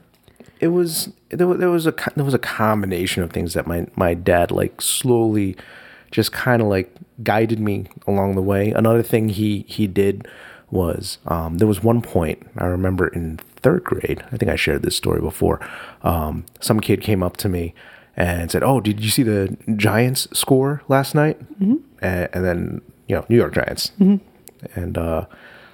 it 0.59 0.67
was 0.67 1.11
there 1.29 1.47
was, 1.47 1.57
there 1.59 1.69
was 1.69 1.87
a 1.87 1.93
there 2.15 2.25
was 2.25 2.33
a 2.33 2.39
combination 2.39 3.23
of 3.23 3.31
things 3.31 3.53
that 3.53 3.65
my 3.67 3.87
my 3.95 4.13
dad 4.13 4.51
like 4.51 4.81
slowly 4.81 5.55
just 6.11 6.31
kind 6.31 6.61
of 6.61 6.67
like 6.67 6.93
guided 7.23 7.59
me 7.59 7.87
along 8.07 8.35
the 8.35 8.41
way 8.41 8.71
another 8.71 9.03
thing 9.03 9.29
he 9.29 9.65
he 9.67 9.87
did 9.87 10.27
was 10.71 11.17
um, 11.25 11.57
there 11.57 11.67
was 11.67 11.81
one 11.83 12.01
point 12.01 12.45
i 12.57 12.65
remember 12.65 13.07
in 13.07 13.37
third 13.57 13.83
grade 13.83 14.23
i 14.31 14.37
think 14.37 14.51
i 14.51 14.55
shared 14.55 14.81
this 14.81 14.95
story 14.95 15.21
before 15.21 15.59
um, 16.03 16.45
some 16.59 16.79
kid 16.79 17.01
came 17.01 17.23
up 17.23 17.37
to 17.37 17.49
me 17.49 17.73
and 18.15 18.51
said 18.51 18.63
oh 18.63 18.79
did 18.79 18.99
you 18.99 19.09
see 19.09 19.23
the 19.23 19.55
giants 19.75 20.27
score 20.37 20.81
last 20.87 21.15
night 21.15 21.39
mm-hmm. 21.59 21.75
and, 22.01 22.29
and 22.33 22.45
then 22.45 22.81
you 23.07 23.15
know 23.15 23.25
new 23.29 23.37
york 23.37 23.53
giants 23.53 23.91
and 24.75 24.97
uh, 24.97 25.25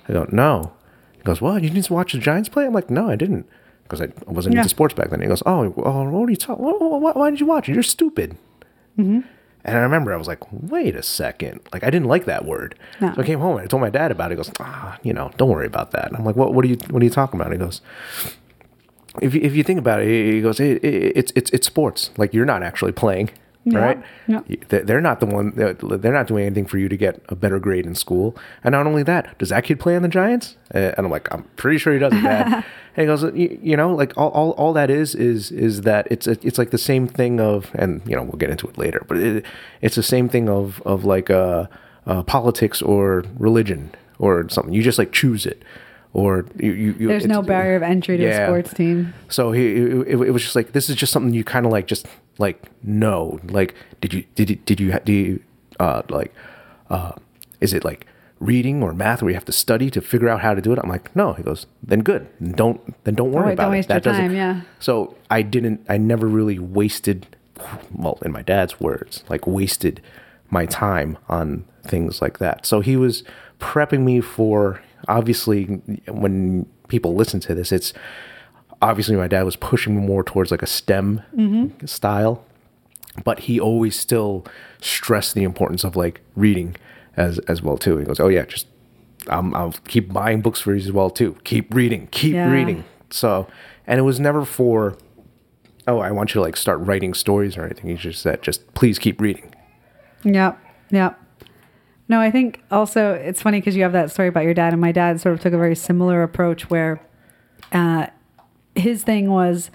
i 0.08 0.14
go 0.14 0.26
no 0.32 0.74
he 1.16 1.22
goes 1.24 1.42
well 1.42 1.58
you 1.60 1.70
didn't 1.70 1.90
watch 1.90 2.14
the 2.14 2.20
giants 2.20 2.50
play 2.50 2.66
i'm 2.66 2.74
like 2.74 2.90
no 2.90 3.10
i 3.10 3.16
didn't 3.16 3.46
because 3.84 4.02
I 4.02 4.08
wasn't 4.26 4.56
Yeah. 4.56 4.62
into 4.62 4.70
sports 4.70 4.96
back 4.96 5.12
then. 5.12 5.22
He 5.22 5.28
goes, 5.28 5.44
"Oh, 5.46 5.70
what 5.70 6.28
are 6.28 6.32
you 6.32 6.36
talking? 6.36 6.66
Why, 6.66 7.12
why 7.12 7.30
did 7.30 7.40
you 7.40 7.46
watch 7.46 7.70
it? 7.70 7.74
You're 7.76 7.84
stupid." 7.84 8.36
Mm-hmm. 8.98 9.20
And 9.64 9.78
I 9.78 9.80
remember 9.82 10.12
I 10.12 10.18
was 10.18 10.28
like, 10.28 10.40
"Wait 10.52 10.96
a 10.96 11.04
second! 11.04 11.60
Like 11.72 11.84
I 11.84 11.92
didn't 11.92 12.08
like 12.08 12.26
that 12.26 12.46
word." 12.46 12.74
No. 13.00 13.14
So 13.14 13.22
I 13.22 13.26
came 13.28 13.38
home 13.40 13.58
and 13.58 13.62
I 13.66 13.68
told 13.68 13.82
my 13.82 13.92
dad 13.92 14.10
about 14.10 14.32
it. 14.32 14.34
He 14.34 14.38
goes, 14.38 14.50
"Ah, 14.60 14.98
you 15.04 15.14
know, 15.14 15.30
don't 15.38 15.52
worry 15.52 15.68
about 15.68 15.92
that." 15.92 16.08
And 16.08 16.18
I'm 16.18 16.26
like, 16.26 16.36
"What? 16.36 16.56
What 16.56 16.66
are 16.66 16.68
you? 16.68 16.78
What 16.90 17.04
are 17.04 17.06
you 17.06 17.12
talking 17.12 17.40
about?" 17.40 17.52
He 17.52 17.60
goes, 17.60 17.82
"If 19.22 19.36
you, 19.36 19.42
if 19.42 19.56
you 19.56 19.62
think 19.64 19.78
about 19.78 20.02
it, 20.02 20.08
he 20.34 20.42
goes, 20.42 20.60
it, 20.60 20.84
it, 20.84 21.16
it's 21.16 21.32
it's 21.36 21.52
it's 21.52 21.68
sports. 21.68 22.10
Like 22.18 22.34
you're 22.34 22.46
not 22.46 22.64
actually 22.64 22.92
playing." 22.92 23.30
Yeah, 23.68 23.80
Right? 23.80 24.04
yeah. 24.28 24.42
They- 24.70 24.82
They're 24.84 25.02
not 25.02 25.20
the 25.20 25.26
one. 25.26 25.54
They're 25.56 26.14
not 26.14 26.28
doing 26.28 26.46
anything 26.46 26.66
for 26.68 26.78
you 26.78 26.88
to 26.88 26.96
get 26.96 27.20
a 27.30 27.36
better 27.36 27.58
grade 27.60 27.86
in 27.88 27.96
school. 27.96 28.38
And 28.64 28.74
not 28.74 28.86
only 28.86 29.02
that, 29.04 29.36
does 29.40 29.50
that 29.50 29.64
kid 29.64 29.80
play 29.80 29.96
on 29.96 30.04
the 30.04 30.08
Giants? 30.08 30.56
Uh, 30.74 30.92
And 30.96 31.06
I'm 31.06 31.10
like, 31.12 31.28
I'm 31.34 31.44
pretty 31.56 31.80
sure 31.80 31.92
he 31.92 31.98
doesn't, 32.00 32.24
and 32.26 32.64
he 32.96 33.06
goes, 33.06 33.24
you, 33.24 33.58
you 33.64 33.76
know, 33.76 33.94
like 33.94 34.14
all, 34.18 34.30
all, 34.30 34.52
all 34.52 34.74
that 34.74 34.90
is 34.92 35.16
is 35.16 35.52
is 35.52 35.82
that 35.82 36.08
it's 36.12 36.28
a, 36.28 36.38
it's 36.46 36.58
like 36.60 36.70
the 36.70 36.78
same 36.78 37.08
thing 37.08 37.40
of, 37.40 37.72
and 37.74 38.02
you 38.06 38.16
know, 38.16 38.22
we'll 38.24 38.38
get 38.38 38.52
into 38.52 38.68
it 38.68 38.78
later, 38.78 39.02
but 39.08 39.18
it, 39.18 39.44
it's 39.82 39.96
the 39.96 40.04
same 40.04 40.30
thing 40.30 40.48
of 40.48 40.82
of 40.86 41.04
like 41.04 41.30
uh, 41.32 41.66
uh, 42.06 42.22
politics 42.24 42.82
or 42.84 43.24
religion 43.40 43.90
or 44.20 44.48
something. 44.50 44.74
You 44.74 44.84
just 44.84 45.00
like 45.00 45.12
choose 45.12 45.46
it, 45.48 45.64
or 46.14 46.46
you. 46.58 46.72
you, 46.72 46.96
you 47.00 47.08
there's 47.08 47.26
no 47.26 47.42
barrier 47.42 47.76
of 47.76 47.84
entry 47.84 48.18
to 48.18 48.24
Yeah. 48.24 48.44
a 48.44 48.48
sports 48.48 48.74
team. 48.76 49.14
so 49.28 49.52
he, 49.52 49.66
it, 49.74 50.16
it 50.22 50.32
was 50.32 50.44
just 50.44 50.56
like 50.56 50.72
this 50.74 50.88
is 50.90 50.96
just 50.96 51.12
something 51.12 51.34
you 51.34 51.44
kind 51.44 51.66
of 51.66 51.72
like 51.72 51.88
just 51.88 52.06
like 52.38 52.64
no 52.84 53.40
Like, 53.48 53.76
did 54.02 54.14
you 54.14 54.24
did 54.36 54.50
you 54.50 54.56
did 54.58 54.80
you 54.80 55.00
do 55.06 55.14
you 55.14 55.44
uh 55.80 56.02
like 56.10 56.34
uh 56.90 57.14
is 57.62 57.74
it 57.74 57.84
like 57.86 58.06
reading 58.40 58.84
or 58.84 58.94
math 58.94 59.22
where 59.22 59.30
you 59.32 59.36
have 59.36 59.46
to 59.46 59.52
study 59.54 59.90
to 59.90 60.02
figure 60.02 60.28
out 60.30 60.42
how 60.42 60.54
to 60.54 60.62
do 60.62 60.74
it? 60.74 60.80
I'm 60.80 60.90
like, 60.90 61.16
no. 61.16 61.34
He 61.34 61.42
goes, 61.44 61.66
then 61.82 62.02
good. 62.02 62.28
Don't 62.56 62.80
then 63.06 63.16
don't 63.16 63.32
worry 63.32 63.46
right, 63.46 63.54
about 63.54 63.64
don't 63.66 63.74
it. 63.74 63.78
waste 63.78 63.90
your 63.90 64.00
doesn't- 64.02 64.22
time, 64.22 64.36
yeah. 64.36 64.62
So 64.80 65.16
I 65.30 65.42
didn't. 65.42 65.86
I 65.90 65.98
never 65.98 66.28
really 66.28 66.60
wasted. 66.60 67.26
Well, 67.94 68.20
in 68.26 68.32
my 68.34 68.42
dad's 68.42 68.80
words, 68.82 69.24
like 69.30 69.48
wasted 69.48 70.02
my 70.50 70.66
time 70.66 71.18
on 71.30 71.64
things 71.88 72.22
like 72.22 72.40
that. 72.40 72.66
So 72.66 72.82
he 72.82 72.98
was 72.98 73.24
prepping 73.60 74.02
me 74.02 74.20
for 74.20 74.82
obviously 75.08 75.64
when 76.08 76.66
people 76.90 77.16
listen 77.16 77.40
to 77.40 77.56
this, 77.56 77.72
it's 77.72 77.94
obviously 78.82 79.16
my 79.16 79.28
dad 79.28 79.44
was 79.44 79.56
pushing 79.56 79.96
me 79.96 80.06
more 80.06 80.24
towards 80.24 80.52
like 80.52 80.62
a 80.62 80.68
STEM 80.68 81.22
style, 81.86 82.44
but 83.24 83.40
he 83.42 83.60
always 83.60 83.98
still 83.98 84.46
stressed 84.82 85.34
the 85.36 85.44
importance 85.44 85.84
of 85.84 85.96
like 85.96 86.22
reading 86.36 86.76
as 87.18 87.40
as 87.40 87.62
well 87.62 87.78
too. 87.78 87.98
He 87.98 88.06
goes, 88.06 88.20
"Oh 88.20 88.28
yeah, 88.28 88.46
just 88.46 88.68
um, 89.30 89.56
I'll 89.56 89.74
keep 89.88 90.12
buying 90.12 90.42
books 90.42 90.62
for 90.62 90.74
you 90.74 90.82
as 90.82 90.92
well 90.92 91.10
too. 91.10 91.38
Keep 91.44 91.74
reading, 91.74 92.08
keep 92.12 92.34
Yeah. 92.34 92.50
reading." 92.52 92.84
So, 93.12 93.48
and 93.88 94.00
it 94.00 94.04
was 94.04 94.20
never 94.20 94.44
for, 94.44 94.98
oh, 95.88 96.00
I 96.00 96.12
want 96.12 96.32
you 96.32 96.40
to 96.40 96.42
like 96.42 96.58
start 96.58 96.80
writing 96.80 97.14
stories 97.14 97.56
or 97.58 97.64
anything. 97.64 97.90
He 97.90 97.96
just 97.96 98.22
said, 98.22 98.42
just 98.42 98.74
please 98.74 99.00
keep 99.00 99.22
reading. 99.22 99.54
Yep. 100.24 100.60
Yep. 100.90 101.20
No, 102.10 102.20
I 102.20 102.30
think 102.32 102.62
also 102.72 103.14
it's 103.14 103.42
funny 103.42 103.60
because 103.62 103.76
you 103.76 103.84
have 103.84 103.94
that 103.94 104.12
story 104.12 104.28
about 104.28 104.44
your 104.44 104.54
dad, 104.54 104.74
and 104.74 104.82
my 104.82 104.92
dad 104.92 105.22
sort 105.22 105.34
of 105.34 105.40
took 105.40 105.54
a 105.54 105.58
very 105.58 105.76
similar 105.76 106.22
approach 106.24 106.70
where 106.70 107.02
uh, 107.72 108.08
his 108.76 109.04
thing 109.04 109.30
was 109.30 109.72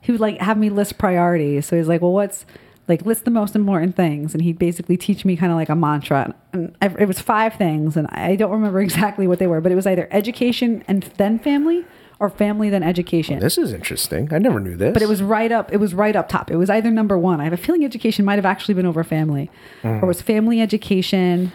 he 0.00 0.12
would 0.12 0.20
like 0.20 0.38
have 0.40 0.58
me 0.58 0.70
list 0.70 0.98
priorities. 0.98 1.66
So 1.66 1.76
he's 1.76 1.88
like, 1.88 2.00
well, 2.00 2.12
what's 2.12 2.46
like 2.88 3.04
list 3.04 3.24
the 3.24 3.30
most 3.30 3.54
important 3.54 3.94
things, 3.94 4.32
and 4.34 4.42
he'd 4.42 4.58
basically 4.58 4.96
teach 4.96 5.24
me 5.24 5.36
kind 5.36 5.52
of 5.52 5.58
like 5.58 5.68
a 5.68 5.76
mantra. 5.76 6.34
And 6.52 6.74
I, 6.80 6.86
it 6.86 7.06
was 7.06 7.20
five 7.20 7.54
things, 7.54 7.96
and 7.96 8.06
I 8.08 8.34
don't 8.34 8.50
remember 8.50 8.80
exactly 8.88 9.26
what 9.26 9.38
they 9.38 9.46
were, 9.46 9.60
but 9.60 9.70
it 9.70 9.74
was 9.74 9.86
either 9.86 10.08
education 10.10 10.82
and 10.88 11.02
then 11.18 11.38
family, 11.38 11.84
or 12.20 12.30
family 12.30 12.68
then 12.68 12.82
education. 12.82 13.38
This 13.38 13.58
is 13.58 13.72
interesting. 13.72 14.32
I 14.32 14.38
never 14.38 14.58
knew 14.58 14.76
this. 14.76 14.92
But 14.92 15.02
it 15.02 15.08
was 15.08 15.22
right 15.22 15.52
up. 15.52 15.72
It 15.72 15.76
was 15.76 15.94
right 15.94 16.16
up 16.16 16.28
top. 16.28 16.50
It 16.50 16.56
was 16.56 16.68
either 16.70 16.90
number 16.90 17.16
one. 17.16 17.40
I 17.40 17.44
have 17.44 17.52
a 17.52 17.58
feeling 17.58 17.84
education 17.84 18.24
might 18.24 18.36
have 18.36 18.46
actually 18.46 18.74
been 18.74 18.86
over 18.86 19.04
family, 19.04 19.50
mm. 19.82 20.00
or 20.00 20.04
it 20.04 20.08
was 20.08 20.22
family 20.22 20.60
education. 20.60 21.52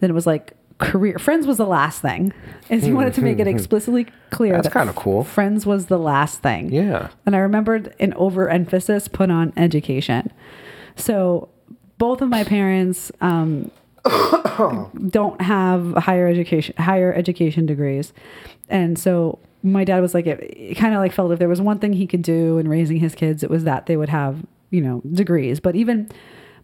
Then 0.00 0.10
it 0.10 0.14
was 0.14 0.26
like 0.26 0.52
career. 0.80 1.18
Friends 1.18 1.46
was 1.46 1.58
the 1.58 1.66
last 1.66 2.02
thing. 2.02 2.32
Is 2.68 2.82
he 2.82 2.90
hmm, 2.90 2.96
wanted 2.96 3.14
to 3.14 3.22
make 3.22 3.38
it 3.38 3.44
hmm, 3.44 3.50
hmm. 3.50 3.56
explicitly 3.56 4.06
clear 4.30 4.54
That's 4.54 4.68
that 4.68 4.72
kinda 4.72 4.92
cool. 4.94 5.24
Friends 5.24 5.66
was 5.66 5.86
the 5.86 5.98
last 5.98 6.40
thing. 6.40 6.72
Yeah. 6.72 7.08
And 7.26 7.36
I 7.36 7.38
remembered 7.38 7.94
an 8.00 8.14
overemphasis 8.14 9.08
put 9.08 9.30
on 9.30 9.52
education. 9.56 10.32
So 10.96 11.48
both 11.98 12.22
of 12.22 12.28
my 12.28 12.44
parents 12.44 13.12
um, 13.20 13.70
don't 15.08 15.40
have 15.40 15.94
higher 15.94 16.26
education 16.26 16.74
higher 16.78 17.12
education 17.12 17.66
degrees, 17.66 18.12
and 18.68 18.98
so 18.98 19.38
my 19.62 19.84
dad 19.84 20.00
was 20.00 20.14
like 20.14 20.26
it, 20.26 20.40
it 20.56 20.74
kind 20.76 20.94
of 20.94 21.00
like 21.00 21.12
felt 21.12 21.30
if 21.32 21.38
there 21.38 21.48
was 21.48 21.60
one 21.60 21.78
thing 21.78 21.92
he 21.92 22.06
could 22.06 22.22
do 22.22 22.58
in 22.58 22.68
raising 22.68 22.96
his 22.96 23.14
kids, 23.14 23.42
it 23.42 23.50
was 23.50 23.64
that 23.64 23.86
they 23.86 23.96
would 23.96 24.08
have 24.08 24.44
you 24.70 24.80
know 24.80 25.02
degrees. 25.12 25.60
But 25.60 25.76
even 25.76 26.08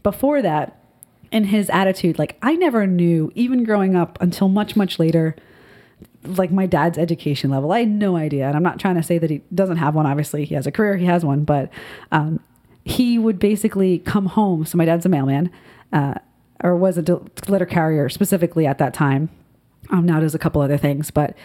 before 0.03 0.41
that, 0.43 0.86
in 1.31 1.45
his 1.45 1.70
attitude, 1.70 2.18
like 2.18 2.37
I 2.43 2.57
never 2.57 2.87
knew 2.87 3.33
even 3.35 3.64
growing 3.64 3.97
up 3.97 4.18
until 4.20 4.49
much 4.49 4.77
much 4.77 4.99
later 4.99 5.37
like 6.27 6.51
my 6.51 6.66
dad's 6.66 6.99
education 6.99 7.51
level. 7.51 7.72
I 7.72 7.81
had 7.81 7.89
no 7.89 8.16
idea. 8.16 8.47
And 8.47 8.57
I'm 8.57 8.62
not 8.62 8.79
trying 8.79 8.97
to 8.97 9.03
say 9.03 9.18
that 9.18 9.31
he 9.31 9.43
doesn't 9.55 9.77
have 9.77 9.95
one. 9.95 10.07
Obviously, 10.07 10.45
he 10.45 10.55
has 10.55 10.66
a 10.66 10.72
career, 10.72 10.97
he 10.97 11.07
has 11.07 11.24
one, 11.24 11.45
but 11.45 11.70
um, 12.12 12.41
he 12.85 13.18
would 13.18 13.39
basically 13.39 13.99
come 14.01 14.27
home. 14.27 14.64
So 14.66 14.79
my 14.79 14.85
dad's 14.85 15.07
a 15.07 15.09
mailman, 15.09 15.51
uh, 15.93 16.14
or 16.62 16.77
was 16.77 16.99
a 16.99 17.20
letter 17.49 17.66
carrier 17.66 18.09
specifically 18.09 18.66
at 18.66 18.79
that 18.79 18.95
time. 18.95 19.29
Um, 19.91 20.07
now 20.07 20.20
does 20.20 20.35
a 20.35 20.39
couple 20.39 20.62
other 20.62 20.79
things, 20.79 21.11
but 21.11 21.37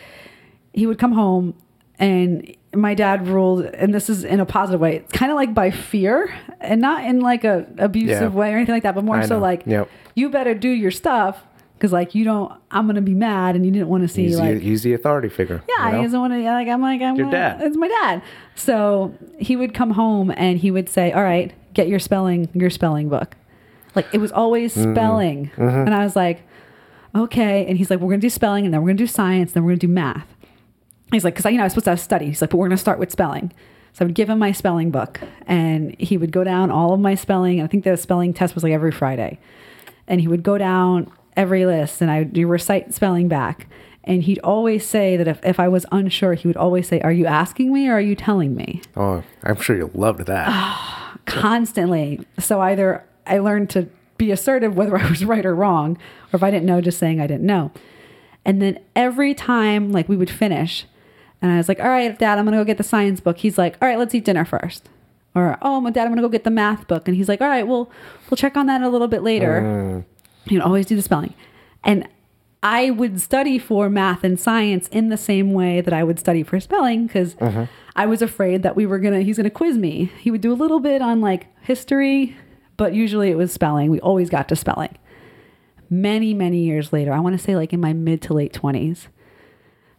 he 0.73 0.88
would 0.88 0.97
come 0.97 1.11
home 1.11 1.53
and 2.01 2.55
my 2.73 2.93
dad 2.93 3.27
ruled, 3.27 3.63
and 3.65 3.93
this 3.93 4.09
is 4.09 4.23
in 4.25 4.39
a 4.41 4.45
positive 4.45 4.81
way, 4.81 4.97
it's 4.97 5.11
kind 5.13 5.31
of 5.31 5.35
like 5.37 5.53
by 5.53 5.71
fear 5.71 6.33
and 6.59 6.81
not 6.81 7.05
in 7.05 7.19
like 7.21 7.43
a 7.45 7.65
abusive 7.77 8.33
Yeah. 8.33 8.39
way 8.39 8.51
or 8.53 8.57
anything 8.57 8.73
like 8.75 8.83
that, 8.83 8.95
but 8.95 9.03
more 9.05 9.17
I 9.17 9.25
so 9.25 9.35
know. 9.35 9.41
like, 9.41 9.63
Yep. 9.65 9.89
you 10.15 10.29
better 10.29 10.53
do 10.53 10.69
your 10.69 10.91
stuff. 10.91 11.45
Cause 11.79 11.91
like 11.91 12.13
you 12.13 12.23
don't, 12.23 12.51
I'm 12.69 12.85
gonna 12.85 13.01
be 13.01 13.15
mad, 13.15 13.55
and 13.55 13.65
you 13.65 13.71
didn't 13.71 13.87
want 13.87 14.03
to 14.03 14.07
see 14.07 14.25
he's, 14.27 14.39
like 14.39 14.59
the, 14.59 14.59
he's 14.59 14.83
the 14.83 14.93
authority 14.93 15.29
figure. 15.29 15.63
yeah, 15.67 15.87
you 15.87 15.91
know? 15.93 15.97
he 15.97 16.03
doesn't 16.05 16.19
want 16.19 16.31
to. 16.33 16.43
Like, 16.43 16.67
I'm 16.67 16.79
like, 16.81 17.01
I'm 17.01 17.15
Your 17.15 17.25
gonna- 17.25 17.37
dad. 17.57 17.61
It's 17.63 17.75
my 17.75 17.87
dad. 17.87 18.21
So 18.53 19.15
he 19.39 19.55
would 19.55 19.73
come 19.73 19.89
home 19.91 20.31
and 20.37 20.59
he 20.59 20.69
would 20.69 20.87
say, 20.89 21.11
"All 21.11 21.23
right, 21.23 21.51
get 21.73 21.87
your 21.87 21.97
spelling, 21.97 22.49
your 22.53 22.69
spelling 22.69 23.09
book." 23.09 23.35
Like 23.95 24.05
it 24.13 24.19
was 24.19 24.31
always 24.31 24.75
Mm-hmm. 24.75 24.93
spelling, 24.93 25.51
and 25.57 25.93
I 25.95 26.03
was 26.03 26.15
like, 26.15 26.43
"Okay." 27.15 27.65
And 27.65 27.77
he's 27.79 27.89
like, 27.89 27.99
"We're 27.99 28.09
gonna 28.09 28.19
do 28.21 28.29
spelling, 28.29 28.65
and 28.65 28.73
then 28.73 28.81
we're 28.83 28.89
gonna 28.89 28.97
do 28.99 29.07
science, 29.07 29.49
and 29.51 29.55
then 29.55 29.63
we're 29.63 29.71
gonna 29.71 29.79
do 29.79 29.87
math." 29.87 30.27
He's 31.12 31.24
like, 31.24 31.36
"Cause 31.36 31.45
I, 31.45 31.49
you 31.49 31.57
know, 31.57 31.64
I 31.64 31.66
was 31.66 31.74
supposed 31.74 31.86
to 31.86 31.91
have 31.91 31.99
study." 31.99 32.28
He's 32.28 32.41
like, 32.41 32.49
"But 32.49 32.57
we're 32.57 32.68
gonna 32.68 32.78
start 32.78 32.99
with 32.99 33.12
spelling." 33.12 33.51
So 33.93 34.05
I 34.05 34.07
would 34.07 34.16
give 34.16 34.30
him 34.30 34.39
my 34.39 34.53
spelling 34.53 34.89
book, 34.91 35.20
and 35.47 35.95
he 35.99 36.18
would 36.18 36.32
go 36.32 36.43
down 36.43 36.72
all 36.72 36.93
of 36.93 36.99
my 36.99 37.16
spelling. 37.16 37.59
And 37.59 37.68
I 37.68 37.72
think 37.72 37.84
the 37.84 37.97
spelling 37.97 38.34
test 38.34 38.55
was 38.55 38.64
like 38.64 38.74
every 38.74 38.91
Friday, 38.91 39.39
and 40.07 40.22
he 40.22 40.28
would 40.28 40.43
go 40.43 40.57
down 40.57 41.12
every 41.36 41.66
list, 41.66 42.01
and 42.01 42.09
I 42.09 42.20
would 42.20 42.34
do 42.34 42.47
recite 42.47 42.93
spelling 42.93 43.28
back. 43.28 43.68
And 44.03 44.24
he'd 44.24 44.39
always 44.39 44.86
say 44.86 45.16
that 45.18 45.28
if, 45.28 45.39
if 45.43 45.59
I 45.59 45.68
was 45.68 45.86
unsure, 45.91 46.34
he 46.34 46.47
would 46.47 46.57
always 46.57 46.88
say, 46.88 47.01
Are 47.01 47.12
you 47.12 47.26
asking 47.26 47.72
me 47.72 47.88
or 47.88 47.93
are 47.93 48.01
you 48.01 48.16
telling 48.16 48.55
me? 48.55 48.82
Oh, 48.95 49.24
I'm 49.43 49.59
sure 49.62 49.76
you 49.76 49.91
loved 49.93 50.26
that. 50.26 50.47
Ah, 50.49 51.18
constantly. 51.26 52.26
So 52.39 52.62
either 52.62 53.05
I 53.28 53.38
learned 53.38 53.70
to 53.72 53.89
be 54.18 54.32
assertive 54.32 54.76
whether 54.76 54.97
I 54.97 55.07
was 55.09 55.24
right 55.24 55.45
or 55.45 55.55
wrong, 55.55 55.97
or 56.34 56.38
if 56.38 56.43
I 56.43 56.49
didn't 56.49 56.66
know, 56.66 56.82
just 56.82 56.97
saying 56.97 57.22
I 57.22 57.28
didn't 57.28 57.45
know. 57.45 57.72
And 58.43 58.59
then 58.62 58.80
every 58.95 59.36
time 59.36 59.91
like 59.91 60.09
we 60.09 60.18
would 60.18 60.32
finish 60.32 60.86
and 61.41 61.51
I 61.51 61.57
was 61.57 61.67
like, 61.67 61.79
All 61.79 61.89
right, 61.89 62.17
dad, 62.17 62.37
I'm 62.37 62.45
gonna 62.45 62.57
go 62.57 62.63
get 62.63 62.77
the 62.77 62.83
science 62.83 63.19
book. 63.19 63.37
He's 63.37 63.57
like, 63.57 63.77
All 63.81 63.87
right, 63.87 63.97
let's 63.97 64.13
eat 64.15 64.25
dinner 64.25 64.45
first. 64.45 64.89
Or, 65.33 65.57
oh 65.61 65.79
my 65.79 65.91
dad, 65.91 66.05
I'm 66.05 66.11
gonna 66.11 66.21
go 66.21 66.29
get 66.29 66.43
the 66.43 66.51
math 66.51 66.87
book. 66.87 67.07
And 67.07 67.15
he's 67.15 67.29
like, 67.29 67.41
All 67.41 67.47
right, 67.47 67.67
well, 67.67 67.91
we'll 68.29 68.37
check 68.37 68.57
on 68.57 68.67
that 68.67 68.81
a 68.81 68.89
little 68.89 69.07
bit 69.07 69.23
later. 69.23 70.05
Uh. 70.05 70.49
He'd 70.49 70.61
always 70.61 70.85
do 70.85 70.95
the 70.95 71.01
spelling. 71.01 71.33
And 71.83 72.07
I 72.63 72.91
would 72.91 73.19
study 73.19 73.57
for 73.57 73.89
math 73.89 74.23
and 74.23 74.39
science 74.39 74.87
in 74.89 75.09
the 75.09 75.17
same 75.17 75.53
way 75.53 75.81
that 75.81 75.93
I 75.93 76.03
would 76.03 76.19
study 76.19 76.43
for 76.43 76.59
spelling 76.59 77.07
because 77.07 77.35
uh-huh. 77.39 77.65
I 77.95 78.05
was 78.05 78.21
afraid 78.21 78.61
that 78.63 78.75
we 78.75 78.85
were 78.85 78.99
gonna 78.99 79.21
he's 79.21 79.37
gonna 79.37 79.49
quiz 79.49 79.77
me. 79.77 80.11
He 80.19 80.29
would 80.29 80.41
do 80.41 80.53
a 80.53 80.55
little 80.55 80.79
bit 80.79 81.01
on 81.01 81.21
like 81.21 81.47
history, 81.61 82.35
but 82.77 82.93
usually 82.93 83.31
it 83.31 83.35
was 83.35 83.51
spelling. 83.51 83.89
We 83.89 83.99
always 83.99 84.29
got 84.29 84.47
to 84.49 84.55
spelling. 84.55 84.95
Many, 85.89 86.33
many 86.33 86.59
years 86.59 86.93
later, 86.93 87.11
I 87.11 87.19
want 87.19 87.37
to 87.37 87.43
say 87.43 87.55
like 87.55 87.73
in 87.73 87.81
my 87.81 87.93
mid 87.93 88.21
to 88.23 88.33
late 88.33 88.53
twenties, 88.53 89.07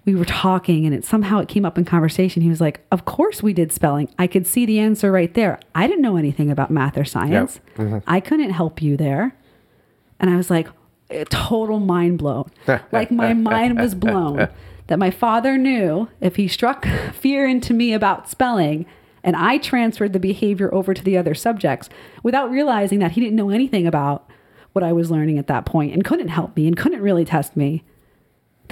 we 0.04 0.14
were 0.14 0.24
talking 0.24 0.84
and 0.84 0.94
it 0.94 1.04
somehow 1.04 1.38
it 1.38 1.48
came 1.48 1.64
up 1.64 1.78
in 1.78 1.84
conversation. 1.84 2.42
He 2.42 2.48
was 2.48 2.60
like, 2.60 2.80
Of 2.90 3.04
course 3.04 3.42
we 3.42 3.52
did 3.52 3.72
spelling. 3.72 4.08
I 4.18 4.26
could 4.26 4.46
see 4.46 4.66
the 4.66 4.78
answer 4.78 5.12
right 5.12 5.32
there. 5.34 5.60
I 5.74 5.86
didn't 5.86 6.02
know 6.02 6.16
anything 6.16 6.50
about 6.50 6.70
math 6.70 6.96
or 6.96 7.04
science. 7.04 7.60
Mm-hmm. 7.76 7.98
I 8.06 8.20
couldn't 8.20 8.50
help 8.50 8.82
you 8.82 8.96
there. 8.96 9.36
And 10.18 10.30
I 10.30 10.36
was 10.36 10.50
like, 10.50 10.68
a 11.10 11.24
total 11.26 11.78
mind 11.78 12.18
blown. 12.18 12.50
like 12.92 13.10
my 13.10 13.34
mind 13.34 13.78
was 13.78 13.94
blown 13.94 14.48
that 14.86 14.98
my 14.98 15.10
father 15.10 15.56
knew 15.56 16.08
if 16.20 16.36
he 16.36 16.48
struck 16.48 16.86
fear 17.12 17.46
into 17.46 17.74
me 17.74 17.92
about 17.92 18.28
spelling 18.28 18.86
and 19.22 19.36
I 19.36 19.58
transferred 19.58 20.12
the 20.12 20.18
behavior 20.18 20.72
over 20.74 20.94
to 20.94 21.02
the 21.02 21.16
other 21.16 21.34
subjects 21.34 21.88
without 22.22 22.50
realizing 22.50 22.98
that 22.98 23.12
he 23.12 23.20
didn't 23.20 23.36
know 23.36 23.50
anything 23.50 23.86
about 23.86 24.28
what 24.72 24.82
I 24.82 24.92
was 24.92 25.10
learning 25.10 25.38
at 25.38 25.46
that 25.46 25.64
point 25.64 25.92
and 25.92 26.04
couldn't 26.04 26.28
help 26.28 26.56
me 26.56 26.66
and 26.66 26.76
couldn't 26.76 27.02
really 27.02 27.24
test 27.24 27.56
me. 27.56 27.84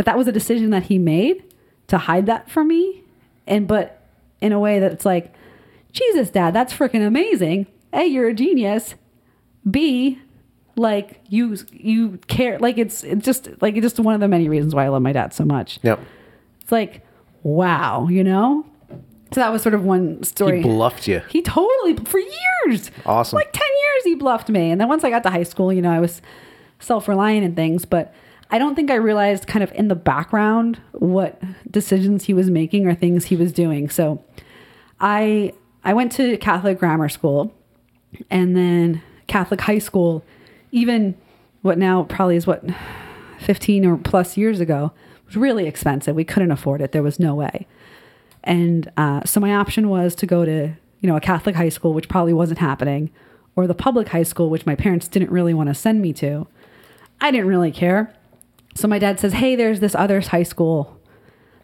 That 0.01 0.07
that 0.07 0.17
was 0.17 0.27
a 0.27 0.33
decision 0.33 0.71
that 0.71 0.85
he 0.85 0.99
made 0.99 1.45
to 1.89 1.99
hide 1.99 2.25
that 2.25 2.51
from 2.51 2.69
me 2.69 3.05
and 3.47 3.69
but 3.69 4.01
in 4.41 4.51
a 4.51 4.59
way 4.59 4.79
that 4.79 4.93
it's 4.93 5.05
like 5.05 5.35
Jesus 5.93 6.31
dad 6.31 6.55
that's 6.55 6.73
freaking 6.73 7.07
amazing. 7.07 7.67
A 7.93 8.07
you're 8.07 8.29
a 8.29 8.33
genius. 8.33 8.95
B 9.71 10.19
like 10.75 11.21
you 11.29 11.55
you 11.71 12.19
care 12.29 12.59
like 12.61 12.79
it's 12.79 13.05
it's 13.05 13.27
just 13.27 13.51
like 13.61 13.77
it's 13.77 13.85
just 13.85 14.01
one 14.01 14.15
of 14.15 14.21
the 14.21 14.29
many 14.29 14.49
reasons 14.49 14.75
why 14.75 14.87
I 14.87 14.89
love 14.89 15.03
my 15.03 15.13
dad 15.13 15.35
so 15.35 15.45
much. 15.45 15.79
Yep. 15.83 16.01
It's 16.63 16.73
like 16.73 17.07
wow, 17.43 18.09
you 18.09 18.25
know? 18.25 18.65
So 19.35 19.41
that 19.41 19.53
was 19.53 19.61
sort 19.61 19.75
of 19.75 19.85
one 19.85 20.23
story. 20.23 20.63
He 20.63 20.63
bluffed 20.63 21.09
you. 21.09 21.21
He 21.29 21.43
totally 21.43 21.97
for 22.07 22.21
years. 22.21 22.91
Awesome. 23.05 23.37
Like 23.37 23.53
10 23.53 23.63
years 23.63 24.05
he 24.05 24.15
bluffed 24.15 24.49
me. 24.49 24.71
And 24.71 24.81
then 24.81 24.89
once 24.89 25.05
I 25.05 25.11
got 25.11 25.25
to 25.25 25.31
high 25.31 25.43
school, 25.43 25.71
you 25.71 25.83
know, 25.83 25.93
I 25.93 26.01
was 26.01 26.23
self-reliant 26.79 27.45
and 27.45 27.55
things, 27.55 27.85
but 27.85 28.15
I 28.51 28.59
don't 28.59 28.75
think 28.75 28.91
I 28.91 28.97
realized 28.97 29.47
kind 29.47 29.63
of 29.63 29.73
in 29.73 29.89
the 29.89 29.95
background 29.95 30.81
what 30.93 31.41
decisions 31.71 32.25
he 32.25 32.35
was 32.35 32.51
making 32.51 32.87
or 32.87 32.95
things 32.95 33.27
he 33.27 33.37
was 33.37 33.53
doing. 33.53 33.89
So 33.89 34.25
I 35.01 35.53
I 35.85 35.95
went 35.95 36.13
to 36.13 36.37
Catholic 36.39 36.79
grammar 36.79 37.09
school 37.09 37.55
and 38.29 38.57
then 38.57 39.03
Catholic 39.29 39.61
high 39.61 39.79
school 39.79 40.25
even 40.73 41.15
what 41.63 41.79
now 41.79 42.05
probably 42.05 42.37
is 42.37 42.47
what 42.47 42.65
15 43.41 43.85
or 43.85 43.97
plus 43.97 44.37
years 44.37 44.61
ago 44.61 44.93
was 45.27 45.37
really 45.37 45.67
expensive. 45.67 46.15
We 46.15 46.25
couldn't 46.25 46.51
afford 46.51 46.81
it. 46.81 46.93
There 46.93 47.03
was 47.03 47.19
no 47.19 47.35
way. 47.35 47.67
And 48.43 48.91
uh, 48.97 49.25
so 49.25 49.41
my 49.41 49.55
option 49.55 49.89
was 49.89 50.15
to 50.17 50.27
go 50.27 50.45
to, 50.45 50.73
you 51.01 51.09
know, 51.09 51.17
a 51.17 51.21
Catholic 51.21 51.55
high 51.55 51.69
school, 51.69 51.93
which 51.93 52.09
probably 52.09 52.33
wasn't 52.33 52.59
happening, 52.59 53.11
or 53.55 53.67
the 53.67 53.75
public 53.75 54.09
high 54.09 54.23
school, 54.23 54.49
which 54.49 54.67
my 54.67 54.75
parents 54.75 55.09
didn't 55.09 55.31
really 55.31 55.53
want 55.53 55.69
to 55.69 55.75
send 55.75 56.01
me 56.01 56.13
to. 56.15 56.47
I 57.21 57.31
didn't 57.31 57.49
really 57.49 57.71
care. 57.71 58.15
So 58.75 58.89
my 58.89 58.99
dad 58.99 59.21
says, 59.21 59.35
"Hey, 59.35 59.57
there's 59.57 59.81
this 59.81 59.95
other 59.95 60.21
high 60.21 60.43
school 60.43 61.01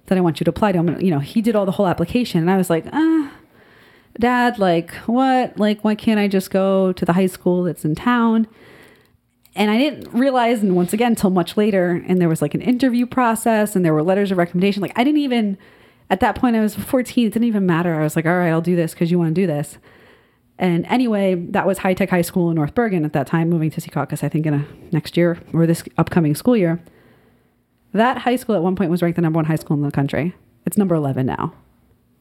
that 0.07 0.19
I 0.19 0.21
want 0.21 0.41
you 0.41 0.45
to 0.45 0.51
apply 0.51 0.73
to." 0.73 0.79
I'm 0.79 1.01
you 1.01 1.11
know, 1.11 1.21
he 1.21 1.41
did 1.41 1.57
all 1.57 1.67
the 1.67 1.73
whole 1.73 1.87
application, 1.87 2.41
and 2.41 2.51
I 2.51 2.57
was 2.57 2.71
like, 2.71 2.85
"Ah, 2.93 3.33
Dad, 4.19 4.59
like 4.59 4.93
what? 5.07 5.59
Like 5.59 5.85
why 5.85 5.95
can't 5.95 6.21
I 6.21 6.29
just 6.29 6.51
go 6.51 6.93
to 6.93 7.05
the 7.05 7.13
high 7.13 7.27
school 7.27 7.63
that's 7.65 7.85
in 7.85 7.95
town?" 7.95 8.47
And 9.55 9.71
I 9.71 9.79
didn't 9.79 10.13
realize, 10.13 10.63
and 10.63 10.77
once 10.77 10.93
again, 10.93 11.13
until 11.13 11.31
much 11.31 11.57
later, 11.57 12.05
and 12.07 12.21
there 12.21 12.29
was 12.29 12.43
like 12.43 12.55
an 12.55 12.61
interview 12.61 13.07
process, 13.07 13.75
and 13.75 13.85
there 13.85 13.95
were 13.95 14.03
letters 14.03 14.31
of 14.31 14.39
recommendation. 14.39 14.83
Like 14.83 14.99
I 14.99 15.05
didn't 15.05 15.21
even 15.21 15.57
at 16.11 16.21
that 16.21 16.37
point 16.37 16.57
I 16.57 16.61
was 16.61 16.75
14. 16.75 17.27
It 17.27 17.33
didn't 17.33 17.49
even 17.49 17.67
matter. 17.67 17.95
I 17.95 18.03
was 18.03 18.17
like, 18.17 18.27
all 18.27 18.37
right, 18.37 18.51
I'll 18.51 18.61
do 18.61 18.77
this 18.77 18.93
because 18.93 19.11
you 19.11 19.19
want 19.19 19.35
to 19.35 19.41
do 19.41 19.47
this. 19.47 19.79
And 20.59 20.87
anyway, 20.87 21.35
that 21.35 21.67
was 21.67 21.79
High 21.79 21.95
Tech 21.95 22.11
High 22.11 22.23
School 22.23 22.49
in 22.51 22.57
North 22.57 22.75
Bergen 22.75 23.05
at 23.05 23.13
that 23.13 23.27
time, 23.27 23.51
moving 23.51 23.71
to 23.71 23.81
Secaucus, 23.81 24.25
I 24.25 24.29
think 24.29 24.47
in 24.47 24.55
a 24.55 24.67
next 24.91 25.17
year 25.17 25.39
or 25.53 25.67
this 25.67 25.83
upcoming 25.99 26.35
school 26.35 26.57
year. 26.57 26.83
That 27.97 28.19
high 28.19 28.37
school 28.37 28.55
at 28.55 28.63
one 28.63 28.77
point 28.77 28.91
was 28.91 29.03
ranked 29.03 29.17
the 29.17 29.23
number 29.23 29.39
one 29.39 29.45
high 29.47 29.57
school 29.57 29.77
in 29.77 29.83
the 29.83 29.91
country. 29.91 30.35
It's 30.65 30.77
number 30.77 30.95
11 30.95 31.27
now. 31.27 31.53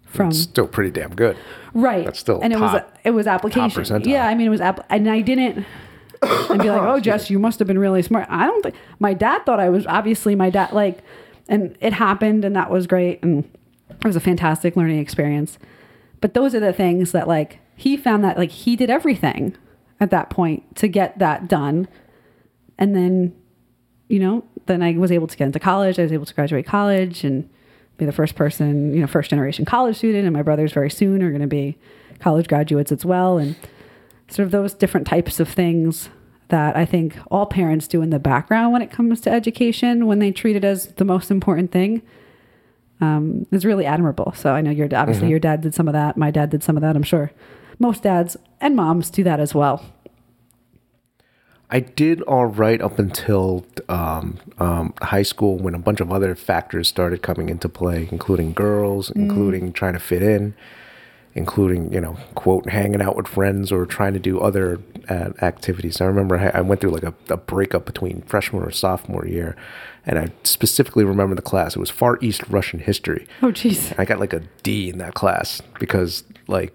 From 0.05 0.31
Still 0.31 0.67
pretty 0.67 0.91
damn 0.91 1.13
good. 1.15 1.35
right, 1.73 2.05
That's 2.05 2.19
still 2.19 2.39
and 2.41 2.53
it 2.53 2.59
was 2.59 2.71
top- 2.71 2.97
it 3.03 3.11
was 3.11 3.27
application. 3.27 4.03
Yeah, 4.03 4.27
I 4.27 4.35
mean 4.35 4.47
it 4.47 4.51
was 4.51 4.61
app, 4.61 4.85
and 4.89 5.09
I 5.09 5.21
didn't. 5.21 5.65
and 6.21 6.61
be 6.61 6.69
like, 6.69 6.81
oh, 6.81 6.93
oh 6.93 6.99
Jess, 6.99 7.29
you 7.29 7.37
must 7.39 7.59
have 7.59 7.67
been 7.67 7.79
really 7.79 8.01
smart. 8.01 8.27
I 8.29 8.45
don't 8.45 8.61
think 8.63 8.75
my 8.99 9.13
dad 9.13 9.45
thought 9.45 9.59
I 9.59 9.69
was 9.69 9.85
obviously 9.87 10.33
my 10.35 10.49
dad 10.49 10.71
like, 10.71 10.99
and 11.49 11.75
it 11.81 11.93
happened, 11.93 12.45
and 12.45 12.55
that 12.55 12.69
was 12.71 12.87
great, 12.87 13.21
and 13.23 13.43
it 13.89 14.05
was 14.05 14.15
a 14.15 14.19
fantastic 14.21 14.75
learning 14.77 14.99
experience. 14.99 15.57
But 16.21 16.33
those 16.33 16.55
are 16.55 16.59
the 16.61 16.71
things 16.73 17.11
that 17.11 17.27
like 17.27 17.59
he 17.75 17.97
found 17.97 18.23
that 18.23 18.37
like 18.37 18.51
he 18.51 18.75
did 18.77 18.89
everything 18.89 19.57
at 19.99 20.11
that 20.11 20.29
point 20.29 20.75
to 20.77 20.87
get 20.87 21.19
that 21.19 21.49
done, 21.49 21.87
and 22.77 22.95
then, 22.95 23.35
you 24.07 24.19
know, 24.19 24.43
then 24.65 24.81
I 24.81 24.93
was 24.93 25.11
able 25.11 25.27
to 25.27 25.37
get 25.37 25.45
into 25.45 25.59
college. 25.59 25.99
I 25.99 26.03
was 26.03 26.11
able 26.11 26.25
to 26.25 26.33
graduate 26.33 26.65
college 26.65 27.23
and 27.23 27.49
be 27.97 28.05
the 28.05 28.11
first 28.11 28.35
person, 28.35 28.93
you 28.93 28.99
know, 28.99 29.07
first 29.07 29.29
generation 29.29 29.65
college 29.65 29.97
student, 29.97 30.25
and 30.25 30.33
my 30.33 30.41
brothers 30.41 30.73
very 30.73 30.89
soon 30.89 31.23
are 31.23 31.29
going 31.29 31.41
to 31.41 31.47
be 31.47 31.77
college 32.19 32.47
graduates 32.47 32.91
as 32.91 33.05
well, 33.05 33.37
and 33.37 33.55
sort 34.27 34.45
of 34.45 34.51
those 34.51 34.73
different 34.73 35.07
types 35.07 35.39
of 35.39 35.47
things 35.47 36.09
that 36.49 36.75
I 36.75 36.85
think 36.85 37.15
all 37.31 37.45
parents 37.45 37.87
do 37.87 38.01
in 38.01 38.11
the 38.11 38.19
background 38.19 38.73
when 38.73 38.81
it 38.81 38.91
comes 38.91 39.21
to 39.21 39.31
education 39.31 40.05
when 40.05 40.19
they 40.19 40.31
treat 40.31 40.55
it 40.55 40.63
as 40.63 40.87
the 40.93 41.05
most 41.05 41.31
important 41.31 41.71
thing 41.71 42.01
um, 43.01 43.47
is 43.51 43.65
really 43.65 43.85
admirable. 43.85 44.33
So 44.35 44.53
I 44.53 44.61
know 44.61 44.71
your 44.71 44.87
obviously 44.95 45.29
your 45.29 45.39
dad 45.39 45.61
did 45.61 45.73
some 45.73 45.87
of 45.87 45.93
that. 45.93 46.17
My 46.17 46.31
dad 46.31 46.49
did 46.49 46.63
some 46.63 46.77
of 46.77 46.81
that. 46.81 46.95
I'm 46.95 47.03
sure 47.03 47.31
most 47.79 48.03
dads 48.03 48.37
and 48.61 48.75
moms 48.75 49.09
do 49.09 49.23
that 49.23 49.39
as 49.39 49.55
well. 49.55 49.83
I 51.69 51.79
did 51.79 52.21
all 52.23 52.45
right 52.45 52.79
up 52.79 52.99
until 52.99 53.65
um, 53.89 54.37
um, 54.59 54.93
high 55.01 55.23
school 55.23 55.57
when 55.57 55.73
a 55.73 55.79
bunch 55.79 55.99
of 55.99 56.11
other 56.11 56.35
factors 56.35 56.87
started 56.87 57.21
coming 57.21 57.49
into 57.49 57.67
play, 57.67 58.07
including 58.11 58.53
girls, 58.53 59.09
including 59.11 59.73
trying 59.73 59.93
to 59.93 59.99
fit 59.99 60.21
in, 60.21 60.53
including, 61.33 61.91
you 61.91 61.99
know, 61.99 62.17
quote, 62.35 62.69
hanging 62.69 63.01
out 63.01 63.15
with 63.15 63.27
friends 63.27 63.71
or 63.71 63.85
trying 63.85 64.13
to 64.13 64.19
do 64.19 64.39
other 64.39 64.79
uh, 65.09 65.31
activities. 65.41 65.99
I 66.01 66.05
remember 66.05 66.37
I, 66.37 66.59
I 66.59 66.61
went 66.61 66.81
through 66.81 66.91
like 66.91 67.03
a, 67.03 67.13
a 67.29 67.37
breakup 67.37 67.85
between 67.85 68.21
freshman 68.21 68.63
or 68.63 68.71
sophomore 68.71 69.27
year, 69.27 69.55
and 70.05 70.19
I 70.19 70.29
specifically 70.43 71.03
remember 71.03 71.35
the 71.35 71.41
class. 71.41 71.75
It 71.75 71.79
was 71.79 71.89
Far 71.89 72.19
East 72.21 72.43
Russian 72.47 72.79
history. 72.79 73.27
Oh, 73.41 73.47
jeez. 73.47 73.93
I 73.97 74.05
got 74.05 74.19
like 74.19 74.33
a 74.33 74.43
D 74.61 74.89
in 74.89 74.99
that 74.99 75.15
class 75.15 75.61
because 75.79 76.23
like 76.47 76.73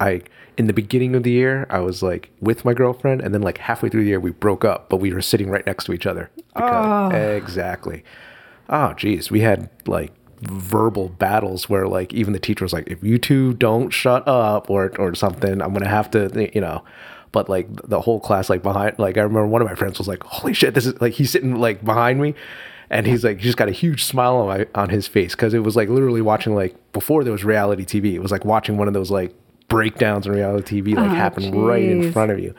I 0.00 0.22
in 0.56 0.66
the 0.66 0.72
beginning 0.72 1.14
of 1.14 1.22
the 1.22 1.30
year 1.30 1.66
I 1.70 1.80
was 1.80 2.02
like 2.02 2.30
with 2.40 2.64
my 2.64 2.74
girlfriend 2.74 3.20
and 3.20 3.34
then 3.34 3.42
like 3.42 3.58
halfway 3.58 3.88
through 3.88 4.02
the 4.02 4.08
year 4.08 4.20
we 4.20 4.30
broke 4.30 4.64
up, 4.64 4.88
but 4.88 4.98
we 4.98 5.12
were 5.12 5.22
sitting 5.22 5.50
right 5.50 5.64
next 5.66 5.84
to 5.84 5.92
each 5.92 6.06
other. 6.06 6.30
Because, 6.54 6.72
ah. 6.72 7.10
Exactly. 7.10 8.04
Oh 8.68 8.94
geez, 8.94 9.30
we 9.30 9.40
had 9.40 9.70
like 9.86 10.12
verbal 10.40 11.08
battles 11.08 11.68
where 11.68 11.86
like 11.86 12.12
even 12.12 12.32
the 12.32 12.38
teacher 12.38 12.64
was 12.64 12.72
like, 12.72 12.88
if 12.88 13.02
you 13.02 13.18
two 13.18 13.54
don't 13.54 13.90
shut 13.90 14.26
up 14.26 14.70
or 14.70 14.92
or 14.98 15.14
something, 15.14 15.60
I'm 15.62 15.72
gonna 15.72 15.88
have 15.88 16.10
to 16.12 16.50
you 16.54 16.60
know. 16.60 16.84
But 17.32 17.48
like 17.48 17.68
the 17.88 18.00
whole 18.00 18.20
class 18.20 18.48
like 18.48 18.62
behind 18.62 18.98
like 18.98 19.16
I 19.16 19.22
remember 19.22 19.46
one 19.46 19.62
of 19.62 19.68
my 19.68 19.74
friends 19.74 19.98
was 19.98 20.08
like, 20.08 20.22
holy 20.22 20.54
shit, 20.54 20.74
this 20.74 20.86
is 20.86 21.00
like 21.00 21.14
he's 21.14 21.30
sitting 21.30 21.56
like 21.56 21.84
behind 21.84 22.20
me. 22.20 22.34
And 22.90 23.06
he's 23.06 23.24
like, 23.24 23.38
he 23.38 23.44
just 23.44 23.56
got 23.56 23.68
a 23.68 23.72
huge 23.72 24.04
smile 24.04 24.36
on, 24.36 24.46
my, 24.46 24.66
on 24.74 24.90
his 24.90 25.08
face 25.08 25.34
because 25.34 25.54
it 25.54 25.60
was 25.60 25.74
like 25.74 25.88
literally 25.88 26.20
watching 26.20 26.54
like 26.54 26.76
before 26.92 27.24
there 27.24 27.32
was 27.32 27.42
reality 27.42 27.84
TV. 27.84 28.12
It 28.12 28.20
was 28.20 28.30
like 28.30 28.44
watching 28.44 28.76
one 28.76 28.88
of 28.88 28.94
those 28.94 29.10
like 29.10 29.34
breakdowns 29.74 30.26
in 30.26 30.32
reality 30.32 30.80
TV 30.82 30.94
like 30.96 31.10
Oh, 31.10 31.14
happen 31.14 31.50
right 31.64 31.82
in 31.82 32.12
front 32.12 32.30
of 32.30 32.38
you. 32.38 32.54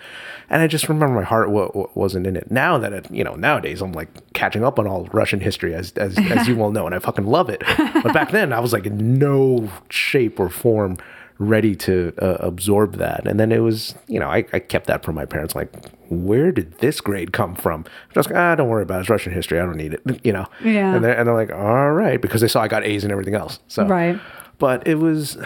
And 0.50 0.62
I 0.62 0.68
just 0.68 0.88
remember 0.90 1.16
my 1.16 1.24
heart 1.24 1.48
w- 1.48 1.68
w- 1.68 1.90
wasn't 1.96 2.28
in 2.28 2.36
it. 2.36 2.52
Now 2.52 2.78
that 2.78 2.94
it, 2.94 3.10
you 3.12 3.24
know, 3.24 3.36
nowadays 3.36 3.82
I'm 3.82 3.94
like 3.94 4.10
catching 4.34 4.64
up 4.64 4.78
on 4.80 4.86
all 4.88 5.06
Russian 5.12 5.40
history 5.40 5.74
as 5.74 5.92
as, 5.94 6.18
as 6.18 6.48
you 6.48 6.56
well 6.56 6.72
know, 6.72 6.86
and 6.86 6.94
I 6.94 7.00
fucking 7.00 7.26
love 7.26 7.50
it. 7.50 7.64
But 8.04 8.14
back 8.14 8.32
then 8.32 8.54
I 8.54 8.60
was 8.60 8.74
like 8.74 8.86
in 8.86 9.18
no 9.18 9.70
shape 9.90 10.40
or 10.40 10.50
form 10.50 10.98
ready 11.38 11.76
to 11.76 12.14
uh, 12.22 12.38
absorb 12.40 12.96
that. 12.96 13.28
And 13.28 13.38
then 13.38 13.52
it 13.52 13.60
was, 13.60 13.94
you 14.08 14.20
know, 14.22 14.30
I, 14.30 14.46
I 14.54 14.60
kept 14.60 14.88
that 14.88 15.04
from 15.04 15.16
my 15.16 15.26
parents. 15.26 15.54
Like, 15.54 15.70
where 16.10 16.50
did 16.54 16.78
this 16.80 17.02
grade 17.02 17.34
come 17.34 17.56
from? 17.56 17.84
I 18.10 18.14
Just 18.14 18.30
like, 18.30 18.38
ah, 18.38 18.56
don't 18.56 18.70
worry 18.70 18.84
about 18.84 19.00
it. 19.00 19.02
It's 19.02 19.10
Russian 19.10 19.34
history. 19.34 19.60
I 19.60 19.66
don't 19.66 19.76
need 19.76 19.94
it. 19.96 20.02
You 20.24 20.32
know. 20.32 20.46
Yeah. 20.64 20.96
And 20.96 21.04
they're 21.04 21.18
and 21.18 21.28
they're 21.28 21.36
like, 21.36 21.52
all 21.52 21.92
right, 21.92 22.22
because 22.22 22.40
they 22.42 22.48
saw 22.48 22.62
I 22.62 22.68
got 22.70 22.86
A's 22.86 23.04
and 23.04 23.12
everything 23.12 23.36
else. 23.36 23.60
So 23.68 23.86
Right. 23.86 24.18
But 24.60 24.88
it 24.88 24.96
was, 24.96 25.38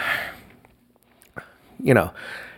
you 1.82 1.94
know, 1.94 2.10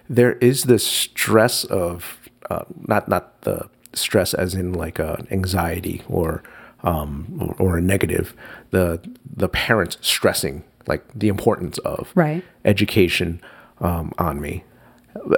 there 0.08 0.32
is 0.34 0.64
this 0.64 0.86
stress 0.86 1.64
of 1.64 2.18
uh, 2.50 2.64
not 2.88 3.08
not 3.08 3.40
the 3.42 3.68
stress 3.94 4.34
as 4.34 4.54
in 4.54 4.72
like 4.72 4.98
uh, 5.00 5.16
anxiety 5.30 6.02
or 6.08 6.42
um, 6.82 7.54
or, 7.58 7.68
or 7.68 7.78
a 7.78 7.80
negative. 7.82 8.34
The 8.70 9.00
the 9.36 9.48
parents 9.48 9.98
stressing 10.00 10.64
like 10.86 11.04
the 11.14 11.28
importance 11.28 11.78
of 11.78 12.10
Right. 12.14 12.42
education 12.64 13.40
um, 13.80 14.12
on 14.18 14.40
me. 14.40 14.64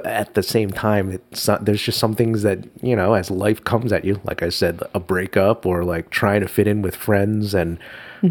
At 0.05 0.33
the 0.35 0.41
same 0.41 0.71
time, 0.71 1.11
it's 1.11 1.47
not, 1.47 1.65
there's 1.65 1.81
just 1.81 1.99
some 1.99 2.15
things 2.15 2.43
that 2.43 2.59
you 2.81 2.95
know, 2.95 3.13
as 3.13 3.29
life 3.29 3.63
comes 3.63 3.91
at 3.91 4.05
you, 4.05 4.21
like 4.23 4.41
I 4.41 4.49
said, 4.49 4.81
a 4.93 4.99
breakup 5.01 5.65
or 5.65 5.83
like 5.83 6.09
trying 6.09 6.41
to 6.41 6.47
fit 6.47 6.65
in 6.67 6.81
with 6.81 6.95
friends 6.95 7.53
and 7.53 7.77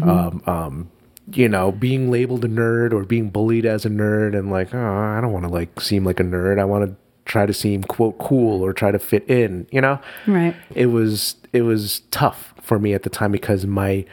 um, 0.01 0.41
um, 0.47 0.89
you 1.31 1.49
know, 1.49 1.71
being 1.71 2.11
labeled 2.11 2.45
a 2.45 2.47
nerd 2.47 2.93
or 2.93 3.03
being 3.03 3.29
bullied 3.29 3.65
as 3.65 3.85
a 3.85 3.89
nerd, 3.89 4.37
and 4.37 4.51
like, 4.51 4.73
oh, 4.73 4.93
I 5.17 5.19
don't 5.21 5.31
want 5.31 5.45
to 5.45 5.51
like 5.51 5.79
seem 5.81 6.05
like 6.05 6.19
a 6.19 6.23
nerd. 6.23 6.59
I 6.59 6.65
want 6.65 6.89
to 6.89 6.95
try 7.25 7.45
to 7.45 7.53
seem 7.53 7.83
quote 7.83 8.17
cool 8.19 8.61
or 8.63 8.73
try 8.73 8.91
to 8.91 8.99
fit 8.99 9.27
in. 9.29 9.67
You 9.71 9.81
know, 9.81 9.99
Right. 10.27 10.55
it 10.73 10.87
was 10.87 11.35
it 11.53 11.63
was 11.63 12.01
tough 12.11 12.53
for 12.61 12.79
me 12.79 12.93
at 12.93 13.03
the 13.03 13.09
time 13.09 13.31
because 13.31 13.65
my 13.65 14.05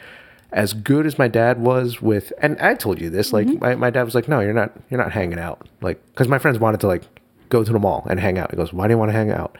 as 0.51 0.73
good 0.73 1.05
as 1.05 1.17
my 1.17 1.27
dad 1.27 1.59
was 1.59 2.01
with 2.01 2.31
and 2.39 2.59
I 2.59 2.75
told 2.75 3.01
you 3.01 3.09
this 3.09 3.33
like 3.33 3.47
mm-hmm. 3.47 3.59
my, 3.59 3.75
my 3.75 3.89
dad 3.89 4.03
was 4.03 4.13
like 4.13 4.27
no 4.27 4.39
you're 4.39 4.53
not 4.53 4.71
you're 4.89 4.99
not 4.99 5.11
hanging 5.11 5.39
out 5.39 5.67
like 5.81 5.99
because 6.11 6.27
my 6.27 6.37
friends 6.37 6.59
wanted 6.59 6.79
to 6.81 6.87
like 6.87 7.01
go 7.49 7.63
to 7.63 7.73
the 7.73 7.79
mall 7.79 8.05
and 8.07 8.19
hang 8.19 8.37
out 8.37 8.51
he 8.51 8.57
goes 8.57 8.71
why 8.71 8.87
do 8.87 8.93
you 8.93 8.97
want 8.99 9.09
to 9.09 9.13
hang 9.17 9.31
out 9.31 9.57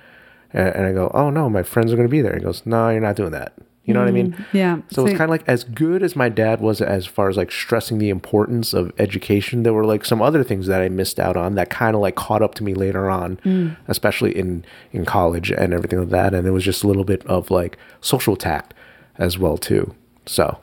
and, 0.53 0.67
and 0.75 0.85
I 0.85 0.91
go 0.91 1.09
oh 1.13 1.31
no 1.31 1.49
my 1.49 1.63
friends 1.63 1.91
are 1.91 1.95
going 1.95 2.07
to 2.07 2.11
be 2.11 2.21
there 2.21 2.35
he 2.35 2.41
goes 2.41 2.63
no 2.65 2.89
you're 2.89 3.01
not 3.01 3.15
doing 3.15 3.31
that 3.31 3.53
you 3.85 3.93
know 3.93 3.99
what 3.99 4.07
I 4.07 4.11
mean 4.11 4.31
mm-hmm. 4.31 4.57
Yeah. 4.57 4.81
so 4.89 5.05
it's 5.05 5.17
kind 5.17 5.23
of 5.23 5.29
like 5.29 5.43
as 5.47 5.65
good 5.65 6.03
as 6.03 6.15
my 6.15 6.29
dad 6.29 6.61
was 6.61 6.81
as 6.81 7.05
far 7.05 7.29
as 7.29 7.35
like 7.35 7.51
stressing 7.51 7.97
the 7.97 8.09
importance 8.09 8.73
of 8.73 8.91
education, 8.97 9.63
there 9.63 9.73
were 9.73 9.85
like 9.85 10.05
some 10.05 10.21
other 10.21 10.43
things 10.43 10.67
that 10.67 10.81
I 10.81 10.89
missed 10.89 11.19
out 11.19 11.35
on 11.35 11.55
that 11.55 11.69
kind 11.69 11.95
of 11.95 12.01
like 12.01 12.15
caught 12.15 12.41
up 12.41 12.55
to 12.55 12.63
me 12.63 12.73
later 12.73 13.09
on, 13.09 13.37
mm. 13.37 13.75
especially 13.87 14.37
in 14.37 14.63
in 14.91 15.05
college 15.05 15.51
and 15.51 15.73
everything 15.73 15.99
like 15.99 16.09
that. 16.09 16.33
And 16.33 16.45
there 16.45 16.53
was 16.53 16.63
just 16.63 16.83
a 16.83 16.87
little 16.87 17.03
bit 17.03 17.25
of 17.25 17.51
like 17.51 17.77
social 17.99 18.35
tact 18.35 18.73
as 19.17 19.37
well 19.37 19.57
too. 19.57 19.93
So 20.25 20.59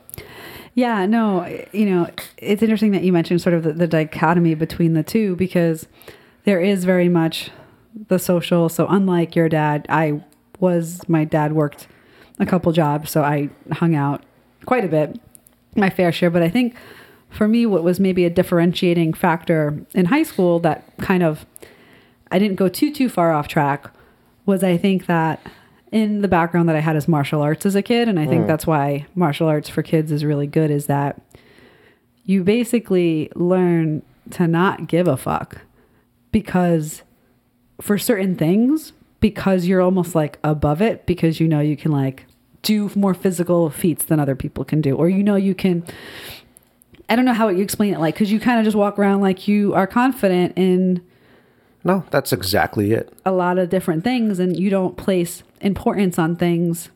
Yeah, 0.73 1.05
no, 1.05 1.45
you 1.71 1.85
know, 1.85 2.09
it's 2.37 2.63
interesting 2.63 2.91
that 2.91 3.03
you 3.03 3.13
mentioned 3.13 3.41
sort 3.41 3.53
of 3.53 3.63
the, 3.63 3.73
the 3.73 3.87
dichotomy 3.87 4.55
between 4.55 4.93
the 4.93 5.03
two 5.03 5.35
because 5.35 5.87
there 6.45 6.59
is 6.59 6.85
very 6.85 7.09
much 7.09 7.51
the 8.07 8.17
social. 8.17 8.69
So, 8.69 8.87
unlike 8.87 9.35
your 9.35 9.49
dad, 9.49 9.85
I 9.89 10.23
was, 10.59 11.07
my 11.07 11.25
dad 11.25 11.53
worked 11.53 11.87
a 12.41 12.45
couple 12.45 12.71
jobs, 12.73 13.09
so 13.11 13.23
I 13.23 13.49
hung 13.71 13.95
out 13.95 14.23
quite 14.65 14.83
a 14.83 14.87
bit, 14.87 15.19
my 15.75 15.89
fair 15.89 16.11
share. 16.11 16.29
But 16.29 16.41
I 16.41 16.49
think 16.49 16.75
for 17.29 17.47
me, 17.47 17.65
what 17.65 17.83
was 17.83 17.99
maybe 17.99 18.25
a 18.25 18.29
differentiating 18.29 19.13
factor 19.13 19.85
in 19.93 20.05
high 20.05 20.23
school 20.23 20.59
that 20.59 20.83
kind 20.97 21.23
of, 21.23 21.45
I 22.31 22.39
didn't 22.39 22.57
go 22.57 22.67
too, 22.67 22.91
too 22.91 23.07
far 23.07 23.31
off 23.31 23.47
track 23.47 23.89
was 24.45 24.63
I 24.63 24.75
think 24.75 25.05
that 25.05 25.39
in 25.91 26.21
the 26.21 26.27
background 26.27 26.67
that 26.67 26.75
I 26.75 26.79
had 26.79 26.95
as 26.95 27.07
martial 27.07 27.41
arts 27.41 27.65
as 27.65 27.75
a 27.75 27.81
kid, 27.81 28.07
and 28.07 28.19
I 28.19 28.25
think 28.25 28.45
mm. 28.45 28.47
that's 28.47 28.65
why 28.65 29.05
martial 29.13 29.47
arts 29.47 29.69
for 29.69 29.83
kids 29.83 30.11
is 30.11 30.25
really 30.25 30.47
good, 30.47 30.71
is 30.71 30.87
that 30.87 31.21
you 32.25 32.43
basically 32.43 33.29
learn 33.35 34.01
to 34.31 34.47
not 34.47 34.87
give 34.87 35.07
a 35.07 35.17
fuck 35.17 35.61
because 36.31 37.03
for 37.81 37.97
certain 37.97 38.35
things, 38.35 38.93
because 39.19 39.65
you're 39.65 39.81
almost 39.81 40.15
like 40.15 40.39
above 40.43 40.81
it, 40.81 41.05
because 41.05 41.39
you 41.39 41.47
know 41.47 41.59
you 41.59 41.75
can 41.75 41.91
like 41.91 42.25
do 42.63 42.91
more 42.95 43.13
physical 43.13 43.69
feats 43.69 44.05
than 44.05 44.19
other 44.19 44.35
people 44.35 44.63
can 44.63 44.81
do, 44.81 44.95
or 44.95 45.09
you 45.09 45.23
know 45.23 45.35
you 45.35 45.55
can. 45.55 45.83
I 47.09 47.15
don't 47.15 47.25
know 47.25 47.33
how 47.33 47.49
you 47.49 47.61
explain 47.61 47.93
it, 47.93 47.99
like, 47.99 48.15
because 48.15 48.31
you 48.31 48.39
kind 48.39 48.57
of 48.59 48.63
just 48.63 48.77
walk 48.77 48.97
around 48.97 49.19
like 49.19 49.47
you 49.47 49.73
are 49.73 49.85
confident 49.85 50.53
in 50.55 51.01
no, 51.83 52.05
that's 52.11 52.31
exactly 52.31 52.93
it. 52.93 53.11
a 53.25 53.31
lot 53.31 53.57
of 53.57 53.69
different 53.69 54.03
things 54.03 54.39
and 54.39 54.57
you 54.57 54.69
don't 54.69 54.97
place 54.97 55.43
importance 55.59 56.19
on 56.19 56.35
things 56.35 56.89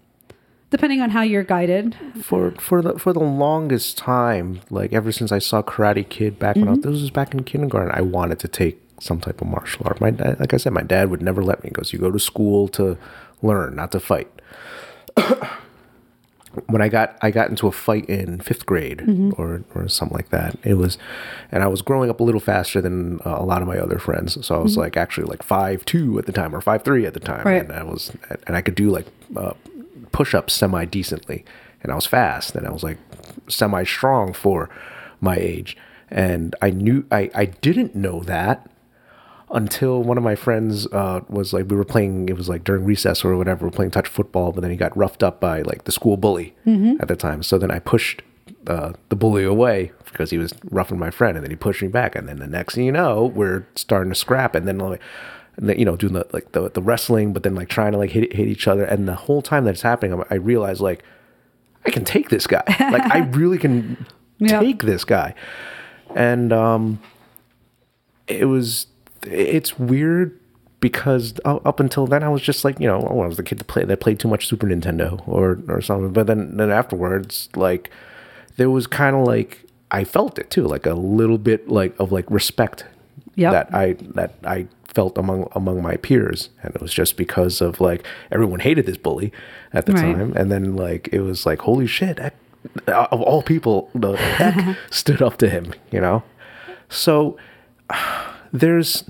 depending 0.70 1.01
on 1.01 1.11
how 1.11 1.22
you're 1.22 1.43
guided. 1.43 1.95
For 2.22 2.51
for 2.51 2.82
the 2.82 2.99
for 2.99 3.13
the 3.13 3.20
longest 3.20 3.97
time, 3.97 4.61
like 4.70 4.93
ever 4.93 5.11
since 5.11 5.32
I 5.32 5.39
saw 5.39 5.61
Karate 5.61 6.07
Kid 6.07 6.38
back 6.38 6.55
when 6.55 6.68
I 6.68 6.74
mm-hmm. 6.74 6.88
was, 6.89 6.95
this 6.95 7.01
was 7.01 7.11
back 7.11 7.34
in 7.34 7.43
kindergarten, 7.43 7.91
I 7.93 8.01
wanted 8.01 8.39
to 8.39 8.47
take 8.47 8.82
some 8.99 9.20
type 9.20 9.41
of 9.41 9.47
martial 9.47 9.84
art. 9.86 10.01
My 10.01 10.11
dad, 10.11 10.39
like 10.39 10.53
I 10.53 10.57
said, 10.57 10.74
my 10.74 10.84
dad 10.84 11.09
would 11.09 11.22
never 11.22 11.43
let 11.43 11.63
me. 11.63 11.70
He 11.70 11.74
goes, 11.74 11.93
"You 11.93 11.99
go 11.99 12.11
to 12.11 12.20
school 12.20 12.68
to 12.70 12.97
learn, 13.41 13.76
not 13.76 13.91
to 13.93 13.99
fight." 13.99 14.30
when 16.68 16.82
I 16.82 16.88
got 16.88 17.18
I 17.22 17.32
got 17.32 17.49
into 17.49 17.68
a 17.68 17.72
fight 17.72 18.05
in 18.05 18.39
fifth 18.39 18.66
grade 18.66 19.01
or 19.38 19.63
or 19.74 19.88
something 19.88 20.16
like 20.16 20.30
that. 20.30 20.57
It 20.63 20.76
was, 20.76 20.97
and 21.51 21.63
I 21.63 21.68
was 21.68 21.82
growing 21.82 22.09
up 22.09 22.20
a 22.20 22.24
little 22.24 22.39
faster 22.41 22.82
than 22.82 23.20
uh, 23.26 23.36
a 23.39 23.43
lot 23.45 23.61
of 23.61 23.68
my 23.68 23.78
other 23.78 23.99
friends. 23.99 24.43
So 24.45 24.55
I 24.55 24.59
was 24.59 24.78
like 24.78 24.95
actually 24.97 25.28
like 25.28 25.43
five 25.43 25.84
two 25.86 26.18
at 26.20 26.26
the 26.26 26.32
time 26.32 26.55
or 26.55 26.61
five 26.61 26.84
three 26.84 27.05
at 27.05 27.13
the 27.13 27.20
time, 27.20 27.43
Right. 27.45 27.61
and 27.63 27.72
I 27.72 27.84
was 27.84 28.11
and 28.47 28.55
I 28.55 28.61
could 28.61 28.76
do 28.76 28.89
like 28.89 29.05
uh, 29.36 29.53
push 30.11 30.34
ups 30.34 30.53
semi 30.53 30.86
decently, 30.86 31.43
and 31.84 31.91
I 31.91 31.95
was 31.95 32.05
fast 32.05 32.55
and 32.55 32.66
I 32.68 32.72
was 32.72 32.84
like 32.84 32.97
semi 33.49 33.84
strong 33.84 34.34
for 34.34 34.70
my 35.22 35.36
age, 35.36 35.76
and 36.09 36.55
I 36.61 36.70
knew 36.70 37.05
I 37.11 37.30
I 37.36 37.45
didn't 37.45 37.95
know 37.95 38.22
that 38.22 38.70
until 39.55 40.03
one 40.03 40.17
of 40.17 40.23
my 40.23 40.35
friends 40.35 40.85
uh, 40.87 41.21
was 41.29 41.53
like 41.53 41.65
we 41.69 41.75
were 41.75 41.85
playing 41.85 42.29
it 42.29 42.35
was 42.37 42.47
like 42.49 42.63
during 42.63 42.83
recess 42.85 43.23
or 43.25 43.35
whatever 43.37 43.65
we 43.65 43.69
are 43.69 43.71
playing 43.71 43.89
touch 43.91 44.07
football 44.07 44.51
but 44.51 44.61
then 44.61 44.69
he 44.69 44.77
got 44.77 44.95
roughed 44.95 45.23
up 45.23 45.39
by 45.39 45.61
like 45.63 45.85
the 45.85 45.91
school 45.91 46.17
bully 46.17 46.53
at 47.01 47.07
the 47.07 47.15
time. 47.15 47.41
So 47.41 47.57
then 47.57 47.71
i 47.71 47.79
pushed 47.79 48.21
uh, 48.67 48.93
the 49.09 49.15
bully 49.15 49.43
away 49.43 49.91
because 50.05 50.29
he 50.29 50.37
was 50.37 50.53
roughing 50.71 50.99
my 50.99 51.09
friend 51.11 51.35
and 51.37 51.43
then 51.43 51.51
he 51.51 51.55
pushed 51.55 51.81
me 51.81 51.87
back 51.87 52.15
and 52.15 52.27
then 52.29 52.37
the 52.37 52.47
next 52.47 52.75
thing 52.75 52.85
you 52.85 52.91
know 52.91 53.25
we're 53.25 53.65
starting 53.75 54.09
to 54.11 54.15
scrap 54.25 54.55
and 54.55 54.67
then 54.67 54.77
like 54.77 55.01
you 55.77 55.85
know 55.85 55.95
doing 55.95 56.13
the 56.13 56.25
like 56.33 56.51
the, 56.51 56.69
the 56.71 56.81
wrestling 56.81 57.31
but 57.33 57.43
then 57.43 57.55
like 57.55 57.69
trying 57.69 57.91
to 57.93 57.97
like 57.97 58.11
hit, 58.11 58.33
hit 58.33 58.47
each 58.47 58.67
other 58.67 58.83
and 58.83 59.07
the 59.07 59.15
whole 59.15 59.41
time 59.41 59.63
that 59.65 59.71
it's 59.71 59.81
happening 59.83 60.21
i 60.29 60.35
realized 60.35 60.81
like 60.81 61.03
i 61.85 61.89
can 61.91 62.03
take 62.03 62.29
this 62.29 62.45
guy. 62.47 62.63
Like 62.91 63.05
i 63.11 63.19
really 63.41 63.57
can 63.57 64.05
Yeah. 64.39 64.59
take 64.59 64.83
this 64.83 65.03
guy. 65.05 65.33
And 66.15 66.51
um 66.53 66.99
it 68.27 68.45
was 68.45 68.87
it's 69.28 69.78
weird 69.80 70.39
because 70.80 71.34
up 71.45 71.80
until 71.80 72.05
then 72.05 72.21
I 72.23 72.30
was 72.30 72.41
just 72.41 72.63
like 72.65 72.80
you 72.80 72.88
know 72.88 73.07
oh, 73.09 73.21
I 73.21 73.28
was 73.28 73.38
the 73.38 73.43
kid 73.43 73.57
that 73.59 73.67
played 73.67 73.88
that 73.88 73.99
played 73.99 74.19
too 74.19 74.28
much 74.28 74.47
Super 74.47 74.67
Nintendo 74.67 75.26
or 75.28 75.59
or 75.67 75.82
something 75.82 76.11
but 76.13 76.28
then 76.28 76.57
then 76.57 76.69
afterwards 76.69 77.49
like 77.55 77.89
there 78.57 78.69
was 78.69 78.86
kind 78.88 79.15
of 79.15 79.26
like 79.26 79.61
I 79.91 80.03
felt 80.03 80.38
it 80.38 80.49
too 80.49 80.63
like 80.67 80.86
a 80.86 80.93
little 80.93 81.38
bit 81.38 81.69
like 81.69 81.97
of 81.99 82.11
like 82.11 82.30
respect 82.30 82.86
Yep. 83.38 83.51
that 83.51 83.73
I 83.76 83.93
that 84.13 84.34
I 84.45 84.67
felt 84.88 85.17
among 85.17 85.49
among 85.53 85.82
my 85.82 85.97
peers 85.97 86.49
and 86.63 86.73
it 86.76 86.82
was 86.82 86.93
just 86.93 87.17
because 87.17 87.59
of 87.61 87.82
like 87.82 88.05
everyone 88.32 88.59
hated 88.61 88.86
this 88.86 88.95
bully 88.97 89.34
at 89.73 89.86
the 89.88 89.93
Right. 89.93 90.01
time 90.15 90.34
and 90.38 90.49
then 90.51 90.76
like 90.78 91.09
it 91.11 91.19
was 91.21 91.45
like 91.45 91.59
holy 91.61 91.86
shit 91.88 92.17
Eck, 92.19 92.34
uh, 92.88 93.07
of 93.11 93.21
all 93.21 93.41
people 93.43 93.89
the 93.93 94.15
heck 94.15 94.78
stood 94.91 95.21
up 95.21 95.36
to 95.38 95.49
him 95.49 95.73
you 95.91 95.99
know 95.99 96.23
so 96.88 97.38
there's 98.59 99.03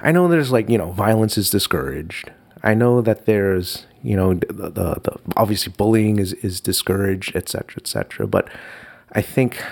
I 0.00 0.12
know 0.12 0.28
there's 0.28 0.52
like, 0.52 0.68
you 0.68 0.78
know, 0.78 0.92
violence 0.92 1.36
is 1.36 1.50
discouraged. 1.50 2.30
I 2.62 2.74
know 2.74 3.00
that 3.00 3.26
there's, 3.26 3.86
you 4.02 4.16
know, 4.16 4.34
the, 4.34 4.70
the, 4.70 4.94
the 5.02 5.18
obviously 5.36 5.72
bullying 5.76 6.18
is, 6.18 6.32
is 6.34 6.60
discouraged, 6.60 7.34
etc., 7.34 7.50
cetera, 7.50 7.82
et 7.82 7.86
cetera. 7.86 8.26
But 8.26 8.48
I 9.12 9.22
think, 9.22 9.62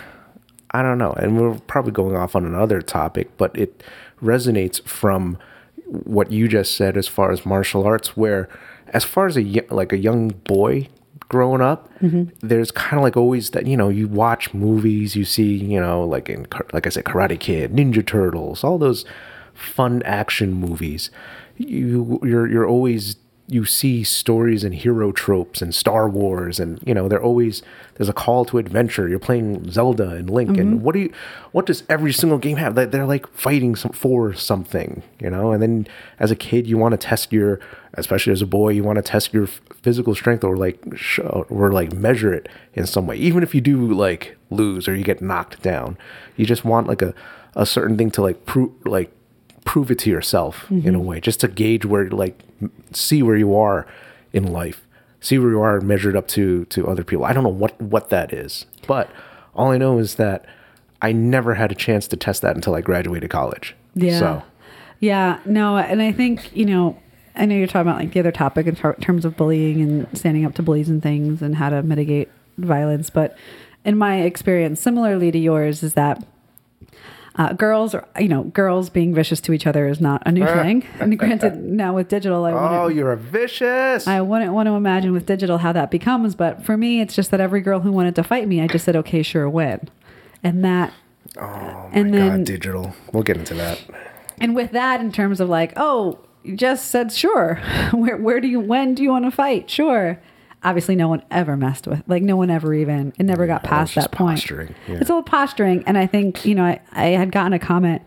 I 0.72 0.82
don't 0.82 0.98
know, 0.98 1.12
and 1.12 1.40
we're 1.40 1.58
probably 1.60 1.92
going 1.92 2.16
off 2.16 2.34
on 2.34 2.44
another 2.44 2.82
topic, 2.82 3.36
but 3.36 3.56
it 3.56 3.82
resonates 4.22 4.82
from 4.82 5.38
what 5.86 6.32
you 6.32 6.48
just 6.48 6.76
said 6.76 6.96
as 6.96 7.06
far 7.06 7.30
as 7.30 7.46
martial 7.46 7.84
arts, 7.84 8.16
where 8.16 8.48
as 8.88 9.04
far 9.04 9.26
as 9.26 9.36
a, 9.36 9.42
like 9.70 9.92
a 9.92 9.98
young 9.98 10.28
boy 10.28 10.88
growing 11.28 11.60
up, 11.60 11.92
mm-hmm. 12.00 12.24
there's 12.46 12.70
kind 12.70 12.98
of 12.98 13.02
like 13.02 13.16
always 13.16 13.50
that, 13.50 13.66
you 13.66 13.76
know, 13.76 13.88
you 13.88 14.08
watch 14.08 14.54
movies, 14.54 15.16
you 15.16 15.24
see, 15.24 15.54
you 15.54 15.80
know, 15.80 16.04
like 16.04 16.28
in, 16.28 16.46
like 16.72 16.86
I 16.86 16.90
said, 16.90 17.04
Karate 17.04 17.38
Kid, 17.38 17.72
Ninja 17.72 18.06
Turtles, 18.06 18.62
all 18.62 18.78
those 18.78 19.04
fun 19.54 20.02
action 20.04 20.52
movies. 20.52 21.10
You, 21.56 22.20
you're, 22.22 22.46
you're 22.46 22.66
always 22.66 23.16
you 23.48 23.64
see 23.64 24.02
stories 24.02 24.64
and 24.64 24.74
hero 24.74 25.12
tropes 25.12 25.62
and 25.62 25.72
Star 25.72 26.08
Wars 26.08 26.58
and 26.58 26.80
you 26.84 26.92
know 26.92 27.08
they're 27.08 27.22
always 27.22 27.62
there's 27.94 28.08
a 28.08 28.12
call 28.12 28.44
to 28.46 28.58
adventure. 28.58 29.08
You're 29.08 29.20
playing 29.20 29.70
Zelda 29.70 30.10
and 30.10 30.28
Link 30.28 30.50
and 30.58 30.74
mm-hmm. 30.74 30.82
what 30.84 30.94
do 30.94 30.98
you 31.00 31.12
what 31.52 31.64
does 31.66 31.84
every 31.88 32.12
single 32.12 32.38
game 32.38 32.56
have? 32.56 32.74
They- 32.74 32.86
They're 32.86 33.06
like 33.06 33.26
fighting 33.28 33.76
some, 33.76 33.92
for 33.92 34.34
something, 34.34 35.02
you 35.20 35.30
know. 35.30 35.52
And 35.52 35.62
then 35.62 35.86
as 36.18 36.30
a 36.30 36.36
kid, 36.36 36.66
you 36.66 36.76
want 36.76 36.92
to 36.92 36.98
test 36.98 37.32
your, 37.32 37.60
especially 37.94 38.32
as 38.32 38.42
a 38.42 38.46
boy, 38.46 38.70
you 38.70 38.82
want 38.82 38.96
to 38.96 39.02
test 39.02 39.32
your 39.32 39.46
physical 39.46 40.14
strength 40.14 40.42
or 40.44 40.56
like 40.56 40.78
sh- 40.96 41.20
or 41.48 41.72
like 41.72 41.92
measure 41.92 42.34
it 42.34 42.48
in 42.74 42.84
some 42.86 43.06
way. 43.06 43.16
Even 43.16 43.42
if 43.42 43.54
you 43.54 43.60
do 43.60 43.86
like 43.92 44.36
lose 44.50 44.88
or 44.88 44.94
you 44.94 45.04
get 45.04 45.22
knocked 45.22 45.62
down, 45.62 45.96
you 46.36 46.44
just 46.44 46.64
want 46.64 46.88
like 46.88 47.00
a 47.02 47.14
a 47.54 47.64
certain 47.64 47.96
thing 47.96 48.10
to 48.10 48.20
like 48.20 48.44
prove 48.44 48.70
like 48.84 49.10
prove 49.66 49.90
it 49.90 49.98
to 49.98 50.08
yourself 50.08 50.70
in 50.70 50.78
a 50.78 50.82
mm-hmm. 50.92 51.04
way, 51.04 51.20
just 51.20 51.40
to 51.40 51.48
gauge 51.48 51.84
where, 51.84 52.08
like, 52.08 52.40
see 52.92 53.22
where 53.22 53.36
you 53.36 53.54
are 53.54 53.86
in 54.32 54.50
life, 54.50 54.86
see 55.20 55.38
where 55.38 55.50
you 55.50 55.60
are 55.60 55.82
measured 55.82 56.16
up 56.16 56.26
to 56.28 56.64
to 56.66 56.86
other 56.88 57.04
people. 57.04 57.26
I 57.26 57.34
don't 57.34 57.44
know 57.44 57.50
what 57.50 57.78
what 57.82 58.08
that 58.08 58.32
is, 58.32 58.64
but 58.86 59.10
all 59.54 59.70
I 59.70 59.76
know 59.76 59.98
is 59.98 60.14
that 60.14 60.46
I 61.02 61.12
never 61.12 61.54
had 61.54 61.70
a 61.70 61.74
chance 61.74 62.08
to 62.08 62.16
test 62.16 62.40
that 62.42 62.56
until 62.56 62.74
I 62.74 62.80
graduated 62.80 63.28
college. 63.28 63.74
Yeah. 63.94 64.18
So 64.18 64.42
Yeah, 65.00 65.40
no, 65.44 65.76
and 65.76 66.00
I 66.00 66.12
think, 66.12 66.54
you 66.56 66.64
know, 66.64 66.98
I 67.34 67.44
know 67.44 67.54
you're 67.54 67.66
talking 67.66 67.82
about 67.82 68.00
like 68.00 68.12
the 68.12 68.20
other 68.20 68.32
topic 68.32 68.66
in 68.66 68.76
ter- 68.76 68.94
terms 68.94 69.24
of 69.24 69.36
bullying 69.36 69.82
and 69.82 70.18
standing 70.18 70.46
up 70.46 70.54
to 70.54 70.62
bullies 70.62 70.88
and 70.88 71.02
things 71.02 71.42
and 71.42 71.56
how 71.56 71.68
to 71.68 71.82
mitigate 71.82 72.30
violence, 72.56 73.10
but 73.10 73.36
in 73.84 73.98
my 73.98 74.22
experience, 74.22 74.80
similarly 74.80 75.30
to 75.30 75.38
yours, 75.38 75.82
is 75.82 75.94
that 75.94 76.24
uh, 77.36 77.52
girls, 77.52 77.94
are, 77.94 78.06
you 78.18 78.28
know, 78.28 78.44
girls 78.44 78.88
being 78.88 79.14
vicious 79.14 79.40
to 79.42 79.52
each 79.52 79.66
other 79.66 79.86
is 79.86 80.00
not 80.00 80.22
a 80.24 80.32
new 80.32 80.46
thing. 80.46 80.86
And 80.98 81.18
granted, 81.18 81.56
now 81.56 81.94
with 81.94 82.08
digital, 82.08 82.44
I 82.46 82.52
oh, 82.52 82.88
you're 82.88 83.12
a 83.12 83.16
vicious. 83.16 84.06
I 84.06 84.20
wouldn't 84.22 84.52
want 84.52 84.66
to 84.68 84.72
imagine 84.72 85.12
with 85.12 85.26
digital 85.26 85.58
how 85.58 85.72
that 85.72 85.90
becomes. 85.90 86.34
But 86.34 86.64
for 86.64 86.76
me, 86.76 87.00
it's 87.00 87.14
just 87.14 87.30
that 87.30 87.40
every 87.40 87.60
girl 87.60 87.80
who 87.80 87.92
wanted 87.92 88.14
to 88.16 88.22
fight 88.22 88.48
me, 88.48 88.60
I 88.62 88.66
just 88.66 88.84
said, 88.84 88.96
okay, 88.96 89.22
sure, 89.22 89.48
win. 89.50 89.88
And 90.42 90.64
that 90.64 90.92
oh 91.36 91.42
my 91.42 91.90
and 91.92 92.12
god, 92.14 92.44
digital. 92.44 92.94
We'll 93.12 93.22
get 93.22 93.36
into 93.36 93.54
that. 93.54 93.82
and 94.40 94.54
with 94.54 94.70
that 94.72 95.00
in 95.00 95.12
terms 95.12 95.40
of 95.40 95.48
like 95.48 95.72
oh 95.76 96.18
you 96.42 96.56
just 96.56 96.90
said 96.90 97.12
sure 97.12 97.56
where, 97.92 98.16
where 98.16 98.40
do 98.40 98.48
you 98.48 98.60
when 98.60 98.94
do 98.94 99.02
you 99.02 99.10
want 99.10 99.24
to 99.24 99.30
fight 99.30 99.68
sure 99.68 100.20
obviously 100.62 100.96
no 100.96 101.08
one 101.08 101.22
ever 101.30 101.56
messed 101.56 101.86
with 101.86 102.02
like 102.06 102.22
no 102.22 102.36
one 102.36 102.50
ever 102.50 102.74
even 102.74 103.12
it 103.18 103.24
never 103.24 103.46
got 103.46 103.62
past 103.62 103.94
that 103.94 104.10
point 104.10 104.38
posturing, 104.40 104.74
yeah. 104.88 104.96
it's 104.96 105.10
all 105.10 105.22
posturing 105.22 105.82
and 105.86 105.96
i 105.98 106.06
think 106.06 106.44
you 106.44 106.54
know 106.54 106.64
i, 106.64 106.80
I 106.92 107.06
had 107.08 107.30
gotten 107.32 107.52
a 107.52 107.58
comment 107.58 108.02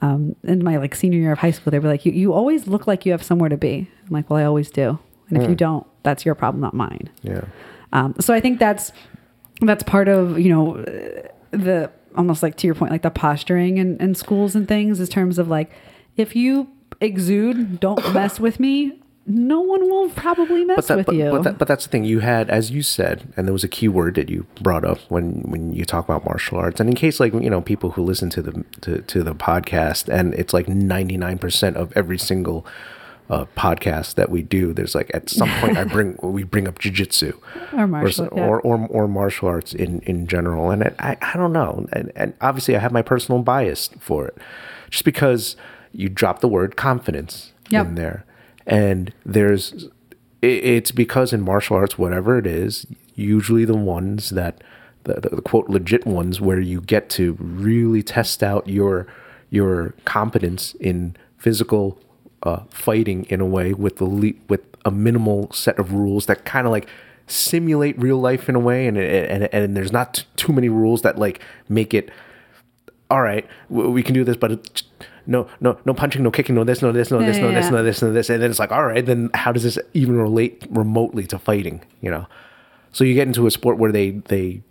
um, 0.00 0.36
in 0.44 0.62
my 0.62 0.76
like 0.76 0.94
senior 0.94 1.18
year 1.18 1.32
of 1.32 1.38
high 1.38 1.50
school 1.50 1.70
they 1.72 1.78
were 1.80 1.88
like 1.88 2.06
you, 2.06 2.12
you 2.12 2.32
always 2.32 2.68
look 2.68 2.86
like 2.86 3.04
you 3.04 3.12
have 3.12 3.22
somewhere 3.22 3.48
to 3.48 3.56
be 3.56 3.90
i'm 4.06 4.12
like 4.12 4.30
well 4.30 4.38
i 4.38 4.44
always 4.44 4.70
do 4.70 4.98
and 5.28 5.42
if 5.42 5.48
you 5.48 5.56
don't 5.56 5.86
that's 6.04 6.24
your 6.24 6.34
problem 6.34 6.60
not 6.60 6.72
mine 6.72 7.10
Yeah. 7.22 7.42
um, 7.92 8.14
so 8.20 8.32
I 8.32 8.40
think 8.40 8.58
that's 8.60 8.92
that's 9.60 9.82
part 9.82 10.08
of 10.08 10.38
you 10.38 10.50
know 10.50 10.74
the 11.50 11.90
almost 12.16 12.42
like 12.42 12.56
to 12.58 12.66
your 12.66 12.74
point 12.74 12.92
like 12.92 13.02
the 13.02 13.10
posturing 13.10 13.78
in, 13.78 13.96
in 14.00 14.14
schools 14.14 14.54
and 14.54 14.68
things 14.68 15.00
in 15.00 15.06
terms 15.06 15.38
of 15.38 15.48
like 15.48 15.70
if 16.16 16.36
you 16.36 16.68
exude 17.00 17.80
don't 17.80 18.12
mess 18.14 18.38
with 18.40 18.58
me 18.60 19.00
no 19.30 19.60
one 19.60 19.88
will 19.90 20.08
probably 20.10 20.64
mess 20.64 20.76
but 20.76 20.86
that, 20.88 20.96
with 20.96 21.06
but, 21.06 21.14
you 21.14 21.30
But, 21.30 21.42
that, 21.42 21.58
but 21.58 21.68
that's 21.68 21.84
the 21.84 21.90
thing. 21.90 22.04
You 22.04 22.20
had, 22.20 22.48
as 22.48 22.70
you 22.70 22.82
said, 22.82 23.32
and 23.36 23.46
there 23.46 23.52
was 23.52 23.62
a 23.62 23.68
key 23.68 23.86
word 23.88 24.14
that 24.14 24.30
you 24.30 24.46
brought 24.62 24.84
up 24.84 24.98
when 25.10 25.42
when 25.42 25.72
you 25.74 25.84
talk 25.84 26.04
about 26.04 26.24
martial 26.24 26.56
arts. 26.58 26.80
And 26.80 26.88
in 26.88 26.96
case 26.96 27.20
like 27.20 27.32
you 27.34 27.50
know 27.50 27.60
people 27.60 27.90
who 27.90 28.02
listen 28.02 28.30
to 28.30 28.42
the 28.42 28.64
to, 28.80 29.02
to 29.02 29.22
the 29.22 29.34
podcast, 29.34 30.08
and 30.08 30.34
it's 30.34 30.52
like 30.54 30.66
ninety 30.66 31.16
nine 31.16 31.36
percent 31.38 31.76
of 31.76 31.92
every 31.94 32.16
single 32.18 32.64
uh, 33.28 33.44
podcast 33.54 34.14
that 34.14 34.30
we 34.30 34.40
do. 34.40 34.72
There's 34.72 34.94
like 34.94 35.10
at 35.12 35.28
some 35.28 35.50
point 35.60 35.76
I 35.76 35.84
bring 35.84 36.16
we 36.22 36.44
bring 36.44 36.66
up 36.66 36.78
jujitsu 36.78 37.36
Or 37.74 37.86
martial- 37.86 38.28
or, 38.32 38.38
yeah. 38.38 38.46
or, 38.46 38.60
or 38.62 38.86
or 38.88 39.08
martial 39.08 39.48
arts 39.48 39.74
in 39.74 40.00
in 40.00 40.26
general. 40.26 40.70
And 40.70 40.82
I 40.98 41.18
I 41.20 41.36
don't 41.36 41.52
know. 41.52 41.86
And, 41.92 42.10
and 42.16 42.32
obviously 42.40 42.74
I 42.74 42.78
have 42.78 42.92
my 42.92 43.02
personal 43.02 43.42
bias 43.42 43.90
for 44.00 44.26
it, 44.26 44.38
just 44.88 45.04
because 45.04 45.56
you 45.92 46.08
drop 46.08 46.40
the 46.40 46.48
word 46.48 46.76
confidence 46.76 47.52
Yep. 47.70 47.86
in 47.88 47.94
there 47.96 48.24
and 48.68 49.12
there's 49.26 49.88
it, 50.42 50.64
it's 50.64 50.92
because 50.92 51.32
in 51.32 51.40
martial 51.40 51.76
arts 51.76 51.98
whatever 51.98 52.38
it 52.38 52.46
is 52.46 52.86
usually 53.14 53.64
the 53.64 53.76
ones 53.76 54.30
that 54.30 54.62
the, 55.04 55.14
the, 55.14 55.36
the 55.36 55.42
quote 55.42 55.68
legit 55.68 56.06
ones 56.06 56.40
where 56.40 56.60
you 56.60 56.80
get 56.80 57.10
to 57.10 57.36
really 57.40 58.02
test 58.02 58.42
out 58.42 58.68
your 58.68 59.06
your 59.50 59.94
competence 60.04 60.74
in 60.74 61.16
physical 61.38 62.00
uh, 62.42 62.60
fighting 62.70 63.24
in 63.24 63.40
a 63.40 63.46
way 63.46 63.72
with 63.72 63.96
the 63.96 64.04
le- 64.04 64.38
with 64.48 64.60
a 64.84 64.90
minimal 64.90 65.50
set 65.52 65.78
of 65.78 65.92
rules 65.92 66.26
that 66.26 66.44
kind 66.44 66.66
of 66.66 66.70
like 66.70 66.88
simulate 67.26 67.98
real 67.98 68.18
life 68.18 68.48
in 68.48 68.54
a 68.54 68.60
way. 68.60 68.86
And 68.86 68.96
and, 68.96 69.48
and 69.52 69.76
there's 69.76 69.92
not 69.92 70.14
t- 70.14 70.24
too 70.36 70.52
many 70.52 70.68
rules 70.68 71.02
that 71.02 71.18
like 71.18 71.40
make 71.68 71.94
it 71.94 72.10
all 73.10 73.22
right, 73.22 73.46
we 73.70 74.02
can 74.02 74.12
do 74.12 74.22
this, 74.22 74.36
but 74.36 74.52
it, 74.52 74.82
no, 75.28 75.46
no, 75.60 75.78
no 75.84 75.92
punching, 75.92 76.22
no 76.22 76.30
kicking, 76.30 76.54
no 76.54 76.64
this, 76.64 76.80
no 76.80 76.90
this, 76.90 77.10
no 77.10 77.18
this, 77.22 77.36
no 77.36 77.50
Yeah, 77.50 77.54
this, 77.54 77.64
yeah. 77.66 77.70
no 77.70 77.82
this, 77.84 78.02
no 78.02 78.12
this, 78.12 78.30
and 78.30 78.42
then 78.42 78.50
it's 78.50 78.58
like, 78.58 78.72
all 78.72 78.86
right, 78.86 79.04
then 79.04 79.28
how 79.34 79.52
does 79.52 79.62
this 79.62 79.78
even 79.92 80.16
relate 80.16 80.64
remotely 80.70 81.26
to 81.26 81.38
fighting? 81.38 81.82
You 82.00 82.10
know, 82.10 82.26
so 82.92 83.04
you 83.04 83.12
get 83.12 83.26
into 83.26 83.46
a 83.46 83.50
sport 83.50 83.76
where 83.76 83.92
they 83.92 84.10
they 84.10 84.62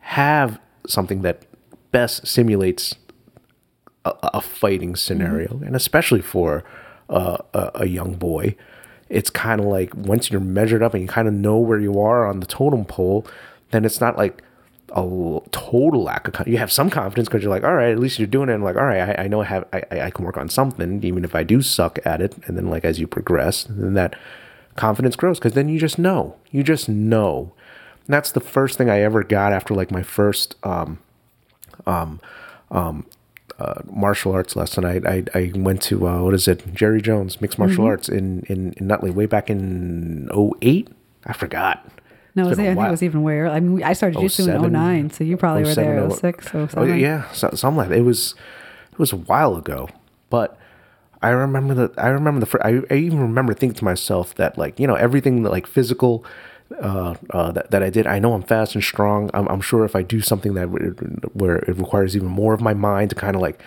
have 0.00 0.58
something 0.88 1.20
that 1.22 1.42
best 1.92 2.26
simulates 2.26 2.94
a, 4.06 4.14
a 4.22 4.40
fighting 4.40 4.96
scenario, 4.96 5.60
and 5.64 5.76
especially 5.76 6.22
for 6.22 6.64
uh, 7.10 7.36
a, 7.52 7.70
a 7.74 7.86
young 7.86 8.14
boy, 8.14 8.56
it's 9.10 9.28
kind 9.28 9.60
of 9.60 9.66
like 9.66 9.94
once 9.94 10.30
you're 10.30 10.40
measured 10.40 10.82
up 10.82 10.94
and 10.94 11.02
you 11.02 11.08
kind 11.08 11.28
of 11.28 11.34
know 11.34 11.58
where 11.58 11.78
you 11.78 12.00
are 12.00 12.26
on 12.26 12.40
the 12.40 12.46
totem 12.46 12.86
pole, 12.86 13.26
then 13.72 13.84
it's 13.84 14.00
not 14.00 14.16
like 14.16 14.42
a 14.96 15.40
total 15.50 16.02
lack 16.02 16.26
of 16.26 16.34
con- 16.34 16.46
you 16.50 16.56
have 16.58 16.72
some 16.72 16.88
confidence 16.90 17.28
because 17.28 17.42
you're 17.42 17.50
like 17.50 17.64
all 17.64 17.74
right 17.74 17.90
at 17.90 17.98
least 17.98 18.18
you're 18.18 18.26
doing 18.26 18.48
it 18.48 18.54
and 18.54 18.64
like 18.64 18.76
all 18.76 18.84
right 18.84 19.18
I, 19.18 19.24
I 19.24 19.28
know 19.28 19.42
I 19.42 19.44
have 19.44 19.64
I, 19.72 19.82
I 19.90 20.00
I 20.06 20.10
can 20.10 20.24
work 20.24 20.36
on 20.38 20.48
something 20.48 21.02
even 21.04 21.22
if 21.24 21.34
I 21.34 21.42
do 21.42 21.60
suck 21.62 21.98
at 22.06 22.20
it 22.20 22.34
and 22.46 22.56
then 22.56 22.68
like 22.70 22.84
as 22.84 22.98
you 22.98 23.06
progress 23.06 23.64
then 23.64 23.94
that 23.94 24.16
confidence 24.76 25.14
grows 25.16 25.38
because 25.38 25.52
then 25.52 25.68
you 25.68 25.78
just 25.78 25.98
know 25.98 26.36
you 26.50 26.62
just 26.62 26.88
know 26.88 27.52
and 28.06 28.14
that's 28.14 28.32
the 28.32 28.40
first 28.40 28.78
thing 28.78 28.88
I 28.88 29.00
ever 29.00 29.22
got 29.22 29.52
after 29.52 29.74
like 29.74 29.90
my 29.90 30.02
first 30.02 30.54
um 30.62 30.98
um 31.86 32.20
um 32.70 33.04
uh, 33.58 33.80
martial 33.86 34.32
arts 34.32 34.54
lesson. 34.54 34.84
I, 34.84 34.96
I, 35.08 35.24
I 35.34 35.52
went 35.54 35.80
to, 35.84 36.06
uh, 36.06 36.20
what 36.20 36.34
is 36.34 36.46
it? 36.46 36.74
Jerry 36.74 37.00
Jones, 37.00 37.40
mixed 37.40 37.58
martial 37.58 37.84
Mm-hmm. 37.84 37.90
arts 37.90 38.06
in, 38.10 38.42
in, 38.50 38.74
in 38.74 38.86
Nutley 38.86 39.10
way 39.10 39.24
back 39.24 39.48
in 39.48 40.28
08. 40.60 40.88
I 41.24 41.32
forgot. 41.32 41.82
No 42.36 42.44
it 42.44 42.48
was, 42.50 42.58
been 42.58 42.76
think 42.76 42.86
it 42.86 42.90
was 42.90 43.02
even 43.02 43.22
way 43.22 43.42
I 43.42 43.58
mean 43.60 43.82
I 43.82 43.92
started 43.92 44.20
jiu-jitsu 44.20 44.50
in 44.50 44.72
09 44.72 45.10
so 45.10 45.24
you 45.24 45.36
probably 45.36 45.64
were 45.64 45.74
07, 45.74 45.96
there 45.96 46.04
oh- 46.04 46.14
06 46.14 46.54
Oh, 46.76 46.84
yeah, 46.84 47.30
so, 47.32 47.50
something 47.54 47.78
like 47.78 47.88
that. 47.88 47.98
It 47.98 48.02
was, 48.02 48.34
it 48.92 48.98
was 48.98 49.12
a 49.12 49.16
while 49.16 49.56
ago, 49.56 49.88
but 50.30 50.58
I 51.22 51.30
remember 51.30 51.74
that. 51.74 51.98
I 51.98 52.08
remember 52.08 52.40
the. 52.40 52.46
fir- 52.46 52.62
I, 52.62 52.82
I 52.94 52.98
even 52.98 53.18
remember 53.20 53.54
thinking 53.54 53.76
to 53.78 53.84
myself 53.84 54.34
that, 54.36 54.58
like, 54.58 54.78
you 54.78 54.86
know, 54.86 54.94
everything 54.94 55.42
that 55.42 55.50
like 55.50 55.66
physical, 55.66 56.24
uh, 56.80 57.14
uh, 57.30 57.52
that, 57.52 57.70
that 57.70 57.82
I 57.82 57.90
did. 57.90 58.06
I 58.06 58.18
know 58.18 58.34
I'm 58.34 58.42
fast 58.42 58.74
and 58.74 58.84
strong. 58.84 59.30
I'm, 59.32 59.48
I'm 59.48 59.60
sure 59.60 59.84
if 59.84 59.96
I 59.96 60.02
do 60.02 60.20
something 60.20 60.54
that 60.54 60.66
where 61.34 61.56
it 61.56 61.76
requires 61.76 62.14
even 62.16 62.28
more 62.28 62.52
of 62.54 62.60
my 62.60 62.74
mind 62.74 63.10
to 63.10 63.16
kind 63.16 63.34
of 63.34 63.42
like 63.42 63.58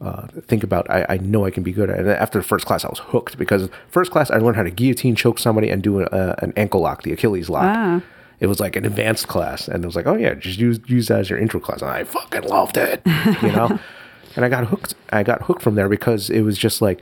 uh, 0.00 0.26
think 0.46 0.62
about, 0.62 0.90
I, 0.90 1.06
I 1.08 1.16
know 1.18 1.44
I 1.44 1.50
can 1.50 1.62
be 1.62 1.72
good 1.72 1.88
at. 1.90 1.96
it. 1.96 2.00
And 2.00 2.10
after 2.10 2.38
the 2.38 2.44
first 2.44 2.66
class, 2.66 2.84
I 2.84 2.88
was 2.88 2.98
hooked 2.98 3.38
because 3.38 3.68
first 3.88 4.10
class 4.10 4.30
I 4.30 4.38
learned 4.38 4.56
how 4.56 4.62
to 4.62 4.70
guillotine 4.70 5.14
choke 5.14 5.38
somebody 5.38 5.70
and 5.70 5.82
do 5.82 6.00
a, 6.00 6.34
an 6.38 6.52
ankle 6.56 6.80
lock, 6.80 7.02
the 7.02 7.12
Achilles 7.12 7.48
lock. 7.48 7.64
Ah. 7.64 8.02
It 8.40 8.48
was 8.48 8.60
like 8.60 8.76
an 8.76 8.84
advanced 8.84 9.28
class, 9.28 9.68
and 9.68 9.82
it 9.82 9.86
was 9.86 9.96
like, 9.96 10.06
oh 10.06 10.16
yeah, 10.16 10.34
just 10.34 10.58
use 10.58 10.80
use 10.86 11.08
that 11.08 11.20
as 11.20 11.30
your 11.30 11.38
intro 11.38 11.60
class. 11.60 11.80
And 11.80 11.90
I 11.90 12.04
fucking 12.04 12.42
loved 12.42 12.76
it, 12.76 13.00
you 13.06 13.52
know. 13.52 13.78
and 14.36 14.44
I 14.44 14.48
got 14.48 14.66
hooked. 14.66 14.94
I 15.10 15.22
got 15.22 15.42
hooked 15.42 15.62
from 15.62 15.76
there 15.76 15.88
because 15.88 16.30
it 16.30 16.42
was 16.42 16.58
just 16.58 16.82
like, 16.82 17.00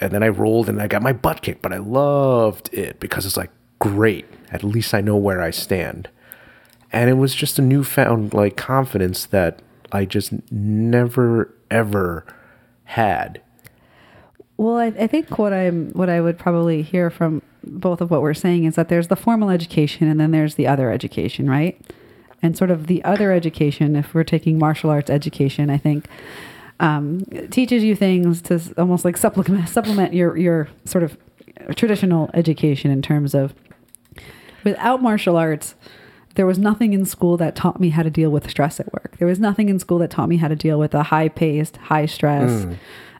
and 0.00 0.12
then 0.12 0.22
I 0.22 0.28
rolled 0.28 0.68
and 0.68 0.80
I 0.80 0.88
got 0.88 1.02
my 1.02 1.12
butt 1.12 1.40
kicked, 1.40 1.62
but 1.62 1.72
I 1.72 1.78
loved 1.78 2.72
it 2.72 3.00
because 3.00 3.24
it's 3.24 3.36
like 3.36 3.50
great. 3.78 4.26
At 4.52 4.62
least 4.62 4.94
I 4.94 5.00
know 5.00 5.16
where 5.16 5.40
I 5.40 5.50
stand, 5.50 6.10
and 6.92 7.08
it 7.08 7.14
was 7.14 7.34
just 7.34 7.58
a 7.58 7.62
newfound 7.62 8.34
like 8.34 8.56
confidence 8.56 9.24
that 9.26 9.62
I 9.90 10.04
just 10.04 10.32
never 10.52 11.55
ever 11.70 12.26
had. 12.84 13.40
Well, 14.56 14.76
I, 14.76 14.86
I 14.86 15.06
think 15.06 15.38
what 15.38 15.52
I'm 15.52 15.90
what 15.90 16.08
I 16.08 16.20
would 16.20 16.38
probably 16.38 16.82
hear 16.82 17.10
from 17.10 17.42
both 17.62 18.00
of 18.00 18.10
what 18.10 18.22
we're 18.22 18.34
saying 18.34 18.64
is 18.64 18.76
that 18.76 18.88
there's 18.88 19.08
the 19.08 19.16
formal 19.16 19.50
education 19.50 20.08
and 20.08 20.18
then 20.18 20.30
there's 20.30 20.54
the 20.54 20.66
other 20.66 20.90
education, 20.90 21.50
right? 21.50 21.78
And 22.42 22.56
sort 22.56 22.70
of 22.70 22.86
the 22.86 23.02
other 23.04 23.32
education, 23.32 23.96
if 23.96 24.14
we're 24.14 24.24
taking 24.24 24.58
martial 24.58 24.90
arts 24.90 25.10
education, 25.10 25.68
I 25.68 25.78
think 25.78 26.06
um, 26.80 27.24
teaches 27.50 27.82
you 27.82 27.96
things 27.96 28.42
to 28.42 28.60
almost 28.78 29.04
like 29.04 29.16
supplement 29.16 29.68
supplement 29.68 30.14
your 30.14 30.36
your 30.36 30.68
sort 30.84 31.04
of 31.04 31.16
traditional 31.74 32.30
education 32.34 32.90
in 32.90 33.02
terms 33.02 33.34
of 33.34 33.54
without 34.64 35.02
martial 35.02 35.36
arts 35.36 35.74
there 36.36 36.46
was 36.46 36.58
nothing 36.58 36.92
in 36.92 37.04
school 37.04 37.36
that 37.36 37.56
taught 37.56 37.80
me 37.80 37.90
how 37.90 38.02
to 38.02 38.10
deal 38.10 38.30
with 38.30 38.48
stress 38.48 38.78
at 38.78 38.92
work 38.92 39.16
there 39.18 39.28
was 39.28 39.40
nothing 39.40 39.68
in 39.68 39.78
school 39.78 39.98
that 39.98 40.10
taught 40.10 40.28
me 40.28 40.36
how 40.36 40.48
to 40.48 40.56
deal 40.56 40.78
with 40.78 40.94
a 40.94 41.02
high 41.04 41.28
paced 41.28 41.76
high 41.78 42.06
stress 42.06 42.66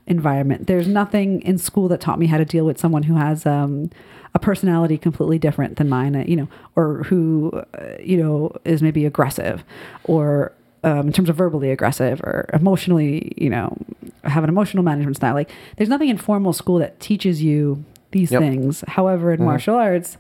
environment. 0.06 0.66
There's 0.66 0.86
nothing 0.86 1.43
in 1.43 1.59
school 1.59 1.88
that 1.88 2.01
taught 2.01 2.18
me 2.18 2.26
how 2.26 2.38
to 2.38 2.44
deal 2.44 2.64
with 2.64 2.78
someone 2.78 3.02
who 3.02 3.16
has 3.16 3.44
um, 3.44 3.90
a 4.34 4.38
personality 4.38 4.97
completely 4.98 5.38
different 5.38 5.76
than 5.78 5.88
mine, 5.88 6.14
uh, 6.14 6.24
you 6.26 6.36
know, 6.36 6.48
or 6.76 7.02
who, 7.05 7.51
uh, 7.74 7.97
you 8.01 8.16
know, 8.16 8.52
is 8.64 8.82
maybe 8.82 9.05
aggressive 9.05 9.64
or 10.05 10.52
um, 10.84 11.09
in 11.09 11.12
terms 11.12 11.28
of 11.28 11.34
verbally 11.34 11.70
aggressive 11.72 12.20
or 12.20 12.48
emotionally, 12.52 13.32
you 13.36 13.51
know, 13.51 13.76
have 14.22 14.44
an 14.44 14.48
emotional 14.48 14.84
management 14.84 15.16
style. 15.16 15.34
Like, 15.34 15.51
there's 15.76 15.88
nothing 15.88 16.09
in 16.09 16.18
formal 16.18 16.52
school 16.52 16.78
that 16.78 17.01
teaches 17.01 17.43
you 17.43 17.84
these 18.12 18.30
Yep. 18.30 18.40
things. 18.40 18.84
However, 18.86 19.32
in 19.32 19.43
martial 19.44 19.74
arts, 19.74 20.18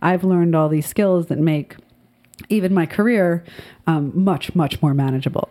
I've 0.00 0.24
learned 0.24 0.54
all 0.54 0.70
these 0.70 0.86
skills 0.86 1.26
that 1.26 1.38
make 1.38 1.76
even 2.48 2.72
my 2.74 2.86
career 2.86 3.44
um, 3.86 4.12
much, 4.14 4.54
much 4.54 4.80
more 4.82 4.94
manageable. 4.94 5.48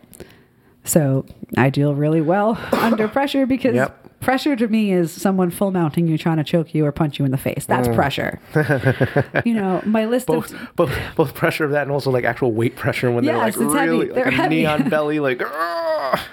So 0.83 1.25
I 1.57 1.69
deal 1.69 1.95
really 1.95 2.21
well 2.21 2.57
under 2.71 3.07
pressure 3.07 3.45
because 3.45 3.75
Yep. 3.75 4.19
pressure 4.21 4.55
to 4.55 4.67
me 4.69 4.93
is 4.93 5.11
someone 5.11 5.51
full 5.51 5.71
mounting 5.71 6.07
you, 6.07 6.17
trying 6.17 6.37
to 6.37 6.43
choke 6.45 6.73
you 6.73 6.85
or 6.85 6.91
punch 6.93 7.19
you 7.19 7.25
in 7.25 7.31
the 7.31 7.37
face. 7.37 7.65
That's 7.65 7.89
pressure. 7.89 8.39
you 9.45 9.53
know, 9.53 9.81
my 9.85 10.05
list 10.05 10.27
both, 10.27 10.53
of 10.53 10.75
both, 10.77 10.97
both 11.15 11.33
pressure 11.33 11.65
of 11.65 11.71
that 11.71 11.81
and 11.83 11.91
also 11.91 12.09
like 12.09 12.23
actual 12.23 12.53
weight 12.53 12.77
pressure 12.77 13.11
when 13.11 13.25
Yes, 13.25 13.55
they're 13.57 13.67
like 13.67 13.85
really 13.85 14.07
They're 14.07 14.25
like 14.25 14.33
a 14.33 14.37
heavy. 14.37 14.55
knee 14.55 14.65
on 14.65 14.89
belly, 14.89 15.19
like. 15.19 15.41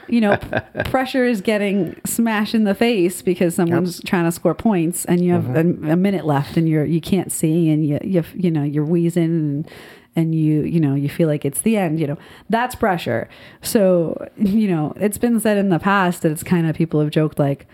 You 0.07 0.21
know, 0.21 0.37
pressure 0.85 1.25
is 1.25 1.41
getting 1.41 1.97
smashed 2.07 2.55
in 2.55 2.63
the 2.63 2.77
face 2.77 3.23
because 3.23 3.57
someone's 3.57 4.01
trying 4.03 4.25
to 4.25 4.31
score 4.31 4.55
points 4.55 5.05
and 5.07 5.21
you 5.25 5.33
have 5.33 5.57
a, 5.57 5.61
a 5.61 5.97
minute 5.97 6.25
left 6.25 6.57
and 6.57 6.69
you're 6.69 6.85
you 6.85 7.01
can't 7.01 7.33
see 7.33 7.71
and 7.71 7.85
you 7.85 7.99
you 8.05 8.23
you 8.35 8.51
know 8.53 8.63
you're 8.63 8.85
wheezing 8.85 9.25
and 9.25 9.71
and 10.17 10.35
you 10.35 10.63
you 10.63 10.81
know 10.81 10.95
you 10.95 11.09
feel 11.09 11.29
like 11.29 11.45
it's 11.45 11.63
the 11.63 11.77
end 11.77 11.99
you 11.99 12.07
know 12.07 12.19
that's 12.49 12.75
pressure 12.75 13.29
so 13.63 14.29
you 14.37 14.69
know 14.69 14.93
it's 14.97 15.19
been 15.19 15.41
said 15.41 15.57
in 15.57 15.69
the 15.69 15.79
past 15.79 16.23
that 16.23 16.33
it's 16.33 16.43
kind 16.43 16.69
of 16.69 16.77
people 16.77 17.01
have 17.01 17.11
joked 17.11 17.39
like 17.39 17.67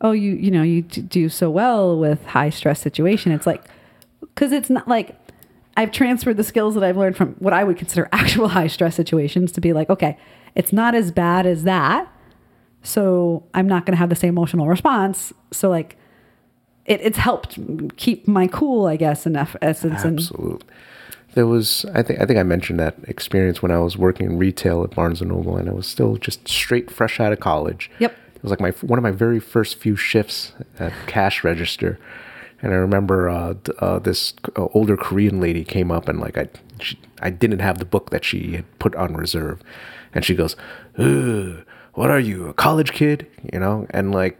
oh 0.00 0.12
you 0.12 0.34
you 0.34 0.50
know 0.50 0.62
you 0.62 0.82
do 0.82 1.28
so 1.28 1.50
well 1.50 1.98
with 1.98 2.24
high 2.26 2.50
stress 2.50 2.80
situation 2.80 3.32
it's 3.32 3.46
like 3.46 3.64
because 4.20 4.52
it's 4.52 4.70
not 4.70 4.86
like 4.86 5.16
I've 5.78 5.92
transferred 5.92 6.36
the 6.36 6.42
skills 6.42 6.74
that 6.74 6.82
I've 6.82 6.96
learned 6.96 7.16
from 7.16 7.34
what 7.34 7.52
I 7.52 7.62
would 7.62 7.76
consider 7.76 8.08
actual 8.12 8.48
high 8.48 8.66
stress 8.66 8.96
situations 8.96 9.52
to 9.52 9.60
be 9.60 9.72
like, 9.72 9.88
okay, 9.88 10.18
it's 10.56 10.72
not 10.72 10.96
as 10.96 11.12
bad 11.12 11.46
as 11.46 11.62
that. 11.62 12.12
So 12.82 13.44
I'm 13.54 13.68
not 13.68 13.86
going 13.86 13.92
to 13.92 13.98
have 13.98 14.08
the 14.08 14.16
same 14.16 14.30
emotional 14.30 14.66
response. 14.66 15.32
So 15.52 15.70
like, 15.70 15.96
it, 16.84 17.00
it's 17.00 17.18
helped 17.18 17.58
keep 17.96 18.26
my 18.26 18.48
cool, 18.48 18.86
I 18.86 18.96
guess, 18.96 19.24
eff- 19.24 19.54
essence. 19.62 20.02
And 20.02 20.18
Absolutely. 20.18 20.66
There 21.34 21.46
was, 21.46 21.84
I 21.94 22.02
think, 22.02 22.20
I 22.20 22.26
think 22.26 22.38
I 22.38 22.42
mentioned 22.42 22.80
that 22.80 22.96
experience 23.06 23.62
when 23.62 23.70
I 23.70 23.78
was 23.78 23.96
working 23.96 24.26
in 24.26 24.38
retail 24.38 24.82
at 24.82 24.94
Barnes 24.94 25.20
and 25.20 25.30
Noble, 25.30 25.56
and 25.56 25.68
I 25.68 25.72
was 25.72 25.86
still 25.86 26.16
just 26.16 26.48
straight 26.48 26.90
fresh 26.90 27.20
out 27.20 27.32
of 27.32 27.40
college. 27.40 27.90
Yep. 27.98 28.16
It 28.34 28.42
was 28.42 28.50
like 28.50 28.60
my 28.60 28.70
one 28.86 28.98
of 28.98 29.02
my 29.02 29.10
very 29.10 29.40
first 29.40 29.76
few 29.76 29.96
shifts 29.96 30.52
at 30.78 30.92
cash 31.06 31.42
register, 31.42 31.98
and 32.62 32.72
I 32.72 32.76
remember 32.76 33.28
uh, 33.28 33.54
d- 33.54 33.72
uh, 33.80 33.98
this 33.98 34.34
uh, 34.56 34.66
older 34.74 34.96
Korean 34.96 35.40
lady 35.40 35.64
came 35.64 35.90
up 35.90 36.08
and 36.08 36.20
like 36.20 36.38
I, 36.38 36.48
she, 36.80 36.98
I 37.20 37.30
didn't 37.30 37.58
have 37.58 37.78
the 37.78 37.84
book 37.84 38.10
that 38.10 38.24
she 38.24 38.52
had 38.52 38.78
put 38.78 38.94
on 38.94 39.14
reserve, 39.14 39.60
and 40.14 40.24
she 40.24 40.36
goes, 40.36 40.54
"What 40.96 42.10
are 42.10 42.20
you, 42.20 42.46
a 42.46 42.54
college 42.54 42.92
kid?" 42.92 43.26
You 43.52 43.58
know, 43.58 43.86
and 43.90 44.12
like 44.14 44.38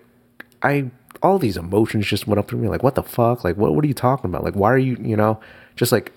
I 0.62 0.90
all 1.22 1.38
these 1.38 1.56
emotions 1.56 2.06
just 2.06 2.26
went 2.26 2.38
up 2.38 2.48
through 2.48 2.60
me 2.60 2.68
like 2.68 2.82
what 2.82 2.94
the 2.94 3.02
fuck 3.02 3.42
like 3.42 3.56
what 3.56 3.74
what 3.74 3.84
are 3.84 3.88
you 3.88 3.94
talking 3.94 4.30
about 4.30 4.44
like 4.44 4.54
why 4.54 4.70
are 4.70 4.78
you 4.78 4.96
you 5.00 5.16
know 5.16 5.40
just 5.78 5.92
like 5.92 6.12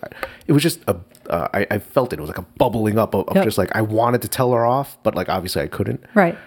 it 0.47 0.51
was 0.53 0.61
just 0.63 0.81
a 0.87 0.97
uh, 1.29 1.47
I, 1.53 1.67
I 1.71 1.79
felt 1.79 2.11
it 2.13 2.19
it 2.19 2.21
was 2.21 2.29
like 2.29 2.37
a 2.39 2.45
bubbling 2.57 2.97
up 2.97 3.13
of, 3.15 3.27
of 3.29 3.35
Yep. 3.35 3.45
just 3.45 3.57
like 3.57 3.73
I 3.75 3.81
wanted 3.81 4.21
to 4.23 4.27
tell 4.27 4.51
her 4.53 4.65
off 4.65 4.97
but 5.03 5.15
like 5.15 5.29
obviously 5.29 5.61
I 5.61 5.67
couldn't 5.67 6.03
right. 6.15 6.37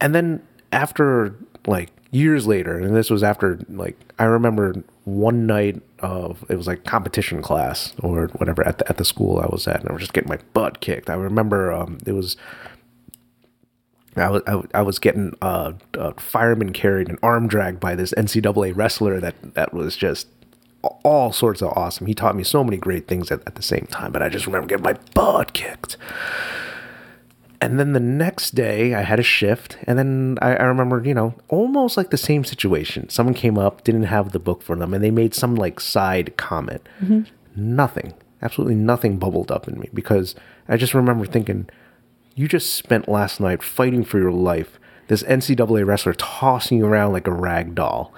and 0.00 0.14
then 0.14 0.42
after 0.70 1.34
like 1.66 1.90
years 2.12 2.46
later 2.46 2.78
and 2.78 2.94
this 2.94 3.10
was 3.10 3.22
after 3.24 3.58
like 3.68 3.98
I 4.18 4.24
remember 4.24 4.84
one 5.04 5.46
night 5.46 5.82
of 5.98 6.44
it 6.48 6.56
was 6.56 6.66
like 6.66 6.84
competition 6.84 7.42
class 7.42 7.92
or 8.00 8.28
whatever 8.38 8.64
at 8.66 8.78
the, 8.78 8.88
at 8.88 8.98
the 8.98 9.04
school 9.04 9.38
I 9.40 9.46
was 9.46 9.66
at 9.66 9.80
and 9.80 9.88
I 9.88 9.92
was 9.92 10.00
just 10.02 10.12
getting 10.12 10.28
my 10.28 10.38
butt 10.52 10.80
kicked 10.80 11.10
I 11.10 11.14
remember 11.14 11.72
um 11.72 11.98
it 12.06 12.12
was 12.12 12.36
I 14.16 14.30
was, 14.30 14.42
I, 14.46 14.54
was- 14.54 14.68
I 14.74 14.82
was 14.82 14.98
getting 15.00 15.34
uh, 15.42 15.72
uh, 15.98 16.12
fireman 16.18 16.72
carried 16.72 17.08
and 17.08 17.18
arm 17.20 17.48
dragged 17.48 17.80
by 17.80 17.96
this 17.96 18.14
NCAA 18.16 18.76
wrestler 18.76 19.18
that, 19.18 19.34
that 19.54 19.74
was 19.74 19.96
just 19.96 20.28
all 21.02 21.32
sorts 21.32 21.62
of 21.62 21.72
awesome. 21.76 22.06
He 22.06 22.14
taught 22.14 22.36
me 22.36 22.44
so 22.44 22.64
many 22.64 22.76
great 22.76 23.06
things 23.06 23.30
at, 23.30 23.40
at 23.46 23.54
the 23.54 23.62
same 23.62 23.86
time, 23.90 24.12
but 24.12 24.22
I 24.22 24.28
just 24.28 24.46
remember 24.46 24.68
getting 24.68 24.84
my 24.84 24.96
butt 25.14 25.52
kicked. 25.52 25.96
And 27.60 27.80
then 27.80 27.92
the 27.92 28.00
next 28.00 28.54
day, 28.54 28.94
I 28.94 29.02
had 29.02 29.18
a 29.18 29.22
shift, 29.22 29.78
and 29.84 29.98
then 29.98 30.36
I, 30.42 30.54
I 30.56 30.64
remember, 30.64 31.02
you 31.02 31.14
know, 31.14 31.34
almost 31.48 31.96
like 31.96 32.10
the 32.10 32.18
same 32.18 32.44
situation. 32.44 33.08
Someone 33.08 33.34
came 33.34 33.56
up, 33.56 33.84
didn't 33.84 34.02
have 34.02 34.32
the 34.32 34.38
book 34.38 34.60
for 34.60 34.76
them, 34.76 34.92
and 34.92 35.02
they 35.02 35.10
made 35.10 35.34
some 35.34 35.54
like 35.54 35.80
side 35.80 36.36
comment. 36.36 36.86
Mm-hmm. 37.00 37.22
Nothing, 37.56 38.12
absolutely 38.42 38.74
nothing 38.74 39.18
bubbled 39.18 39.50
up 39.50 39.66
in 39.66 39.80
me 39.80 39.88
because 39.94 40.34
I 40.68 40.76
just 40.76 40.92
remember 40.92 41.24
thinking, 41.24 41.68
you 42.34 42.48
just 42.48 42.74
spent 42.74 43.08
last 43.08 43.40
night 43.40 43.62
fighting 43.62 44.04
for 44.04 44.18
your 44.18 44.32
life. 44.32 44.78
This 45.08 45.22
NCAA 45.22 45.86
wrestler 45.86 46.14
tossing 46.14 46.78
you 46.78 46.86
around 46.86 47.12
like 47.12 47.26
a 47.26 47.32
rag 47.32 47.74
doll. 47.74 48.12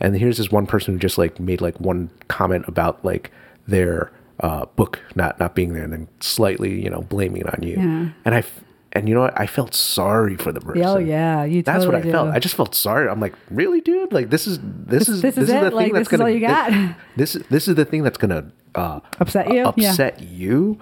And 0.00 0.16
here's 0.16 0.36
this 0.38 0.50
one 0.50 0.66
person 0.66 0.94
who 0.94 1.00
just 1.00 1.18
like 1.18 1.40
made 1.40 1.60
like 1.60 1.80
one 1.80 2.10
comment 2.28 2.64
about 2.68 3.04
like 3.04 3.30
their 3.66 4.12
uh, 4.40 4.66
book 4.76 5.00
not 5.14 5.38
not 5.40 5.54
being 5.54 5.72
there, 5.72 5.82
and 5.84 5.92
then 5.92 6.08
slightly 6.20 6.82
you 6.82 6.90
know 6.90 7.00
blaming 7.02 7.42
it 7.42 7.54
on 7.54 7.62
you. 7.62 7.76
Yeah. 7.76 8.08
And 8.24 8.34
I 8.34 8.38
f- 8.38 8.60
and 8.92 9.08
you 9.08 9.14
know 9.14 9.22
what? 9.22 9.38
I 9.38 9.46
felt 9.46 9.74
sorry 9.74 10.36
for 10.36 10.52
the 10.52 10.60
person. 10.60 10.84
Oh 10.84 10.98
yeah, 10.98 11.44
you. 11.44 11.62
That's 11.62 11.84
what 11.86 11.94
I 11.94 12.02
felt. 12.02 12.28
I 12.28 12.38
just 12.38 12.54
felt 12.54 12.74
sorry. 12.74 13.08
I'm 13.08 13.20
like, 13.20 13.34
really, 13.50 13.80
dude? 13.80 14.12
Like 14.12 14.30
this 14.30 14.46
is 14.46 14.58
this 14.62 15.08
is 15.08 15.22
this 15.22 15.36
is 15.38 15.48
it? 15.50 15.72
Like, 15.72 15.92
this 15.92 16.12
is 16.12 16.20
all 16.20 16.28
you 16.30 16.40
got? 16.40 16.72
This 17.16 17.34
is 17.36 17.42
this 17.48 17.68
is 17.68 17.74
the 17.76 17.84
thing 17.84 18.02
that's 18.02 18.18
gonna 18.18 18.50
uh, 18.74 19.00
Upset 19.20 19.48
you? 19.48 19.54
Yeah. 19.76 19.90
Upset 19.90 20.22
you? 20.22 20.78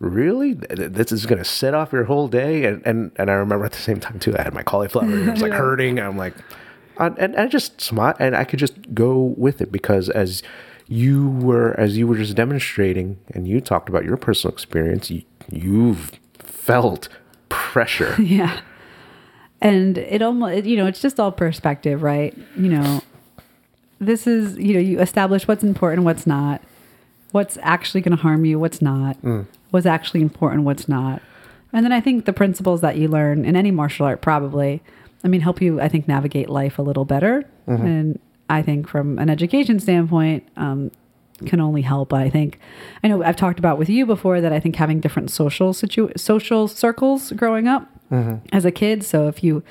Really? 0.00 0.54
Th- 0.54 0.68
th- 0.78 0.92
This 0.92 1.10
is 1.12 1.26
gonna 1.26 1.44
set 1.44 1.74
off 1.74 1.92
your 1.92 2.04
whole 2.04 2.28
day? 2.28 2.64
And 2.64 2.82
and 2.86 3.10
and 3.16 3.30
I 3.30 3.34
remember 3.34 3.64
at 3.64 3.72
the 3.72 3.78
same 3.78 4.00
time 4.00 4.18
too, 4.18 4.36
I 4.38 4.42
had 4.42 4.54
my 4.54 4.62
cauliflower. 4.62 5.10
It 5.10 5.30
was 5.32 5.42
like 5.42 5.52
hurting. 5.64 5.98
I'm 5.98 6.16
like, 6.16 6.34
I, 6.98 7.08
and 7.18 7.36
I 7.36 7.46
just 7.46 7.80
smile, 7.80 8.14
and 8.18 8.36
I 8.36 8.44
could 8.44 8.58
just 8.58 8.94
go 8.94 9.34
with 9.36 9.60
it 9.60 9.70
because 9.72 10.08
as 10.10 10.42
you 10.88 11.28
were 11.28 11.78
as 11.78 11.96
you 11.96 12.06
were 12.06 12.16
just 12.16 12.34
demonstrating, 12.34 13.18
and 13.34 13.46
you 13.46 13.60
talked 13.60 13.88
about 13.88 14.04
your 14.04 14.16
personal 14.16 14.52
experience, 14.52 15.10
you, 15.10 15.22
you've 15.50 16.12
felt 16.38 17.08
pressure. 17.48 18.16
Yeah. 18.22 18.60
And 19.60 19.98
it 19.98 20.22
almost, 20.22 20.66
you 20.66 20.76
know, 20.76 20.86
it's 20.86 21.00
just 21.00 21.18
all 21.18 21.32
perspective, 21.32 22.04
right? 22.04 22.32
You 22.56 22.68
know, 22.68 23.02
this 23.98 24.28
is, 24.28 24.56
you 24.56 24.74
know, 24.74 24.78
you 24.78 25.00
establish 25.00 25.48
what's 25.48 25.64
important, 25.64 26.04
what's 26.04 26.28
not, 26.28 26.62
what's 27.32 27.58
actually 27.62 28.02
going 28.02 28.16
to 28.16 28.22
harm 28.22 28.44
you, 28.44 28.60
what's 28.60 28.80
not, 28.80 29.20
mm. 29.20 29.46
what's 29.70 29.86
actually 29.86 30.20
important, 30.20 30.62
what's 30.62 30.88
not. 30.88 31.20
And 31.72 31.84
then 31.84 31.92
I 31.92 32.00
think 32.00 32.24
the 32.24 32.32
principles 32.32 32.82
that 32.82 32.98
you 32.98 33.08
learn 33.08 33.44
in 33.44 33.56
any 33.56 33.72
martial 33.72 34.06
art 34.06 34.20
probably, 34.20 34.80
I 35.24 35.28
mean, 35.28 35.40
help 35.40 35.60
you, 35.60 35.80
I 35.80 35.88
think, 35.88 36.06
navigate 36.08 36.48
life 36.48 36.78
a 36.78 36.82
little 36.82 37.04
better. 37.04 37.44
And 37.66 38.18
I 38.48 38.62
think 38.62 38.88
from 38.88 39.18
an 39.18 39.28
education 39.28 39.78
standpoint, 39.80 40.44
um, 40.56 40.90
can 41.46 41.60
only 41.60 41.82
help. 41.82 42.12
I 42.12 42.28
think 42.30 42.58
I 43.04 43.08
know 43.08 43.22
I've 43.22 43.36
talked 43.36 43.60
about 43.60 43.78
with 43.78 43.88
you 43.88 44.06
before 44.06 44.40
that 44.40 44.52
I 44.52 44.58
think 44.58 44.74
having 44.74 44.98
different 44.98 45.30
social 45.30 45.72
situ- 45.72 46.10
social 46.16 46.66
circles 46.66 47.30
growing 47.32 47.68
up 47.68 47.88
as 48.52 48.64
a 48.64 48.70
kid. 48.72 49.04
So 49.04 49.28
if 49.28 49.44
you, 49.44 49.62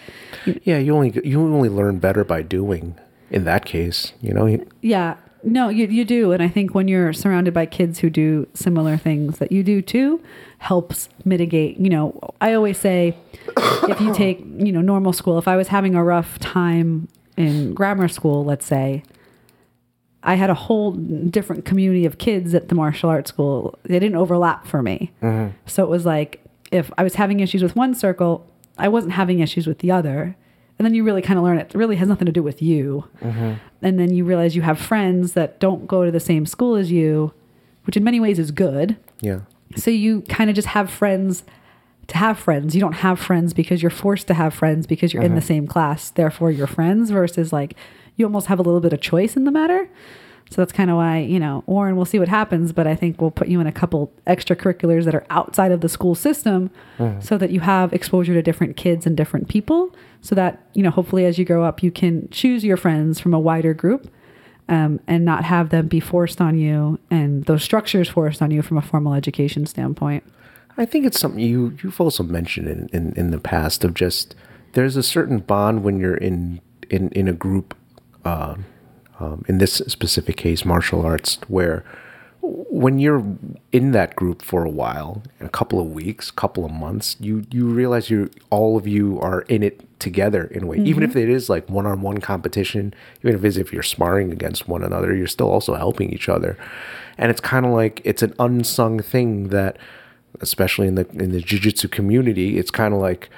Yeah, 0.63 0.77
you 0.77 0.95
only 0.95 1.19
you 1.25 1.41
only 1.41 1.67
learn 1.69 1.97
better 1.99 2.23
by 2.23 2.41
doing. 2.43 2.95
In 3.31 3.43
that 3.43 3.65
case, 3.65 4.13
you 4.21 4.33
know, 4.33 4.45
you- 4.45 4.65
yeah, 4.81 5.15
no, 5.43 5.67
you 5.67 5.87
you 5.87 6.05
do, 6.05 6.31
and 6.31 6.41
I 6.41 6.47
think 6.47 6.73
when 6.73 6.87
you're 6.87 7.11
surrounded 7.13 7.53
by 7.53 7.65
kids 7.65 7.99
who 7.99 8.09
do 8.09 8.47
similar 8.53 8.95
things 8.95 9.39
that 9.39 9.51
you 9.51 9.61
do 9.63 9.81
too, 9.81 10.21
helps 10.59 11.09
mitigate. 11.25 11.77
You 11.77 11.89
know, 11.89 12.19
I 12.41 12.53
always 12.53 12.77
say 12.77 13.15
if 13.57 14.01
you 14.01 14.13
take 14.13 14.39
you 14.39 14.71
know 14.71 14.81
normal 14.81 15.13
school, 15.13 15.37
if 15.37 15.47
I 15.47 15.55
was 15.55 15.67
having 15.67 15.95
a 15.95 16.03
rough 16.03 16.39
time 16.39 17.07
in 17.35 17.73
grammar 17.73 18.07
school, 18.07 18.43
let's 18.43 18.65
say. 18.65 19.03
I 20.23 20.33
had 20.33 20.49
a 20.49 20.55
whole 20.55 20.91
different 20.91 21.63
community 21.63 22.05
of 22.05 22.17
kids 22.17 22.53
at 22.53 22.67
the 22.67 22.75
martial 22.75 23.09
arts 23.09 23.29
school. 23.29 23.77
They 23.83 23.99
didn't 23.99 24.17
overlap 24.17 24.67
for 24.67 24.81
me. 24.81 25.13
Mm-hmm. 25.21 25.55
So 25.67 25.83
it 25.83 25.89
was 25.89 26.05
like 26.05 26.43
if 26.71 26.91
I 26.97 27.03
was 27.03 27.15
having 27.15 27.39
issues 27.39 27.63
with 27.63 27.75
one 27.75 27.93
circle, 27.93 28.45
I 28.77 28.89
wasn't 28.89 29.13
having 29.13 29.39
issues 29.39 29.67
with 29.67 29.79
the 29.79 29.91
other. 29.91 30.35
And 30.77 30.85
then 30.85 30.93
you 30.93 31.03
really 31.03 31.21
kind 31.21 31.39
of 31.39 31.45
learn 31.45 31.57
it 31.57 31.71
really 31.73 31.95
has 31.95 32.07
nothing 32.07 32.25
to 32.25 32.31
do 32.31 32.43
with 32.43 32.61
you. 32.61 33.05
Mm-hmm. 33.21 33.53
And 33.81 33.99
then 33.99 34.13
you 34.13 34.25
realize 34.25 34.55
you 34.55 34.61
have 34.61 34.79
friends 34.79 35.33
that 35.33 35.59
don't 35.59 35.87
go 35.87 36.05
to 36.05 36.11
the 36.11 36.19
same 36.19 36.45
school 36.45 36.75
as 36.75 36.91
you, 36.91 37.33
which 37.85 37.97
in 37.97 38.03
many 38.03 38.19
ways 38.19 38.37
is 38.37 38.51
good. 38.51 38.97
yeah, 39.21 39.41
So 39.75 39.91
you 39.91 40.21
kind 40.21 40.49
of 40.49 40.55
just 40.55 40.69
have 40.69 40.89
friends 40.89 41.43
to 42.07 42.17
have 42.17 42.39
friends. 42.39 42.73
You 42.73 42.81
don't 42.81 42.93
have 42.93 43.19
friends 43.19 43.53
because 43.53 43.81
you're 43.81 43.89
forced 43.89 44.27
to 44.27 44.33
have 44.33 44.53
friends 44.53 44.87
because 44.87 45.13
you're 45.13 45.23
in 45.23 45.33
the 45.33 45.39
uh-huh. 45.39 45.47
same 45.47 45.67
class. 45.67 46.09
Therefore, 46.09 46.51
you're 46.51 46.67
friends 46.67 47.09
versus 47.09 47.51
like 47.51 47.75
you 48.15 48.25
almost 48.25 48.47
have 48.47 48.59
a 48.59 48.63
little 48.63 48.79
bit 48.79 48.93
of 48.93 49.01
choice 49.01 49.35
in 49.35 49.43
the 49.43 49.51
matter. 49.51 49.89
So 50.49 50.61
that's 50.61 50.71
kind 50.71 50.89
of 50.89 50.95
why, 50.95 51.19
you 51.19 51.41
know, 51.41 51.63
Warren, 51.65 51.97
we'll 51.97 52.05
see 52.05 52.19
what 52.19 52.29
happens, 52.29 52.71
but 52.71 52.87
I 52.87 52.95
think 52.95 53.19
we'll 53.19 53.31
put 53.31 53.49
you 53.49 53.59
in 53.59 53.67
a 53.67 53.71
couple 53.71 54.13
extracurriculars 54.27 55.03
that 55.03 55.13
are 55.13 55.25
outside 55.29 55.73
of 55.73 55.81
the 55.81 55.89
school 55.89 56.15
system 56.15 56.71
uh-huh. 56.99 57.19
so 57.19 57.37
that 57.37 57.51
you 57.51 57.59
have 57.59 57.91
exposure 57.91 58.33
to 58.33 58.41
different 58.41 58.77
kids 58.77 59.05
and 59.05 59.17
different 59.17 59.49
people. 59.49 59.93
So 60.21 60.35
that, 60.35 60.65
you 60.73 60.83
know, 60.83 60.89
hopefully 60.89 61.25
as 61.25 61.37
you 61.37 61.43
grow 61.43 61.65
up, 61.65 61.83
you 61.83 61.91
can 61.91 62.29
choose 62.29 62.63
your 62.63 62.77
friends 62.77 63.19
from 63.19 63.33
a 63.33 63.39
wider 63.39 63.73
group 63.73 64.09
um, 64.69 64.99
and 65.07 65.23
not 65.23 65.43
have 65.45 65.69
them 65.69 65.87
be 65.87 65.99
forced 65.99 66.41
on 66.41 66.57
you 66.57 66.99
and 67.09 67.45
those 67.45 67.63
structures 67.63 68.09
forced 68.09 68.41
on 68.41 68.51
you 68.51 68.61
from 68.61 68.77
a 68.77 68.81
formal 68.81 69.13
education 69.13 69.65
standpoint. 69.65 70.23
I 70.77 70.85
think 70.85 71.05
it's 71.05 71.19
something 71.19 71.39
you 71.39 71.75
you've 71.81 71.99
also 71.99 72.23
mentioned 72.23 72.67
in, 72.67 72.89
in, 72.93 73.13
in 73.13 73.31
the 73.31 73.39
past 73.39 73.83
of 73.83 73.93
just 73.93 74.35
there's 74.73 74.95
a 74.95 75.03
certain 75.03 75.39
bond 75.39 75.83
when 75.83 75.99
you're 75.99 76.17
in 76.17 76.61
in, 76.89 77.09
in 77.09 77.27
a 77.27 77.33
group 77.33 77.75
uh, 78.25 78.55
um, 79.19 79.43
in 79.47 79.57
this 79.57 79.75
specific 79.87 80.37
case 80.37 80.65
martial 80.65 81.03
arts 81.03 81.39
where 81.47 81.83
when 82.41 82.99
you're 82.99 83.25
in 83.71 83.91
that 83.91 84.15
group 84.15 84.41
for 84.41 84.63
a 84.63 84.69
while 84.69 85.23
a 85.39 85.49
couple 85.49 85.79
of 85.79 85.87
weeks 85.87 86.29
couple 86.29 86.63
of 86.63 86.71
months 86.71 87.15
you 87.19 87.43
you 87.51 87.65
realize 87.65 88.09
you 88.09 88.29
all 88.51 88.77
of 88.77 88.87
you 88.87 89.19
are 89.19 89.41
in 89.41 89.63
it 89.63 89.86
together 89.99 90.45
in 90.45 90.63
a 90.63 90.65
way. 90.67 90.77
Even 90.77 91.03
if 91.03 91.11
mm-hmm. 91.11 91.19
it 91.19 91.29
is 91.29 91.49
like 91.49 91.69
one-on-one 91.69 92.19
competition 92.19 92.93
even 93.23 93.35
if 93.35 93.43
it's 93.43 93.57
if 93.57 93.73
you're 93.73 93.83
sparring 93.83 94.31
against 94.31 94.67
one 94.67 94.83
another 94.83 95.15
you're 95.15 95.27
still 95.27 95.49
also 95.49 95.75
helping 95.75 96.11
each 96.11 96.29
other. 96.29 96.57
And 97.17 97.31
it's 97.31 97.41
kind 97.41 97.65
of 97.65 97.71
like 97.71 98.01
it's 98.03 98.21
an 98.21 98.33
unsung 98.39 98.99
thing 98.99 99.49
that 99.49 99.77
especially 100.41 100.87
in 100.87 100.95
the 100.95 101.07
in 101.09 101.31
the 101.31 101.41
jiu-jitsu 101.41 101.87
community 101.87 102.57
it's 102.57 102.71
kind 102.71 102.93
of 102.93 102.99
like 102.99 103.29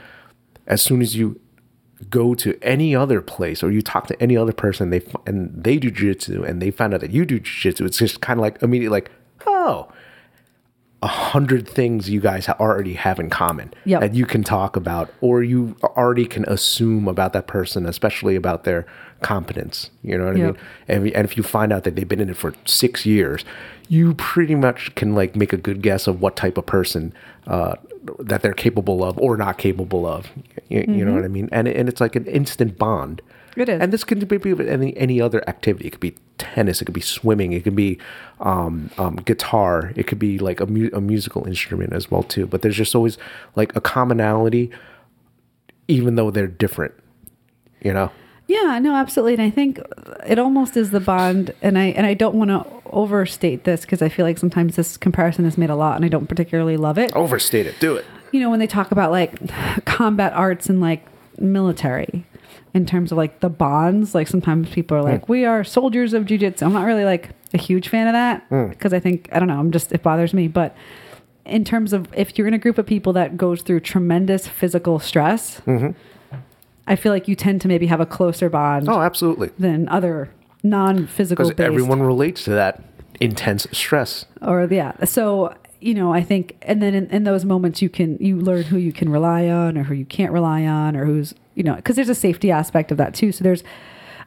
as 0.68 0.82
soon 0.82 1.02
as 1.02 1.16
you 1.16 1.40
go 2.10 2.34
to 2.34 2.58
any 2.62 2.96
other 2.96 3.22
place 3.22 3.62
or 3.62 3.72
you 3.72 3.82
talk 3.82 4.08
to 4.08 4.22
any 4.22 4.36
other 4.36 4.54
person 4.54 4.90
they 4.90 5.02
and 5.26 5.52
they 5.64 5.78
do 5.78 5.90
jiu-jitsu 5.92 6.44
and 6.44 6.62
they 6.62 6.72
find 6.72 6.94
out 6.94 7.02
that 7.02 7.12
you 7.12 7.26
do 7.26 7.40
jiu-jitsu 7.40 7.86
it's 7.86 7.98
just 7.98 8.22
kind 8.22 8.40
of 8.40 8.42
like 8.42 8.62
immediately 8.62 8.94
like 8.94 9.12
oh 9.46 9.90
a 11.02 11.08
hundred 11.08 11.68
things 11.68 12.10
you 12.10 12.20
guys 12.20 12.50
already 12.50 12.94
have 12.94 13.20
in 13.20 13.30
common 13.30 13.74
Yep. 13.86 14.02
that 14.02 14.14
you 14.16 14.26
can 14.26 14.44
talk 14.44 14.76
about 14.76 15.14
or 15.22 15.42
you 15.44 15.76
already 15.84 16.26
can 16.26 16.44
assume 16.46 17.08
about 17.08 17.32
that 17.34 17.48
person 17.48 17.86
especially 17.86 18.36
about 18.36 18.66
their 18.66 18.86
competence 19.22 19.92
you 20.04 20.18
know 20.18 20.26
what 20.26 20.36
i 20.36 20.40
mean? 20.40 20.58
And, 20.88 21.08
and 21.14 21.26
if 21.26 21.38
you 21.38 21.44
find 21.44 21.72
out 21.72 21.84
that 21.86 21.96
they've 21.96 22.08
been 22.08 22.20
in 22.20 22.30
it 22.30 22.38
for 22.38 22.54
six 22.66 23.06
years 23.06 23.46
you 23.88 24.14
pretty 24.16 24.56
much 24.56 24.94
can 24.96 25.16
like 25.16 25.36
make 25.36 25.54
a 25.54 25.58
good 25.58 25.82
guess 25.82 26.06
of 26.08 26.22
what 26.22 26.36
type 26.36 26.58
of 26.58 26.66
person 26.66 27.14
uh, 27.48 27.76
that 28.20 28.42
they're 28.42 28.54
capable 28.54 29.04
of 29.04 29.18
or 29.20 29.38
not 29.38 29.58
capable 29.58 30.06
of 30.06 30.30
you, 30.68 30.86
you 30.88 31.06
know 31.06 31.14
what 31.14 31.24
i 31.24 31.30
mean? 31.30 31.48
And, 31.52 31.68
and 31.68 31.88
it's 31.88 32.02
like 32.02 32.16
an 32.16 32.26
instant 32.26 32.78
bond 32.78 33.22
It 33.56 33.70
is. 33.70 33.82
and 33.82 33.92
this 33.92 34.04
can 34.04 34.20
be 34.20 34.70
any 34.70 34.96
any 34.98 35.22
other 35.22 35.48
activity. 35.50 35.88
It 35.88 35.92
could 35.92 36.00
be 36.00 36.16
tennis. 36.38 36.82
It 36.82 36.86
could 36.86 36.94
be 36.94 37.02
swimming. 37.02 37.54
It 37.54 37.64
could 37.64 37.76
be 37.76 38.00
um, 38.40 38.90
um, 38.98 39.18
guitar. 39.18 39.92
It 39.96 40.08
could 40.08 40.20
be 40.20 40.40
like 40.40 40.60
a, 40.60 40.66
mu- 40.66 40.90
a 40.94 41.02
musical 41.02 41.46
instrument 41.46 41.94
as 41.94 42.10
well 42.10 42.24
too. 42.24 42.46
But 42.46 42.62
there's 42.62 42.78
just 42.78 42.96
always 42.96 43.18
like 43.56 43.76
a 43.76 43.82
commonality, 43.82 44.72
even 45.88 46.16
though 46.16 46.32
they're 46.32 46.48
different. 46.48 46.94
You 47.82 47.94
know. 47.94 48.12
Yeah, 48.48 48.80
no, 48.80 48.96
absolutely. 48.96 49.34
And 49.34 49.44
I 49.44 49.52
think 49.52 49.80
it 50.26 50.40
almost 50.40 50.76
is 50.76 50.90
the 50.90 51.00
bond 51.00 51.54
and 51.62 51.78
I 51.78 51.86
and 51.88 52.06
I 52.08 52.16
don't 52.16 52.34
want 52.36 52.50
to 52.50 52.66
overstate 52.88 53.64
this 53.64 53.82
because 53.82 54.02
I 54.02 54.10
feel 54.10 54.26
like 54.26 54.40
sometimes 54.40 54.76
this 54.76 54.98
comparison 54.98 55.46
is 55.46 55.56
made 55.56 55.70
a 55.70 55.76
lot 55.76 55.96
and 55.96 56.04
I 56.04 56.08
don't 56.08 56.28
particularly 56.28 56.76
love 56.76 56.98
it. 56.98 57.16
Overstate 57.16 57.68
it. 57.68 57.80
Do 57.80 57.96
it. 57.96 58.06
You 58.32 58.40
know, 58.40 58.50
when 58.50 58.60
they 58.60 58.66
talk 58.68 58.92
about 58.92 59.12
like 59.12 59.38
combat 59.86 60.34
arts 60.34 60.68
and 60.68 60.82
like 60.82 61.06
military 61.38 62.26
in 62.74 62.86
terms 62.86 63.12
of 63.12 63.18
like 63.18 63.40
the 63.40 63.50
bonds, 63.50 64.14
like 64.14 64.28
sometimes 64.28 64.70
people 64.70 64.98
are 64.98 65.04
like, 65.04 65.26
hmm. 65.26 65.32
we 65.32 65.46
are 65.46 65.64
soldiers 65.64 66.14
of 66.14 66.26
jujitsu. 66.26 66.64
I'm 66.64 66.74
not 66.74 66.86
really 66.86 67.06
like 67.06 67.30
a 67.54 67.58
huge 67.58 67.90
fan 67.90 68.08
of 68.08 68.14
that 68.14 68.44
hmm. 68.50 68.68
because 68.68 68.94
I 68.94 69.00
think, 69.00 69.30
I 69.32 69.40
don't 69.40 69.48
know, 69.48 69.60
I'm 69.60 69.72
just, 69.72 69.92
it 69.92 70.04
bothers 70.04 70.34
me. 70.34 70.48
But 70.48 70.76
in 71.46 71.66
terms 71.66 71.94
of 71.94 72.08
if 72.14 72.38
you're 72.38 72.48
in 72.48 72.54
a 72.54 72.60
group 72.60 72.78
of 72.78 72.86
people 72.86 73.14
that 73.14 73.38
goes 73.38 73.62
through 73.62 73.82
tremendous 73.82 74.48
physical 74.48 75.00
stress, 75.00 75.62
mm-hmm. 75.62 75.92
I 76.88 76.96
feel 76.96 77.12
like 77.12 77.28
you 77.28 77.36
tend 77.36 77.62
to 77.62 77.68
maybe 77.68 77.88
have 77.88 78.00
a 78.00 78.06
closer 78.06 78.50
bond 78.50 78.90
Oh, 78.90 79.02
absolutely. 79.02 79.52
than 79.60 79.88
other 79.90 80.32
non-physical 80.64 81.50
Because 81.50 81.66
everyone 81.66 82.02
relates 82.02 82.44
to 82.46 82.52
that 82.52 82.84
intense 83.20 83.68
stress. 83.72 84.26
or 84.42 84.66
yeah 84.72 84.94
so 85.04 85.54
you 85.82 85.94
know 85.94 86.14
i 86.14 86.22
think 86.22 86.56
and 86.62 86.82
then 86.82 86.94
in, 86.94 87.06
in 87.08 87.26
those 87.26 87.44
moments 87.44 87.82
you 87.82 87.90
can 87.90 88.18
you 88.20 88.38
learn 88.38 88.64
who 88.64 88.78
you 88.78 88.94
can 88.94 89.10
rely 89.10 89.48
on 89.48 89.78
or 89.78 89.84
who 89.84 89.94
you 89.94 90.06
can't 90.06 90.32
rely 90.32 90.66
on 90.66 90.96
or 90.96 91.06
who's 91.06 91.34
you 91.60 91.64
know 91.64 91.76
because 91.76 91.96
there's 91.96 92.10
a 92.10 92.16
safety 92.16 92.50
aspect 92.50 92.90
of 92.92 92.98
that 92.98 93.14
too 93.14 93.32
so 93.32 93.44
there's 93.44 93.64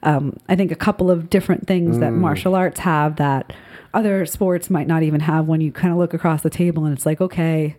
um, 0.04 0.36
i 0.48 0.54
think 0.54 0.70
a 0.70 0.76
couple 0.76 1.10
of 1.10 1.28
different 1.30 1.66
things 1.66 1.98
that 1.98 2.12
martial 2.12 2.54
arts 2.54 2.80
have 2.80 3.16
that 3.16 3.52
other 3.94 4.24
sports 4.26 4.70
might 4.70 4.86
not 4.86 5.02
even 5.02 5.20
have 5.20 5.46
when 5.48 5.60
you 5.60 5.72
kind 5.72 5.92
of 5.92 5.98
look 5.98 6.12
across 6.14 6.42
the 6.42 6.50
table 6.50 6.84
and 6.84 6.94
it's 6.96 7.06
like 7.06 7.20
okay 7.20 7.76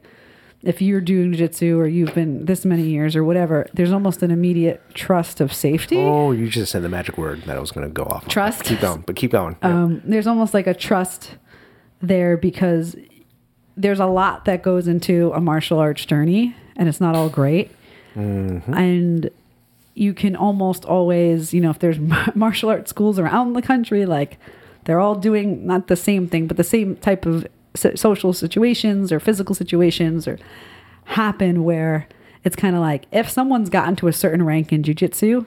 if 0.64 0.82
you're 0.82 1.02
doing 1.02 1.32
jiu-jitsu 1.34 1.78
or 1.78 1.88
you've 1.88 2.14
been 2.16 2.46
this 2.46 2.64
many 2.66 2.84
years 2.84 3.16
or 3.16 3.24
whatever 3.24 3.68
there's 3.74 3.92
almost 3.92 4.24
an 4.24 4.32
immediate 4.32 4.82
trust 4.94 5.40
of 5.42 5.52
safety 5.54 5.98
Oh, 5.98 6.32
you 6.32 6.48
just 6.50 6.72
said 6.72 6.82
the 6.84 6.90
magic 6.90 7.18
word 7.18 7.42
that 7.44 7.58
I 7.58 7.60
was 7.60 7.72
going 7.72 7.86
to 7.88 7.92
go 7.94 8.04
off. 8.04 8.24
on. 8.24 8.30
Trust? 8.30 8.64
Keep 8.64 8.80
going, 8.80 9.02
but 9.06 9.16
keep 9.18 9.32
going. 9.32 9.58
Yeah. 9.62 9.84
um, 9.84 10.02
there's 10.06 10.26
almost 10.28 10.54
like 10.54 10.66
a 10.68 10.74
trust 10.74 11.36
there 12.02 12.38
because 12.38 12.96
there's 13.76 14.00
a 14.00 14.06
lot 14.06 14.46
that 14.46 14.64
goes 14.64 14.88
into 14.88 15.32
a 15.34 15.42
martial 15.42 15.80
arts 15.80 16.06
journey 16.06 16.56
and 16.78 16.88
it's 16.88 17.02
not 17.02 17.14
all 17.16 17.28
great 17.30 17.70
and 18.16 19.30
you 19.96 20.14
can 20.14 20.36
almost 20.36 20.86
always 20.86 21.54
you 21.54 21.62
know 21.62 21.70
if 21.70 21.80
there's 21.80 22.00
martial 22.36 22.70
arts 22.70 22.90
schools 22.90 23.20
around 23.20 23.54
the 23.54 23.62
country 23.62 24.06
like 24.06 24.38
they're 24.86 25.00
all 25.00 25.16
doing 25.16 25.66
not 25.66 25.88
the 25.88 25.96
same 25.96 26.28
thing 26.28 26.48
but 26.48 26.58
the 26.58 26.64
same 26.64 26.96
type 26.98 27.26
of 27.26 27.46
social 27.76 28.34
situations 28.34 29.12
or 29.12 29.20
physical 29.20 29.56
situations 29.56 30.28
or 30.28 30.38
happen 31.06 31.64
where 31.64 32.08
it's 32.44 32.56
kind 32.56 32.76
of 32.76 32.82
like 32.82 33.06
if 33.12 33.30
someone's 33.30 33.70
gotten 33.70 33.96
to 33.96 34.08
a 34.08 34.14
certain 34.14 34.44
rank 34.44 34.72
in 34.72 34.84
jiu-jitsu 34.84 35.46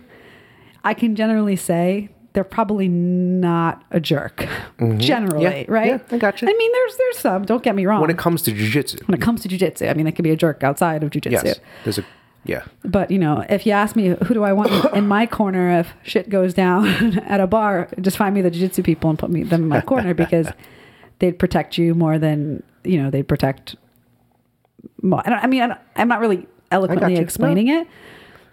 I 0.85 0.95
can 0.95 1.17
generally 1.17 1.57
say 1.57 2.11
they're 2.33 2.45
probably 2.45 2.87
not 2.89 3.83
a 3.91 3.99
jerk. 3.99 4.47
Mm-hmm. 4.79 4.99
Generally, 4.99 5.43
Yeah, 5.43 5.65
right? 5.69 5.87
yeah, 5.87 5.99
I 6.11 6.19
gotcha. 6.19 6.45
I 6.47 6.53
mean, 6.53 6.71
there's 6.71 6.97
there's 6.99 7.19
some. 7.19 7.47
Don't 7.47 7.63
get 7.63 7.75
me 7.75 7.87
wrong. 7.87 8.03
when 8.03 8.11
it 8.11 8.19
comes 8.19 8.43
to 8.43 8.53
jujitsu, 8.53 9.09
when 9.09 9.15
it 9.15 9.23
comes 9.23 9.41
to 9.41 9.49
jujitsu, 9.49 9.89
I 9.91 9.95
mean, 9.95 10.07
it 10.07 10.13
could 10.13 10.23
be 10.23 10.31
a 10.33 10.37
jerk 10.37 10.63
outside 10.63 11.03
of 11.03 11.09
jujitsu. 11.09 11.31
yes, 11.45 11.61
there's 11.85 11.97
a 11.97 12.05
yeah. 12.47 12.65
But 12.85 13.11
you 13.11 13.19
know, 13.19 13.45
if 13.49 13.67
you 13.67 13.73
ask 13.73 13.97
me 13.97 14.17
who 14.25 14.35
do 14.35 14.45
I 14.45 14.53
want 14.53 14.95
in 14.95 15.07
my 15.07 15.27
corner 15.27 15.81
if 15.81 15.93
shit 16.03 16.29
goes 16.29 16.55
down 16.55 17.19
at 17.27 17.41
a 17.41 17.47
bar, 17.47 17.89
just 18.01 18.17
find 18.17 18.35
me 18.35 18.43
the 18.43 18.51
jiu-jitsu 18.51 18.83
people 18.83 19.11
and 19.11 19.19
put 19.19 19.31
me 19.31 19.43
them 19.43 19.65
in 19.65 19.69
my 19.69 19.81
corner 19.81 20.15
because 20.25 20.49
they'd 21.19 21.39
protect 21.39 21.79
you 21.79 21.95
more 21.95 22.19
than 22.19 22.63
you 22.85 23.03
know 23.03 23.11
they'd 23.11 23.29
protect. 23.29 23.77
Mo- 25.03 25.21
I, 25.25 25.31
don't, 25.31 25.45
I 25.45 25.47
mean, 25.47 25.63
I 25.63 25.67
don't, 25.69 25.81
I'm 25.97 26.09
not 26.09 26.21
really 26.21 26.47
eloquently 26.71 27.13
you. 27.13 27.19
No. 27.19 27.23
explaining 27.23 27.69
it, 27.69 27.87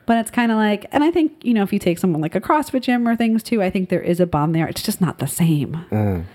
but 0.06 0.18
it's 0.18 0.32
kind 0.32 0.52
of 0.52 0.57
like, 0.57 0.86
and 0.91 1.03
I 1.03 1.11
think 1.11 1.44
you 1.44 1.53
know, 1.53 1.64
if 1.64 1.72
you 1.72 1.80
take 1.80 1.99
someone 1.99 2.22
like 2.22 2.36
a 2.36 2.41
CrossFit 2.41 2.82
gym 2.82 3.07
or 3.07 3.15
things 3.15 3.44
too, 3.44 3.61
I 3.61 3.70
think 3.70 3.90
there 3.90 4.02
is 4.02 4.20
a 4.20 4.26
bond 4.26 4.56
there. 4.56 4.68
It's 4.68 4.82
just 4.82 4.99
not 4.99 5.20
the 5.20 5.28
same. 5.28 5.86
Mm. 5.91 6.26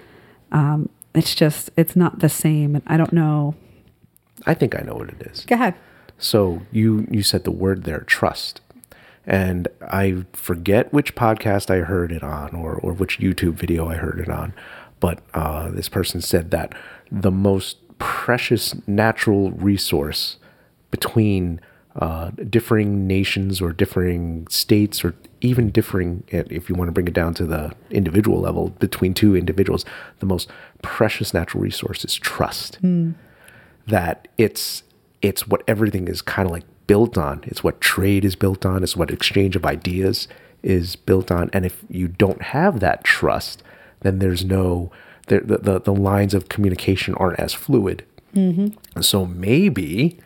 Um, 0.52 0.88
it's 1.14 1.34
just 1.34 1.70
it's 1.76 1.96
not 1.96 2.20
the 2.20 2.28
same, 2.28 2.76
and 2.76 2.84
I 2.86 2.96
don't 2.96 3.12
know. 3.12 3.54
I 4.46 4.54
think 4.54 4.78
I 4.78 4.82
know 4.82 4.94
what 4.94 5.08
it 5.08 5.20
is. 5.22 5.44
Go 5.44 5.56
ahead. 5.56 5.74
So 6.18 6.62
you 6.72 7.06
you 7.10 7.22
said 7.22 7.44
the 7.44 7.50
word 7.50 7.84
there, 7.84 8.00
trust. 8.00 8.60
And 9.26 9.68
I 9.82 10.24
forget 10.32 10.92
which 10.92 11.14
podcast 11.14 11.70
I 11.70 11.80
heard 11.84 12.12
it 12.12 12.22
on 12.22 12.54
or, 12.54 12.76
or 12.76 12.94
which 12.94 13.18
YouTube 13.18 13.54
video 13.54 13.86
I 13.86 13.96
heard 13.96 14.20
it 14.20 14.30
on. 14.30 14.54
But 15.00 15.20
uh, 15.34 15.70
this 15.70 15.88
person 15.88 16.22
said 16.22 16.50
that 16.50 16.74
the 17.12 17.30
most 17.30 17.76
precious 17.98 18.74
natural 18.88 19.50
resource 19.52 20.38
between 20.90 21.60
uh, 21.96 22.30
differing 22.48 23.06
nations 23.06 23.60
or 23.60 23.72
differing 23.72 24.46
states 24.48 25.04
or 25.04 25.14
even 25.40 25.70
differing, 25.70 26.24
if 26.28 26.68
you 26.68 26.74
want 26.74 26.88
to 26.88 26.92
bring 26.92 27.06
it 27.08 27.14
down 27.14 27.34
to 27.34 27.44
the 27.44 27.72
individual 27.90 28.40
level, 28.40 28.70
between 28.78 29.12
two 29.12 29.36
individuals, 29.36 29.84
the 30.20 30.26
most 30.26 30.48
precious 30.80 31.34
natural 31.34 31.62
resource 31.62 32.04
is 32.04 32.14
trust 32.14 32.78
that 33.86 34.28
it's 34.38 34.82
it's 35.22 35.46
what 35.46 35.62
everything 35.66 36.08
is 36.08 36.22
kind 36.22 36.46
of 36.46 36.52
like 36.52 36.64
built 36.86 37.18
on. 37.18 37.42
It's 37.44 37.64
what 37.64 37.80
trade 37.80 38.24
is 38.24 38.36
built 38.36 38.64
on. 38.64 38.82
It's 38.82 38.96
what 38.96 39.10
exchange 39.10 39.56
of 39.56 39.64
ideas 39.64 40.28
is 40.62 40.96
built 40.96 41.30
on. 41.30 41.50
And 41.52 41.64
if 41.64 41.84
you 41.88 42.08
don't 42.08 42.42
have 42.42 42.80
that 42.80 43.04
trust, 43.04 43.62
then 44.00 44.18
there's 44.18 44.44
no 44.44 44.90
the 45.26 45.40
the, 45.40 45.80
the, 45.80 45.94
lines 45.94 46.34
of 46.34 46.48
communication 46.48 47.14
aren't 47.14 47.38
as 47.38 47.52
fluid. 47.52 48.04
Mm-hmm. 48.34 49.00
So 49.02 49.26
maybe, 49.26 50.18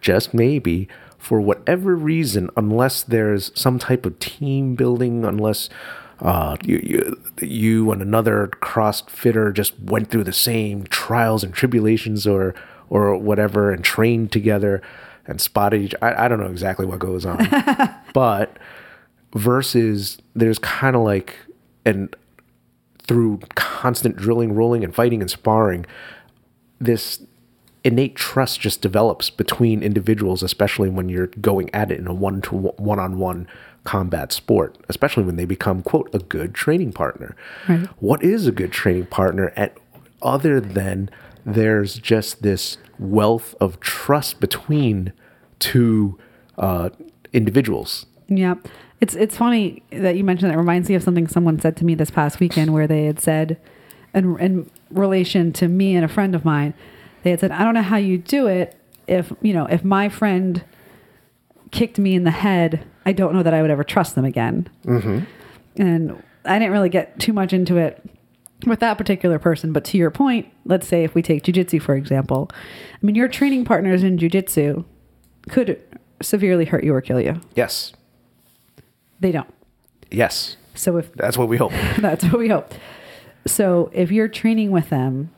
just 0.00 0.34
maybe, 0.34 0.88
for 1.18 1.40
whatever 1.40 1.94
reason, 1.94 2.50
unless 2.56 3.02
there's 3.02 3.52
some 3.54 3.78
type 3.78 4.04
of 4.04 4.18
team 4.18 4.74
building, 4.74 5.24
unless 5.24 5.68
uh, 6.20 6.56
you, 6.64 6.80
you, 6.82 7.22
you 7.40 7.90
and 7.92 8.02
another 8.02 8.48
CrossFitter 8.60 9.52
just 9.52 9.78
went 9.80 10.10
through 10.10 10.24
the 10.24 10.32
same 10.32 10.84
trials 10.84 11.44
and 11.44 11.52
tribulations 11.52 12.26
or 12.26 12.54
or 12.94 13.16
whatever 13.16 13.72
and 13.72 13.82
trained 13.82 14.30
together 14.30 14.80
and 15.26 15.40
spotted 15.40 15.82
each 15.82 15.94
I, 16.00 16.24
I 16.24 16.28
don't 16.28 16.38
know 16.38 16.46
exactly 16.46 16.86
what 16.86 17.00
goes 17.00 17.26
on. 17.26 17.44
but 18.14 18.56
versus 19.34 20.18
there's 20.34 20.60
kind 20.60 20.94
of 20.94 21.02
like 21.02 21.36
and 21.84 22.14
through 23.02 23.40
constant 23.56 24.16
drilling, 24.16 24.54
rolling, 24.54 24.84
and 24.84 24.94
fighting 24.94 25.20
and 25.20 25.30
sparring, 25.30 25.84
this 26.80 27.20
innate 27.82 28.14
trust 28.14 28.60
just 28.60 28.80
develops 28.80 29.28
between 29.28 29.82
individuals, 29.82 30.42
especially 30.42 30.88
when 30.88 31.08
you're 31.08 31.26
going 31.26 31.74
at 31.74 31.90
it 31.90 31.98
in 31.98 32.06
a 32.06 32.14
one 32.14 32.40
to 32.42 32.54
one 32.54 32.98
on 33.00 33.18
one 33.18 33.46
combat 33.82 34.32
sport, 34.32 34.78
especially 34.88 35.24
when 35.24 35.36
they 35.36 35.44
become, 35.44 35.82
quote, 35.82 36.08
a 36.14 36.18
good 36.20 36.54
training 36.54 36.92
partner. 36.92 37.36
Right. 37.68 37.86
What 37.98 38.22
is 38.22 38.46
a 38.46 38.52
good 38.52 38.72
training 38.72 39.06
partner? 39.06 39.52
And 39.56 39.72
other 40.22 40.60
than 40.60 41.10
there's 41.44 41.98
just 41.98 42.42
this 42.42 42.78
wealth 42.98 43.54
of 43.60 43.80
trust 43.80 44.40
between 44.40 45.12
two 45.58 46.18
uh, 46.58 46.90
individuals. 47.32 48.06
Yeah. 48.28 48.54
It's 49.00 49.14
it's 49.14 49.36
funny 49.36 49.82
that 49.90 50.16
you 50.16 50.24
mentioned 50.24 50.50
that. 50.50 50.54
It 50.54 50.58
reminds 50.58 50.88
me 50.88 50.94
of 50.94 51.02
something 51.02 51.26
someone 51.26 51.58
said 51.58 51.76
to 51.78 51.84
me 51.84 51.94
this 51.94 52.10
past 52.10 52.40
weekend 52.40 52.72
where 52.72 52.86
they 52.86 53.04
had 53.04 53.20
said 53.20 53.60
in, 54.14 54.38
in 54.38 54.70
relation 54.90 55.52
to 55.54 55.68
me 55.68 55.94
and 55.94 56.04
a 56.04 56.08
friend 56.08 56.34
of 56.34 56.44
mine, 56.44 56.74
they 57.22 57.30
had 57.30 57.40
said, 57.40 57.50
I 57.50 57.64
don't 57.64 57.74
know 57.74 57.82
how 57.82 57.96
you 57.96 58.18
do 58.18 58.46
it 58.46 58.76
if 59.06 59.32
you 59.42 59.52
know, 59.52 59.66
if 59.66 59.84
my 59.84 60.08
friend 60.08 60.64
kicked 61.70 61.98
me 61.98 62.14
in 62.14 62.24
the 62.24 62.30
head, 62.30 62.86
I 63.04 63.12
don't 63.12 63.34
know 63.34 63.42
that 63.42 63.52
I 63.52 63.60
would 63.60 63.70
ever 63.70 63.84
trust 63.84 64.14
them 64.14 64.24
again. 64.24 64.70
Mm-hmm. 64.84 65.24
And 65.82 66.22
I 66.44 66.58
didn't 66.58 66.72
really 66.72 66.88
get 66.88 67.18
too 67.18 67.32
much 67.32 67.52
into 67.52 67.76
it 67.76 68.02
with 68.68 68.80
that 68.80 68.98
particular 68.98 69.38
person. 69.38 69.72
But 69.72 69.84
to 69.86 69.98
your 69.98 70.10
point, 70.10 70.52
let's 70.64 70.86
say 70.86 71.04
if 71.04 71.14
we 71.14 71.22
take 71.22 71.44
jujitsu, 71.44 71.80
for 71.80 71.94
example, 71.94 72.50
I 72.52 73.06
mean, 73.06 73.14
your 73.14 73.28
training 73.28 73.64
partners 73.64 74.02
in 74.02 74.18
jujitsu 74.18 74.84
could 75.48 75.80
severely 76.22 76.64
hurt 76.64 76.84
you 76.84 76.94
or 76.94 77.00
kill 77.00 77.20
you. 77.20 77.40
Yes. 77.54 77.92
They 79.20 79.32
don't. 79.32 79.52
Yes. 80.10 80.56
So 80.74 80.96
if 80.96 81.12
That's 81.14 81.38
what 81.38 81.48
we 81.48 81.56
hope. 81.56 81.72
that's 81.98 82.24
what 82.24 82.38
we 82.38 82.48
hope. 82.48 82.72
So 83.46 83.90
if 83.92 84.10
you're 84.10 84.28
training 84.28 84.70
with 84.70 84.88
them, 84.90 85.30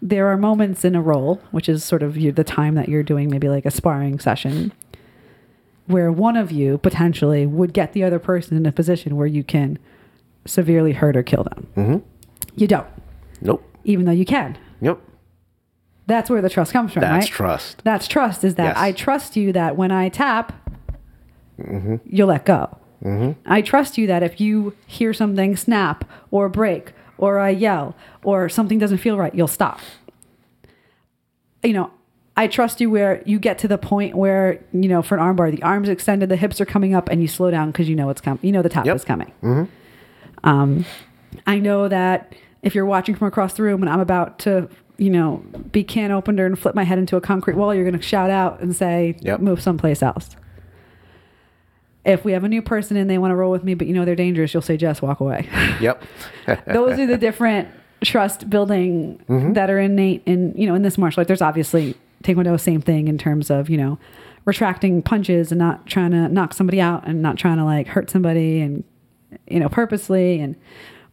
there 0.00 0.26
are 0.26 0.36
moments 0.36 0.84
in 0.84 0.96
a 0.96 1.00
role, 1.00 1.40
which 1.52 1.68
is 1.68 1.84
sort 1.84 2.02
of 2.02 2.14
the 2.14 2.44
time 2.44 2.74
that 2.74 2.88
you're 2.88 3.04
doing 3.04 3.30
maybe 3.30 3.48
like 3.48 3.64
a 3.64 3.70
sparring 3.70 4.18
session, 4.18 4.72
where 5.86 6.10
one 6.10 6.36
of 6.36 6.50
you 6.50 6.78
potentially 6.78 7.46
would 7.46 7.72
get 7.72 7.92
the 7.92 8.02
other 8.02 8.18
person 8.18 8.56
in 8.56 8.66
a 8.66 8.72
position 8.72 9.16
where 9.16 9.26
you 9.26 9.44
can 9.44 9.78
severely 10.44 10.92
hurt 10.92 11.16
or 11.16 11.22
kill 11.22 11.44
them. 11.44 11.66
Mm-hmm. 11.76 11.96
You 12.56 12.66
don't, 12.66 12.86
Nope. 13.40 13.62
even 13.84 14.04
though 14.06 14.12
you 14.12 14.24
can. 14.24 14.58
Yep. 14.80 14.98
That's 16.06 16.28
where 16.28 16.42
the 16.42 16.50
trust 16.50 16.72
comes 16.72 16.92
from, 16.92 17.02
That's 17.02 17.26
right? 17.26 17.32
trust. 17.32 17.82
That's 17.84 18.08
trust 18.08 18.44
is 18.44 18.56
that 18.56 18.74
Yes. 18.74 18.76
I 18.76 18.92
trust 18.92 19.36
you 19.36 19.52
that 19.52 19.76
when 19.76 19.90
I 19.92 20.08
tap, 20.08 20.52
Mm-hmm. 21.60 21.96
you'll 22.04 22.28
let 22.28 22.44
go. 22.44 22.76
I 23.46 23.62
trust 23.62 23.98
you 23.98 24.06
that 24.06 24.22
if 24.22 24.40
you 24.40 24.74
hear 24.86 25.12
something 25.12 25.56
snap 25.56 26.04
or 26.30 26.48
break 26.48 26.92
or 27.18 27.38
I 27.40 27.50
yell 27.50 27.96
or 28.22 28.48
something 28.48 28.78
doesn't 28.78 28.98
feel 28.98 29.16
right, 29.16 29.34
you'll 29.34 29.48
stop. 29.48 29.80
You 31.64 31.72
know, 31.72 31.90
I 32.36 32.46
trust 32.46 32.80
you 32.80 32.90
where 32.90 33.22
you 33.26 33.38
get 33.40 33.58
to 33.58 33.68
the 33.68 33.76
point 33.78 34.14
where, 34.16 34.64
you 34.72 34.88
know, 34.88 35.02
for 35.02 35.16
an 35.18 35.20
armbar, 35.36 35.50
the 35.54 35.62
arms 35.64 35.88
extended, 35.88 36.28
the 36.28 36.36
hips 36.36 36.60
are 36.60 36.64
coming 36.64 36.94
up, 36.94 37.08
and 37.08 37.20
you 37.20 37.26
slow 37.28 37.50
down 37.50 37.70
because 37.72 37.88
you 37.88 37.94
know 37.96 38.08
it's 38.08 38.20
coming. 38.20 38.40
You 38.42 38.52
know 38.52 38.62
the 38.62 38.68
tap 38.68 38.86
Yep. 38.86 38.96
is 38.96 39.04
coming. 39.04 39.32
Um, 40.44 40.84
I 41.46 41.58
know 41.58 41.88
that 41.88 42.34
if 42.62 42.74
you're 42.74 42.86
watching 42.86 43.14
from 43.14 43.28
across 43.28 43.54
the 43.54 43.62
room 43.62 43.82
and 43.82 43.90
I'm 43.90 44.00
about 44.00 44.38
to, 44.40 44.68
you 44.98 45.10
know, 45.10 45.42
be 45.72 45.82
can 45.84 46.10
opener 46.10 46.46
and 46.46 46.58
flip 46.58 46.74
my 46.74 46.84
head 46.84 46.98
into 46.98 47.16
a 47.16 47.20
concrete 47.20 47.56
wall, 47.56 47.74
you're 47.74 47.84
going 47.84 47.96
to 47.98 48.02
shout 48.06 48.30
out 48.30 48.60
and 48.60 48.74
say, 48.74 49.16
Yep. 49.20 49.40
move 49.40 49.60
someplace 49.62 50.02
else. 50.02 50.36
If 52.04 52.24
we 52.24 52.32
have 52.32 52.42
a 52.42 52.48
new 52.48 52.62
person 52.62 52.96
and 52.96 53.08
they 53.08 53.18
want 53.18 53.30
to 53.30 53.36
roll 53.36 53.52
with 53.52 53.62
me, 53.62 53.74
but 53.74 53.86
you 53.86 53.94
know 53.94 54.04
they're 54.04 54.16
dangerous, 54.16 54.52
you'll 54.52 54.62
say, 54.62 54.76
Jess, 54.76 55.00
walk 55.00 55.20
away. 55.20 55.48
Yep. 55.80 56.02
Those 56.66 56.98
are 56.98 57.06
the 57.06 57.16
different 57.28 57.68
trust 58.02 58.50
building 58.50 59.22
that 59.54 59.70
are 59.70 59.78
innate 59.78 60.22
in, 60.26 60.52
you 60.56 60.66
know, 60.66 60.74
in 60.74 60.82
this 60.82 60.98
martial 60.98 61.20
art. 61.20 61.28
There's 61.28 61.42
obviously 61.42 61.94
Taekwondo, 62.24 62.58
same 62.58 62.80
thing 62.80 63.06
in 63.08 63.18
terms 63.18 63.50
of, 63.50 63.70
you 63.70 63.76
know, 63.76 63.98
retracting 64.44 65.02
punches 65.02 65.52
and 65.52 65.58
not 65.60 65.86
trying 65.86 66.10
to 66.10 66.28
knock 66.28 66.52
somebody 66.54 66.80
out 66.80 67.06
and 67.06 67.22
not 67.22 67.36
trying 67.38 67.58
to 67.58 67.64
like 67.64 67.86
hurt 67.86 68.10
somebody 68.10 68.60
and, 68.60 68.82
you 69.46 69.60
know, 69.60 69.68
purposely 69.68 70.40
and, 70.40 70.56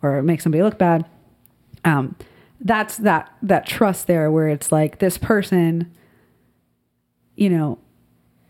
or 0.02 0.22
make 0.22 0.42
somebody 0.42 0.64
look 0.64 0.78
bad. 0.78 1.06
Um, 1.86 2.16
that's 2.62 2.98
that, 2.98 3.34
that 3.42 3.66
trust 3.66 4.08
there 4.08 4.30
where 4.32 4.50
it's 4.50 4.72
like 4.72 5.00
this 5.00 5.18
person, 5.18 5.92
you 7.36 7.50
know, 7.50 7.80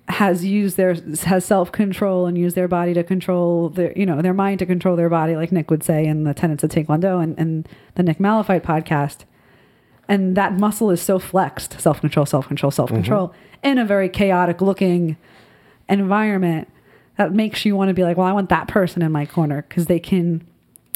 has 0.09 0.43
used 0.43 0.75
their 0.75 0.95
has 1.25 1.45
self 1.45 1.71
control 1.71 2.25
and 2.25 2.35
used 2.35 2.55
their 2.55 2.67
body 2.67 2.95
to 2.95 3.03
control 3.03 3.69
their 3.69 3.93
you 3.95 4.07
know 4.07 4.23
their 4.23 4.33
mind 4.33 4.57
to 4.57 4.65
control 4.65 4.95
their 4.95 5.09
body, 5.09 5.35
like 5.35 5.51
Nick 5.51 5.69
would 5.69 5.83
say 5.83 6.03
in 6.03 6.23
the 6.23 6.33
tenets 6.33 6.63
of 6.63 6.71
Taekwondo 6.71 7.21
and, 7.21 7.37
and 7.37 7.69
the 7.95 8.03
Nick 8.03 8.17
Malafite 8.17 8.63
podcast. 8.63 9.25
And 10.07 10.35
that 10.35 10.53
muscle 10.53 10.89
is 10.89 10.99
so 10.99 11.19
flexed, 11.19 11.79
self 11.79 12.01
control, 12.01 12.25
self 12.25 12.47
control, 12.47 12.71
self 12.71 12.89
control, 12.89 13.33
in 13.63 13.77
a 13.77 13.85
very 13.85 14.09
chaotic 14.09 14.61
looking 14.61 15.15
environment 15.87 16.67
that 17.19 17.33
makes 17.33 17.65
you 17.65 17.75
want 17.75 17.89
to 17.89 17.93
be 17.93 18.01
like, 18.01 18.15
well, 18.15 18.25
I 18.25 18.31
want 18.31 18.47
that 18.47 18.69
person 18.69 19.01
in 19.01 19.11
my 19.11 19.25
corner 19.25 19.65
because 19.67 19.87
they 19.87 19.99
can, 19.99 20.47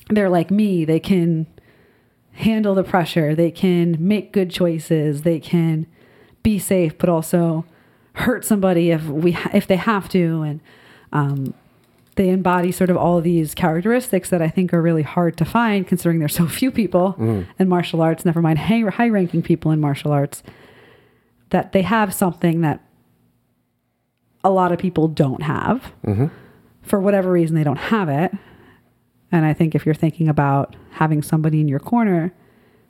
they're 0.09 0.29
like 0.29 0.49
me. 0.49 0.85
They 0.85 1.01
can 1.01 1.45
handle 2.31 2.73
the 2.73 2.83
pressure. 2.83 3.35
They 3.35 3.51
can 3.51 3.97
make 3.99 4.31
good 4.31 4.49
choices. 4.49 5.23
They 5.23 5.41
can 5.41 5.85
be 6.41 6.59
safe, 6.59 6.97
but 6.97 7.09
also 7.09 7.65
hurt 8.13 8.45
somebody 8.45 8.91
if 8.91 9.03
we 9.03 9.37
if 9.53 9.67
they 9.67 9.75
have 9.75 10.07
to, 10.09 10.43
and 10.43 10.61
um, 11.11 11.53
they 12.15 12.29
embody 12.29 12.71
sort 12.71 12.89
of 12.89 12.95
all 12.95 13.17
of 13.17 13.25
these 13.25 13.53
characteristics 13.53 14.29
that 14.29 14.41
I 14.41 14.47
think 14.47 14.73
are 14.73 14.81
really 14.81 15.03
hard 15.03 15.35
to 15.37 15.45
find, 15.45 15.85
considering 15.85 16.19
there's 16.19 16.35
so 16.35 16.47
few 16.47 16.71
people 16.71 17.15
in 17.59 17.67
martial 17.67 18.01
arts. 18.01 18.23
Never 18.23 18.41
mind 18.41 18.59
high 18.59 18.79
high 18.89 19.09
ranking 19.09 19.41
people 19.41 19.71
in 19.71 19.81
martial 19.81 20.13
arts 20.13 20.41
that 21.49 21.73
they 21.73 21.81
have 21.81 22.13
something 22.13 22.61
that 22.61 22.79
a 24.44 24.49
lot 24.49 24.72
of 24.72 24.80
people 24.80 25.07
don't 25.07 25.41
have. 25.44 25.91
Mm-hmm. 26.06 26.28
For 26.82 26.99
whatever 26.99 27.32
reason, 27.32 27.56
they 27.56 27.64
don't 27.64 27.78
have 27.78 28.10
it. 28.10 28.32
And 29.32 29.45
I 29.45 29.53
think 29.53 29.74
if 29.74 29.86
you're 29.86 29.95
thinking 29.95 30.28
about 30.28 30.76
having 30.91 31.22
somebody 31.22 31.61
in 31.61 31.68
your 31.68 31.80
corner, 31.80 32.34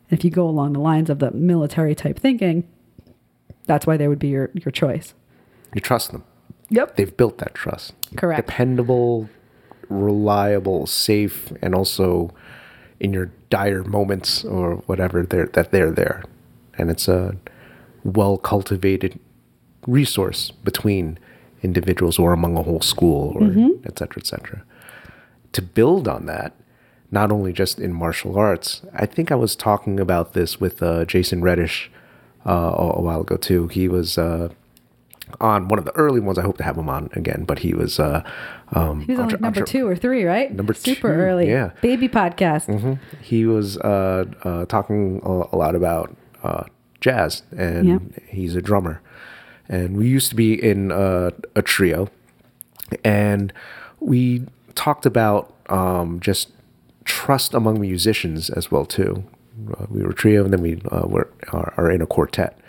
if 0.10 0.24
you 0.24 0.30
go 0.30 0.48
along 0.48 0.74
the 0.74 0.80
lines 0.80 1.10
of 1.10 1.20
the 1.20 1.32
military 1.32 1.96
type 1.96 2.20
thinking, 2.20 2.68
that's 3.66 3.88
why 3.88 3.98
they 3.98 4.08
would 4.08 4.20
be 4.20 4.28
your, 4.28 4.52
your 4.54 4.72
choice. 4.72 5.14
You 5.74 5.82
trust 5.82 6.12
them. 6.12 6.24
Yep. 6.70 6.98
They've 6.98 7.16
built 7.16 7.38
that 7.38 7.54
trust. 7.54 7.94
Correct. 8.18 8.46
Dependable, 8.46 9.30
reliable, 9.90 10.86
safe, 10.88 11.52
and 11.62 11.74
also 11.74 12.34
in 13.00 13.14
your 13.14 13.32
dire 13.50 13.84
moments 13.84 14.44
or 14.44 14.76
whatever, 14.88 15.24
they're, 15.24 15.48
that 15.48 15.72
they're 15.72 15.92
there. 15.92 16.24
And 16.78 16.90
it's 16.90 17.08
a 17.08 17.36
well 18.04 18.38
cultivated 18.38 19.20
resource 19.88 20.52
between 20.52 21.20
individuals 21.64 22.20
or 22.20 22.34
among 22.34 22.58
a 22.58 22.64
whole 22.64 22.82
school 22.82 23.34
or 23.36 23.44
et 23.86 23.98
cetera, 23.98 24.18
et 24.22 24.28
cetera. 24.28 24.64
To 25.54 25.62
build 25.62 26.08
on 26.08 26.26
that, 26.26 26.54
not 27.12 27.32
only 27.32 27.54
just 27.54 27.80
in 27.80 27.94
martial 27.94 28.38
arts, 28.38 28.82
I 28.94 29.06
think 29.06 29.32
I 29.32 29.36
was 29.36 29.56
talking 29.56 30.00
about 30.00 30.34
this 30.34 30.60
with 30.60 30.82
uh, 30.84 31.06
Jason 31.06 31.42
Reddish 31.42 31.92
uh, 32.46 32.52
a, 32.52 32.94
a 33.00 33.02
while 33.02 33.22
ago 33.22 33.38
too. 33.38 33.68
He 33.68 33.88
was 33.88 34.18
uh, 34.18 34.50
on 35.40 35.68
one 35.68 35.80
of 35.80 35.86
the 35.86 35.96
early 35.96 36.20
ones. 36.20 36.38
I 36.38 36.42
hope 36.42 36.58
to 36.58 36.64
have 36.64 36.78
him 36.78 36.90
on 36.90 37.10
again, 37.14 37.44
but 37.46 37.60
he 37.60 37.74
was 37.74 38.00
uh, 38.00 38.24
um, 38.74 39.02
He 39.02 39.12
was 39.12 39.20
on 39.20 39.30
like 39.30 39.42
number 39.42 39.60
entre- 39.62 39.66
two 39.68 39.88
or 39.88 39.96
three, 39.96 40.24
right? 40.26 40.52
Number 40.52 40.74
Super 40.74 41.14
two, 41.14 41.22
early. 41.22 41.50
yeah. 41.50 41.72
Baby 41.82 42.10
podcast. 42.10 42.98
he 43.22 43.46
was 43.46 43.78
uh, 43.78 44.26
uh, 44.44 44.66
talking 44.66 45.22
a, 45.24 45.56
a 45.56 45.58
lot 45.58 45.76
about 45.76 46.16
uh, 46.44 46.64
jazz, 47.00 47.44
and 47.56 48.14
he's 48.28 48.56
a 48.56 48.62
drummer. 48.62 49.02
And 49.70 49.98
we 49.98 50.08
used 50.08 50.30
to 50.30 50.36
be 50.36 50.62
in 50.62 50.92
uh, 50.92 51.32
a 51.56 51.62
trio, 51.62 52.10
and 53.04 53.54
we 54.00 54.46
talked 54.76 55.06
about 55.06 55.54
um, 55.70 56.20
just 56.20 56.52
trust 57.06 57.54
among 57.54 57.80
musicians 57.80 58.50
as 58.50 58.72
well 58.72 58.86
too. 58.86 59.24
Uh, 59.78 59.86
we 59.90 60.04
were 60.04 60.12
a 60.12 60.16
trio, 60.16 60.44
and 60.44 60.54
then 60.54 60.62
we 60.62 60.82
uh, 60.92 61.08
were 61.08 61.30
are, 61.52 61.74
are 61.78 61.92
in 61.92 62.02
a 62.02 62.06
quartet, 62.06 62.60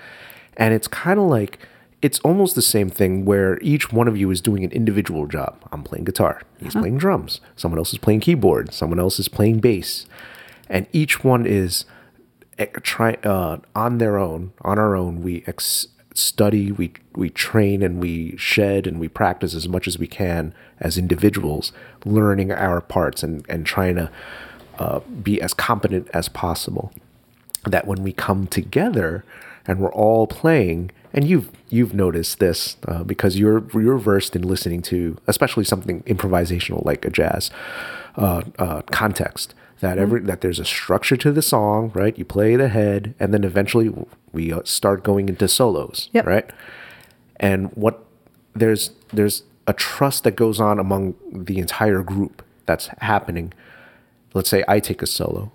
and 0.57 0.73
it's 0.73 0.87
kind 0.87 1.19
of 1.19 1.27
like 1.27 1.59
it's 2.03 2.21
almost 2.21 2.55
the 2.55 2.63
same 2.63 2.91
thing 2.91 3.25
where 3.25 3.59
each 3.63 3.91
one 3.91 4.07
of 4.07 4.17
you 4.17 4.31
is 4.31 4.41
doing 4.41 4.63
an 4.63 4.71
individual 4.71 5.27
job. 5.27 5.57
I'm 5.73 5.83
playing 5.83 6.05
guitar, 6.05 6.43
he's 6.61 6.75
playing 6.75 6.99
drums, 6.99 7.41
someone 7.57 7.79
else 7.79 7.93
is 7.93 7.99
playing 7.99 8.21
keyboard, 8.21 8.73
someone 8.73 9.01
else 9.01 9.19
is 9.19 9.29
playing 9.29 9.61
bass, 9.61 10.07
and 10.69 10.87
each 10.93 11.25
one 11.25 11.47
is 11.47 11.87
eh, 12.59 12.67
try 12.83 13.15
uh, 13.25 13.59
on 13.75 13.99
their 13.99 14.19
own. 14.19 14.53
On 14.61 14.79
our 14.79 14.95
own, 14.95 15.23
we 15.23 15.43
ex- 15.47 15.89
study, 16.15 16.73
we 16.73 16.93
we 17.15 17.29
train, 17.29 17.83
and 17.83 18.01
we 18.01 18.37
shed, 18.37 18.87
and 18.87 18.99
we 18.99 19.09
practice 19.09 19.55
as 19.55 19.69
much 19.69 19.87
as 19.87 19.99
we 19.99 20.07
can 20.07 20.55
as 20.81 20.97
individuals, 20.97 21.73
learning 22.05 22.51
our 22.53 22.81
parts 22.81 23.23
and 23.23 23.45
and 23.49 23.67
trying 23.67 23.97
to 23.97 24.11
uh, 24.79 25.01
be 25.01 25.43
as 25.43 25.53
competent 25.53 26.09
as 26.15 26.29
possible. 26.29 26.93
That 27.65 27.87
when 27.87 28.03
we 28.03 28.13
come 28.13 28.47
together 28.47 29.25
and 29.67 29.79
we're 29.81 29.93
all 29.93 30.27
playing, 30.27 30.91
and 31.13 31.27
you've 31.27 31.51
you've 31.69 31.95
noticed 31.95 32.39
this 32.39 32.77
uh, 32.87 33.05
because 33.05 33.39
you're 33.39 33.65
you're 33.75 33.99
versed 33.99 34.37
in 34.37 34.43
listening 34.43 34.83
to, 34.83 35.19
especially 35.27 35.65
something 35.65 36.03
improvisational 36.03 36.85
like 36.85 37.05
a 37.05 37.11
jazz 37.11 37.51
uh, 38.17 38.43
uh, 38.59 38.83
context. 38.83 39.55
That 39.81 39.99
every 39.99 40.21
that 40.21 40.41
there's 40.41 40.59
a 40.59 40.65
structure 40.65 41.17
to 41.17 41.33
the 41.33 41.43
song, 41.43 41.91
right? 41.95 42.17
You 42.19 42.25
play 42.25 42.57
the 42.57 42.69
head, 42.69 43.15
and 43.21 43.33
then 43.35 43.45
eventually 43.45 43.93
we 44.33 44.53
uh, 44.53 44.61
start 44.65 45.03
going 45.05 45.29
into 45.29 45.49
solos, 45.49 46.09
Yep. 46.13 46.27
right? 46.27 46.51
And 47.37 47.71
what 47.75 48.05
there's 48.55 48.91
there's 49.13 49.43
a 49.67 49.73
trust 49.73 50.25
that 50.25 50.37
goes 50.37 50.61
on 50.61 50.79
among 50.79 51.15
the 51.33 51.59
entire 51.59 52.03
group 52.03 52.43
that's 52.67 52.89
happening. 52.99 53.53
Let's 54.35 54.49
say 54.51 54.65
I 54.69 54.81
take 54.81 55.03
a 55.03 55.07
solo, 55.07 55.53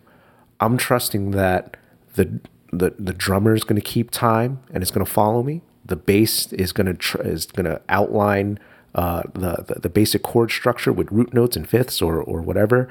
I'm 0.60 0.78
trusting 0.78 1.32
that 1.32 1.78
the 2.16 2.40
the 2.72 2.94
the 3.00 3.14
drummer 3.14 3.54
is 3.56 3.64
going 3.64 3.82
to 3.82 3.86
keep 3.88 4.12
time 4.12 4.60
and 4.74 4.82
it's 4.84 4.91
going 4.91 5.06
to 5.06 5.12
follow 5.12 5.44
me. 5.44 5.62
The 5.86 5.96
bass 5.96 6.52
is 6.54 6.72
going 6.72 6.88
to 6.88 6.94
tr- 6.94 7.22
is 7.22 7.46
going 7.48 7.66
to 7.66 7.82
outline 7.90 8.60
uh, 8.96 9.24
the, 9.34 9.64
the 9.68 9.80
the 9.82 9.90
basic 9.90 10.22
chord 10.24 10.52
structure 10.52 10.91
with 10.94 11.12
root 11.12 11.34
notes 11.34 11.56
and 11.56 11.68
fifths 11.68 12.02
or 12.02 12.22
or 12.22 12.41
whatever. 12.41 12.90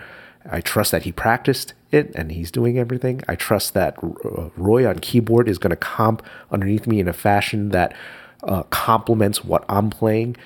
I 0.51 0.61
trust 0.61 0.93
that 0.93 1.03
he 1.03 1.13
practiced 1.13 1.75
it 1.91 2.11
and 2.15 2.33
he's 2.33 2.51
doing 2.51 2.79
everything. 2.79 3.23
I 3.29 3.35
trust 3.35 3.75
that 3.75 3.97
uh, 4.03 4.49
Roy 4.57 4.89
on 4.89 4.99
keyboard 4.99 5.49
is 5.49 5.59
going 5.59 5.71
to 5.71 5.77
comp 5.77 6.23
underneath 6.51 6.87
me 6.87 7.01
in 7.01 7.09
a 7.09 7.13
fashion 7.13 7.69
that 7.71 7.95
uh, 8.43 8.63
complements 8.65 9.45
what 9.45 9.65
I'm 9.69 9.91
playing, 9.91 10.37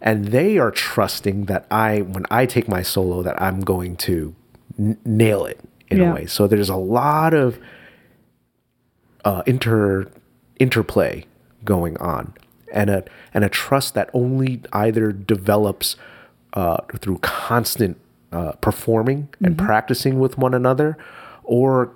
and 0.00 0.26
they 0.26 0.58
are 0.58 0.70
trusting 0.70 1.44
that 1.46 1.66
I, 1.70 2.00
when 2.02 2.24
I 2.30 2.46
take 2.46 2.68
my 2.68 2.82
solo, 2.82 3.22
that 3.22 3.40
I'm 3.40 3.60
going 3.60 3.96
to 3.98 4.34
n- 4.78 4.98
nail 5.04 5.44
it 5.46 5.60
in 5.88 5.98
Yeah. 5.98 6.10
a 6.10 6.14
way. 6.14 6.26
So 6.26 6.46
there's 6.46 6.68
a 6.68 6.76
lot 6.76 7.34
of 7.34 7.58
uh, 9.24 9.42
inter 9.46 10.10
interplay 10.58 11.24
going 11.64 11.96
on, 11.98 12.34
and 12.72 12.90
a 12.90 13.04
and 13.34 13.44
a 13.44 13.48
trust 13.48 13.94
that 13.94 14.10
only 14.12 14.62
either 14.72 15.12
develops 15.12 15.96
uh, 16.54 16.78
through 16.98 17.18
constant 17.18 17.98
uh, 18.32 18.52
performing 18.60 19.28
and 19.42 19.56
mm-hmm. 19.56 19.66
practicing 19.66 20.18
with 20.18 20.38
one 20.38 20.54
another, 20.54 20.96
or 21.44 21.92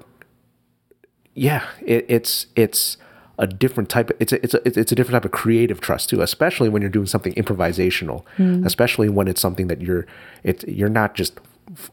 yeah, 1.34 1.66
it, 1.84 2.06
it's 2.08 2.46
it's 2.56 2.96
a 3.38 3.46
different 3.46 3.88
type. 3.88 4.10
Of, 4.10 4.16
it's 4.20 4.32
a, 4.32 4.42
it's 4.42 4.54
a 4.54 4.68
it's 4.80 4.92
a 4.92 4.94
different 4.94 5.14
type 5.14 5.24
of 5.24 5.32
creative 5.32 5.80
trust 5.80 6.10
too, 6.10 6.20
especially 6.20 6.68
when 6.68 6.82
you're 6.82 6.90
doing 6.90 7.06
something 7.06 7.34
improvisational. 7.34 8.24
Mm. 8.38 8.66
Especially 8.66 9.08
when 9.08 9.28
it's 9.28 9.40
something 9.40 9.66
that 9.68 9.80
you're 9.80 10.06
it's 10.42 10.64
you're 10.64 10.88
not 10.88 11.14
just 11.14 11.38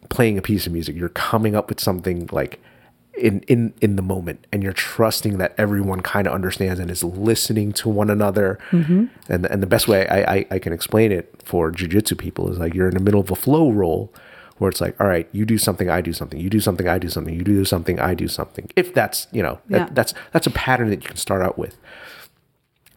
playing 0.10 0.38
a 0.38 0.42
piece 0.42 0.68
of 0.68 0.74
music. 0.74 0.96
You're 0.96 1.10
coming 1.10 1.56
up 1.56 1.70
with 1.70 1.80
something 1.80 2.30
like 2.32 2.60
in 3.18 3.42
in 3.42 3.74
in 3.82 3.96
the 3.96 4.02
moment, 4.02 4.46
and 4.52 4.62
you're 4.64 4.74
trusting 4.74 5.38
that 5.38 5.54
everyone 5.58 6.02
kind 6.02 6.28
of 6.28 6.34
understands 6.34 6.80
and 6.80 6.92
is 6.92 7.04
listening 7.04 7.72
to 7.74 7.90
one 7.90 8.10
another. 8.10 8.60
Mm-hmm. 8.72 9.06
And 9.30 9.46
and 9.46 9.64
the 9.64 9.68
best 9.68 9.88
way 9.88 10.08
I, 10.08 10.36
I 10.36 10.46
I 10.52 10.60
can 10.60 10.74
explain 10.74 11.12
it 11.12 11.34
for 11.44 11.72
jujitsu 11.72 12.18
people 12.18 12.52
is 12.52 12.58
like 12.58 12.74
you're 12.74 12.90
in 12.90 12.96
the 12.96 13.04
middle 13.04 13.22
of 13.22 13.32
a 13.32 13.36
flow 13.36 13.72
roll 13.72 14.14
where 14.60 14.70
it's 14.70 14.82
like, 14.82 15.00
all 15.02 15.08
right, 15.08 15.28
you 15.32 15.46
do 15.46 15.58
something, 15.58 15.90
I 15.90 16.02
do 16.02 16.14
something, 16.14 16.40
you 16.40 16.50
do 16.50 16.60
something, 16.60 16.88
I 16.88 17.00
do 17.00 17.10
something, 17.10 17.34
you 17.34 17.44
do 17.44 17.66
something, 17.66 18.00
I 18.00 18.14
do 18.14 18.28
something. 18.28 18.70
If 18.76 18.94
that's, 18.94 19.28
you 19.32 19.42
know, 19.42 19.60
that, 19.70 19.96
that's 19.96 20.14
that's 20.32 20.48
a 20.48 20.52
pattern 20.52 20.90
that 20.90 21.02
you 21.02 21.08
can 21.08 21.18
start 21.18 21.42
out 21.42 21.58
with. 21.58 21.78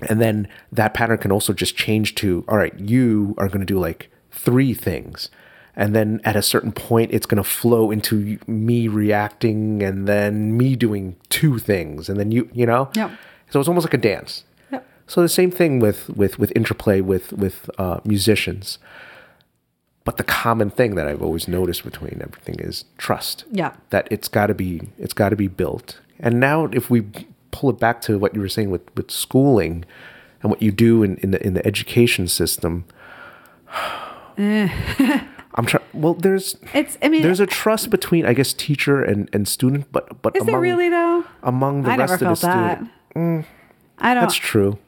And 0.08 0.20
then 0.20 0.48
that 0.72 0.94
pattern 0.94 1.18
can 1.18 1.32
also 1.32 1.52
just 1.52 1.76
change 1.76 2.14
to, 2.16 2.44
all 2.48 2.58
right, 2.58 2.78
you 2.78 3.34
are 3.38 3.48
going 3.48 3.60
to 3.60 3.66
do 3.66 3.78
like 3.78 4.10
three 4.30 4.74
things. 4.74 5.30
And 5.74 5.94
then 5.94 6.20
at 6.24 6.36
a 6.36 6.42
certain 6.42 6.72
point, 6.72 7.12
it's 7.12 7.24
going 7.24 7.42
to 7.42 7.48
flow 7.48 7.90
into 7.90 8.38
me 8.46 8.88
reacting 8.88 9.82
and 9.82 10.06
then 10.06 10.56
me 10.56 10.76
doing 10.76 11.16
two 11.28 11.58
things. 11.58 12.08
And 12.08 12.18
then 12.18 12.30
you, 12.30 12.50
you 12.52 12.66
know? 12.66 12.90
Yep. 12.94 13.12
So 13.50 13.60
it's 13.60 13.68
almost 13.68 13.86
like 13.86 13.94
a 13.94 13.98
dance. 13.98 14.44
Yep. 14.70 14.86
So 15.06 15.22
the 15.22 15.28
same 15.28 15.50
thing 15.50 15.78
with 15.78 16.08
with 16.10 16.38
with 16.38 16.52
interplay 16.56 17.00
with 17.00 17.32
with 17.32 17.70
uh, 17.78 18.00
musicians. 18.04 18.78
But 20.04 20.16
the 20.16 20.24
common 20.24 20.70
thing 20.70 20.96
that 20.96 21.06
I've 21.06 21.22
always 21.22 21.46
noticed 21.46 21.84
between 21.84 22.20
everything 22.20 22.56
is 22.58 22.84
trust. 22.98 23.44
Yeah. 23.52 23.74
That 23.90 24.08
it's 24.10 24.26
got 24.28 24.48
to 24.48 24.54
be 24.54 24.88
it's 24.98 25.14
got 25.14 25.28
to 25.28 25.36
be 25.36 25.46
built. 25.48 26.00
And 26.18 26.40
now 26.40 26.64
if 26.72 26.90
we 26.90 27.02
pull 27.52 27.70
it 27.70 27.78
back 27.78 28.00
to 28.02 28.18
what 28.18 28.34
you 28.34 28.40
were 28.40 28.48
saying 28.48 28.70
with 28.70 28.82
with 28.96 29.10
schooling 29.10 29.84
and 30.42 30.50
what 30.50 30.60
you 30.60 30.72
do 30.72 31.02
in 31.04 31.16
in 31.18 31.30
the 31.30 31.46
in 31.46 31.54
the 31.54 31.64
education 31.66 32.26
system. 32.28 32.84
I'm 35.54 35.66
trying. 35.66 35.84
Well, 35.92 36.14
there's 36.14 36.56
It's. 36.72 36.96
I 37.02 37.08
mean, 37.08 37.22
there's 37.22 37.40
a 37.40 37.46
trust 37.46 37.90
between 37.90 38.24
I 38.24 38.32
guess 38.32 38.52
teacher 38.54 39.02
and 39.02 39.28
and 39.32 39.46
student, 39.46 39.86
but 39.92 40.22
but 40.22 40.34
is 40.34 40.42
among 40.42 40.52
there 40.52 40.60
really 40.60 40.88
though? 40.88 41.24
among 41.42 41.82
the 41.82 41.90
I 41.90 41.96
rest 41.96 42.14
of 42.14 42.20
the 42.20 42.24
felt 42.26 42.38
student. 42.38 42.90
that. 43.14 43.44
I 43.98 44.14
don't. 44.14 44.22
That's 44.22 44.34
true. 44.34 44.78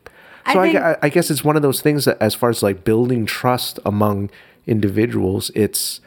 So 0.52 0.60
I, 0.60 0.70
think- 0.72 0.72
gue- 0.78 0.96
I 1.02 1.08
guess 1.08 1.30
it's 1.30 1.44
one 1.44 1.56
of 1.56 1.62
those 1.62 1.80
things 1.80 2.04
that, 2.06 2.20
as 2.20 2.34
far 2.34 2.50
as 2.50 2.62
like 2.62 2.84
building 2.84 3.24
trust 3.26 3.78
among 3.86 4.30
individuals, 4.66 5.50
it's 5.54 6.00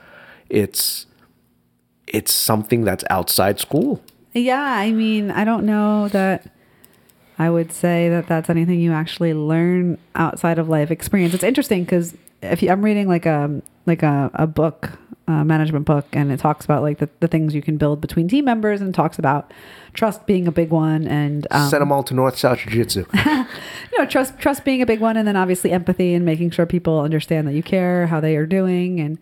it's 0.50 1.06
it's 2.08 2.32
something 2.32 2.84
that's 2.84 3.04
outside 3.10 3.60
school. 3.60 4.02
Yeah, 4.34 4.62
I 4.62 4.92
mean, 4.92 5.32
I 5.32 5.44
don't 5.44 5.66
know 5.66 6.08
that 6.10 6.50
I 7.40 7.50
would 7.50 7.72
say 7.72 8.10
that 8.10 8.28
that's 8.28 8.50
anything 8.50 8.80
you 8.80 8.94
actually 8.94 9.34
learn 9.34 9.98
outside 10.16 10.60
of 10.60 10.70
life 10.70 10.92
experience. 10.92 11.34
It's 11.34 11.44
interesting 11.44 11.84
because 11.84 12.16
if 12.42 12.62
you, 12.62 12.70
I'm 12.70 12.84
reading 12.84 13.08
like 13.08 13.26
a 13.26 13.62
like 13.88 14.03
a, 14.03 14.30
a 14.34 14.45
book, 14.45 14.91
a 15.27 15.43
management 15.43 15.85
book, 15.85 16.05
and 16.14 16.31
it 16.31 16.39
talks 16.39 16.65
about 16.65 16.84
like 16.84 16.99
the, 16.99 17.09
the 17.19 17.27
things 17.27 17.55
you 17.55 17.61
can 17.61 17.77
build 17.77 18.01
between 18.01 18.27
team 18.27 18.45
members, 18.45 18.81
and 18.81 18.93
talks 18.93 19.18
about 19.18 19.51
trust 19.93 20.26
being 20.26 20.47
a 20.47 20.51
big 20.51 20.69
one, 20.69 21.07
and 21.07 21.47
um, 21.51 21.69
Send 21.69 21.81
them 21.81 21.91
all 21.91 22.03
to 22.03 22.14
North 22.14 22.38
South 22.38 22.59
Jiu 22.59 22.72
Jitsu. 22.72 23.05
you 23.97 24.03
know 24.03 24.05
trust 24.05 24.38
trust 24.39 24.64
being 24.64 24.81
a 24.81 24.85
big 24.85 24.99
one 24.99 25.18
and 25.18 25.27
then 25.27 25.35
obviously 25.35 25.72
empathy 25.72 26.14
and 26.14 26.26
making 26.26 26.51
sure 26.51 26.65
people 26.65 26.99
understand 26.99 27.47
that 27.47 27.53
you 27.53 27.64
care 27.64 28.07
how 28.07 28.19
they 28.19 28.35
are 28.35 28.45
doing 28.45 28.99
and 28.99 29.18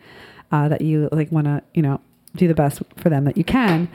uh, 0.51 0.67
that 0.67 0.81
you 0.81 1.09
like 1.11 1.31
want 1.31 1.45
to 1.45 1.61
you 1.73 1.81
know 1.81 1.99
do 2.35 2.47
the 2.47 2.53
best 2.53 2.81
for 2.97 3.09
them 3.09 3.23
that 3.23 3.37
you 3.37 3.43
can 3.43 3.87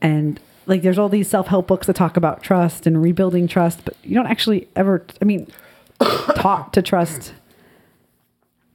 and 0.00 0.40
like 0.66 0.82
there's 0.82 0.98
all 0.98 1.08
these 1.08 1.28
self-help 1.28 1.66
books 1.66 1.86
that 1.86 1.94
talk 1.94 2.16
about 2.16 2.42
trust 2.42 2.86
and 2.86 3.02
rebuilding 3.02 3.46
trust 3.46 3.84
but 3.84 3.94
you 4.02 4.14
don't 4.14 4.26
actually 4.26 4.68
ever 4.76 5.04
i 5.20 5.24
mean 5.24 5.46
taught 6.36 6.72
to 6.72 6.80
trust 6.82 7.34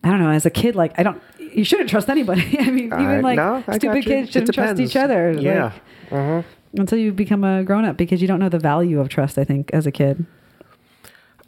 i 0.04 0.10
don't 0.10 0.20
know 0.20 0.30
as 0.30 0.46
a 0.46 0.50
kid 0.50 0.76
like 0.76 0.98
i 1.00 1.04
don't 1.04 1.22
you 1.40 1.64
shouldn't 1.64 1.90
trust 1.90 2.10
anybody 2.10 2.58
i 2.60 2.70
mean 2.70 2.86
even 2.86 3.00
I- 3.00 3.20
like 3.22 3.36
no, 3.38 3.64
stupid 3.74 4.04
kids 4.06 4.32
shouldn't 4.32 4.54
trust 4.54 4.80
each 4.80 4.96
other 4.96 5.32
Yeah. 5.32 5.72
like, 6.12 6.46
until 6.74 6.98
you 7.00 7.12
become 7.12 7.44
a 7.44 7.64
grown-up 7.64 7.98
because 7.98 8.22
you 8.22 8.28
don't 8.28 8.40
know 8.40 8.50
the 8.50 8.60
value 8.60 9.00
of 9.00 9.10
trust 9.10 9.38
i 9.38 9.44
think 9.44 9.70
as 9.74 9.86
a 9.88 9.92
kid 9.92 10.26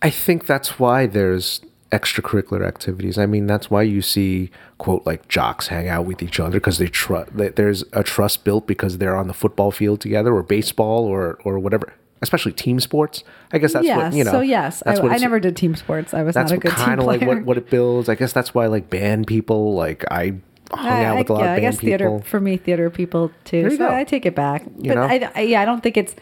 I 0.03 0.10
think 0.10 0.48
that's 0.48 0.80
why 0.80 1.06
there's 1.06 1.61
extracurricular 1.91 2.65
activities. 2.65 3.19
I 3.19 3.28
mean, 3.28 3.45
that's 3.45 3.69
why 3.69 3.84
you 3.84 4.02
see 4.02 4.49
quote 4.80 5.06
like 5.06 5.28
jocks 5.28 5.68
hang 5.68 5.88
out 5.88 6.06
with 6.06 6.23
each 6.23 6.40
other 6.40 6.53
because 6.60 6.80
they 6.80 6.88
trust. 6.88 7.30
There's 7.36 7.84
a 7.94 8.02
trust 8.02 8.44
built 8.44 8.65
because 8.65 8.98
they're 8.98 9.15
on 9.15 9.28
the 9.28 9.34
football 9.36 9.69
field 9.69 10.02
together, 10.02 10.34
or 10.34 10.41
baseball, 10.41 11.06
or 11.06 11.38
or 11.44 11.60
whatever. 11.60 11.94
Especially 12.22 12.52
team 12.52 12.80
sports. 12.80 13.23
I 13.52 13.57
guess 13.57 13.73
that's 13.73 13.85
yes. 13.85 13.98
what 13.98 14.14
you 14.14 14.23
know. 14.23 14.31
so 14.31 14.41
yes, 14.41 14.84
I, 14.85 14.95
I 14.95 15.18
never 15.18 15.39
did 15.39 15.57
team 15.57 15.76
sports. 15.76 16.14
I 16.14 16.22
was 16.22 16.35
not 16.35 16.52
a 16.52 16.57
good 16.57 16.69
team 16.69 16.85
kind 16.85 16.99
of 16.99 17.07
like 17.07 17.22
what, 17.22 17.43
what 17.43 17.57
it 17.57 17.69
builds. 17.69 18.10
I 18.10 18.15
guess 18.15 18.31
that's 18.31 18.53
why 18.53 18.68
like 18.68 18.89
band 18.89 19.26
people. 19.26 19.73
Like 19.73 20.06
I 20.11 20.35
hung 20.72 20.88
I, 20.88 21.06
out 21.06 21.18
with 21.18 21.30
a 21.30 21.34
lot 21.34 21.39
yeah, 21.39 21.45
of 21.45 21.52
I 21.52 21.61
band 21.61 21.73
guess 21.73 21.80
theater 21.80 22.06
people. 22.06 22.22
for 22.22 22.39
me, 22.39 22.57
theater 22.57 22.89
people 22.91 23.31
too. 23.43 23.57
You 23.57 23.72
So 23.72 23.77
go. 23.77 23.89
I 23.89 24.03
take 24.03 24.26
it 24.26 24.35
back. 24.35 24.64
but 24.65 24.95
know? 24.95 25.03
I, 25.03 25.31
I, 25.34 25.41
yeah, 25.41 25.61
I 25.61 25.65
don't 25.65 25.81
think 25.81 25.98
it's 25.98 26.15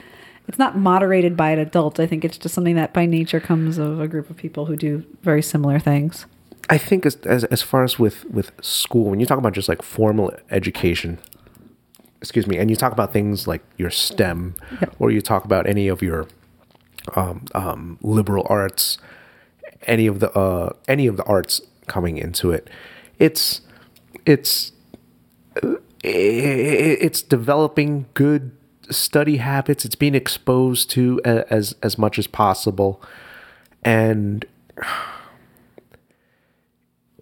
it's 0.47 0.57
not 0.57 0.77
moderated 0.77 1.38
by 1.38 1.51
an 1.51 1.59
adult. 1.59 1.99
I 1.99 2.07
think 2.07 2.26
it's 2.26 2.38
just 2.38 2.55
something 2.55 2.76
that 2.76 2.91
by 2.91 3.05
nature 3.05 3.39
comes 3.39 3.77
of 3.77 3.99
a 3.99 4.07
group 4.07 4.30
of 4.31 4.38
people 4.38 4.65
who 4.65 4.76
do 4.76 5.05
very 5.21 5.43
similar 5.43 5.80
things. 5.80 6.26
I 6.69 6.77
think 6.77 7.05
as, 7.05 7.17
as 7.17 7.43
as 7.45 7.61
far 7.61 7.84
as 7.84 7.99
with 7.99 8.26
with 8.26 8.51
school, 8.61 9.09
when 9.11 9.19
you 9.19 9.26
talk 9.26 9.38
about 9.38 9.53
just 9.53 9.69
like 9.69 9.81
formal 9.81 10.34
education, 10.49 11.19
excuse 12.21 12.47
me, 12.47 12.57
and 12.57 12.69
you 12.69 12.75
talk 12.75 12.91
about 12.91 13.13
things 13.13 13.47
like 13.47 13.61
your 13.77 13.89
STEM, 13.89 14.55
Yep. 14.81 14.95
or 14.99 15.11
you 15.11 15.21
talk 15.21 15.45
about 15.45 15.67
any 15.67 15.87
of 15.87 16.01
your 16.01 16.27
um, 17.15 17.45
um, 17.55 17.97
liberal 18.01 18.45
arts, 18.49 18.97
any 19.83 20.05
of 20.07 20.19
the 20.19 20.31
uh, 20.37 20.73
any 20.87 21.07
of 21.07 21.17
the 21.17 21.23
arts 21.23 21.61
coming 21.87 22.17
into 22.17 22.51
it, 22.51 22.69
it's 23.17 23.61
it's 24.25 24.71
uh, 25.63 25.75
it's 26.03 27.21
developing 27.21 28.05
good 28.13 28.51
study 28.89 29.37
habits. 29.37 29.85
It's 29.85 29.95
being 29.95 30.15
exposed 30.15 30.89
to 30.91 31.21
as 31.25 31.75
as 31.81 31.97
much 31.97 32.19
as 32.19 32.27
possible, 32.27 33.01
and 33.83 34.45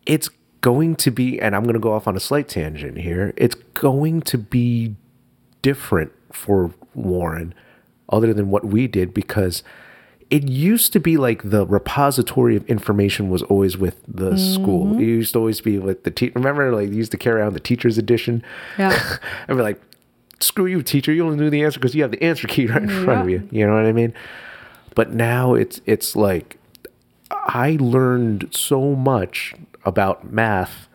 it's 0.05 0.29
going 0.61 0.95
to 0.97 1.11
be, 1.11 1.39
and 1.39 1.55
I'm 1.55 1.63
going 1.63 1.73
to 1.73 1.79
go 1.79 1.93
off 1.93 2.07
on 2.07 2.15
a 2.15 2.19
slight 2.19 2.47
tangent 2.47 2.97
here. 2.97 3.33
It's 3.35 3.55
going 3.73 4.21
to 4.23 4.37
be 4.37 4.95
different 5.61 6.11
for 6.31 6.73
Warren, 6.93 7.53
other 8.09 8.33
than 8.33 8.49
what 8.49 8.65
we 8.65 8.87
did, 8.87 9.13
because 9.13 9.63
it 10.29 10.47
used 10.47 10.93
to 10.93 10.99
be 10.99 11.17
like 11.17 11.49
the 11.49 11.65
repository 11.65 12.55
of 12.55 12.65
information 12.67 13.29
was 13.29 13.43
always 13.43 13.77
with 13.77 14.01
the 14.07 14.37
school. 14.37 14.85
Mm-hmm. 14.85 14.99
It 14.99 15.05
used 15.05 15.33
to 15.33 15.39
always 15.39 15.61
be 15.61 15.77
with 15.77 16.03
the 16.03 16.11
teacher. 16.11 16.33
Remember, 16.35 16.73
like, 16.73 16.89
you 16.89 16.95
used 16.95 17.11
to 17.11 17.17
carry 17.17 17.39
around 17.39 17.53
the 17.53 17.59
teacher's 17.59 17.97
edition. 17.97 18.43
Yeah. 18.77 19.17
I'd 19.47 19.55
be 19.55 19.61
like, 19.61 19.81
screw 20.39 20.65
you, 20.65 20.81
teacher. 20.83 21.13
You 21.13 21.25
only 21.25 21.37
knew 21.37 21.49
the 21.49 21.63
answer 21.63 21.79
because 21.79 21.95
you 21.95 22.01
have 22.01 22.11
the 22.11 22.23
answer 22.23 22.47
key 22.47 22.67
right 22.67 22.81
in 22.81 22.89
front 22.89 23.21
of 23.21 23.29
you. 23.29 23.47
You 23.51 23.65
know 23.65 23.75
what 23.75 23.85
I 23.85 23.93
mean? 23.93 24.13
But 24.95 25.13
now 25.13 25.53
it's 25.53 25.79
it's 25.85 26.15
like 26.15 26.57
I 27.29 27.77
learned 27.79 28.49
so 28.51 28.95
much 28.95 29.53
about 29.87 30.31
math 30.31 30.87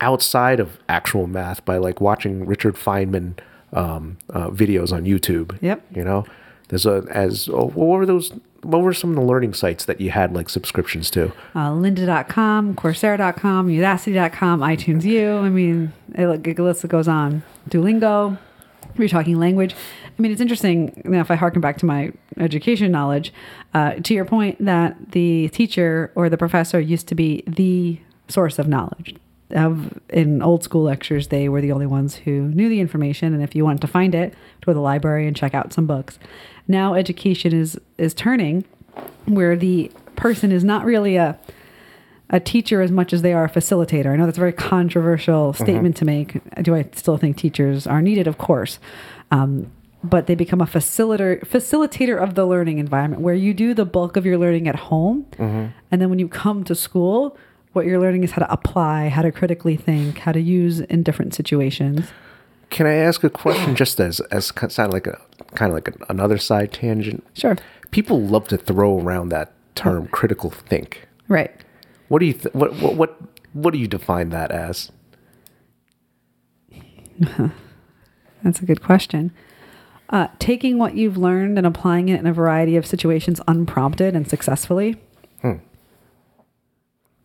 outside 0.00 0.58
of 0.58 0.78
actual 0.88 1.26
math 1.26 1.64
by 1.64 1.76
like 1.76 2.00
watching 2.00 2.46
Richard 2.46 2.74
Feynman 2.74 3.38
um, 3.72 4.18
uh, 4.30 4.48
videos 4.48 4.92
on 4.92 5.04
YouTube. 5.04 5.56
Yep. 5.60 5.84
You 5.94 6.02
know, 6.02 6.26
there's 6.68 6.86
a 6.86 7.04
as 7.10 7.48
oh, 7.48 7.68
what 7.68 7.86
were 7.86 8.06
those? 8.06 8.32
What 8.62 8.82
were 8.82 8.94
some 8.94 9.10
of 9.10 9.16
the 9.16 9.22
learning 9.22 9.54
sites 9.54 9.84
that 9.86 10.00
you 10.00 10.10
had 10.10 10.34
like 10.34 10.48
subscriptions 10.48 11.10
to? 11.12 11.32
uh, 11.54 11.70
lynda.com, 11.70 12.76
coursera.com, 12.76 13.68
udacity.com, 13.68 14.60
iTunes 14.60 15.04
U. 15.04 15.36
I 15.38 15.48
mean, 15.48 15.92
it, 16.14 16.44
the 16.44 16.62
list 16.62 16.86
goes 16.86 17.08
on. 17.08 17.42
Duolingo, 17.68 18.38
we're 18.96 19.08
talking 19.08 19.38
language. 19.38 19.74
I 20.16 20.22
mean, 20.22 20.30
it's 20.30 20.40
interesting, 20.40 21.02
you 21.04 21.10
know, 21.10 21.20
if 21.20 21.30
I 21.30 21.34
harken 21.34 21.60
back 21.60 21.78
to 21.78 21.86
my 21.86 22.12
education 22.36 22.92
knowledge, 22.92 23.32
uh, 23.74 23.94
to 23.94 24.14
your 24.14 24.24
point 24.24 24.64
that 24.64 25.10
the 25.10 25.48
teacher 25.48 26.12
or 26.14 26.28
the 26.28 26.38
professor 26.38 26.78
used 26.78 27.08
to 27.08 27.16
be 27.16 27.42
the 27.46 27.98
source 28.28 28.58
of 28.58 28.68
knowledge. 28.68 29.16
Of, 29.50 30.00
in 30.08 30.40
old 30.40 30.64
school 30.64 30.82
lectures, 30.82 31.28
they 31.28 31.46
were 31.50 31.60
the 31.60 31.72
only 31.72 31.86
ones 31.86 32.14
who 32.14 32.48
knew 32.48 32.70
the 32.70 32.80
information, 32.80 33.34
and 33.34 33.42
if 33.42 33.54
you 33.54 33.64
wanted 33.64 33.82
to 33.82 33.86
find 33.86 34.14
it, 34.14 34.32
go 34.64 34.72
to 34.72 34.74
the 34.74 34.80
library 34.80 35.26
and 35.26 35.36
check 35.36 35.52
out 35.52 35.74
some 35.74 35.86
books. 35.86 36.18
Now, 36.66 36.94
education 36.94 37.52
is 37.52 37.78
is 37.98 38.14
turning 38.14 38.64
where 39.26 39.54
the 39.54 39.90
person 40.16 40.52
is 40.52 40.64
not 40.64 40.86
really 40.86 41.16
a 41.16 41.38
a 42.30 42.40
teacher 42.40 42.80
as 42.80 42.90
much 42.90 43.12
as 43.12 43.20
they 43.20 43.34
are 43.34 43.44
a 43.44 43.50
facilitator. 43.50 44.06
I 44.06 44.16
know 44.16 44.24
that's 44.24 44.38
a 44.38 44.40
very 44.40 44.54
controversial 44.54 45.52
statement 45.52 45.96
to 45.98 46.06
make. 46.06 46.40
Do 46.62 46.74
I 46.74 46.88
still 46.94 47.18
think 47.18 47.36
teachers 47.36 47.86
are 47.86 48.00
needed? 48.00 48.26
Of 48.26 48.38
course. 48.38 48.78
Um, 49.30 49.70
but 50.02 50.26
they 50.26 50.34
become 50.34 50.60
a 50.62 50.66
facilitator 50.66 51.46
facilitator 51.46 52.20
of 52.20 52.34
the 52.34 52.46
learning 52.46 52.78
environment 52.78 53.22
where 53.22 53.34
you 53.34 53.52
do 53.52 53.74
the 53.74 53.84
bulk 53.84 54.16
of 54.16 54.24
your 54.24 54.38
learning 54.38 54.66
at 54.66 54.76
home 54.76 55.26
and 55.90 56.00
then 56.00 56.08
when 56.10 56.18
you 56.18 56.26
come 56.26 56.64
to 56.64 56.74
school 56.74 57.36
what 57.72 57.86
you're 57.86 58.00
learning 58.00 58.22
is 58.24 58.32
how 58.32 58.40
to 58.40 58.52
apply 58.52 59.08
how 59.08 59.22
to 59.22 59.32
critically 59.32 59.76
think 59.76 60.18
how 60.18 60.32
to 60.32 60.40
use 60.40 60.80
in 60.80 61.02
different 61.02 61.34
situations 61.34 62.10
Can 62.70 62.86
I 62.86 62.94
ask 62.94 63.22
a 63.24 63.30
question 63.30 63.74
just 63.76 64.00
as 64.00 64.20
as 64.30 64.50
kind 64.50 64.72
of 64.78 64.92
like 64.92 65.06
a 65.06 65.20
kind 65.54 65.70
of 65.70 65.74
like 65.74 65.94
another 66.08 66.38
side 66.38 66.72
tangent? 66.72 67.24
sure 67.34 67.56
People 67.90 68.22
love 68.22 68.48
to 68.48 68.56
throw 68.56 68.98
around 68.98 69.28
that 69.28 69.52
term 69.74 70.06
critical 70.08 70.50
think. 70.50 71.06
right 71.28 71.50
What 72.08 72.20
do 72.20 72.26
you 72.26 72.32
th- 72.34 72.54
what, 72.54 72.74
what 72.76 72.94
what 72.94 73.16
what 73.52 73.72
do 73.72 73.78
you 73.78 73.86
define 73.88 74.30
that 74.30 74.50
as? 74.50 74.90
That's 78.42 78.60
a 78.60 78.64
good 78.64 78.82
question. 78.82 79.32
Uh, 80.08 80.28
taking 80.38 80.78
what 80.78 80.94
you've 80.94 81.16
learned 81.16 81.56
and 81.58 81.66
applying 81.66 82.08
it 82.08 82.18
in 82.18 82.26
a 82.26 82.32
variety 82.32 82.76
of 82.76 82.86
situations 82.86 83.40
unprompted 83.46 84.14
and 84.16 84.28
successfily. 84.28 84.96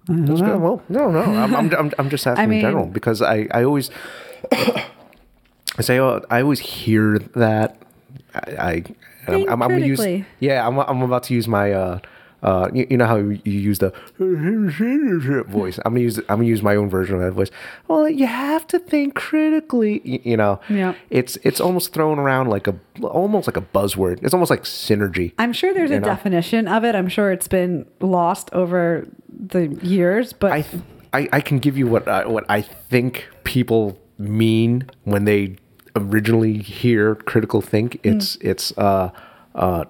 I 0.10 0.14
That's 0.14 0.42
good. 0.42 0.62
Well, 0.62 0.82
no, 0.90 1.12
no. 1.12 1.22
I'm, 1.22 1.56
I'm, 1.56 1.74
I'm, 1.76 1.92
I'm 2.00 2.10
just 2.10 2.26
asking 2.28 2.50
mean- 2.50 2.60
in 2.60 2.66
general 2.66 2.86
because 2.88 3.22
I, 3.22 3.48
I 3.52 3.64
always 3.64 3.90
I 4.52 5.82
say 5.82 6.00
oh, 6.00 6.22
I 6.30 6.42
always 6.42 6.60
hear 6.60 7.20
that 7.36 7.78
I, 8.34 8.40
I 8.40 8.84
I'm, 9.28 9.50
I'm, 9.50 9.62
I'm 9.64 9.70
gonna 9.70 9.86
use 9.86 10.00
yeah 10.40 10.66
I'm, 10.66 10.80
I'm 10.80 11.02
about 11.02 11.24
to 11.24 11.34
use 11.34 11.48
my 11.48 11.72
uh 11.74 12.00
uh 12.44 12.70
you, 12.74 12.86
you 12.90 12.98
know 12.98 13.06
how 13.06 13.16
you 13.18 13.40
use 13.44 13.80
the 13.80 13.92
voice 15.48 15.80
I'm 15.86 15.94
gonna 15.94 16.02
use 16.02 16.18
I'm 16.20 16.26
gonna 16.38 16.44
use 16.46 16.62
my 16.62 16.76
own 16.76 16.90
version 16.90 17.16
of 17.16 17.22
that 17.22 17.32
voice 17.32 17.50
well 17.88 18.08
you 18.08 18.28
have 18.28 18.68
to 18.68 18.80
think 18.80 19.16
critically 19.16 20.02
you, 20.04 20.20
you 20.24 20.38
know 20.38 20.60
Yeah. 20.70 20.94
it's 21.10 21.38
it's 21.44 21.60
almost 21.60 21.94
thrown 21.94 22.20
around 22.20 22.50
like 22.50 22.68
a 22.68 22.76
almost 23.02 23.48
like 23.48 23.58
a 23.58 23.62
buzzword 23.62 24.24
it's 24.24 24.34
almost 24.34 24.50
like 24.52 24.64
synergy 24.64 25.34
I'm 25.38 25.54
sure 25.54 25.74
there's 25.74 25.92
a 25.92 26.00
know? 26.00 26.06
definition 26.06 26.68
of 26.68 26.84
it. 26.84 26.96
I'm 26.96 27.10
sure 27.10 27.32
it's 27.32 27.48
been 27.48 27.86
lost 28.02 28.50
over 28.54 29.08
the 29.30 29.68
years, 29.84 30.34
but 30.34 30.52
I, 30.52 30.62
th- 30.62 30.84
I 31.14 31.30
I 31.34 31.42
can 31.42 31.60
give 31.60 31.78
you 31.78 31.88
what 31.88 32.08
I, 32.08 32.26
what 32.26 32.46
I 32.50 32.62
think 32.62 33.28
people 33.44 33.98
mean 34.18 34.90
when 35.04 35.26
they 35.26 35.58
originally 35.96 36.58
hear 36.60 37.16
critical 37.16 37.62
think. 37.62 38.00
It's 38.04 38.36
it's 38.42 38.76
uh 38.78 39.12
uh 39.56 39.86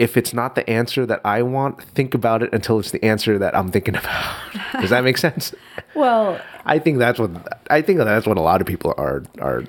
if 0.00 0.16
it's 0.16 0.32
not 0.32 0.54
the 0.54 0.68
answer 0.68 1.04
that 1.04 1.20
I 1.26 1.42
want, 1.42 1.82
think 1.82 2.14
about 2.14 2.42
it 2.42 2.50
until 2.54 2.80
it's 2.80 2.90
the 2.90 3.04
answer 3.04 3.38
that 3.38 3.54
I'm 3.54 3.70
thinking 3.70 3.94
about. 3.94 4.34
Does 4.80 4.88
that 4.88 5.04
make 5.04 5.18
sense? 5.18 5.54
well, 5.94 6.40
I 6.64 6.78
think 6.78 6.98
that's 6.98 7.18
what 7.18 7.30
I 7.68 7.82
think 7.82 7.98
that's 7.98 8.26
what 8.26 8.38
a 8.38 8.40
lot 8.40 8.62
of 8.62 8.66
people 8.66 8.94
are 8.96 9.22
are 9.38 9.64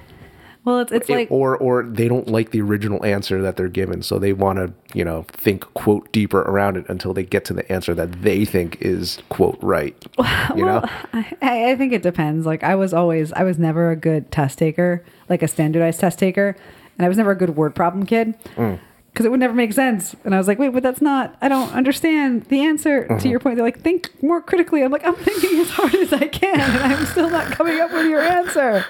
well, 0.64 0.80
it's 0.80 0.92
it's 0.94 1.10
like 1.10 1.30
or 1.30 1.58
or 1.58 1.84
they 1.84 2.08
don't 2.08 2.30
like 2.30 2.52
the 2.52 2.62
original 2.62 3.04
answer 3.04 3.42
that 3.42 3.58
they're 3.58 3.68
given, 3.68 4.04
so 4.04 4.20
they 4.20 4.32
want 4.32 4.58
to 4.60 4.72
you 4.98 5.04
know 5.04 5.26
think 5.32 5.62
quote 5.74 6.10
deeper 6.14 6.44
around 6.44 6.78
it 6.78 6.86
until 6.88 7.14
they 7.14 7.24
get 7.24 7.44
to 7.46 7.54
the 7.54 7.70
answer 7.70 7.94
that 7.94 8.22
they 8.22 8.46
think 8.46 8.78
is 8.80 9.20
quote 9.28 9.58
right. 9.62 9.96
You 10.56 10.66
know, 10.66 10.82
I, 11.14 11.72
I 11.72 11.76
think 11.76 11.92
it 11.92 12.04
depends. 12.04 12.46
Like 12.46 12.64
I 12.64 12.76
was 12.76 12.94
always, 12.94 13.34
I 13.34 13.44
was 13.44 13.58
never 13.60 13.92
a 13.92 13.96
good 13.98 14.32
test 14.32 14.60
taker, 14.60 15.04
like 15.28 15.42
a 15.42 15.48
standardized 15.48 16.00
test 16.00 16.20
taker, 16.20 16.56
and 16.98 17.06
I 17.06 17.10
was 17.10 17.18
never 17.18 17.32
a 17.32 17.36
good 17.36 17.56
word 17.58 17.76
problem 17.76 18.06
kid 18.06 18.36
Mm. 18.56 18.80
Because 19.12 19.26
it 19.26 19.30
would 19.30 19.40
never 19.40 19.54
make 19.54 19.74
sense. 19.74 20.16
And 20.24 20.34
I 20.34 20.38
was 20.38 20.48
like, 20.48 20.58
wait, 20.60 20.70
but 20.70 20.84
that's 20.84 21.02
not. 21.02 21.36
I 21.42 21.48
don't 21.50 21.72
understand 21.74 22.44
the 22.46 22.62
answer 22.62 23.04
Mm-hmm. 23.04 23.18
to 23.18 23.30
your 23.30 23.40
point. 23.40 23.56
They're 23.58 23.66
like, 23.66 23.82
think 23.82 24.10
more 24.24 24.42
critically. 24.42 24.84
I'm 24.84 24.92
like, 24.92 25.06
I'm 25.06 25.16
thinking 25.16 25.60
as 25.60 25.70
hard 25.70 25.94
as 25.96 26.14
I 26.14 26.28
can, 26.28 26.60
and 26.60 26.94
I'm 26.94 27.06
still 27.08 27.30
not 27.30 27.52
coming 27.52 27.80
up 27.80 27.92
with 27.92 28.08
your 28.08 28.22
answer. 28.22 28.86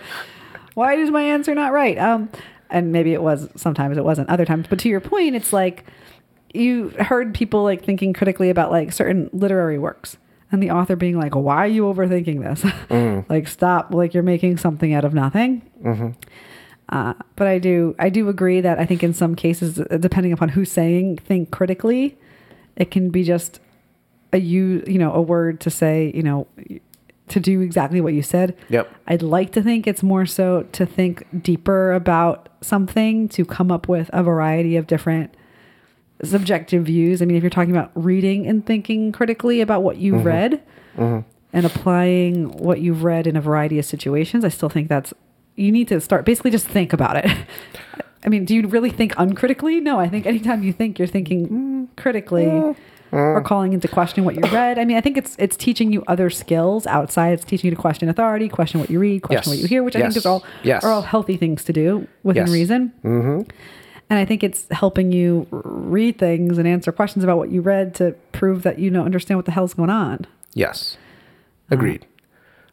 Why 0.76 0.96
is 0.96 1.10
my 1.12 1.22
answer 1.24 1.54
not 1.56 1.74
right? 1.74 1.98
Um, 1.98 2.30
and 2.70 2.92
maybe 2.92 3.14
it 3.14 3.22
was. 3.22 3.50
Sometimes 3.56 3.98
it 3.98 4.04
wasn't. 4.06 4.30
Other 4.30 4.46
times, 4.46 4.68
but 4.70 4.80
to 4.80 4.90
your 4.90 5.02
point, 5.02 5.36
it's 5.36 5.52
like 5.52 5.86
you 6.54 6.90
heard 7.00 7.34
people 7.34 7.64
like 7.64 7.84
thinking 7.84 8.14
critically 8.14 8.50
about 8.50 8.72
like 8.72 8.92
certain 8.94 9.30
literary 9.34 9.80
works 9.80 10.18
and 10.52 10.62
the 10.62 10.70
author 10.70 10.98
being 10.98 11.18
like 11.18 11.34
why 11.34 11.56
are 11.64 11.68
you 11.68 11.84
overthinking 11.84 12.44
this 12.44 13.26
like 13.30 13.48
stop 13.48 13.94
like 13.94 14.14
you're 14.14 14.22
making 14.22 14.58
something 14.58 14.94
out 14.94 15.06
of 15.06 15.14
nothing 15.14 15.62
uh, 16.92 17.14
but 17.36 17.48
i 17.48 17.58
do 17.60 17.96
i 18.00 18.10
do 18.10 18.28
agree 18.30 18.62
that 18.62 18.80
i 18.80 18.86
think 18.86 19.04
in 19.04 19.14
some 19.14 19.36
cases 19.36 19.80
uh, 19.80 19.98
depending 20.00 20.32
upon 20.34 20.50
who's 20.50 20.72
saying 20.72 21.18
think 21.18 21.52
critically 21.52 22.18
it 22.76 22.92
can 22.92 23.10
be 23.10 23.24
just 23.24 23.60
a 24.34 24.38
you 24.40 24.84
you 24.88 24.98
know 24.98 25.12
a 25.14 25.22
word 25.22 25.60
to 25.60 25.70
say 25.70 26.12
you 26.16 26.24
know 26.24 26.48
to 27.28 27.40
do 27.40 27.62
exactly 27.62 28.02
what 28.02 28.14
you 28.14 28.22
said 28.22 28.56
Yep. 28.70 28.90
i'd 29.08 29.22
like 29.22 29.52
to 29.54 29.62
think 29.62 29.88
it's 29.88 30.04
more 30.04 30.26
so 30.26 30.64
to 30.74 30.86
think 30.86 31.26
deeper 31.42 31.94
about 31.94 32.50
something 32.62 33.28
to 33.30 33.46
come 33.46 33.72
up 33.72 33.88
with 33.88 34.10
a 34.14 34.22
variety 34.24 34.76
of 34.76 34.86
different 34.88 35.34
subjective 36.24 36.84
views. 36.86 37.20
I 37.22 37.26
mean, 37.26 37.36
if 37.36 37.42
you're 37.42 37.50
talking 37.50 37.72
about 37.76 37.92
reading 37.96 38.46
and 38.46 38.64
thinking 38.64 39.12
critically 39.12 39.60
about 39.60 39.82
what 39.82 39.98
you've 39.98 40.24
read 40.24 40.62
and 41.54 41.66
applying 41.66 42.50
what 42.58 42.80
you've 42.80 43.04
read 43.04 43.26
in 43.26 43.36
a 43.36 43.42
variety 43.42 43.80
of 43.80 43.86
situations, 43.86 44.46
I 44.46 44.50
still 44.50 44.70
think 44.70 44.88
that's 44.88 45.16
you 45.56 45.72
need 45.72 45.88
to 45.90 46.00
start 46.02 46.26
basically 46.26 46.52
just 46.52 46.68
think 46.68 46.94
about 46.94 47.18
it. 47.18 47.26
I 48.24 48.30
mean, 48.30 48.46
do 48.46 48.54
you 48.56 48.68
really 48.68 48.92
think 48.92 49.14
uncritically? 49.18 49.80
No, 49.80 50.00
I 50.00 50.08
think 50.08 50.26
anytime 50.28 50.62
you 50.64 50.74
think, 50.74 51.00
you're 51.00 51.08
thinking 51.08 51.90
critically 51.98 52.46
or 53.12 53.42
calling 53.42 53.74
into 53.74 53.88
question 53.88 54.24
what 54.24 54.36
you 54.36 54.42
read. 54.54 54.78
I 54.78 54.86
mean, 54.86 54.96
I 54.96 55.02
think 55.02 55.18
it's 55.18 55.36
it's 55.40 55.58
teaching 55.58 55.92
you 55.92 56.04
other 56.08 56.30
skills 56.30 56.86
outside. 56.88 57.34
It's 57.34 57.44
teaching 57.44 57.70
you 57.70 57.76
to 57.76 57.82
question 57.82 58.08
authority, 58.10 58.48
question 58.48 58.80
what 58.80 58.90
you 58.92 59.00
read, 59.00 59.24
question 59.24 59.40
Yes. 59.52 59.58
what 59.58 59.62
you 59.62 59.68
hear, 59.68 59.84
which 59.84 59.96
I 59.96 60.02
think 60.02 60.16
is 60.16 60.26
all 60.26 60.44
Yes. 60.64 60.84
are 60.84 60.92
all 60.92 61.02
healthy 61.02 61.36
things 61.36 61.64
to 61.66 61.74
do 61.74 62.08
within 62.24 62.46
Yes. 62.46 62.54
reason. 62.54 62.94
Mm-hmm. 63.04 63.50
And 64.10 64.20
I 64.20 64.26
think 64.26 64.44
it's 64.44 64.68
helping 64.72 65.12
you 65.12 65.48
read 65.52 66.18
things 66.20 66.58
and 66.58 66.68
answer 66.68 66.92
questions 66.92 67.24
about 67.24 67.38
what 67.38 67.50
you 67.50 67.62
read 67.62 67.96
to 67.96 68.12
prove 68.34 68.62
that 68.64 68.78
you 68.78 68.90
don't 68.92 69.06
understand 69.06 69.38
what 69.38 69.46
the 69.46 69.52
hell's 69.52 69.74
going 69.74 69.90
on. 69.90 70.28
Yes, 70.54 70.98
agreed. 71.70 72.06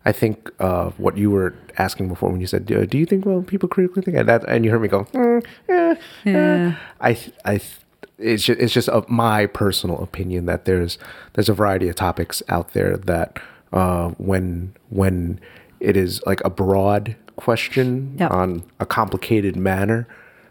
I 0.04 0.12
think 0.12 0.50
uh, 0.58 0.90
what 0.98 1.16
you 1.16 1.30
were 1.30 1.54
asking 1.78 2.08
before 2.08 2.30
when 2.30 2.40
you 2.40 2.46
said, 2.46 2.66
"Do 2.66 2.98
you 2.98 3.06
think 3.06 3.24
well 3.24 3.42
people 3.42 3.68
critically 3.68 4.02
think?" 4.02 4.16
and 4.16 4.28
that, 4.28 4.44
and 4.48 4.64
you 4.64 4.70
heard 4.70 4.82
me 4.82 4.88
go, 4.88 5.04
mm, 5.04 5.44
eh, 5.68 5.94
Yeah. 6.24 6.32
eh." 6.34 6.74
I, 7.00 7.14
th- 7.14 7.32
I, 7.44 7.58
th- 7.58 7.70
it's 8.18 8.42
just, 8.44 8.60
it's 8.60 8.72
just 8.72 8.88
of 8.88 9.08
my 9.08 9.46
personal 9.46 9.98
opinion 10.02 10.46
that 10.46 10.64
there's 10.64 10.98
there's 11.34 11.48
a 11.48 11.54
variety 11.54 11.88
of 11.88 11.94
topics 11.94 12.42
out 12.48 12.72
there 12.72 12.96
that 12.96 13.38
uh, 13.72 14.08
when 14.18 14.74
when 14.90 15.40
it 15.80 15.96
is 15.96 16.20
like 16.26 16.42
a 16.44 16.50
broad 16.50 17.14
question 17.36 18.16
Yep. 18.18 18.30
on 18.32 18.62
a 18.80 18.86
complicated 18.86 19.54
manner 19.56 20.08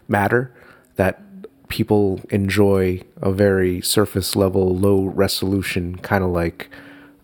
matter 0.08 0.50
that 0.96 1.20
people 1.68 2.18
enjoy 2.30 3.02
a 3.20 3.30
very 3.30 3.82
surface 3.82 4.34
level, 4.34 4.74
low 4.74 5.04
resolution, 5.04 5.96
kind 5.98 6.24
of 6.24 6.30
like 6.30 6.70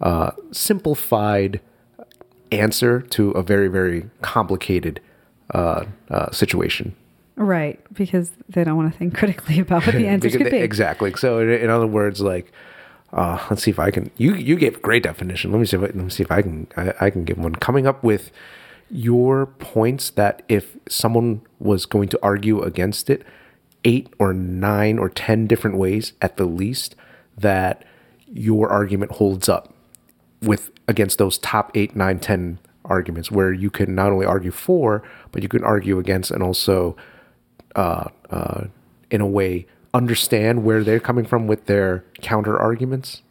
uh, 0.03 0.33
simplified 0.53 1.61
answer 2.61 3.01
to 3.01 3.31
a 3.33 3.43
very, 3.43 3.69
very 3.69 4.09
complicated 4.23 5.01
uh, 5.53 5.85
uh, 6.11 6.31
situation. 6.31 6.95
Right, 7.37 7.81
because 7.93 8.31
they 8.49 8.63
don't 8.63 8.77
want 8.77 8.93
to 8.93 8.99
think 8.99 9.17
critically 9.17 9.59
about 9.59 9.87
what 9.87 9.95
the 9.95 10.07
answers 10.09 10.33
Because- 10.33 10.47
could 10.47 10.57
be. 10.57 10.63
Exactly. 10.63 11.13
So, 11.15 11.41
in, 11.41 11.51
in 11.51 11.71
other 11.71 11.87
words, 11.87 12.21
like, 12.21 12.53
uh, 13.13 13.45
let's 13.51 13.63
see 13.63 13.71
if 13.71 13.79
I 13.79 13.91
can. 13.91 14.11
You 14.17 14.35
you 14.35 14.57
gave 14.57 14.77
a 14.77 14.81
great 14.81 15.03
definition. 15.05 15.53
Let 15.53 15.59
me 15.61 15.67
see 15.67 15.77
if 15.77 15.83
let 15.83 15.95
me 15.95 16.11
see 16.11 16.23
if 16.23 16.33
I 16.33 16.43
can 16.43 16.67
I, 16.77 16.95
I 17.01 17.11
can 17.11 17.25
give 17.25 17.39
one. 17.39 17.55
Coming 17.57 17.87
up 17.87 18.03
with 18.03 18.31
your 18.91 19.47
points 19.47 20.11
that 20.11 20.43
if 20.49 20.77
someone 20.89 21.41
was 21.59 21.87
going 21.87 22.09
to 22.09 22.19
argue 22.23 22.63
against 22.63 23.09
it, 23.11 23.23
eight 23.85 24.13
or 24.19 24.33
nine 24.33 24.99
or 24.99 25.09
ten 25.09 25.47
different 25.47 25.77
ways 25.77 26.13
at 26.21 26.37
the 26.37 26.45
least 26.45 26.97
that 27.37 27.85
your 28.33 28.69
argument 28.71 29.13
holds 29.13 29.49
up 29.49 29.74
with 30.45 30.71
against 30.89 31.19
those 31.19 31.39
top 31.39 31.71
eight, 31.75 31.97
nine, 31.97 32.19
ten 32.19 32.59
arguments, 32.85 33.31
where 33.31 33.53
you 33.53 33.71
can 33.71 33.95
not 33.95 34.13
only 34.13 34.27
argue 34.27 34.51
for, 34.51 35.03
but 35.33 35.43
you 35.43 35.49
can 35.49 35.65
argue 35.65 35.99
against, 35.99 36.31
and 36.31 36.43
also, 36.43 36.97
uh, 37.77 38.09
uh, 38.31 38.65
in 39.11 39.21
a 39.21 39.27
way, 39.27 39.67
understand 39.93 40.65
where 40.65 40.85
they're 40.85 41.01
coming 41.01 41.25
from 41.25 41.47
with 41.47 41.67
their 41.67 42.05
counter 42.21 42.59
arguments, 42.59 43.23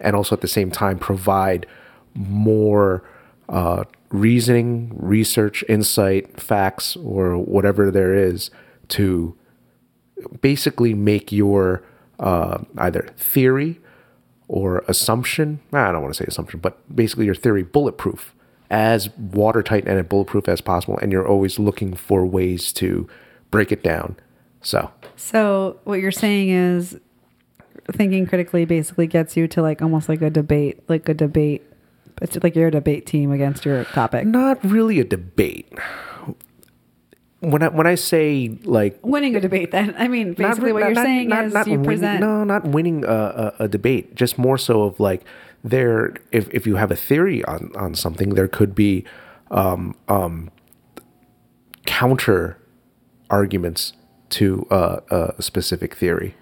and 0.00 0.16
also 0.16 0.34
at 0.34 0.40
the 0.40 0.48
same 0.48 0.70
time 0.70 0.98
provide 0.98 1.66
more 2.14 3.04
uh, 3.48 3.84
reasoning, 4.10 4.92
research, 4.96 5.64
insight, 5.68 6.40
facts, 6.40 6.96
or 6.96 7.36
whatever 7.36 7.90
there 7.90 8.14
is 8.14 8.50
to 8.88 9.36
basically 10.40 10.94
make 10.94 11.30
your 11.30 11.82
uh, 12.18 12.58
either 12.78 13.10
theory 13.16 13.80
or 14.48 14.84
assumption 14.88 15.60
I 15.72 15.92
don't 15.92 16.02
want 16.02 16.14
to 16.14 16.22
say 16.22 16.26
assumption, 16.26 16.60
but 16.60 16.78
basically 16.94 17.26
your 17.26 17.34
theory 17.34 17.62
bulletproof, 17.62 18.34
as 18.70 19.10
watertight 19.16 19.86
and 19.86 20.08
bulletproof 20.08 20.48
as 20.48 20.60
possible. 20.60 20.98
And 20.98 21.12
you're 21.12 21.26
always 21.26 21.58
looking 21.58 21.94
for 21.94 22.26
ways 22.26 22.72
to 22.74 23.08
break 23.50 23.72
it 23.72 23.82
down. 23.82 24.16
So, 24.60 24.90
So 25.16 25.78
what 25.84 26.00
you're 26.00 26.10
saying 26.10 26.50
is 26.50 26.98
thinking 27.92 28.26
critically 28.26 28.64
basically 28.64 29.06
gets 29.06 29.36
you 29.36 29.48
to 29.48 29.62
like 29.62 29.80
almost 29.80 30.08
like 30.08 30.20
a 30.22 30.30
debate, 30.30 30.82
like 30.88 31.08
a 31.08 31.14
debate. 31.14 31.62
It's 32.20 32.36
like 32.42 32.56
you're 32.56 32.68
a 32.68 32.72
debate 32.72 33.06
team 33.06 33.30
against 33.30 33.64
your 33.64 33.84
topic. 33.84 34.26
not 34.26 34.62
really 34.64 34.98
a 34.98 35.04
debate. 35.04 35.72
When 37.40 37.62
I 37.62 37.68
when 37.68 37.86
I 37.86 37.94
say 37.94 38.58
like 38.64 38.98
Winning 39.02 39.36
a 39.36 39.40
debate, 39.40 39.70
then 39.70 39.94
I 39.96 40.08
mean, 40.08 40.34
basically, 40.34 40.72
what 40.72 40.80
not- 40.80 40.86
you're 40.88 40.94
not- 40.96 41.04
saying 41.04 41.28
not- 41.28 41.44
is 41.44 41.54
not 41.54 41.66
you 41.68 41.72
winning- 41.74 41.84
present. 41.86 42.20
no, 42.20 42.42
not 42.44 42.64
winning 42.64 43.04
a, 43.04 43.52
a, 43.58 43.64
a 43.64 43.68
debate. 43.68 44.16
Just 44.16 44.38
more 44.38 44.58
so 44.58 44.82
of 44.82 44.98
like 44.98 45.22
there. 45.62 46.14
If 46.32 46.48
if 46.52 46.66
you 46.66 46.76
have 46.76 46.90
a 46.90 46.96
theory 46.96 47.44
on 47.44 47.70
on 47.76 47.94
something, 47.94 48.30
there 48.34 48.48
could 48.48 48.74
be 48.74 49.04
um, 49.52 49.94
um, 50.08 50.50
counter 51.86 52.58
arguments 53.30 53.92
to 54.30 54.66
uh, 54.70 55.00
a 55.38 55.40
specific 55.42 55.94
theory. 55.94 56.34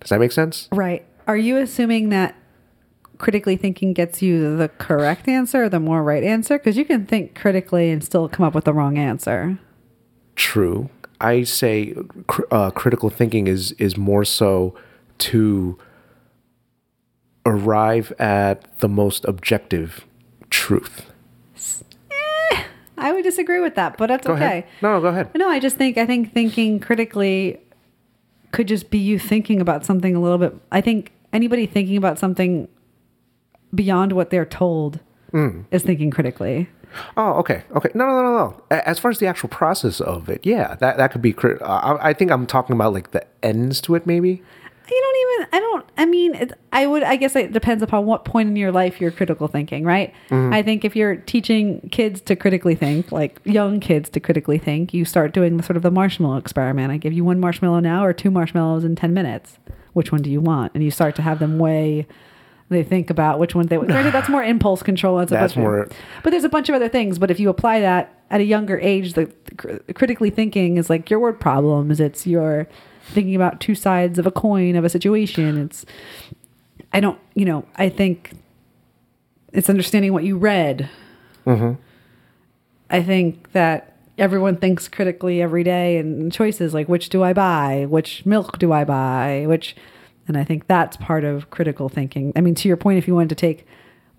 Does 0.00 0.10
that 0.10 0.18
make 0.20 0.32
sense? 0.32 0.68
Right. 0.72 1.04
Are 1.26 1.36
you 1.36 1.56
assuming 1.58 2.08
that 2.10 2.34
critically 3.18 3.56
thinking 3.56 3.92
gets 3.92 4.20
you 4.20 4.56
the 4.56 4.68
correct 4.68 5.28
answer 5.28 5.64
or 5.64 5.68
the 5.68 5.80
more 5.80 6.02
right 6.02 6.22
answer? 6.24 6.58
Because 6.58 6.76
you 6.76 6.84
can 6.84 7.06
think 7.06 7.34
critically 7.34 7.90
and 7.90 8.02
still 8.04 8.28
come 8.28 8.44
up 8.44 8.54
with 8.54 8.64
the 8.64 8.74
wrong 8.74 8.98
answer. 8.98 9.58
True. 10.36 10.88
I 11.20 11.44
say 11.44 11.94
cr- 12.26 12.42
uh, 12.50 12.70
critical 12.70 13.08
thinking 13.10 13.46
is 13.46 13.72
is 13.72 13.96
more 13.96 14.24
so 14.24 14.74
to 15.18 15.78
arrive 17.46 18.12
at 18.18 18.78
the 18.80 18.88
most 18.88 19.24
objective 19.26 20.04
truth. 20.50 21.10
I 22.96 23.12
would 23.12 23.24
disagree 23.24 23.60
with 23.60 23.74
that, 23.74 23.96
but 23.98 24.06
that's 24.06 24.26
Go 24.26 24.34
okay. 24.34 24.44
ahead. 24.44 24.64
No, 24.80 24.94
no, 24.94 25.00
go 25.00 25.08
ahead. 25.08 25.30
No, 25.34 25.48
I 25.48 25.58
just 25.58 25.76
think 25.76 25.98
I 25.98 26.06
think 26.06 26.32
thinking 26.32 26.78
critically 26.80 27.60
could 28.52 28.68
just 28.68 28.88
be 28.90 28.98
you 28.98 29.18
thinking 29.18 29.60
about 29.60 29.84
something 29.84 30.14
a 30.14 30.20
little 30.20 30.38
bit. 30.38 30.54
I 30.70 30.80
think 30.80 31.12
anybody 31.32 31.66
thinking 31.66 31.96
about 31.96 32.18
something 32.18 32.68
beyond 33.74 34.12
what 34.12 34.30
they're 34.30 34.46
told 34.46 35.00
Mm. 35.32 35.64
is 35.72 35.82
thinking 35.82 36.12
critically. 36.12 36.68
Oh, 37.16 37.32
okay, 37.34 37.62
okay. 37.76 37.90
No, 37.94 38.06
no, 38.06 38.12
no, 38.12 38.22
no, 38.22 38.36
no. 38.36 38.62
As 38.70 38.98
far 38.98 39.10
as 39.10 39.18
the 39.18 39.26
actual 39.26 39.48
process 39.48 40.00
of 40.00 40.28
it, 40.28 40.44
yeah, 40.44 40.74
that 40.76 40.96
that 40.96 41.12
could 41.12 41.22
be. 41.22 41.32
Crit- 41.32 41.62
uh, 41.62 41.98
I, 42.00 42.10
I 42.10 42.12
think 42.12 42.30
I'm 42.30 42.46
talking 42.46 42.74
about 42.74 42.92
like 42.92 43.10
the 43.12 43.24
ends 43.42 43.80
to 43.82 43.94
it, 43.94 44.06
maybe. 44.06 44.42
You 44.86 45.00
don't 45.00 45.16
even. 45.42 45.48
I 45.52 45.60
don't. 45.60 45.86
I 45.96 46.04
mean, 46.04 46.34
it, 46.34 46.52
I 46.72 46.86
would. 46.86 47.02
I 47.02 47.16
guess 47.16 47.34
it 47.36 47.52
depends 47.52 47.82
upon 47.82 48.04
what 48.04 48.24
point 48.26 48.50
in 48.50 48.56
your 48.56 48.70
life 48.70 49.00
you're 49.00 49.10
critical 49.10 49.48
thinking, 49.48 49.84
right? 49.84 50.12
I 50.30 50.60
think 50.62 50.84
if 50.84 50.94
you're 50.94 51.16
teaching 51.16 51.88
kids 51.90 52.20
to 52.22 52.36
critically 52.36 52.74
think, 52.74 53.10
like 53.10 53.40
young 53.44 53.80
kids 53.80 54.10
to 54.10 54.20
critically 54.20 54.58
think, 54.58 54.92
you 54.92 55.06
start 55.06 55.32
doing 55.32 55.56
the 55.56 55.62
sort 55.62 55.78
of 55.78 55.82
the 55.82 55.90
marshmallow 55.90 56.36
experiment. 56.36 56.92
I 56.92 56.98
give 56.98 57.14
you 57.14 57.24
one 57.24 57.40
marshmallow 57.40 57.80
now 57.80 58.04
or 58.04 58.12
two 58.12 58.30
marshmallows 58.30 58.84
in 58.84 58.94
ten 58.94 59.14
minutes. 59.14 59.58
Which 59.94 60.12
one 60.12 60.20
do 60.20 60.30
you 60.30 60.40
want? 60.42 60.72
And 60.74 60.84
you 60.84 60.90
start 60.90 61.16
to 61.16 61.22
have 61.22 61.38
them 61.38 61.58
weigh. 61.58 62.06
They 62.70 62.82
think 62.82 63.10
about 63.10 63.38
which 63.38 63.54
one 63.54 63.66
they. 63.66 63.76
Granted, 63.76 64.12
that's 64.12 64.28
more 64.30 64.42
impulse 64.42 64.82
control. 64.82 65.18
That's, 65.18 65.32
a 65.32 65.34
That's 65.34 65.56
more- 65.56 65.88
but 66.22 66.30
there's 66.30 66.44
a 66.44 66.48
bunch 66.48 66.68
of 66.68 66.74
other 66.74 66.88
things. 66.88 67.18
But 67.18 67.30
if 67.30 67.38
you 67.38 67.48
apply 67.48 67.80
that 67.80 68.22
at 68.30 68.40
a 68.40 68.44
younger 68.44 68.78
age, 68.78 69.12
the, 69.12 69.30
the 69.86 69.92
critically 69.94 70.30
thinking 70.30 70.76
is 70.76 70.88
like 70.88 71.10
your 71.10 71.20
word 71.20 71.38
problems. 71.40 72.00
It's 72.00 72.26
your 72.26 72.66
thinking 73.06 73.36
about 73.36 73.60
two 73.60 73.74
sides 73.74 74.18
of 74.18 74.26
a 74.26 74.30
coin 74.30 74.76
of 74.76 74.84
a 74.84 74.88
situation. 74.88 75.58
It's 75.58 75.84
I 76.92 77.00
don't, 77.00 77.18
you 77.34 77.44
know, 77.44 77.64
I 77.76 77.88
think 77.88 78.32
it's 79.52 79.68
understanding 79.68 80.12
what 80.12 80.24
you 80.24 80.38
read. 80.38 80.88
Mm-hmm. 81.46 81.80
I 82.90 83.02
think 83.02 83.52
that 83.52 83.96
everyone 84.16 84.56
thinks 84.56 84.88
critically 84.88 85.42
every 85.42 85.64
day 85.64 85.98
and 85.98 86.32
choices 86.32 86.72
like 86.72 86.88
which 86.88 87.08
do 87.08 87.22
I 87.22 87.32
buy, 87.32 87.86
which 87.88 88.24
milk 88.24 88.58
do 88.58 88.72
I 88.72 88.84
buy, 88.84 89.44
which, 89.46 89.74
and 90.26 90.36
I 90.36 90.44
think 90.44 90.66
that's 90.66 90.96
part 90.96 91.24
of 91.24 91.50
critical 91.50 91.88
thinking. 91.88 92.32
I 92.36 92.40
mean, 92.40 92.54
to 92.56 92.68
your 92.68 92.76
point, 92.76 92.98
if 92.98 93.06
you 93.08 93.14
wanted 93.14 93.30
to 93.30 93.34
take 93.34 93.66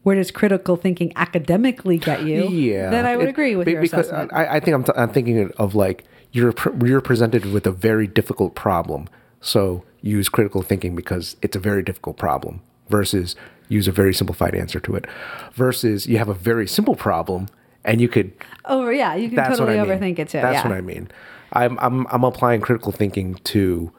where 0.03 0.15
does 0.15 0.29
critical 0.29 0.75
thinking 0.75 1.11
academically 1.15 1.97
get 1.97 2.23
you? 2.23 2.47
Yeah, 2.49 2.91
then 2.91 3.05
I 3.07 3.17
would 3.17 3.25
It- 3.25 3.29
agree 3.29 3.55
with 3.55 3.67
your 3.67 3.81
because 3.81 4.07
assessment. 4.07 4.31
I, 4.33 4.57
I 4.57 4.59
think 4.59 4.75
I'm, 4.75 4.83
t- 4.83 4.91
I'm 4.95 5.09
thinking 5.09 5.51
of 5.57 5.73
like 5.73 6.03
you're 6.31 6.53
pr- 6.53 6.85
you're 6.85 7.01
presented 7.01 7.45
with 7.47 7.65
a 7.65 7.71
very 7.71 8.05
difficult 8.07 8.53
problem, 8.55 9.09
so 9.41 9.83
use 10.01 10.29
critical 10.29 10.61
thinking 10.61 10.95
because 10.95 11.35
it's 11.41 11.55
a 11.55 11.59
very 11.59 11.81
difficult 11.81 12.17
problem. 12.17 12.61
Versus 12.87 13.35
use 13.67 13.87
a 13.87 13.91
very 13.91 14.13
simplified 14.13 14.53
answer 14.53 14.79
to 14.79 14.95
it. 14.95 15.05
Versus 15.53 16.05
you 16.05 16.19
have 16.19 16.29
a 16.29 16.35
very 16.35 16.67
simple 16.67 16.95
problem 16.95 17.47
and 17.83 18.01
you 18.01 18.07
could 18.07 18.31
oh 18.65 18.89
yeah, 18.89 19.15
you 19.15 19.29
can 19.29 19.37
totally 19.37 19.79
I 19.79 19.83
mean. 19.83 19.99
overthink 19.99 20.19
it 20.19 20.29
too. 20.29 20.41
That's 20.41 20.55
yeah. 20.55 20.67
what 20.67 20.77
I 20.77 20.81
mean. 20.81 21.09
I'm 21.53 21.79
I'm 21.79 22.05
I'm 22.07 22.23
applying 22.23 22.61
critical 22.61 22.91
thinking 22.91 23.35
to 23.45 23.91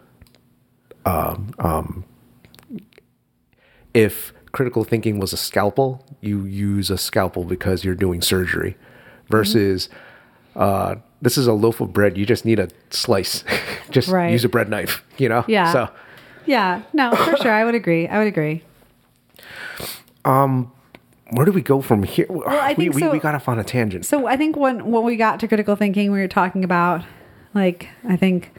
um 1.07 1.53
um 1.59 2.05
if 3.95 4.33
critical 4.53 4.85
thinking 4.85 5.19
was 5.19 5.33
a 5.33 5.37
scalpel, 5.37 6.05
you 6.21 6.45
use 6.45 6.91
a 6.91 6.99
scalpel 6.99 7.45
because 7.45 7.85
you're 7.85 7.95
doing 7.95 8.21
surgery 8.23 8.77
versus 9.29 9.89
uh 10.57 10.97
this 11.23 11.39
is 11.39 11.47
a 11.47 11.53
loaf 11.53 11.81
of 11.81 11.93
bread, 11.95 12.19
you 12.19 12.27
just 12.27 12.45
need 12.45 12.59
a 12.59 12.69
slice. 12.91 13.43
just 13.91 14.09
Right. 14.09 14.31
use 14.33 14.45
a 14.45 14.49
bread 14.51 14.69
knife, 14.69 15.03
you 15.17 15.29
know? 15.31 15.45
Yeah. 15.49 15.73
So 15.73 15.89
Yeah, 16.45 16.83
no, 16.93 17.15
for 17.15 17.37
sure. 17.39 17.51
I 17.53 17.65
would 17.65 17.75
agree. 17.75 18.07
I 18.07 18.19
would 18.19 18.27
agree. 18.29 18.63
Um, 20.25 20.73
where 21.33 21.45
do 21.47 21.53
we 21.53 21.63
go 21.63 21.81
from 21.81 22.03
here? 22.03 22.27
Well, 22.29 22.49
I 22.49 22.71
we, 22.71 22.85
think 22.85 22.95
we, 22.95 23.01
so- 23.01 23.11
we 23.13 23.19
got 23.19 23.35
off 23.35 23.49
on 23.49 23.59
a 23.59 23.65
tangent. 23.65 24.05
So 24.07 24.27
I 24.27 24.37
think 24.37 24.57
when 24.57 24.91
when 24.91 25.05
we 25.05 25.17
got 25.17 25.41
to 25.41 25.49
critical 25.49 25.75
thinking, 25.77 26.13
we 26.13 26.19
were 26.21 26.29
talking 26.29 26.65
about 26.65 27.05
like 27.55 27.89
I 28.09 28.17
think 28.17 28.53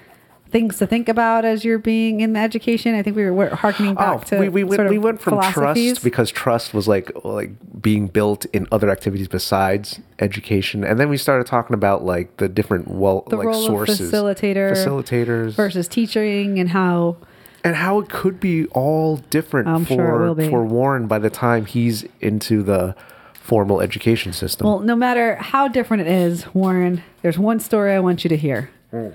things 0.49 0.78
to 0.78 0.88
think 0.88 1.10
about 1.10 1.45
as 1.45 1.65
you're 1.65 1.80
being 1.80 2.22
in 2.22 2.36
education. 2.36 2.95
I 2.95 3.03
think 3.03 3.15
we 3.15 3.30
were, 3.30 3.49
harkening 3.49 3.91
oh, 3.91 3.95
back 3.95 4.26
to 4.26 4.38
Oh, 4.38 4.40
we, 4.41 4.49
we, 4.49 4.64
went, 4.64 4.78
sort 4.78 4.88
of 4.88 4.91
we 4.91 4.98
went 4.98 5.22
from 5.22 5.41
trust 5.52 6.03
because 6.03 6.32
trust 6.32 6.74
was 6.74 6.88
like 6.88 7.11
like 7.24 7.52
being 7.82 8.07
built 8.07 8.45
in 8.45 8.68
other 8.72 8.90
activities 8.90 9.28
besides 9.28 9.99
education, 10.19 10.84
and 10.84 10.99
then 10.99 11.10
we 11.10 11.18
started 11.18 11.48
talking 11.48 11.74
about 11.74 12.03
like 12.03 12.38
the 12.38 12.48
different 12.48 12.88
well 12.88 13.24
the 13.28 13.38
like 13.38 13.48
role 13.48 13.65
sources, 13.65 14.02
of 14.02 14.07
facilitator, 14.11 14.72
facilitators, 14.72 15.52
versus 15.52 15.88
teaching, 15.88 16.60
and 16.60 16.69
how 16.69 17.18
and 17.64 17.76
how 17.76 17.99
it 17.99 18.10
could 18.10 18.40
be 18.40 18.65
all 18.68 19.18
different 19.30 19.68
I'm 19.68 19.86
for 19.86 19.95
sure 19.95 20.24
it 20.24 20.28
will 20.28 20.36
be. 20.36 20.49
for 20.49 20.64
Warren 20.64 21.07
by 21.07 21.19
the 21.19 21.30
time 21.30 21.65
he's 21.65 22.06
into 22.22 22.64
the 22.64 22.95
formal 23.34 23.82
education 23.82 24.34
system. 24.34 24.68
well, 24.68 24.80
no 24.80 24.95
matter 24.95 25.36
how 25.36 25.69
different 25.69 26.02
it 26.02 26.07
is, 26.07 26.53
Warren, 26.53 27.02
there's 27.22 27.40
one 27.40 27.60
story 27.60 27.94
I 27.94 27.99
want 27.99 28.24
you 28.26 28.30
to 28.30 28.38
hear 28.38 28.69
hmm. 28.91 29.10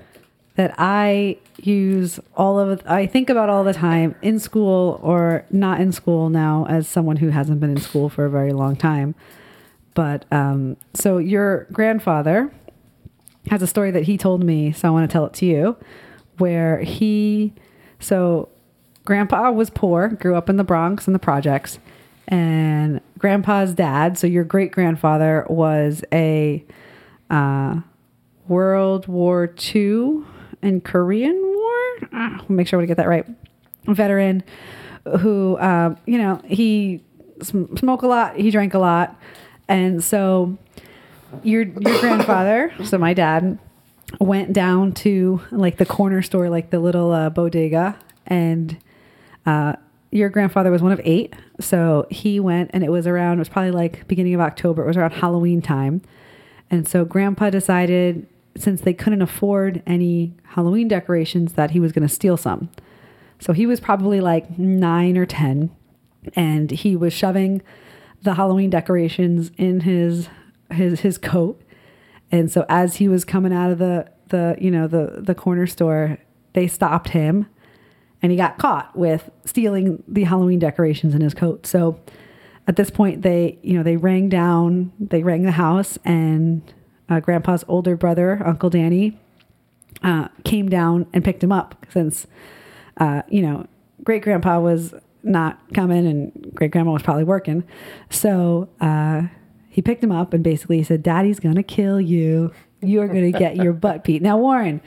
That 0.55 0.75
I 0.77 1.37
use 1.57 2.19
all 2.35 2.59
of. 2.59 2.81
I 2.85 3.07
think 3.07 3.29
about 3.29 3.49
all 3.49 3.63
the 3.63 3.73
time 3.73 4.15
in 4.21 4.39
school 4.39 4.99
or 5.01 5.45
not 5.49 5.81
in 5.81 5.91
school 5.91 6.29
now, 6.29 6.65
as 6.69 6.87
someone 6.87 7.17
who 7.17 7.29
hasn't 7.29 7.59
been 7.59 7.71
in 7.71 7.81
school 7.81 8.09
for 8.09 8.25
a 8.25 8.29
very 8.29 8.53
long 8.53 8.75
time. 8.75 9.15
But 9.93 10.25
um, 10.31 10.77
so 10.93 11.17
your 11.17 11.67
grandfather 11.71 12.51
has 13.49 13.61
a 13.61 13.67
story 13.67 13.91
that 13.91 14.03
he 14.03 14.17
told 14.17 14.43
me, 14.43 14.71
so 14.71 14.87
I 14.87 14.91
want 14.91 15.09
to 15.09 15.13
tell 15.13 15.25
it 15.25 15.33
to 15.35 15.45
you, 15.45 15.77
where 16.37 16.81
he, 16.81 17.53
so 17.99 18.49
grandpa 19.05 19.51
was 19.51 19.69
poor, 19.69 20.07
grew 20.07 20.35
up 20.35 20.49
in 20.49 20.57
the 20.57 20.63
Bronx 20.63 21.07
in 21.07 21.13
the 21.13 21.19
projects, 21.19 21.79
and 22.27 23.01
grandpa's 23.17 23.73
dad, 23.73 24.17
so 24.17 24.27
your 24.27 24.43
great 24.43 24.71
grandfather, 24.71 25.45
was 25.49 26.03
a 26.11 26.63
uh, 27.29 27.81
World 28.47 29.07
War 29.07 29.53
II 29.75 30.23
and 30.63 30.83
Korean 30.83 31.39
War. 31.41 32.09
Ah, 32.13 32.45
make 32.49 32.67
sure 32.67 32.81
I 32.81 32.85
get 32.85 32.97
that 32.97 33.07
right. 33.07 33.25
Veteran 33.85 34.43
who, 35.19 35.57
um, 35.59 35.97
you 36.05 36.17
know, 36.17 36.41
he 36.45 37.01
sm- 37.41 37.75
smoked 37.75 38.03
a 38.03 38.07
lot, 38.07 38.37
he 38.37 38.49
drank 38.51 38.73
a 38.73 38.79
lot, 38.79 39.19
and 39.67 40.03
so 40.03 40.57
your 41.43 41.63
your 41.63 41.99
grandfather, 41.99 42.73
so 42.83 42.97
my 42.97 43.13
dad, 43.13 43.59
went 44.19 44.53
down 44.53 44.93
to 44.93 45.41
like 45.51 45.77
the 45.77 45.85
corner 45.85 46.21
store, 46.21 46.49
like 46.49 46.69
the 46.69 46.79
little 46.79 47.11
uh, 47.11 47.29
bodega, 47.29 47.97
and 48.27 48.77
uh, 49.45 49.73
your 50.11 50.29
grandfather 50.29 50.71
was 50.71 50.81
one 50.81 50.91
of 50.91 51.01
eight. 51.03 51.33
So 51.59 52.07
he 52.09 52.39
went, 52.39 52.71
and 52.73 52.83
it 52.83 52.89
was 52.89 53.07
around, 53.07 53.37
it 53.37 53.39
was 53.39 53.49
probably 53.49 53.71
like 53.71 54.07
beginning 54.07 54.35
of 54.35 54.41
October. 54.41 54.83
It 54.83 54.87
was 54.87 54.97
around 54.97 55.11
Halloween 55.11 55.61
time. 55.61 56.01
And 56.69 56.87
so 56.87 57.03
grandpa 57.05 57.49
decided, 57.49 58.27
since 58.55 58.81
they 58.81 58.93
couldn't 58.93 59.21
afford 59.21 59.81
any 59.85 60.35
Halloween 60.43 60.87
decorations, 60.87 61.53
that 61.53 61.71
he 61.71 61.79
was 61.79 61.91
going 61.91 62.07
to 62.07 62.13
steal 62.13 62.37
some. 62.37 62.69
So 63.39 63.53
he 63.53 63.65
was 63.65 63.79
probably 63.79 64.21
like 64.21 64.57
nine 64.57 65.17
or 65.17 65.25
10, 65.25 65.69
and 66.35 66.71
he 66.71 66.95
was 66.95 67.13
shoving 67.13 67.61
the 68.21 68.35
Halloween 68.35 68.69
decorations 68.69 69.51
in 69.57 69.81
his 69.81 70.29
his 70.71 71.01
his 71.01 71.17
coat. 71.17 71.61
And 72.31 72.51
so 72.51 72.65
as 72.69 72.95
he 72.95 73.07
was 73.07 73.25
coming 73.25 73.53
out 73.53 73.71
of 73.71 73.79
the 73.79 74.09
the 74.29 74.55
you 74.59 74.71
know 74.71 74.87
the 74.87 75.21
the 75.21 75.35
corner 75.35 75.67
store, 75.67 76.17
they 76.53 76.67
stopped 76.67 77.09
him 77.09 77.47
and 78.21 78.31
he 78.31 78.37
got 78.37 78.57
caught 78.57 78.95
with 78.95 79.29
stealing 79.45 80.01
the 80.07 80.23
Halloween 80.23 80.59
decorations 80.59 81.13
in 81.13 81.21
his 81.21 81.33
coat. 81.33 81.67
So 81.67 81.99
at 82.67 82.77
this 82.77 82.89
point 82.89 83.21
they 83.21 83.59
you 83.61 83.77
know 83.77 83.83
they 83.83 83.97
rang 83.97 84.29
down, 84.29 84.91
they 84.99 85.21
rang 85.21 85.43
the 85.43 85.51
house 85.51 85.99
and 86.05 86.61
uh, 87.17 87.19
grandpa's 87.19 87.63
older 87.67 87.95
brother, 87.95 88.41
Uncle 88.45 88.69
Danny, 88.69 89.17
uh, 90.03 90.27
came 90.43 90.69
down 90.69 91.07
and 91.13 91.23
picked 91.23 91.43
him 91.43 91.51
up 91.51 91.85
since 91.89 92.27
uh, 92.97 93.23
you 93.27 93.41
know, 93.41 93.65
great 94.03 94.21
grandpa 94.23 94.59
was 94.59 94.93
not 95.23 95.59
coming 95.73 96.05
and 96.05 96.51
great 96.53 96.71
grandma 96.71 96.91
was 96.91 97.01
probably 97.01 97.23
working. 97.23 97.63
So 98.09 98.69
uh, 98.81 99.23
he 99.69 99.81
picked 99.81 100.03
him 100.03 100.11
up 100.11 100.33
and 100.33 100.43
basically 100.43 100.83
said, 100.83 101.01
Daddy's 101.01 101.39
going 101.39 101.55
to 101.55 101.63
kill 101.63 101.99
you. 101.99 102.51
You're 102.81 103.07
going 103.07 103.31
to 103.31 103.37
get 103.37 103.55
your 103.55 103.73
butt 103.73 104.03
beat. 104.03 104.21
Now, 104.21 104.37
Warren, 104.37 104.81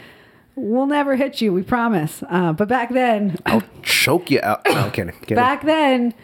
we'll 0.55 0.87
never 0.87 1.17
hit 1.17 1.41
you, 1.41 1.53
we 1.53 1.63
promise. 1.63 2.23
Uh, 2.29 2.53
but 2.53 2.69
back 2.69 2.93
then, 2.93 3.39
I'll 3.47 3.63
choke 3.83 4.31
you 4.31 4.41
out. 4.43 4.63
No, 4.67 4.73
I'm 4.75 4.91
kidding. 4.91 5.15
kidding. 5.21 5.37
back 5.37 5.65
then, 5.65 6.15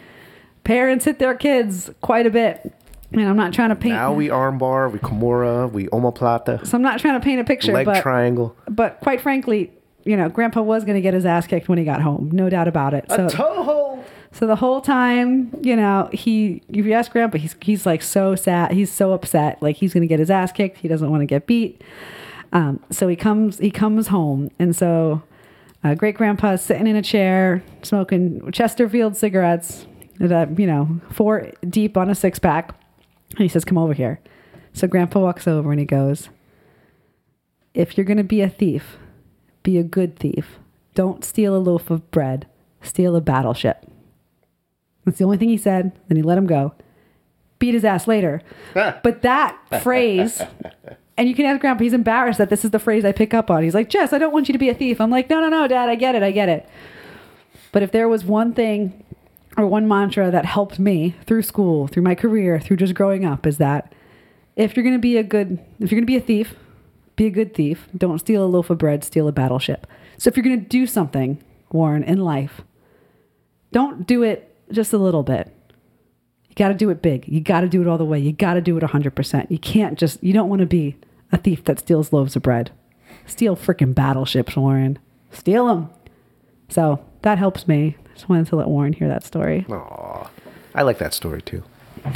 parents 0.63 1.05
hit 1.05 1.19
their 1.19 1.35
kids 1.35 1.89
quite 2.01 2.27
a 2.27 2.29
bit. 2.29 2.73
And 3.13 3.29
I'm 3.29 3.37
not 3.37 3.53
trying 3.53 3.69
to 3.69 3.75
paint. 3.75 3.95
now 3.95 4.13
we 4.13 4.27
armbar, 4.27 4.91
we 4.91 4.99
kimura, 4.99 5.71
we 5.71 5.85
omoplata, 5.87 6.65
so 6.65 6.75
I'm 6.75 6.81
not 6.81 6.99
trying 6.99 7.19
to 7.19 7.23
paint 7.23 7.39
a 7.39 7.43
picture, 7.43 7.71
leg 7.71 7.85
but 7.85 8.01
triangle. 8.01 8.55
but 8.67 8.99
quite 9.01 9.21
frankly, 9.21 9.71
you 10.03 10.17
know, 10.17 10.29
Grandpa 10.29 10.61
was 10.61 10.83
going 10.83 10.95
to 10.95 11.01
get 11.01 11.13
his 11.13 11.25
ass 11.25 11.47
kicked 11.47 11.69
when 11.69 11.77
he 11.77 11.85
got 11.85 12.01
home, 12.01 12.29
no 12.33 12.49
doubt 12.49 12.67
about 12.67 12.93
it. 12.93 13.05
So, 13.09 13.27
Toho! 13.27 14.03
so 14.31 14.47
the 14.47 14.55
whole 14.55 14.81
time, 14.81 15.55
you 15.61 15.75
know, 15.75 16.09
he 16.11 16.61
if 16.69 16.85
you 16.85 16.93
ask 16.93 17.11
Grandpa, 17.11 17.37
he's 17.37 17.55
he's 17.61 17.85
like 17.85 18.01
so 18.01 18.35
sad, 18.35 18.71
he's 18.71 18.91
so 18.91 19.13
upset, 19.13 19.61
like 19.61 19.77
he's 19.77 19.93
going 19.93 20.01
to 20.01 20.07
get 20.07 20.19
his 20.19 20.31
ass 20.31 20.51
kicked. 20.51 20.77
He 20.77 20.87
doesn't 20.87 21.09
want 21.09 21.21
to 21.21 21.25
get 21.25 21.45
beat. 21.47 21.81
Um, 22.51 22.79
so 22.89 23.07
he 23.07 23.15
comes 23.15 23.59
he 23.59 23.71
comes 23.71 24.07
home, 24.07 24.49
and 24.59 24.75
so 24.75 25.21
uh, 25.83 25.95
great 25.95 26.15
Grandpa's 26.15 26.61
sitting 26.61 26.87
in 26.87 26.95
a 26.95 27.01
chair 27.01 27.63
smoking 27.81 28.51
Chesterfield 28.51 29.17
cigarettes, 29.17 29.85
that 30.19 30.57
you 30.59 30.67
know, 30.67 30.99
four 31.11 31.51
deep 31.67 31.97
on 31.97 32.09
a 32.09 32.15
six 32.15 32.39
pack, 32.39 32.75
and 33.33 33.39
he 33.39 33.47
says, 33.47 33.65
"Come 33.65 33.77
over 33.77 33.93
here." 33.93 34.19
So 34.73 34.87
Grandpa 34.87 35.19
walks 35.19 35.47
over 35.47 35.71
and 35.71 35.79
he 35.79 35.85
goes, 35.85 36.29
"If 37.73 37.97
you're 37.97 38.05
going 38.05 38.17
to 38.17 38.23
be 38.23 38.41
a 38.41 38.49
thief." 38.49 38.97
Be 39.63 39.77
a 39.77 39.83
good 39.83 40.17
thief. 40.17 40.59
Don't 40.93 41.23
steal 41.23 41.55
a 41.55 41.57
loaf 41.57 41.89
of 41.89 42.11
bread. 42.11 42.47
Steal 42.81 43.15
a 43.15 43.21
battleship. 43.21 43.85
That's 45.05 45.17
the 45.17 45.23
only 45.23 45.37
thing 45.37 45.49
he 45.49 45.57
said. 45.57 45.93
Then 46.07 46.17
he 46.17 46.21
let 46.21 46.37
him 46.37 46.45
go. 46.45 46.73
Beat 47.59 47.73
his 47.73 47.85
ass 47.85 48.07
later. 48.07 48.41
but 48.73 49.21
that 49.21 49.57
phrase, 49.81 50.41
and 51.17 51.29
you 51.29 51.33
can 51.33 51.45
ask 51.45 51.61
Grandpa, 51.61 51.83
he's 51.83 51.93
embarrassed 51.93 52.37
that 52.37 52.49
this 52.49 52.65
is 52.65 52.71
the 52.71 52.79
phrase 52.79 53.05
I 53.05 53.13
pick 53.13 53.33
up 53.33 53.49
on. 53.49 53.63
He's 53.63 53.73
like, 53.73 53.89
Jess, 53.89 54.11
I 54.11 54.17
don't 54.17 54.33
want 54.33 54.49
you 54.49 54.53
to 54.53 54.59
be 54.59 54.69
a 54.69 54.73
thief. 54.73 54.99
I'm 54.99 55.09
like, 55.09 55.29
no, 55.29 55.39
no, 55.39 55.49
no, 55.49 55.67
Dad, 55.67 55.89
I 55.89 55.95
get 55.95 56.15
it. 56.15 56.23
I 56.23 56.31
get 56.31 56.49
it. 56.49 56.67
But 57.71 57.83
if 57.83 57.91
there 57.91 58.09
was 58.09 58.25
one 58.25 58.53
thing 58.53 59.02
or 59.57 59.67
one 59.67 59.87
mantra 59.87 60.31
that 60.31 60.45
helped 60.45 60.79
me 60.79 61.15
through 61.25 61.43
school, 61.43 61.87
through 61.87 62.03
my 62.03 62.15
career, 62.15 62.59
through 62.59 62.77
just 62.77 62.93
growing 62.93 63.25
up, 63.25 63.45
is 63.45 63.57
that 63.57 63.93
if 64.55 64.75
you're 64.75 64.83
going 64.83 64.95
to 64.95 64.99
be 64.99 65.17
a 65.17 65.23
good, 65.23 65.59
if 65.79 65.91
you're 65.91 65.99
going 65.99 66.03
to 66.03 66.05
be 66.05 66.17
a 66.17 66.21
thief, 66.21 66.55
be 67.15 67.25
a 67.27 67.31
good 67.31 67.53
thief. 67.53 67.87
Don't 67.95 68.19
steal 68.19 68.43
a 68.43 68.47
loaf 68.47 68.69
of 68.69 68.77
bread, 68.77 69.03
steal 69.03 69.27
a 69.27 69.31
battleship. 69.31 69.87
So 70.17 70.27
if 70.27 70.37
you're 70.37 70.43
going 70.43 70.59
to 70.59 70.67
do 70.67 70.87
something, 70.87 71.43
Warren, 71.71 72.03
in 72.03 72.19
life, 72.19 72.61
don't 73.71 74.05
do 74.07 74.23
it 74.23 74.55
just 74.71 74.93
a 74.93 74.97
little 74.97 75.23
bit. 75.23 75.51
You 76.49 76.55
got 76.55 76.67
to 76.69 76.75
do 76.75 76.89
it 76.89 77.01
big. 77.01 77.27
You 77.27 77.41
got 77.41 77.61
to 77.61 77.67
do 77.67 77.81
it 77.81 77.87
all 77.87 77.97
the 77.97 78.05
way. 78.05 78.19
You 78.19 78.31
got 78.31 78.53
to 78.53 78.61
do 78.61 78.77
it 78.77 78.83
100%. 78.83 79.49
You 79.49 79.57
can't 79.57 79.97
just, 79.97 80.23
you 80.23 80.33
don't 80.33 80.49
want 80.49 80.59
to 80.59 80.67
be 80.67 80.95
a 81.31 81.37
thief 81.37 81.63
that 81.65 81.79
steals 81.79 82.13
loaves 82.13 82.35
of 82.35 82.43
bread. 82.43 82.71
Steal 83.25 83.55
freaking 83.55 83.95
battleships, 83.95 84.55
Warren. 84.55 84.99
Steal 85.31 85.67
them. 85.67 85.89
So 86.69 87.03
that 87.23 87.39
helps 87.39 87.67
me. 87.67 87.97
I 88.13 88.15
just 88.15 88.29
wanted 88.29 88.47
to 88.47 88.55
let 88.55 88.67
Warren 88.67 88.93
hear 88.93 89.07
that 89.07 89.23
story. 89.23 89.65
Aw, 89.69 90.29
I 90.75 90.81
like 90.83 90.99
that 90.99 91.13
story 91.13 91.41
too. 91.41 91.63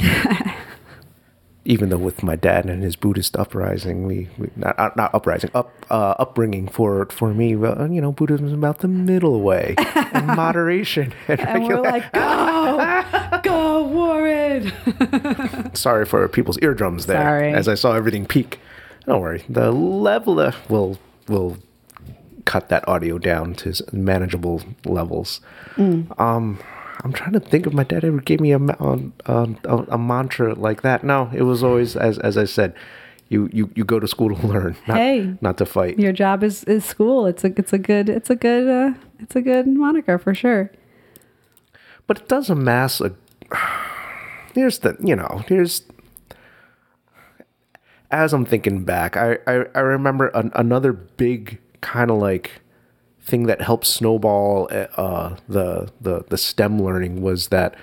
Even 1.64 1.90
though 1.90 1.98
with 1.98 2.22
my 2.22 2.34
dad 2.34 2.64
and 2.64 2.82
his 2.82 2.96
Buddhist 2.96 3.36
uprising, 3.36 4.06
we, 4.06 4.28
we 4.38 4.48
not 4.56 4.78
not- 4.78 4.96
not 4.96 5.14
uprising, 5.14 5.50
up 5.54 5.70
uh, 5.90 6.14
upbringing 6.18 6.66
for 6.66 7.04
for 7.06 7.34
me, 7.34 7.56
well, 7.56 7.86
you 7.92 8.00
know, 8.00 8.10
Buddhism 8.10 8.46
is 8.46 8.54
about 8.54 8.78
the 8.78 8.88
middle 8.88 9.42
way 9.42 9.74
and 9.76 10.26
moderation. 10.36 11.12
And, 11.26 11.40
And 11.40 11.64
we're 11.64 11.82
regular- 11.82 11.90
like, 11.90 12.12
go, 12.12 13.40
go, 13.44 13.86
Warren. 13.88 15.74
sorry 15.74 16.06
for 16.06 16.26
people's 16.28 16.58
eardrums 16.62 17.04
there. 17.04 17.20
Sorry. 17.22 17.52
As 17.52 17.68
I 17.68 17.74
saw 17.74 17.92
everything 17.92 18.24
peak. 18.24 18.60
Don't 19.04 19.20
worry, 19.20 19.44
the 19.48 19.70
level 19.70 20.36
will 20.70 20.98
will 21.28 21.58
cut 22.48 22.70
that 22.70 22.88
audio 22.88 23.18
down 23.18 23.54
to 23.54 23.74
manageable 23.92 24.62
levels. 24.86 25.40
Mm. 25.76 26.18
Um, 26.18 26.58
I'm 27.04 27.12
trying 27.12 27.34
to 27.34 27.40
think 27.40 27.66
if 27.66 27.74
my 27.74 27.84
dad 27.84 28.04
ever 28.04 28.22
gave 28.22 28.40
me 28.40 28.52
a, 28.52 28.56
um, 28.56 29.12
a, 29.26 29.76
a 29.90 29.98
mantra 29.98 30.54
like 30.54 30.80
that. 30.80 31.04
No, 31.04 31.30
it 31.34 31.42
was 31.42 31.62
always 31.62 31.94
as 31.94 32.18
as 32.18 32.38
I 32.38 32.46
said, 32.46 32.74
you 33.28 33.50
you, 33.52 33.70
you 33.74 33.84
go 33.84 34.00
to 34.00 34.08
school 34.08 34.34
to 34.34 34.46
learn, 34.46 34.76
not, 34.88 34.96
Hey. 34.96 35.34
not 35.42 35.58
to 35.58 35.66
fight. 35.66 35.98
Your 35.98 36.12
job 36.12 36.42
is, 36.42 36.64
is 36.64 36.86
school. 36.86 37.26
It's 37.26 37.44
a 37.44 37.52
it's 37.58 37.74
a 37.74 37.78
good 37.78 38.08
it's 38.08 38.30
a 38.30 38.36
good 38.36 38.66
uh, 38.66 38.94
it's 39.20 39.36
a 39.36 39.42
good 39.42 39.66
moniker 39.66 40.18
for 40.18 40.34
sure. 40.34 40.72
But 42.06 42.20
it 42.20 42.28
does 42.28 42.48
amass 42.48 43.00
a. 43.02 43.14
Here's 44.54 44.78
the 44.80 44.96
you 45.00 45.14
know 45.14 45.44
here's. 45.46 45.82
As 48.10 48.32
I'm 48.32 48.46
thinking 48.46 48.84
back, 48.84 49.16
I 49.18 49.36
I, 49.46 49.66
I 49.74 49.80
remember 49.80 50.28
an, 50.28 50.50
another 50.54 50.92
big 50.94 51.58
kind 51.80 52.10
of 52.10 52.18
like 52.18 52.60
thing 53.20 53.46
that 53.46 53.60
helped 53.60 53.86
snowball 53.86 54.68
uh, 54.70 55.36
the 55.48 55.90
the 56.00 56.24
the 56.28 56.38
STEM 56.38 56.82
learning 56.82 57.20
was 57.20 57.48
that 57.48 57.74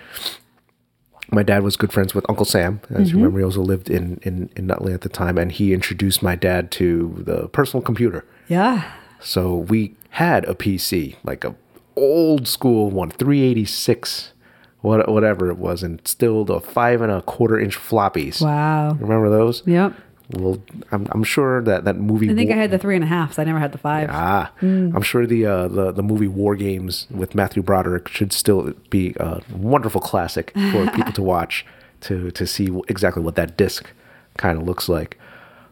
my 1.31 1.43
dad 1.43 1.63
was 1.63 1.75
good 1.75 1.91
friends 1.91 2.13
with 2.13 2.25
Uncle 2.29 2.45
Sam. 2.45 2.81
As 2.91 3.11
you 3.11 3.17
remember, 3.17 3.39
he 3.39 3.45
also 3.45 3.61
lived 3.61 3.89
in, 3.89 4.19
in 4.23 4.49
in 4.55 4.67
Nutley 4.67 4.93
at 4.93 5.01
the 5.01 5.09
time, 5.09 5.37
and 5.37 5.51
he 5.51 5.73
introduced 5.73 6.21
my 6.21 6.35
dad 6.35 6.71
to 6.71 7.15
the 7.25 7.47
personal 7.49 7.81
computer. 7.81 8.25
Yeah. 8.47 8.91
So 9.19 9.55
we 9.55 9.95
had 10.11 10.45
a 10.45 10.53
PC, 10.53 11.15
like 11.23 11.43
a 11.43 11.55
old 11.95 12.47
school 12.47 12.91
one, 12.91 13.09
386, 13.09 14.33
what, 14.81 15.09
whatever 15.09 15.49
it 15.49 15.57
was, 15.57 15.81
and 15.83 15.99
still 16.07 16.45
the 16.45 16.59
five 16.59 17.01
and 17.01 17.11
a 17.11 17.21
quarter 17.23 17.59
inch 17.59 17.77
floppies. 17.77 18.41
Wow. 18.41 18.93
Remember 18.93 19.29
those? 19.29 19.63
Yep. 19.65 19.93
Well, 20.31 20.59
I'm, 20.91 21.07
I'm 21.11 21.23
sure 21.23 21.61
that 21.63 21.85
that 21.85 21.97
movie. 21.97 22.29
I 22.29 22.33
think 22.33 22.51
I 22.51 22.55
had 22.55 22.71
the 22.71 22.79
three 22.79 22.95
and 22.95 23.03
a 23.03 23.07
half. 23.07 23.33
So 23.33 23.41
I 23.41 23.45
never 23.45 23.59
had 23.59 23.71
the 23.71 23.77
five. 23.77 24.09
Ah, 24.11 24.51
I'm 24.61 25.01
sure 25.01 25.27
the, 25.27 25.45
uh, 25.45 25.67
the 25.67 25.91
the 25.91 26.03
movie 26.03 26.27
War 26.27 26.55
Games 26.55 27.07
with 27.11 27.35
Matthew 27.35 27.61
Broderick 27.61 28.07
should 28.07 28.33
still 28.33 28.73
be 28.89 29.13
a 29.19 29.41
wonderful 29.53 30.01
classic 30.01 30.51
for 30.71 30.89
people 30.95 31.13
to 31.13 31.21
watch 31.21 31.65
to 32.01 32.31
to 32.31 32.47
see 32.47 32.69
exactly 32.87 33.21
what 33.21 33.35
that 33.35 33.55
disc 33.57 33.91
kind 34.37 34.57
of 34.57 34.65
looks 34.65 34.89
like. 34.89 35.19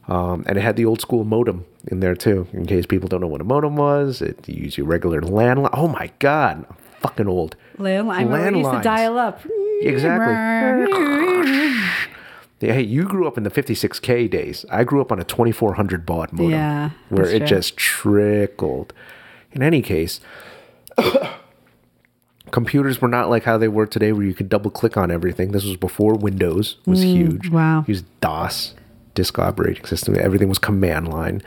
Um, 0.07 0.43
and 0.47 0.57
it 0.57 0.61
had 0.61 0.75
the 0.75 0.85
old 0.85 0.99
school 1.01 1.23
modem 1.23 1.65
in 1.87 1.99
there 2.01 2.15
too, 2.15 2.47
in 2.51 2.65
case 2.65 2.85
people 2.85 3.07
don't 3.07 3.21
know 3.21 3.27
what 3.27 3.41
a 3.41 3.45
modem 3.45 3.75
was. 3.75 4.21
It 4.21 4.47
you 4.47 4.65
use 4.65 4.77
your 4.77 4.85
regular 4.85 5.21
landline. 5.21 5.69
Oh 5.73 5.87
my 5.87 6.11
god, 6.19 6.65
I'm 6.69 6.75
fucking 6.99 7.27
old. 7.27 7.55
Landline. 7.77 8.51
We 8.53 8.59
used 8.59 8.71
to 8.71 8.81
dial 8.81 9.17
up. 9.17 9.41
Exactly. 9.81 10.93
Hey, 12.71 12.81
you 12.81 13.03
grew 13.03 13.27
up 13.27 13.37
in 13.37 13.43
the 13.43 13.49
56k 13.49 14.29
days. 14.29 14.65
I 14.69 14.83
grew 14.83 15.01
up 15.01 15.11
on 15.11 15.19
a 15.19 15.23
2400 15.23 16.05
baud 16.05 16.31
modem, 16.31 16.51
Yeah, 16.51 16.89
where 17.09 17.27
it 17.27 17.39
true. 17.39 17.47
just 17.47 17.75
trickled. 17.77 18.93
In 19.51 19.61
any 19.61 19.81
case, 19.81 20.19
computers 22.51 23.01
were 23.01 23.07
not 23.07 23.29
like 23.29 23.43
how 23.43 23.57
they 23.57 23.67
were 23.67 23.85
today, 23.85 24.11
where 24.11 24.25
you 24.25 24.33
could 24.33 24.49
double 24.49 24.71
click 24.71 24.97
on 24.97 25.11
everything. 25.11 25.51
This 25.51 25.63
was 25.65 25.77
before 25.77 26.15
Windows 26.15 26.77
was 26.85 27.01
huge. 27.03 27.49
Mm, 27.49 27.51
wow. 27.51 27.85
used 27.87 28.05
DOS, 28.21 28.73
disk 29.15 29.37
operating 29.39 29.85
system. 29.85 30.15
Everything 30.19 30.49
was 30.49 30.59
command 30.59 31.07
line. 31.07 31.41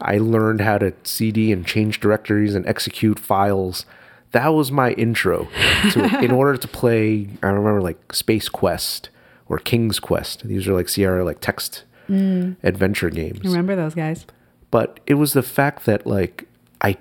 I 0.00 0.18
learned 0.18 0.60
how 0.60 0.78
to 0.78 0.92
CD 1.02 1.50
and 1.50 1.66
change 1.66 1.98
directories 2.00 2.54
and 2.54 2.66
execute 2.66 3.18
files. 3.18 3.84
That 4.32 4.48
was 4.48 4.70
my 4.70 4.92
intro 4.92 5.48
to. 5.92 6.18
In 6.22 6.30
order 6.30 6.56
to 6.56 6.68
play, 6.68 7.28
I 7.42 7.46
remember 7.48 7.80
like 7.80 8.12
Space 8.12 8.48
Quest 8.48 9.10
or 9.48 9.58
King's 9.58 9.98
Quest. 10.00 10.46
These 10.46 10.66
are 10.68 10.74
like 10.74 10.88
Sierra 10.88 11.24
like 11.24 11.40
text 11.40 11.84
mm. 12.08 12.56
adventure 12.62 13.10
games 13.10 13.40
Remember 13.44 13.74
those 13.76 13.94
guys? 13.94 14.26
but 14.70 15.00
it 15.06 15.14
was 15.14 15.32
the 15.32 15.42
fact 15.42 15.86
that 15.86 16.06
like 16.06 16.46
I 16.80 16.96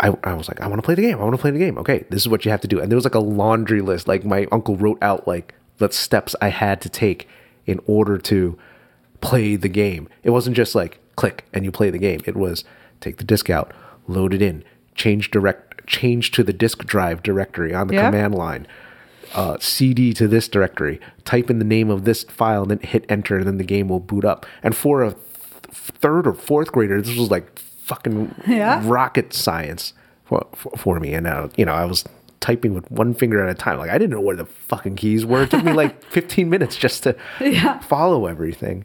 I 0.00 0.08
I, 0.08 0.14
I 0.24 0.34
was 0.34 0.48
like, 0.48 0.60
I 0.60 0.66
want 0.66 0.78
to 0.78 0.82
play 0.84 0.94
the 0.94 1.02
game. 1.02 1.18
I 1.18 1.24
want 1.24 1.34
to 1.34 1.40
play 1.40 1.50
the 1.50 1.58
game. 1.58 1.78
Okay, 1.78 2.04
this 2.10 2.22
is 2.22 2.28
what 2.28 2.44
you 2.44 2.50
have 2.50 2.60
to 2.62 2.68
do. 2.68 2.80
And 2.80 2.90
there 2.90 2.96
was 2.96 3.04
like 3.04 3.14
a 3.14 3.18
laundry 3.20 3.80
list. 3.80 4.06
Like 4.08 4.24
my 4.24 4.46
uncle 4.52 4.76
wrote 4.76 4.98
out 5.02 5.26
like 5.26 5.54
the 5.78 5.90
steps 5.90 6.34
I 6.42 6.48
had 6.48 6.80
to 6.82 6.88
take 6.88 7.28
in 7.66 7.80
order 7.86 8.18
to 8.18 8.58
play 9.20 9.56
the 9.56 9.68
game. 9.68 10.08
It 10.22 10.30
wasn't 10.30 10.56
just 10.56 10.74
like 10.74 10.98
click 11.16 11.46
and 11.52 11.64
you 11.64 11.72
play 11.72 11.90
the 11.90 11.98
game. 11.98 12.20
It 12.26 12.36
was 12.36 12.64
take 13.00 13.16
the 13.16 13.24
disc 13.24 13.48
out, 13.50 13.72
load 14.06 14.34
it 14.34 14.42
in, 14.42 14.64
change 14.94 15.30
direct, 15.30 15.86
change 15.86 16.30
to 16.32 16.42
the 16.42 16.52
disk 16.52 16.84
drive 16.84 17.22
directory 17.22 17.72
on 17.74 17.86
the 17.88 17.94
Yeah. 17.94 18.06
command 18.10 18.34
line, 18.34 18.66
uh, 19.34 19.56
CD 19.60 20.12
to 20.14 20.28
this 20.28 20.48
directory, 20.48 21.00
type 21.24 21.50
in 21.50 21.58
the 21.58 21.64
name 21.64 21.90
of 21.90 22.04
this 22.04 22.24
file, 22.24 22.62
and 22.62 22.70
then 22.70 22.78
hit 22.80 23.04
enter, 23.08 23.38
and 23.38 23.46
then 23.46 23.58
the 23.58 23.64
game 23.64 23.88
will 23.88 24.00
boot 24.00 24.24
up. 24.24 24.46
And 24.62 24.76
for 24.76 25.02
a 25.02 25.10
th- 25.12 25.20
third 25.70 26.26
or 26.26 26.32
fourth 26.34 26.72
grader, 26.72 27.00
this 27.02 27.16
was 27.16 27.30
like 27.30 27.58
fucking 27.58 28.34
Yeah. 28.46 28.80
rocket 28.84 29.32
science 29.32 29.92
for, 30.24 30.46
for, 30.54 30.72
for 30.76 31.00
me. 31.00 31.14
And 31.14 31.26
uh, 31.26 31.48
you 31.56 31.64
know, 31.64 31.72
I 31.74 31.84
was 31.84 32.04
typing 32.40 32.74
with 32.74 32.90
one 32.90 33.14
finger 33.14 33.42
at 33.42 33.48
a 33.48 33.54
time. 33.54 33.78
Like 33.78 33.90
I 33.90 33.98
didn't 33.98 34.10
know 34.12 34.20
where 34.20 34.36
the 34.36 34.46
fucking 34.46 34.96
keys 34.96 35.24
were. 35.26 35.42
It 35.42 35.50
took 35.50 35.64
me 35.64 35.72
like 35.72 36.02
15 36.10 36.48
minutes 36.50 36.76
just 36.76 37.02
to 37.04 37.16
Yeah. 37.40 37.78
follow 37.80 38.26
everything. 38.26 38.84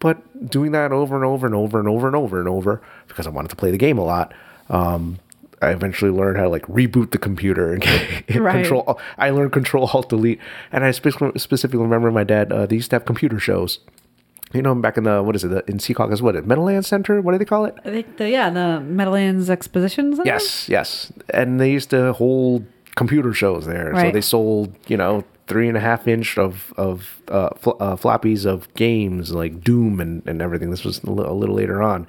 But 0.00 0.48
doing 0.50 0.72
that 0.72 0.92
over 0.92 1.16
and 1.16 1.24
over 1.24 1.44
and 1.46 1.54
over 1.54 1.78
and 1.78 1.88
over 1.88 2.06
and 2.06 2.14
over 2.16 2.38
and 2.38 2.48
over 2.48 2.80
because 3.08 3.26
I 3.26 3.30
wanted 3.30 3.48
to 3.48 3.56
play 3.56 3.70
the 3.72 3.78
game 3.78 3.98
a 3.98 4.04
lot. 4.04 4.32
Um, 4.70 5.18
I 5.60 5.70
eventually 5.70 6.10
learned 6.10 6.36
how 6.36 6.44
to 6.44 6.48
like 6.48 6.66
reboot 6.66 7.10
the 7.10 7.18
computer 7.18 7.72
and 7.72 7.82
hit 7.84 8.40
Right. 8.40 8.54
control. 8.62 8.98
I 9.16 9.30
learned 9.30 9.52
control 9.52 9.90
alt 9.92 10.08
delete, 10.08 10.40
and 10.72 10.84
I 10.84 10.90
specifically, 10.92 11.38
specifically 11.38 11.82
remember 11.82 12.10
my 12.10 12.24
dad. 12.24 12.52
Uh, 12.52 12.66
they 12.66 12.76
used 12.76 12.90
to 12.90 12.96
have 12.96 13.04
computer 13.04 13.38
shows. 13.40 13.80
You 14.54 14.62
know, 14.62 14.74
back 14.74 14.96
in 14.96 15.04
the 15.04 15.22
what 15.22 15.36
is 15.36 15.44
it 15.44 15.48
the, 15.48 15.62
in? 15.70 15.78
What 16.22 16.34
is 16.34 16.38
it 16.40 16.46
Meadowlands 16.46 16.88
Center? 16.88 17.20
What 17.20 17.32
do 17.32 17.38
they 17.38 17.44
call 17.44 17.66
it? 17.66 17.74
I 17.84 17.90
think 17.90 18.16
the 18.16 18.30
yeah 18.30 18.48
the 18.50 18.80
Meadowlands 18.80 19.50
Expositions. 19.50 20.18
Yes, 20.24 20.68
yes. 20.68 21.12
And 21.30 21.60
they 21.60 21.70
used 21.70 21.90
to 21.90 22.14
hold 22.14 22.64
computer 22.94 23.32
shows 23.34 23.66
there. 23.66 23.94
So 23.94 24.10
they 24.10 24.20
sold, 24.22 24.74
you 24.86 24.96
know, 24.96 25.22
three 25.48 25.68
and 25.68 25.76
a 25.76 25.80
half 25.80 26.08
inch 26.08 26.38
of 26.38 26.72
of 26.78 27.20
uh, 27.28 27.50
fl- 27.58 27.76
uh, 27.80 27.96
floppies 27.96 28.46
of 28.46 28.72
games 28.74 29.32
like 29.32 29.62
Doom 29.62 30.00
and, 30.00 30.22
and 30.26 30.40
everything. 30.40 30.70
This 30.70 30.84
was 30.84 31.02
a 31.04 31.10
little 31.10 31.54
later 31.54 31.82
on. 31.82 32.06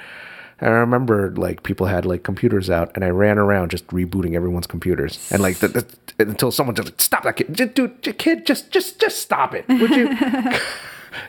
And 0.62 0.74
I 0.74 0.78
remember 0.78 1.32
like 1.36 1.64
people 1.64 1.86
had 1.88 2.06
like 2.06 2.24
computers 2.24 2.70
out, 2.70 2.92
and 2.96 3.04
I 3.04 3.10
ran 3.10 3.38
around 3.38 3.72
just 3.72 3.88
rebooting 3.88 4.36
everyone's 4.36 4.68
computers, 4.68 5.32
and 5.32 5.42
like 5.42 5.58
the, 5.60 5.68
the, 5.70 5.86
until 6.20 6.52
someone 6.52 6.76
just 6.76 6.90
like, 6.90 7.02
stop 7.02 7.24
that 7.24 7.38
kid, 7.38 7.54
just, 7.54 7.74
dude, 7.76 8.18
kid, 8.18 8.46
just 8.46 8.72
just 8.72 9.00
just 9.00 9.20
stop 9.20 9.54
it, 9.56 9.68
would 9.68 9.92
you? 9.92 10.16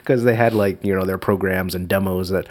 Because 0.03 0.25
they 0.25 0.35
had 0.35 0.53
like 0.53 0.85
you 0.85 0.95
know 0.95 1.07
their 1.07 1.17
programs 1.19 1.75
and 1.75 1.89
demos 1.89 2.29
that 2.29 2.47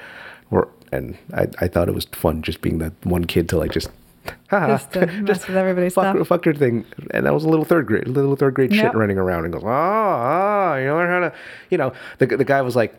were, 0.49 0.67
and 0.91 1.15
I, 1.31 1.47
I 1.61 1.67
thought 1.67 1.87
it 1.87 1.93
was 1.93 2.05
fun 2.05 2.41
just 2.41 2.59
being 2.61 2.79
that 2.79 2.93
one 3.03 3.25
kid 3.25 3.47
to 3.49 3.57
like 3.57 3.71
just. 3.71 3.89
Just 4.51 4.91
to 4.93 5.05
mess 5.21 5.47
with 5.47 5.57
everybody's 5.57 5.93
fuck, 5.93 6.15
stuff. 6.15 6.27
fuck 6.27 6.45
your 6.45 6.53
thing, 6.53 6.85
and 7.11 7.25
that 7.25 7.33
was 7.33 7.45
a 7.45 7.49
little 7.49 7.65
third 7.65 7.87
grade, 7.87 8.07
little 8.07 8.35
third 8.35 8.53
grade 8.53 8.73
shit 8.73 8.93
running 8.93 9.17
around, 9.17 9.43
and 9.45 9.53
goes, 9.53 9.63
oh, 9.63 9.67
oh, 9.67 10.75
you 10.75 10.91
learn 10.91 11.09
how 11.09 11.29
to, 11.29 11.35
you 11.69 11.77
know, 11.77 11.93
the 12.17 12.25
the 12.25 12.45
guy 12.45 12.61
was 12.61 12.75
like. 12.75 12.95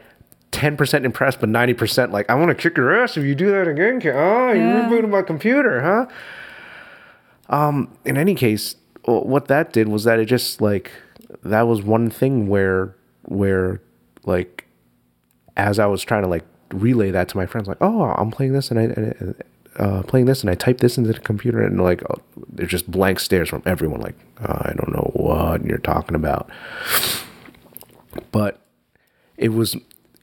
10% 0.60 1.04
impressed, 1.04 1.40
but 1.40 1.48
90% 1.48 2.12
like, 2.12 2.28
I 2.28 2.34
want 2.34 2.50
to 2.50 2.54
kick 2.54 2.76
your 2.76 3.02
ass 3.02 3.16
if 3.16 3.24
you 3.24 3.34
do 3.34 3.50
that 3.50 3.66
again. 3.66 3.98
kid. 3.98 4.14
Oh, 4.14 4.52
you 4.52 4.60
rebooted 4.60 5.08
my 5.08 5.22
computer, 5.22 5.80
huh? 5.80 6.06
Um, 7.48 7.96
in 8.04 8.18
any 8.18 8.34
case, 8.34 8.76
what 9.04 9.48
that 9.48 9.72
did 9.72 9.88
was 9.88 10.04
that 10.04 10.18
it 10.18 10.26
just 10.26 10.60
like, 10.60 10.92
that 11.42 11.62
was 11.62 11.80
one 11.80 12.10
thing 12.10 12.46
where, 12.46 12.94
where 13.22 13.80
like, 14.24 14.66
as 15.56 15.78
I 15.78 15.86
was 15.86 16.02
trying 16.02 16.22
to 16.22 16.28
like 16.28 16.44
relay 16.74 17.10
that 17.10 17.30
to 17.30 17.38
my 17.38 17.46
friends, 17.46 17.66
like, 17.66 17.80
oh, 17.80 18.02
I'm 18.02 18.30
playing 18.30 18.52
this 18.52 18.70
and 18.70 18.78
I, 18.78 18.82
and, 18.82 19.42
uh, 19.76 20.02
playing 20.02 20.26
this 20.26 20.42
and 20.42 20.50
I 20.50 20.54
type 20.54 20.78
this 20.78 20.98
into 20.98 21.10
the 21.10 21.20
computer 21.20 21.62
and 21.62 21.80
like, 21.82 22.02
oh, 22.10 22.20
there's 22.50 22.70
just 22.70 22.90
blank 22.90 23.18
stares 23.18 23.48
from 23.48 23.62
everyone. 23.64 24.02
Like, 24.02 24.16
oh, 24.42 24.58
I 24.60 24.74
don't 24.76 24.92
know 24.92 25.10
what 25.14 25.64
you're 25.64 25.78
talking 25.78 26.14
about. 26.14 26.50
But 28.30 28.60
it 29.38 29.54
was, 29.54 29.74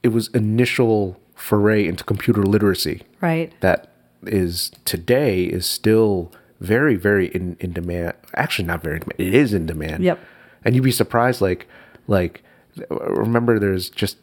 it 0.08 0.14
was 0.14 0.28
initial 0.30 1.20
foray 1.36 1.86
into 1.86 2.04
computer 2.04 2.42
literacy 2.42 3.04
Right. 3.22 3.54
that 3.60 3.92
is 4.26 4.72
today 4.86 5.44
is 5.44 5.66
still 5.68 6.32
very, 6.60 6.96
very 6.96 7.28
in, 7.28 7.56
in 7.60 7.72
demand. 7.72 8.14
Actually, 8.34 8.68
not 8.68 8.82
very. 8.82 9.00
It 9.20 9.36
is 9.36 9.54
in 9.54 9.68
demand. 9.68 10.04
Yep. 10.04 10.20
And 10.66 10.74
you'd 10.74 10.84
be 10.84 10.92
surprised, 10.92 11.40
like, 11.40 11.68
like, 12.08 12.42
remember, 12.90 13.60
there's 13.60 13.90
just 13.92 14.18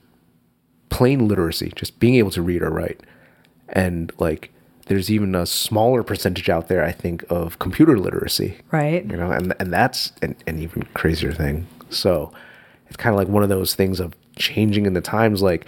plain 0.89 1.29
literacy, 1.29 1.73
just 1.77 2.01
being 2.01 2.17
able 2.17 2.31
to 2.33 2.43
read 2.43 2.63
or 2.63 2.71
write, 2.71 3.01
and 3.69 4.13
like, 4.19 4.51
there's 4.87 5.11
even 5.11 5.35
a 5.35 5.47
smaller 5.47 6.03
percentage 6.03 6.49
out 6.51 6.67
there, 6.69 6.85
I 6.85 6.93
think, 6.93 7.25
of 7.31 7.59
computer 7.61 7.97
literacy. 7.99 8.57
Right. 8.73 9.05
You 9.09 9.17
know, 9.17 9.31
and 9.31 9.55
and 9.61 9.73
that's 9.73 10.13
an, 10.21 10.35
an 10.49 10.59
even 10.61 10.83
crazier 10.95 11.33
thing. 11.33 11.67
So 11.91 12.33
it's 12.89 12.97
kind 12.97 13.15
of 13.15 13.19
like 13.19 13.29
one 13.29 13.43
of 13.45 13.49
those 13.49 13.75
things 13.77 14.01
of 14.01 14.13
changing 14.37 14.87
in 14.87 14.95
the 14.95 15.01
times. 15.01 15.43
Like 15.43 15.67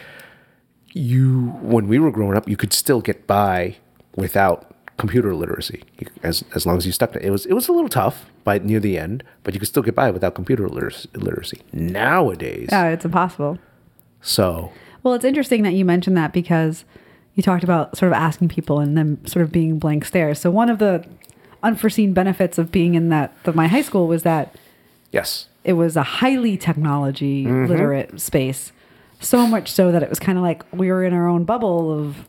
you, 0.93 1.49
when 1.63 1.89
we 1.89 1.99
were 1.99 2.11
growing 2.11 2.37
up, 2.37 2.49
you 2.49 2.57
could 2.57 2.73
still 2.73 3.01
get 3.01 3.27
by 3.27 3.77
without 4.15 4.73
computer 4.97 5.35
literacy 5.35 5.83
as 6.23 6.43
as 6.55 6.65
long 6.65 6.79
as 6.79 6.87
you 6.87 6.93
stuck 6.93 7.13
to 7.13 7.19
it. 7.19 7.25
It 7.27 7.31
was 7.31 7.45
it 7.47 7.53
was 7.53 7.69
a 7.69 7.73
little 7.73 7.89
tough 7.89 8.27
by 8.45 8.59
near 8.59 8.81
the 8.81 8.97
end, 8.99 9.23
but 9.43 9.53
you 9.55 9.61
could 9.61 9.69
still 9.69 9.83
get 9.83 9.95
by 9.95 10.11
without 10.11 10.35
computer 10.35 10.69
literacy. 10.69 11.09
literacy. 11.15 11.61
Nowadays, 11.73 12.69
Yeah, 12.73 12.89
it's 12.89 13.05
impossible. 13.05 13.59
so 14.21 14.73
Well, 15.03 15.15
it's 15.15 15.25
interesting 15.25 15.63
that 15.65 15.75
you 15.75 15.85
mentioned 15.85 16.17
that 16.17 16.33
because 16.33 16.85
you 17.35 17.43
talked 17.43 17.63
about 17.65 17.97
sort 17.99 18.11
of 18.11 18.17
asking 18.17 18.49
people 18.49 18.81
and 18.81 18.97
them 18.97 19.25
sort 19.27 19.43
of 19.43 19.53
being 19.53 19.79
blank 19.79 20.05
stares. 20.07 20.39
So 20.41 20.51
one 20.51 20.71
of 20.71 20.79
the 20.79 21.05
unforeseen 21.63 22.15
benefits 22.15 22.57
of 22.57 22.73
being 22.73 22.95
in 22.95 23.09
that 23.11 23.35
the, 23.45 23.53
my 23.53 23.67
high 23.67 23.83
school 23.83 24.07
was 24.07 24.23
that 24.23 24.55
yes, 25.13 25.49
it 25.67 25.73
was 25.73 25.97
a 25.97 26.03
highly 26.05 26.57
technology 26.57 27.45
mm-hmm. 27.45 27.67
literate 27.67 28.21
space. 28.21 28.73
So 29.19 29.47
much 29.47 29.71
so 29.71 29.91
that 29.91 30.03
it 30.03 30.09
was 30.09 30.21
kind 30.21 30.39
of 30.39 30.45
like 30.45 30.63
we 30.73 30.93
were 30.93 31.05
in 31.05 31.13
our 31.13 31.27
own 31.27 31.45
bubble 31.45 31.93
of 31.93 32.29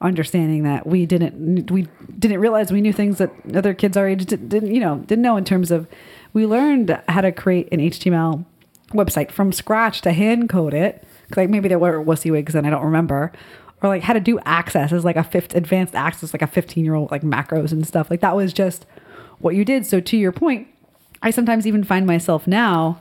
understanding 0.00 0.62
that 0.62 0.86
we 0.86 1.04
didn't 1.04 1.70
we 1.70 1.88
didn't 2.18 2.38
realize 2.38 2.70
we 2.70 2.82
knew 2.82 2.92
things 2.92 3.18
that 3.18 3.30
other 3.54 3.74
kids 3.74 3.96
our 3.96 4.06
age 4.06 4.26
didn't, 4.26 4.48
didn't 4.48 4.74
you 4.74 4.80
know 4.80 4.98
didn't 4.98 5.22
know 5.22 5.36
in 5.36 5.44
terms 5.44 5.70
of 5.70 5.88
we 6.34 6.46
learned 6.46 7.00
how 7.08 7.22
to 7.22 7.32
create 7.32 7.66
an 7.72 7.80
HTML 7.80 8.44
website 8.90 9.30
from 9.30 9.52
scratch 9.52 10.02
to 10.02 10.12
hand 10.12 10.50
code 10.50 10.74
it 10.74 11.02
like 11.34 11.48
maybe 11.48 11.66
there 11.66 11.78
were 11.78 12.04
WYSIWYGs 12.04 12.54
and 12.54 12.66
I 12.66 12.70
don't 12.70 12.84
remember 12.84 13.32
or 13.82 13.88
like 13.88 14.02
how 14.02 14.12
to 14.12 14.20
do 14.20 14.38
access 14.44 14.92
as 14.92 15.02
like 15.02 15.16
a 15.16 15.24
fifth 15.24 15.54
advanced 15.54 15.94
access 15.94 16.34
like 16.34 16.42
a 16.42 16.46
15 16.46 16.84
year 16.84 16.94
old 16.94 17.10
like 17.10 17.22
macros 17.22 17.72
and 17.72 17.86
stuff 17.86 18.10
like 18.10 18.20
that 18.20 18.36
was 18.36 18.52
just 18.52 18.84
what 19.38 19.54
you 19.54 19.64
did 19.64 19.86
so 19.86 19.98
to 19.98 20.16
your 20.18 20.30
point 20.30 20.68
I 21.26 21.30
sometimes 21.30 21.66
even 21.66 21.82
find 21.82 22.06
myself 22.06 22.46
now, 22.46 23.00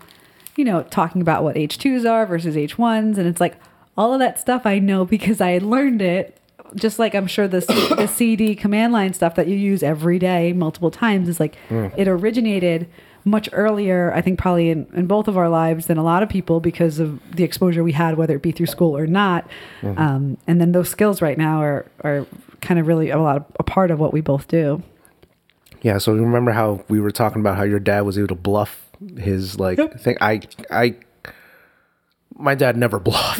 you 0.55 0.65
know, 0.65 0.81
talking 0.81 1.21
about 1.21 1.43
what 1.43 1.55
H2s 1.55 2.09
are 2.09 2.25
versus 2.25 2.55
H1s. 2.55 3.19
And 3.19 3.27
it's 3.27 3.39
like 3.39 3.55
all 3.95 4.13
of 4.13 4.19
that 4.19 4.39
stuff 4.39 4.65
I 4.65 4.79
know 4.79 5.05
because 5.05 5.39
I 5.39 5.59
learned 5.59 6.01
it. 6.01 6.35
Just 6.73 6.97
like 6.97 7.13
I'm 7.13 7.27
sure 7.27 7.47
the, 7.47 7.59
the 7.97 8.07
CD 8.07 8.55
command 8.55 8.93
line 8.93 9.13
stuff 9.13 9.35
that 9.35 9.47
you 9.47 9.55
use 9.55 9.83
every 9.83 10.17
day, 10.17 10.53
multiple 10.53 10.89
times, 10.89 11.29
is 11.29 11.39
like 11.39 11.55
it 11.95 12.07
originated 12.07 12.89
much 13.25 13.47
earlier, 13.53 14.11
I 14.11 14.21
think, 14.21 14.39
probably 14.39 14.71
in, 14.71 14.87
in 14.95 15.05
both 15.05 15.27
of 15.27 15.37
our 15.37 15.47
lives 15.47 15.85
than 15.85 15.99
a 15.99 16.03
lot 16.03 16.23
of 16.23 16.29
people 16.29 16.59
because 16.59 16.97
of 16.97 17.19
the 17.35 17.43
exposure 17.43 17.83
we 17.83 17.91
had, 17.91 18.17
whether 18.17 18.35
it 18.35 18.41
be 18.41 18.51
through 18.51 18.65
school 18.65 18.97
or 18.97 19.05
not. 19.05 19.47
Um, 19.99 20.37
and 20.47 20.59
then 20.59 20.71
those 20.71 20.89
skills 20.89 21.21
right 21.21 21.37
now 21.37 21.61
are, 21.61 21.85
are 22.03 22.25
kind 22.61 22.79
of 22.79 22.87
really 22.87 23.11
a 23.11 23.19
lot 23.19 23.35
of, 23.37 23.45
a 23.59 23.63
part 23.63 23.91
of 23.91 23.99
what 23.99 24.13
we 24.13 24.21
both 24.21 24.47
do. 24.47 24.81
Yeah. 25.85 25.99
So 25.99 26.13
remember 26.13 26.51
how 26.51 26.83
we 26.89 26.99
were 26.99 27.11
talking 27.11 27.39
about 27.41 27.57
how 27.57 27.63
your 27.63 27.79
dad 27.79 28.01
was 28.01 28.17
able 28.17 28.29
to 28.29 28.35
bluff 28.35 28.89
his 29.19 29.59
like 29.59 29.77
Yep. 29.77 29.99
thing. 30.01 30.17
I 30.19 30.41
I 30.71 30.95
my 32.37 32.55
dad 32.55 32.75
never 32.75 32.99
bluffed. 33.07 33.39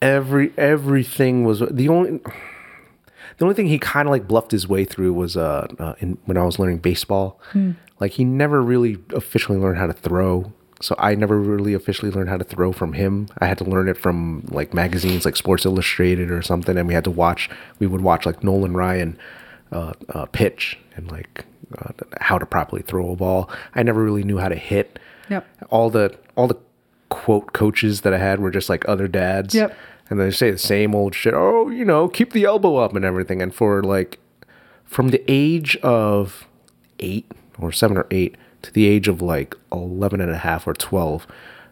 Every 0.00 0.52
everything 0.56 1.44
was 1.44 1.60
the 1.70 1.88
only 1.88 2.18
the 3.38 3.44
only 3.44 3.54
thing 3.54 3.66
he 3.66 3.78
kind 3.78 4.06
of 4.08 4.10
like 4.10 4.26
bluffed 4.26 4.50
his 4.52 4.66
way 4.68 4.84
through 4.84 5.12
was 5.12 5.36
uh, 5.36 5.66
uh 5.78 5.94
in 6.00 6.18
when 6.24 6.36
I 6.36 6.44
was 6.44 6.58
learning 6.58 6.78
baseball. 6.78 7.40
Like 8.00 8.12
he 8.12 8.24
never 8.24 8.60
really 8.62 8.98
officially 9.14 9.58
learned 9.58 9.78
how 9.78 9.86
to 9.86 9.92
throw. 9.92 10.52
So 10.80 10.96
I 10.98 11.14
never 11.14 11.38
really 11.38 11.74
officially 11.74 12.10
learned 12.10 12.28
how 12.28 12.36
to 12.36 12.42
throw 12.44 12.72
from 12.72 12.94
him. 12.94 13.28
I 13.38 13.46
had 13.46 13.58
to 13.58 13.64
learn 13.64 13.88
it 13.88 13.96
from 13.96 14.42
like 14.48 14.74
magazines 14.74 15.24
like 15.24 15.36
Sports 15.36 15.64
Illustrated 15.64 16.32
or 16.32 16.42
something, 16.42 16.76
and 16.76 16.88
we 16.88 16.94
had 16.94 17.04
to 17.04 17.10
watch. 17.12 17.48
We 17.78 17.86
would 17.86 18.00
watch 18.00 18.26
like 18.26 18.42
Nolan 18.42 18.74
Ryan 18.74 19.16
uh, 19.72 19.92
uh, 20.10 20.26
pitch 20.26 20.78
and 20.94 21.10
like 21.10 21.44
uh, 21.78 21.92
how 22.20 22.38
to 22.38 22.46
properly 22.46 22.82
throw 22.82 23.10
a 23.10 23.16
ball. 23.16 23.50
I 23.74 23.82
never 23.82 24.02
really 24.02 24.22
knew 24.22 24.38
how 24.38 24.48
to 24.48 24.56
hit. 24.56 24.98
Yep. 25.30 25.46
All 25.70 25.90
the 25.90 26.16
all 26.36 26.46
the 26.46 26.58
quote 27.08 27.52
coaches 27.52 28.02
that 28.02 28.14
I 28.14 28.18
had 28.18 28.40
were 28.40 28.50
just 28.50 28.68
like 28.68 28.88
other 28.88 29.08
dads. 29.08 29.54
Yep. 29.54 29.76
And 30.10 30.20
they 30.20 30.30
say 30.30 30.50
the 30.50 30.58
same 30.58 30.94
old 30.94 31.14
shit. 31.14 31.34
Oh, 31.34 31.70
you 31.70 31.84
know, 31.84 32.08
keep 32.08 32.32
the 32.32 32.44
elbow 32.44 32.76
up 32.76 32.94
and 32.94 33.04
everything. 33.04 33.40
And 33.40 33.54
for 33.54 33.82
like 33.82 34.18
from 34.84 35.08
the 35.08 35.22
age 35.26 35.76
of 35.76 36.46
eight 37.00 37.30
or 37.58 37.72
seven 37.72 37.96
or 37.96 38.06
eight 38.10 38.36
to 38.62 38.72
the 38.72 38.86
age 38.86 39.08
of 39.08 39.22
like 39.22 39.56
11 39.72 40.20
and 40.20 40.30
a 40.30 40.38
half 40.38 40.66
or 40.66 40.74
12, 40.74 41.26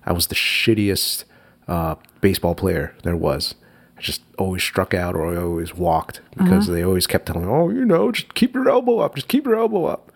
I 0.06 0.12
was 0.12 0.28
the 0.28 0.34
shittiest 0.34 1.24
uh, 1.68 1.96
baseball 2.20 2.54
player 2.54 2.94
there 3.02 3.16
was. 3.16 3.54
Just 4.00 4.22
always 4.38 4.62
struck 4.62 4.94
out 4.94 5.14
or 5.14 5.32
I 5.32 5.36
always 5.40 5.74
walked 5.74 6.20
because 6.36 6.66
they 6.66 6.82
always 6.82 7.06
kept 7.06 7.26
telling 7.26 7.42
me, 7.42 7.48
oh, 7.48 7.68
you 7.68 7.84
know, 7.84 8.10
just 8.10 8.34
keep 8.34 8.54
your 8.54 8.68
elbow 8.68 8.98
up, 8.98 9.14
just 9.14 9.28
keep 9.28 9.44
your 9.44 9.56
elbow 9.56 9.84
up. 9.84 10.10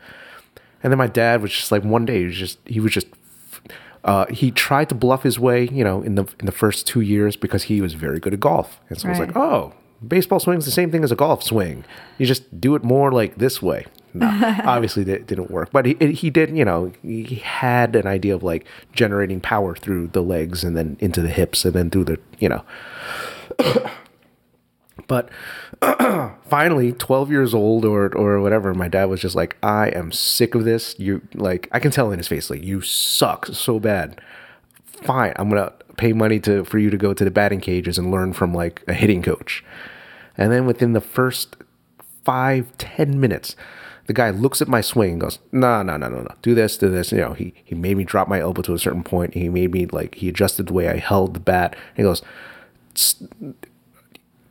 And 0.83 0.91
then 0.91 0.99
my 0.99 1.07
dad 1.07 1.43
was 1.43 1.53
just 1.53 1.71
like 1.71 1.85
one 1.85 2.05
day 2.05 2.21
he 2.21 2.25
was 2.27 2.37
just 2.37 2.59
he 2.67 2.81
was 2.81 2.93
just 2.93 3.07
uh, 4.05 4.27
he 4.27 4.51
tried 4.51 4.89
to 4.91 4.95
bluff 4.95 5.23
his 5.23 5.39
way, 5.39 5.69
you 5.69 5.83
know, 5.83 6.03
in 6.03 6.15
the 6.15 6.25
in 6.39 6.47
the 6.47 6.53
first 6.53 6.87
two 6.87 7.01
years 7.01 7.37
because 7.37 7.65
he 7.65 7.81
was 7.81 7.95
very 7.95 8.21
good 8.21 8.35
at 8.35 8.41
golf. 8.41 8.81
And 8.89 9.01
so 9.01 9.09
I 9.09 9.11
was 9.11 9.19
like, 9.19 9.37
oh, 9.37 9.73
baseball 10.07 10.41
swing's 10.41 10.67
the 10.67 10.71
same 10.71 10.91
thing 10.91 11.03
as 11.05 11.11
a 11.11 11.17
golf 11.17 11.43
swing. 11.43 11.85
You 12.19 12.27
just 12.27 12.61
do 12.61 12.75
it 12.75 12.85
more 12.85 13.13
like 13.13 13.37
this 13.37 13.63
way. 13.63 13.87
No, 14.13 14.27
obviously 14.65 15.05
that 15.05 15.27
didn't 15.27 15.51
work, 15.51 15.71
but 15.73 15.87
he 15.87 15.95
he 16.13 16.31
did, 16.31 16.57
you 16.57 16.65
know, 16.65 16.93
he 17.03 17.37
had 17.37 17.97
an 17.97 18.07
idea 18.07 18.35
of 18.35 18.43
like 18.43 18.67
generating 18.93 19.41
power 19.41 19.75
through 19.75 20.09
the 20.09 20.23
legs 20.23 20.63
and 20.63 20.77
then 20.77 20.97
into 21.01 21.21
the 21.21 21.31
hips 21.31 21.65
and 21.65 21.75
then 21.75 21.91
through 21.91 22.05
the, 22.05 22.21
you 22.39 22.49
know. 22.49 22.63
But 25.07 25.31
finally, 26.49 26.93
12 26.93 27.31
years 27.31 27.55
old 27.55 27.85
or 27.85 28.15
or 28.17 28.41
whatever, 28.41 28.75
my 28.75 28.89
dad 28.89 29.07
was 29.07 29.21
just 29.21 29.35
like, 29.35 29.57
I 29.63 29.89
am 29.89 30.13
sick 30.13 30.55
of 30.55 30.65
this. 30.65 30.95
You 30.99 31.23
like 31.35 31.69
I 31.73 31.79
can 31.79 31.91
tell 31.91 32.11
in 32.11 32.19
his 32.19 32.29
face, 32.29 32.51
like, 32.51 32.63
you 32.63 32.81
suck 32.81 33.47
so 33.47 33.79
bad. 33.79 34.21
Fine, 34.85 35.35
I'm 35.37 35.49
gonna 35.49 35.73
pay 35.97 36.13
money 36.13 36.41
to 36.41 36.65
for 36.65 36.79
you 36.79 36.91
to 36.91 36.97
go 36.97 37.13
to 37.13 37.25
the 37.25 37.31
batting 37.31 37.61
cages 37.61 37.99
and 37.99 38.11
learn 38.11 38.33
from 38.33 38.55
like 38.55 38.83
a 38.89 38.95
hitting 38.95 39.23
coach. 39.23 39.65
And 40.37 40.51
then 40.51 40.67
within 40.67 40.93
the 40.93 41.01
first 41.01 41.57
five, 42.25 42.77
ten 42.79 43.21
minutes, 43.21 43.57
the 44.07 44.13
guy 44.13 44.31
looks 44.31 44.63
at 44.63 44.69
my 44.69 44.81
swing 44.81 45.13
and 45.13 45.21
goes, 45.21 45.39
No, 45.53 45.83
no, 45.83 45.97
no, 45.97 46.09
no, 46.09 46.23
no. 46.23 46.35
Do 46.43 46.55
this, 46.55 46.79
do 46.79 46.89
this. 46.89 47.13
You 47.13 47.19
know, 47.19 47.33
he 47.35 47.53
he 47.65 47.75
made 47.75 47.97
me 47.97 48.05
drop 48.05 48.29
my 48.29 48.41
elbow 48.41 48.63
to 48.63 48.75
a 48.75 48.79
certain 48.79 49.05
point. 49.05 49.35
He 49.35 49.49
made 49.49 49.73
me 49.73 49.87
like 49.87 50.17
he 50.17 50.29
adjusted 50.29 50.69
the 50.69 50.73
way 50.73 50.89
I 50.89 50.97
held 50.97 51.35
the 51.35 51.41
bat. 51.41 51.77
he 51.97 52.03
goes, 52.03 52.23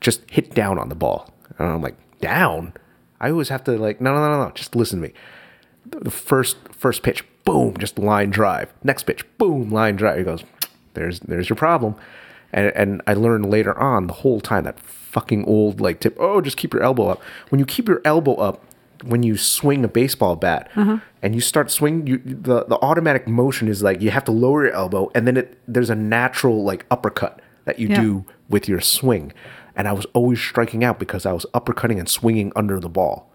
just 0.01 0.29
hit 0.29 0.53
down 0.53 0.77
on 0.79 0.89
the 0.89 0.95
ball. 0.95 1.29
And 1.57 1.67
I'm 1.67 1.81
like, 1.81 1.95
down? 2.19 2.73
I 3.19 3.29
always 3.31 3.49
have 3.49 3.63
to 3.65 3.71
like, 3.77 4.01
no, 4.01 4.13
no, 4.13 4.19
no, 4.29 4.43
no, 4.45 4.51
just 4.51 4.75
listen 4.75 5.01
to 5.01 5.07
me. 5.07 5.13
The 5.85 6.11
first 6.11 6.57
first 6.71 7.03
pitch, 7.03 7.23
boom, 7.45 7.77
just 7.77 7.97
line 7.99 8.29
drive. 8.29 8.73
Next 8.83 9.03
pitch, 9.03 9.25
boom, 9.37 9.69
line 9.69 9.95
drive. 9.95 10.17
He 10.17 10.23
goes, 10.23 10.43
there's 10.93 11.19
there's 11.21 11.49
your 11.49 11.55
problem. 11.55 11.95
And 12.51 12.67
and 12.75 13.01
I 13.07 13.13
learned 13.13 13.49
later 13.49 13.77
on 13.79 14.07
the 14.07 14.13
whole 14.13 14.39
time 14.41 14.63
that 14.65 14.79
fucking 14.79 15.45
old 15.45 15.79
like 15.81 15.99
tip. 15.99 16.15
Oh, 16.19 16.41
just 16.41 16.57
keep 16.57 16.73
your 16.73 16.83
elbow 16.83 17.07
up. 17.07 17.21
When 17.49 17.59
you 17.59 17.65
keep 17.65 17.87
your 17.87 18.01
elbow 18.05 18.35
up, 18.35 18.63
when 19.03 19.23
you 19.23 19.37
swing 19.37 19.83
a 19.83 19.87
baseball 19.87 20.35
bat 20.35 20.69
and 21.21 21.35
you 21.35 21.41
start 21.41 21.69
swinging, 21.71 22.07
you 22.07 22.17
the 22.19 22.65
the 22.65 22.77
automatic 22.81 23.27
motion 23.27 23.67
is 23.67 23.83
like 23.83 24.01
you 24.01 24.09
have 24.11 24.23
to 24.25 24.31
lower 24.31 24.65
your 24.65 24.73
elbow, 24.73 25.11
and 25.13 25.27
then 25.27 25.37
it 25.37 25.57
there's 25.67 25.89
a 25.89 25.95
natural 25.95 26.63
like 26.63 26.85
uppercut 26.91 27.41
that 27.65 27.77
you 27.79 27.89
Yeah. 27.89 28.01
do 28.01 28.25
with 28.49 28.67
your 28.67 28.81
swing. 28.81 29.33
And 29.75 29.87
I 29.87 29.93
was 29.93 30.05
always 30.13 30.39
striking 30.39 30.83
out 30.83 30.99
because 30.99 31.25
I 31.25 31.33
was 31.33 31.45
uppercutting 31.53 31.97
and 31.99 32.07
swinging 32.07 32.51
under 32.55 32.79
the 32.79 32.89
ball 32.89 33.29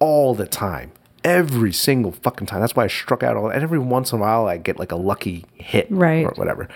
all 0.00 0.34
the 0.34 0.46
time. 0.46 0.92
Every 1.24 1.72
single 1.72 2.12
fucking 2.12 2.46
time. 2.46 2.60
That's 2.60 2.76
why 2.76 2.84
I 2.84 2.88
struck 2.88 3.22
out 3.22 3.36
all. 3.36 3.48
And 3.50 3.62
every 3.62 3.78
once 3.78 4.12
in 4.12 4.18
a 4.18 4.20
while, 4.22 4.46
I 4.46 4.56
get 4.56 4.78
like 4.78 4.92
a 4.92 4.96
lucky 4.96 5.44
hit 5.54 5.86
Right. 5.90 6.24
or 6.24 6.30
whatever. 6.36 6.68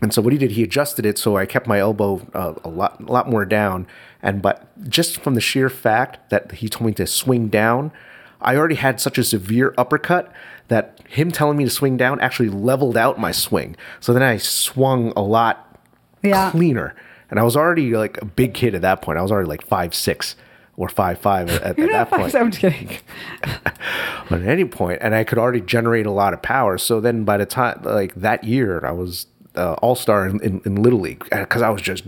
And 0.00 0.14
so 0.14 0.22
what 0.22 0.32
he 0.32 0.38
did, 0.38 0.52
he 0.52 0.62
adjusted 0.62 1.04
it 1.04 1.18
so 1.18 1.36
I 1.36 1.44
kept 1.46 1.66
my 1.66 1.78
elbow 1.78 2.26
uh, 2.32 2.54
a 2.64 2.68
lot, 2.68 3.00
a 3.00 3.10
lot 3.12 3.28
more 3.28 3.44
down. 3.44 3.86
And 4.22 4.40
but 4.40 4.66
just 4.88 5.20
from 5.20 5.34
the 5.34 5.40
sheer 5.40 5.68
fact 5.68 6.30
that 6.30 6.52
he 6.52 6.68
told 6.68 6.86
me 6.86 6.94
to 6.94 7.06
swing 7.06 7.48
down, 7.48 7.92
I 8.40 8.56
already 8.56 8.76
had 8.76 9.00
such 9.00 9.18
a 9.18 9.24
severe 9.24 9.74
uppercut 9.76 10.32
that 10.68 11.00
him 11.08 11.30
telling 11.32 11.56
me 11.56 11.64
to 11.64 11.70
swing 11.70 11.96
down 11.96 12.20
actually 12.20 12.48
leveled 12.50 12.96
out 12.96 13.18
my 13.18 13.32
swing. 13.32 13.76
So 14.00 14.12
then 14.12 14.22
I 14.22 14.36
swung 14.36 15.12
a 15.16 15.22
lot 15.22 15.67
Yeah. 16.22 16.50
cleaner. 16.50 16.94
And 17.30 17.38
I 17.38 17.42
was 17.42 17.56
already 17.56 17.94
like 17.94 18.20
a 18.22 18.24
big 18.24 18.54
kid 18.54 18.74
at 18.74 18.82
that 18.82 19.02
point. 19.02 19.18
I 19.18 19.22
was 19.22 19.30
already 19.30 19.48
like 19.48 19.62
five 19.66 19.94
six 19.94 20.34
or 20.76 20.88
five 20.88 21.18
five 21.18 21.50
at, 21.50 21.62
at 21.62 21.76
that 21.76 22.10
point. 22.10 22.34
I'm 22.34 22.50
just 22.50 22.60
kidding. 22.60 22.98
But 24.30 24.42
at 24.42 24.48
any 24.48 24.66
point, 24.66 24.98
and 25.00 25.14
I 25.14 25.24
could 25.24 25.38
already 25.38 25.62
generate 25.62 26.04
a 26.04 26.10
lot 26.10 26.34
of 26.34 26.42
power. 26.42 26.76
So 26.76 27.00
then 27.00 27.24
by 27.24 27.38
the 27.38 27.46
time 27.46 27.80
like 27.82 28.14
that 28.16 28.44
year, 28.44 28.84
I 28.84 28.92
was 28.92 29.26
uh, 29.56 29.72
all 29.74 29.94
star 29.94 30.26
in, 30.26 30.38
in, 30.42 30.60
in 30.66 30.74
Little 30.82 31.00
League 31.00 31.24
because 31.30 31.62
I 31.62 31.70
was 31.70 31.80
just 31.80 32.04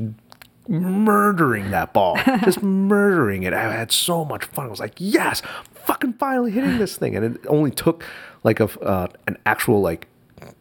murdering 0.69 1.71
that 1.71 1.93
ball, 1.95 2.19
just 2.45 2.63
murdering 2.63 3.43
it. 3.43 3.55
I 3.55 3.73
had 3.73 3.91
so 3.91 4.25
much 4.25 4.45
fun. 4.45 4.67
I 4.67 4.69
was 4.69 4.81
like, 4.81 4.95
yes, 4.99 5.41
fucking 5.75 6.15
finally 6.15 6.51
hitting 6.51 6.79
this 6.79 6.97
thing. 6.97 7.17
And 7.17 7.37
it 7.37 7.47
only 7.49 7.71
took 7.71 8.05
like 8.45 8.61
a 8.61 8.69
uh, 8.81 9.09
an 9.27 9.39
actual 9.47 9.81
like 9.81 10.07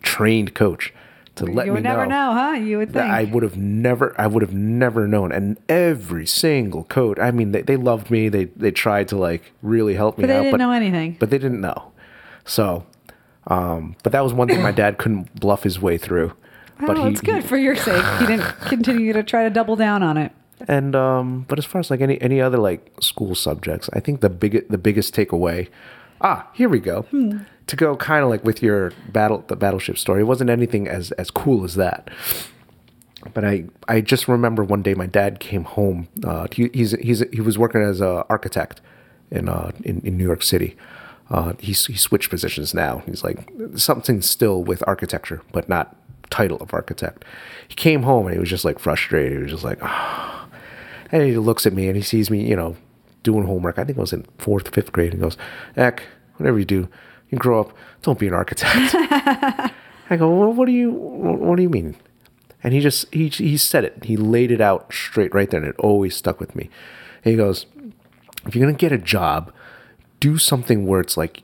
trained 0.02 0.56
coach 0.56 0.94
to 1.40 1.46
let 1.46 1.66
you 1.66 1.72
me 1.72 1.78
would 1.78 1.84
never 1.84 2.06
know, 2.06 2.34
huh? 2.34 2.52
You 2.52 2.78
would 2.78 2.94
think. 2.94 3.06
I 3.06 3.24
would 3.26 3.44
have 3.44 3.58
never, 3.58 4.16
I 4.18 4.28
would 4.28 4.42
have 4.42 4.54
never 4.54 5.08
known. 5.08 5.32
And 5.32 5.58
every 5.68 6.26
single 6.26 6.84
coach, 6.86 7.18
I 7.20 7.32
mean, 7.32 7.52
they, 7.52 7.62
they 7.64 7.76
loved 7.76 8.10
me. 8.12 8.30
They 8.30 8.46
they 8.46 8.72
tried 8.72 9.08
to 9.10 9.18
like 9.18 9.52
really 9.62 9.96
help 9.96 10.18
me 10.18 10.24
out. 10.24 10.28
But 10.28 10.34
they 10.34 10.38
out, 10.40 10.44
didn't 10.44 10.60
know 10.60 10.72
anything. 10.72 11.18
But 11.20 11.30
they 11.30 11.38
didn't 11.38 11.62
know. 11.62 11.92
So, 12.46 12.86
um, 13.48 13.96
but 14.04 14.12
that 14.12 14.24
was 14.24 14.34
one 14.34 14.48
thing 14.48 14.62
my 14.62 14.72
dad 14.72 14.98
couldn't 14.98 15.40
bluff 15.40 15.64
his 15.64 15.80
way 15.80 15.98
through. 15.98 16.34
But 16.80 16.98
oh, 16.98 17.06
he, 17.06 17.12
it's 17.12 17.22
good 17.22 17.42
he- 17.44 17.48
for 17.48 17.58
your 17.58 17.76
sake. 17.76 18.04
He 18.20 18.26
didn't 18.28 18.46
continue 18.62 19.14
to 19.14 19.24
try 19.24 19.44
to 19.44 19.50
double 19.50 19.76
down 19.76 20.02
on 20.04 20.18
it. 20.18 20.32
and 20.68 20.96
um, 20.96 21.46
but 21.48 21.58
as 21.60 21.66
far 21.66 21.80
as 21.80 21.90
like 21.92 22.02
any 22.02 22.22
any 22.22 22.40
other 22.42 22.58
like 22.58 22.92
school 23.02 23.36
subjects, 23.36 23.90
I 23.94 24.00
think 24.00 24.22
the 24.22 24.30
big 24.30 24.68
the 24.70 24.78
biggest 24.78 25.14
takeaway. 25.14 25.68
Ah, 26.22 26.48
here 26.54 26.68
we 26.70 26.80
go. 26.80 27.04
Hmm. 27.04 27.40
To 27.70 27.76
go 27.76 27.96
kind 27.96 28.24
of 28.24 28.30
like 28.30 28.44
with 28.44 28.64
your 28.64 28.92
battle 29.10 29.44
the 29.48 29.56
battleship 29.56 29.98
story, 29.98 30.22
it 30.22 30.26
wasn't 30.26 30.50
anything 30.50 30.88
as 30.88 31.12
as 31.14 31.30
cool 31.30 31.64
as 31.64 31.76
that. 31.76 32.10
But 33.34 33.46
I 33.46 33.66
I 33.88 34.02
just 34.02 34.28
remember 34.28 34.64
one 34.64 34.82
day 34.82 34.96
my 34.96 35.06
dad 35.06 35.40
came 35.40 35.66
home. 35.66 36.08
Uh, 36.24 36.48
he, 36.52 36.70
he's 36.74 36.92
he's 36.94 37.24
he 37.32 37.42
was 37.42 37.58
working 37.58 37.82
as 37.82 38.02
an 38.02 38.24
architect 38.30 38.82
in 39.30 39.48
uh 39.50 39.72
in, 39.84 40.02
in 40.02 40.18
New 40.18 40.26
York 40.26 40.42
City. 40.42 40.76
Uh, 41.30 41.54
he's 41.60 41.86
he 41.86 41.96
switched 41.96 42.32
positions 42.32 42.74
now. 42.74 43.04
He's 43.06 43.24
like 43.24 43.48
something 43.76 44.24
still 44.24 44.64
with 44.64 44.84
architecture, 44.88 45.42
but 45.52 45.70
not 45.70 45.96
title 46.30 46.58
of 46.58 46.74
architect. 46.74 47.24
He 47.68 47.76
came 47.76 48.04
home 48.04 48.26
and 48.26 48.34
he 48.34 48.40
was 48.40 48.50
just 48.50 48.66
like 48.66 48.80
frustrated. 48.80 49.34
He 49.34 49.44
was 49.44 49.52
just 49.52 49.64
like, 49.64 49.80
ah. 49.84 50.48
And 51.12 51.24
he 51.24 51.38
looks 51.38 51.66
at 51.66 51.74
me 51.74 51.88
and 51.88 51.96
he 51.96 52.02
sees 52.02 52.32
me, 52.32 52.48
you 52.48 52.56
know, 52.56 52.78
doing 53.24 53.46
homework. 53.46 53.78
I 53.78 53.84
think 53.84 53.98
I 53.98 54.02
was 54.02 54.14
in 54.14 54.26
fourth, 54.38 54.74
fifth 54.74 54.92
grade. 54.92 55.14
And 55.14 55.20
he 55.20 55.22
goes, 55.22 55.38
Eck, 55.76 56.04
whatever 56.38 56.60
you 56.60 56.66
do, 56.66 56.88
you 57.30 57.38
grow 57.38 57.62
up, 57.62 57.74
don't 58.02 58.20
be 58.20 58.28
an 58.28 58.34
architect. 58.34 58.96
I 60.10 60.18
go, 60.18 60.30
well, 60.30 60.54
what 60.54 60.66
do 60.66 60.72
you, 60.72 60.92
what 60.92 61.56
do 61.56 61.62
you 61.62 61.70
mean? 61.70 61.96
And 62.64 62.74
he 62.74 62.80
just, 62.80 63.12
he, 63.14 63.30
he 63.30 63.58
said 63.58 63.86
it. 63.86 64.04
He 64.04 64.18
laid 64.18 64.52
it 64.52 64.60
out 64.60 64.92
straight 64.92 65.34
right 65.34 65.50
there 65.50 65.62
and 65.62 65.70
it 65.70 65.80
always 65.80 66.16
stuck 66.16 66.40
with 66.40 66.56
me. 66.56 66.70
And 67.24 67.32
he 67.32 67.38
goes, 67.38 67.66
if 68.46 68.56
you're 68.56 68.66
going 68.66 68.76
to 68.76 68.80
get 68.80 68.92
a 68.92 68.98
job, 68.98 69.54
do 70.20 70.38
something 70.38 70.86
where 70.86 71.00
it's 71.00 71.16
like, 71.16 71.44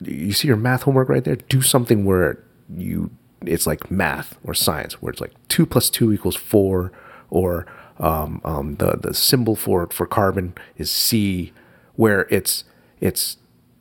you 0.00 0.32
see 0.32 0.48
your 0.48 0.56
math 0.56 0.82
homework 0.82 1.08
right 1.08 1.24
there? 1.24 1.36
Do 1.36 1.62
something 1.62 2.04
where 2.04 2.42
you, 2.74 3.10
it's 3.46 3.66
like 3.66 3.90
math 3.90 4.36
or 4.44 4.54
science, 4.54 5.02
where 5.02 5.10
it's 5.10 5.20
like 5.20 5.32
two 5.48 5.66
plus 5.66 5.90
two 5.90 6.12
equals 6.12 6.36
four, 6.36 6.92
or 7.30 7.66
um, 7.98 8.40
um, 8.44 8.76
the 8.76 8.96
the 9.00 9.14
symbol 9.14 9.56
for 9.56 9.86
for 9.88 10.06
carbon 10.06 10.54
is 10.76 10.90
C, 10.90 11.52
where 11.96 12.26
it's 12.30 12.64
it's 13.00 13.36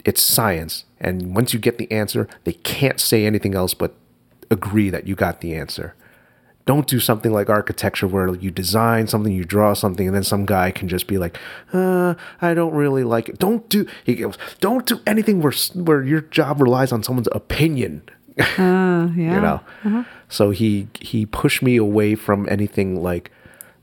it's 0.05 0.21
science, 0.21 0.85
and 0.99 1.35
once 1.35 1.53
you 1.53 1.59
get 1.59 1.77
the 1.77 1.91
answer, 1.91 2.27
they 2.43 2.53
can't 2.53 2.99
say 2.99 3.25
anything 3.25 3.55
else 3.55 3.73
but 3.73 3.93
agree 4.49 4.89
that 4.89 5.07
you 5.07 5.15
got 5.15 5.41
the 5.41 5.55
answer. 5.55 5.95
Don't 6.65 6.87
do 6.87 6.99
something 7.01 7.33
like 7.33 7.49
architecture 7.49 8.07
where 8.07 8.33
you 8.35 8.49
design 8.49 9.07
something, 9.07 9.33
you 9.33 9.43
draw 9.43 9.73
something, 9.73 10.07
and 10.07 10.15
then 10.15 10.23
some 10.23 10.45
guy 10.45 10.71
can 10.71 10.87
just 10.87 11.07
be 11.07 11.17
like, 11.17 11.37
uh, 11.73 12.15
"I 12.41 12.53
don't 12.53 12.73
really 12.73 13.03
like 13.03 13.27
it." 13.27 13.37
Don't 13.37 13.67
do. 13.67 13.85
He 14.05 14.15
goes, 14.15 14.37
"Don't 14.61 14.85
do 14.85 15.01
anything 15.05 15.41
where 15.41 15.51
where 15.73 16.03
your 16.03 16.21
job 16.21 16.61
relies 16.61 16.91
on 16.93 17.03
someone's 17.03 17.29
opinion." 17.31 18.01
Uh, 18.57 19.09
yeah. 19.15 19.35
you 19.35 19.41
know. 19.41 20.05
So 20.29 20.49
he 20.49 20.87
he 20.99 21.25
pushed 21.25 21.61
me 21.61 21.75
away 21.75 22.15
from 22.15 22.47
anything 22.49 23.03
like, 23.03 23.29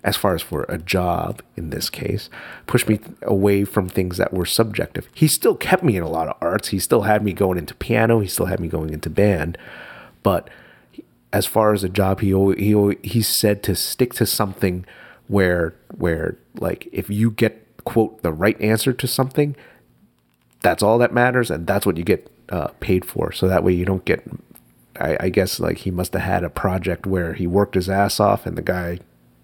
as 0.02 0.16
far 0.16 0.34
as 0.34 0.42
for 0.42 0.64
a 0.68 0.78
job 0.78 1.42
in 1.56 1.70
this 1.70 1.90
case, 1.90 2.30
pushed 2.66 2.88
me 2.88 3.00
away 3.22 3.64
from 3.64 3.88
things 3.88 4.16
that 4.16 4.32
were 4.32 4.46
subjective. 4.46 5.08
He 5.14 5.28
still 5.28 5.54
kept 5.54 5.82
me 5.82 5.96
in 5.96 6.02
a 6.02 6.08
lot 6.08 6.28
of 6.28 6.36
arts. 6.40 6.68
He 6.68 6.78
still 6.78 7.02
had 7.02 7.22
me 7.22 7.32
going 7.32 7.58
into 7.58 7.74
piano. 7.74 8.20
He 8.20 8.28
still 8.28 8.46
had 8.46 8.60
me 8.60 8.68
going 8.68 8.90
into 8.90 9.10
band, 9.10 9.58
but 10.22 10.48
as 11.32 11.46
far 11.46 11.72
as 11.72 11.84
a 11.84 11.88
job, 11.88 12.20
he 12.20 12.30
he 12.56 12.96
he 13.02 13.22
said 13.22 13.62
to 13.64 13.74
stick 13.74 14.14
to 14.14 14.26
something 14.26 14.84
where 15.28 15.74
where 15.96 16.36
like 16.58 16.88
if 16.92 17.08
you 17.08 17.30
get 17.30 17.66
quote 17.84 18.22
the 18.22 18.32
right 18.32 18.60
answer 18.60 18.92
to 18.92 19.06
something, 19.06 19.54
that's 20.60 20.82
all 20.82 20.98
that 20.98 21.12
matters, 21.12 21.50
and 21.50 21.66
that's 21.66 21.86
what 21.86 21.96
you 21.96 22.04
get 22.04 22.30
uh, 22.48 22.68
paid 22.80 23.04
for. 23.04 23.32
So 23.32 23.48
that 23.48 23.64
way 23.64 23.72
you 23.72 23.84
don't 23.84 24.04
get. 24.04 24.24
I, 24.98 25.16
I 25.20 25.28
guess 25.28 25.60
like 25.60 25.78
he 25.78 25.90
must 25.90 26.12
have 26.12 26.22
had 26.22 26.44
a 26.44 26.50
project 26.50 27.06
where 27.06 27.32
he 27.34 27.46
worked 27.46 27.74
his 27.74 27.88
ass 27.88 28.20
off, 28.20 28.46
and 28.46 28.56
the 28.56 28.62
guy 28.62 28.98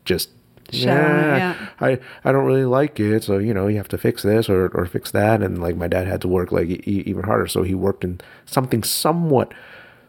just. 0.05 0.31
It, 0.69 0.75
yeah. 0.75 1.69
I, 1.81 1.99
I 2.25 2.33
don't 2.33 2.45
really 2.45 2.65
like 2.65 2.99
it, 2.99 3.25
so 3.25 3.39
you 3.39 3.55
know 3.55 3.67
you 3.67 3.77
have 3.77 3.89
to 3.89 3.99
fix 3.99 4.23
this 4.23 4.49
or, 4.49 4.69
or 4.69 4.87
fix 4.87 5.11
that, 5.13 5.43
and 5.43 5.61
like 5.61 5.77
my 5.77 5.89
dad 5.89 6.07
had 6.07 6.21
to 6.23 6.29
work 6.29 6.53
like 6.53 6.69
e- 6.69 7.03
even 7.07 7.25
harder, 7.25 7.47
so 7.47 7.63
he 7.63 7.75
worked 7.75 8.05
in 8.05 8.21
something 8.47 8.83
somewhat 8.83 9.53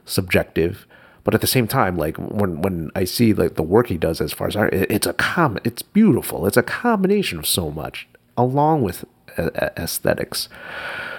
subjective, 0.05 0.87
but 1.23 1.35
at 1.35 1.41
the 1.41 1.47
same 1.47 1.67
time, 1.67 1.97
like 1.97 2.17
when 2.17 2.61
when 2.61 2.89
I 2.95 3.03
see 3.03 3.33
like 3.33 3.55
the 3.55 3.63
work 3.63 3.87
he 3.87 3.97
does 3.97 4.21
as 4.21 4.33
far 4.33 4.47
as 4.47 4.55
art, 4.55 4.73
it, 4.73 4.89
it's 4.89 5.07
a 5.07 5.13
com, 5.13 5.57
it's 5.63 5.81
beautiful. 5.81 6.47
It's 6.47 6.57
a 6.57 6.63
combination 6.63 7.37
of 7.39 7.45
so 7.45 7.69
much, 7.69 8.07
along 8.35 8.81
with 8.81 9.05
uh, 9.37 9.49
aesthetics. 9.77 10.49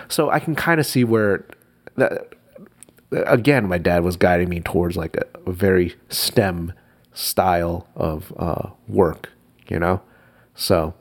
So 0.08 0.30
I 0.30 0.40
can 0.40 0.54
kind 0.54 0.80
of 0.80 0.86
see 0.86 1.04
where 1.04 1.44
that. 1.96 2.34
Again, 3.10 3.66
my 3.68 3.78
dad 3.78 4.02
was 4.02 4.16
guiding 4.16 4.50
me 4.50 4.60
towards 4.60 4.94
like 4.94 5.16
a, 5.16 5.24
a 5.46 5.52
very 5.52 5.96
STEM 6.10 6.74
style 7.18 7.88
of 7.96 8.32
uh, 8.38 8.70
work, 8.86 9.32
you 9.68 9.78
know. 9.78 10.00
So, 10.54 10.94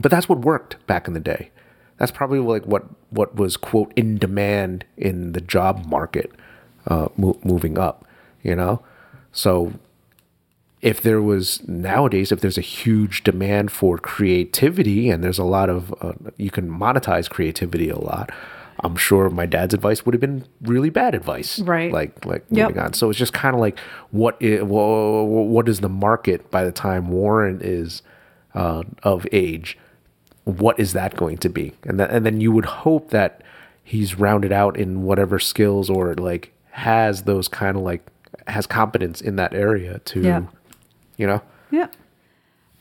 but 0.00 0.10
that's 0.10 0.28
what 0.28 0.38
worked 0.40 0.84
back 0.86 1.06
in 1.06 1.12
the 1.12 1.20
day. 1.20 1.50
That's 1.98 2.10
probably 2.10 2.38
like 2.38 2.64
what 2.64 2.84
what 3.10 3.36
was 3.36 3.56
quote 3.56 3.92
in 3.94 4.18
demand 4.18 4.84
in 4.96 5.32
the 5.32 5.40
job 5.42 5.84
market, 5.86 6.32
uh, 6.86 7.08
mo- 7.16 7.38
moving 7.44 7.78
up, 7.78 8.06
you 8.42 8.56
know. 8.56 8.82
So, 9.32 9.74
if 10.80 11.02
there 11.02 11.20
was 11.20 11.66
nowadays, 11.68 12.32
if 12.32 12.40
there's 12.40 12.58
a 12.58 12.62
huge 12.62 13.22
demand 13.22 13.70
for 13.70 13.98
creativity 13.98 15.10
and 15.10 15.22
there's 15.22 15.38
a 15.38 15.44
lot 15.44 15.68
of 15.68 15.94
uh, 16.00 16.14
you 16.38 16.50
can 16.50 16.70
monetize 16.70 17.28
creativity 17.28 17.90
a 17.90 17.98
lot. 17.98 18.30
I'm 18.80 18.96
sure 18.96 19.30
my 19.30 19.46
dad's 19.46 19.72
advice 19.74 20.04
would 20.04 20.14
have 20.14 20.20
been 20.20 20.44
really 20.62 20.90
bad 20.90 21.14
advice, 21.14 21.60
Right. 21.60 21.92
Like 21.92 22.24
like 22.26 22.44
Yep. 22.50 22.68
moving 22.70 22.82
on. 22.82 22.92
So 22.94 23.08
it's 23.10 23.18
just 23.18 23.32
kind 23.32 23.54
of 23.54 23.60
like 23.60 23.78
what 24.10 24.36
is, 24.40 24.62
what 24.64 25.68
is 25.68 25.80
the 25.80 25.88
market 25.88 26.50
by 26.50 26.64
the 26.64 26.72
time 26.72 27.08
Warren 27.08 27.60
is 27.62 28.02
uh, 28.54 28.82
of 29.02 29.26
age? 29.32 29.78
What 30.44 30.78
is 30.78 30.92
that 30.92 31.16
going 31.16 31.38
to 31.38 31.48
be? 31.48 31.72
And 31.84 31.98
then 32.00 32.10
and 32.10 32.26
then 32.26 32.40
you 32.40 32.52
would 32.52 32.66
hope 32.66 33.10
that 33.10 33.42
he's 33.82 34.18
rounded 34.18 34.52
out 34.52 34.76
in 34.76 35.02
whatever 35.04 35.38
skills 35.38 35.88
or 35.88 36.14
like 36.14 36.52
has 36.70 37.22
those 37.22 37.48
kind 37.48 37.76
of 37.76 37.82
like 37.82 38.06
has 38.46 38.66
competence 38.66 39.20
in 39.20 39.36
that 39.36 39.54
area 39.54 40.00
to, 40.00 40.20
Yeah. 40.20 40.42
you 41.16 41.26
know. 41.26 41.40
Yeah. 41.70 41.86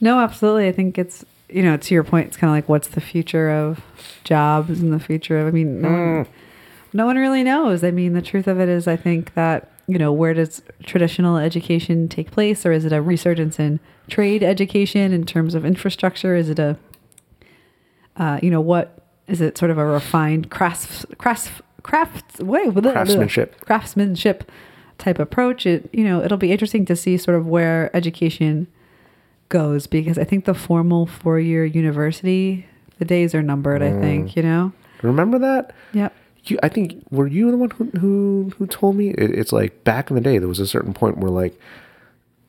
No, 0.01 0.19
absolutely. 0.19 0.67
I 0.67 0.71
think 0.73 0.97
it's 0.97 1.23
you 1.53 1.63
know 1.63 1.77
to 1.77 1.93
your 1.93 2.03
point. 2.03 2.27
It's 2.27 2.37
kind 2.37 2.49
of 2.49 2.55
like 2.55 2.69
what's 2.69 2.87
the 2.89 3.01
future 3.01 3.49
of 3.49 3.79
jobs 4.23 4.81
and 4.81 4.91
the 4.91 4.99
future 4.99 5.39
of. 5.39 5.47
I 5.47 5.51
mean, 5.51 5.81
no 5.81 5.89
one, 5.89 6.27
no 6.93 7.05
one 7.05 7.17
really 7.17 7.43
knows. 7.43 7.83
I 7.83 7.91
mean, 7.91 8.13
the 8.13 8.21
truth 8.21 8.47
of 8.47 8.59
it 8.59 8.69
is, 8.69 8.87
I 8.87 8.95
think 8.95 9.33
that 9.33 9.71
you 9.87 9.97
know 9.97 10.11
where 10.11 10.33
does 10.33 10.61
traditional 10.83 11.37
education 11.37 12.07
take 12.07 12.31
place, 12.31 12.65
or 12.65 12.71
is 12.71 12.85
it 12.85 12.93
a 12.93 13.01
resurgence 13.01 13.59
in 13.59 13.79
trade 14.07 14.43
education 14.43 15.13
in 15.13 15.25
terms 15.25 15.55
of 15.55 15.65
infrastructure? 15.65 16.35
Is 16.35 16.49
it 16.49 16.59
a 16.59 16.77
uh, 18.17 18.39
you 18.41 18.49
know 18.49 18.61
what 18.61 18.99
is 19.27 19.41
it 19.41 19.57
sort 19.57 19.71
of 19.71 19.77
a 19.77 19.85
refined 19.85 20.49
crafts 20.49 21.05
crafts 21.17 21.49
crafts 21.81 22.39
wait 22.39 22.73
Craftsmanship. 22.73 23.59
craftsmanship 23.65 24.51
type 24.97 25.19
approach 25.19 25.65
it 25.65 25.89
you 25.91 26.03
know 26.03 26.21
it'll 26.21 26.37
be 26.37 26.51
interesting 26.51 26.85
to 26.85 26.95
see 26.95 27.17
sort 27.17 27.35
of 27.35 27.47
where 27.47 27.93
education 27.95 28.67
goes 29.53 29.85
because 29.85 30.17
i 30.17 30.23
think 30.23 30.45
the 30.45 30.53
formal 30.53 31.05
four-year 31.05 31.63
university 31.63 32.65
the 32.97 33.05
days 33.05 33.35
are 33.35 33.43
numbered 33.43 33.83
i 33.83 33.91
think 34.01 34.35
you 34.35 34.41
know? 34.41 34.73
Remember 35.03 35.37
that? 35.39 35.75
yep. 35.93 36.13
You, 36.45 36.59
I 36.63 36.69
think 36.69 37.03
were 37.09 37.27
you 37.27 37.51
the 37.51 37.57
one 37.57 37.69
who 37.71 37.85
who, 37.99 38.51
who 38.57 38.67
told 38.67 38.95
me? 38.97 39.11
It, 39.11 39.31
it's 39.31 39.53
like 39.53 39.83
back 39.83 40.09
in 40.09 40.15
the 40.15 40.21
day 40.21 40.39
there 40.39 40.47
was 40.47 40.59
a 40.59 40.67
certain 40.67 40.93
point 40.93 41.17
where 41.17 41.31
like 41.31 41.57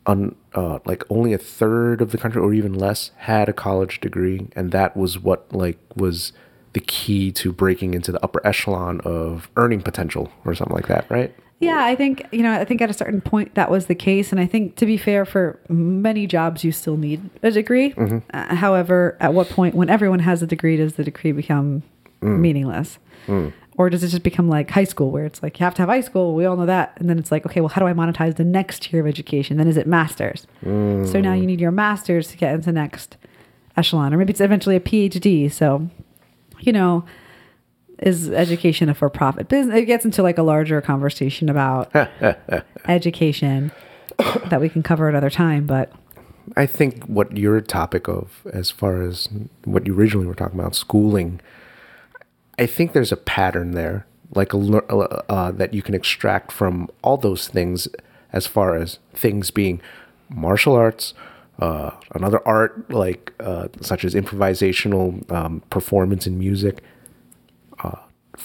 on 0.07 0.35
uh, 0.55 0.79
like 0.85 1.05
only 1.11 1.33
a 1.33 1.39
third 1.39 2.01
of 2.01 2.11
the 2.11 2.19
country 2.19 2.41
or 2.41 2.53
even 2.53 2.75
less 2.75 3.11
had 3.19 3.49
a 3.49 3.53
college 3.53 4.01
degree 4.01 4.49
and 4.57 4.73
that 4.73 4.97
was 4.97 5.19
what 5.19 5.53
like 5.53 5.79
was 5.95 6.33
the 6.73 6.81
key 6.81 7.31
to 7.31 7.53
breaking 7.53 7.95
into 7.95 8.11
the 8.11 8.23
upper 8.23 8.45
echelon 8.47 9.01
of 9.05 9.49
earning 9.57 9.81
potential 9.81 10.33
or 10.45 10.55
something 10.55 10.75
like 10.75 10.89
that 10.89 11.09
right 11.09 11.35
Yeah, 11.65 11.85
I 11.85 11.95
think 11.95 12.27
you 12.33 12.43
know. 12.43 12.53
I 12.53 12.65
think 12.65 12.81
at 12.81 12.91
a 12.91 12.95
certain 12.95 13.21
point 13.21 13.55
that 13.55 13.71
was 13.71 13.87
the 13.87 13.95
case, 13.95 14.33
and 14.33 14.41
I 14.41 14.47
think 14.47 14.77
to 14.77 14.87
be 14.87 14.97
fair, 14.97 15.25
for 15.25 15.59
many 15.69 16.27
jobs 16.27 16.65
you 16.65 16.73
still 16.73 16.97
need 16.97 17.29
a 17.43 17.51
degree. 17.51 17.93
Mm-hmm. 17.93 18.19
Uh, 18.33 18.55
however, 18.55 19.17
at 19.21 19.35
what 19.35 19.49
point, 19.49 19.75
when 19.75 19.91
everyone 19.91 20.21
has 20.21 20.43
a 20.43 20.47
degree, 20.47 20.77
does 20.77 20.95
the 20.95 21.05
degree 21.05 21.33
become 21.33 21.83
mm. 22.21 22.39
meaningless, 22.39 22.99
mm. 23.27 23.53
or 23.77 23.91
does 23.91 24.05
it 24.05 24.09
just 24.09 24.23
become 24.23 24.49
like 24.49 24.71
high 24.71 24.85
school, 24.85 25.11
where 25.11 25.25
it's 25.25 25.43
like 25.43 25.59
you 25.59 25.65
have 25.65 25.75
to 25.75 25.83
have 25.83 25.89
high 25.89 26.01
school? 26.01 26.35
We 26.35 26.45
all 26.45 26.57
know 26.57 26.67
that, 26.67 26.93
and 26.97 27.09
then 27.09 27.19
it's 27.19 27.33
like, 27.33 27.47
okay, 27.47 27.61
well, 27.61 27.69
how 27.69 27.81
do 27.81 27.87
I 27.87 27.93
monetize 27.93 28.37
the 28.37 28.45
next 28.45 28.83
tier 28.83 29.01
of 29.01 29.07
education? 29.07 29.57
Then 29.57 29.69
is 29.69 29.77
it 29.77 29.87
masters? 29.87 30.47
Mm. 30.65 31.11
So 31.11 31.21
now 31.21 31.35
you 31.35 31.47
need 31.47 31.61
your 31.61 31.73
masters 31.73 32.29
to 32.29 32.37
get 32.37 32.55
into 32.55 32.67
the 32.67 32.73
next 32.73 33.17
echelon, 33.77 34.15
or 34.15 34.19
maybe 34.19 34.31
it's 34.31 34.41
eventually 34.41 34.77
a 34.77 34.81
PhD. 34.81 35.51
So, 35.51 35.89
you 36.61 36.73
know 36.73 37.05
is 37.99 38.31
education 38.31 38.89
a 38.89 38.95
for-profit 38.95 39.49
business? 39.49 39.77
It 39.77 39.85
gets 39.85 40.05
into 40.05 40.23
like 40.23 40.39
a 40.39 40.43
larger 40.43 40.81
conversation 40.81 41.49
about 41.49 41.95
education 42.89 43.73
that 44.47 44.61
we 44.61 44.69
can 44.69 44.83
cover 44.83 45.09
at 45.09 45.15
other 45.15 45.31
time 45.31 45.67
but 45.67 45.93
I 46.57 46.67
think 46.67 47.05
what 47.05 47.37
your 47.37 47.61
topic 47.61 48.09
of, 48.09 48.47
as 48.53 48.71
far 48.71 49.03
as 49.03 49.29
what 49.65 49.87
you 49.87 49.95
originally 49.95 50.27
were 50.27 50.35
talking 50.35 50.59
about, 50.59 50.75
schooling, 50.75 51.41
I 52.59 52.67
think 52.67 52.93
there's 52.93 53.13
a 53.13 53.17
pattern 53.17 53.73
there, 53.73 54.07
like 54.35 54.53
a 54.53 54.59
uh, 54.59 55.23
uh, 55.29 55.51
that 55.53 55.73
you 55.75 55.83
can 55.83 55.95
extract 55.95 56.53
from 56.53 56.91
all 57.03 57.17
those 57.17 57.49
things, 57.49 57.89
as 58.33 58.47
far 58.47 58.77
as 58.77 58.99
things 59.15 59.51
being 59.51 59.81
martial 60.29 60.75
arts, 60.75 61.15
uh, 61.59 61.93
another 62.15 62.47
art 62.47 62.91
like 62.91 63.33
uh, 63.41 63.69
such 63.81 64.05
as 64.05 64.15
improvisational 64.15 65.31
um, 65.33 65.63
performance 65.71 66.27
in 66.27 66.39
music, 66.39 66.83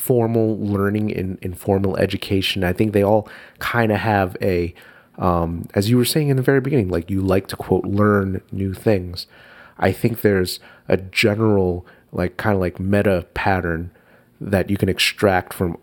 formal 0.10 0.58
learning 0.58 1.12
in, 1.12 1.38
informal 1.44 1.96
education. 1.98 2.64
I 2.64 2.74
think 2.74 2.94
they 2.94 3.04
all 3.04 3.30
kind 3.60 3.92
of 3.92 4.00
have 4.00 4.36
a, 4.42 4.74
um, 5.20 5.68
as 5.76 5.88
you 5.88 5.98
were 5.98 6.12
saying 6.14 6.30
in 6.30 6.36
the 6.36 6.42
very 6.42 6.62
beginning, 6.62 6.90
like 6.90 7.12
you 7.12 7.22
like 7.22 7.46
to 7.50 7.56
quote, 7.56 7.86
learn 7.86 8.42
new 8.52 8.74
things. 8.74 9.28
I 9.78 9.92
think 9.92 10.22
there's 10.22 10.60
a 10.88 10.98
general, 10.98 11.86
like, 12.12 12.38
kind 12.38 12.56
of 12.56 12.60
like 12.60 12.80
meta 12.80 13.28
pattern 13.36 13.92
that 14.42 14.72
you 14.72 14.78
can 14.78 14.90
extract 14.90 15.54
from 15.54 15.78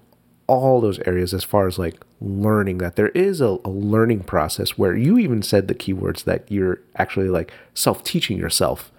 all 0.48 0.80
those 0.80 0.98
areas 1.06 1.32
as 1.32 1.44
far 1.44 1.68
as 1.68 1.78
like 1.78 2.04
learning 2.20 2.78
that 2.78 2.96
there 2.96 3.10
is 3.10 3.40
a, 3.40 3.58
a 3.64 3.70
learning 3.70 4.24
process 4.24 4.70
where 4.70 4.96
you 4.96 5.18
even 5.18 5.40
said 5.40 5.68
the 5.68 5.74
keywords 5.74 6.24
that 6.24 6.50
you're 6.50 6.80
actually 6.96 7.28
like 7.28 7.52
self-teaching 7.74 8.36
yourself 8.36 8.90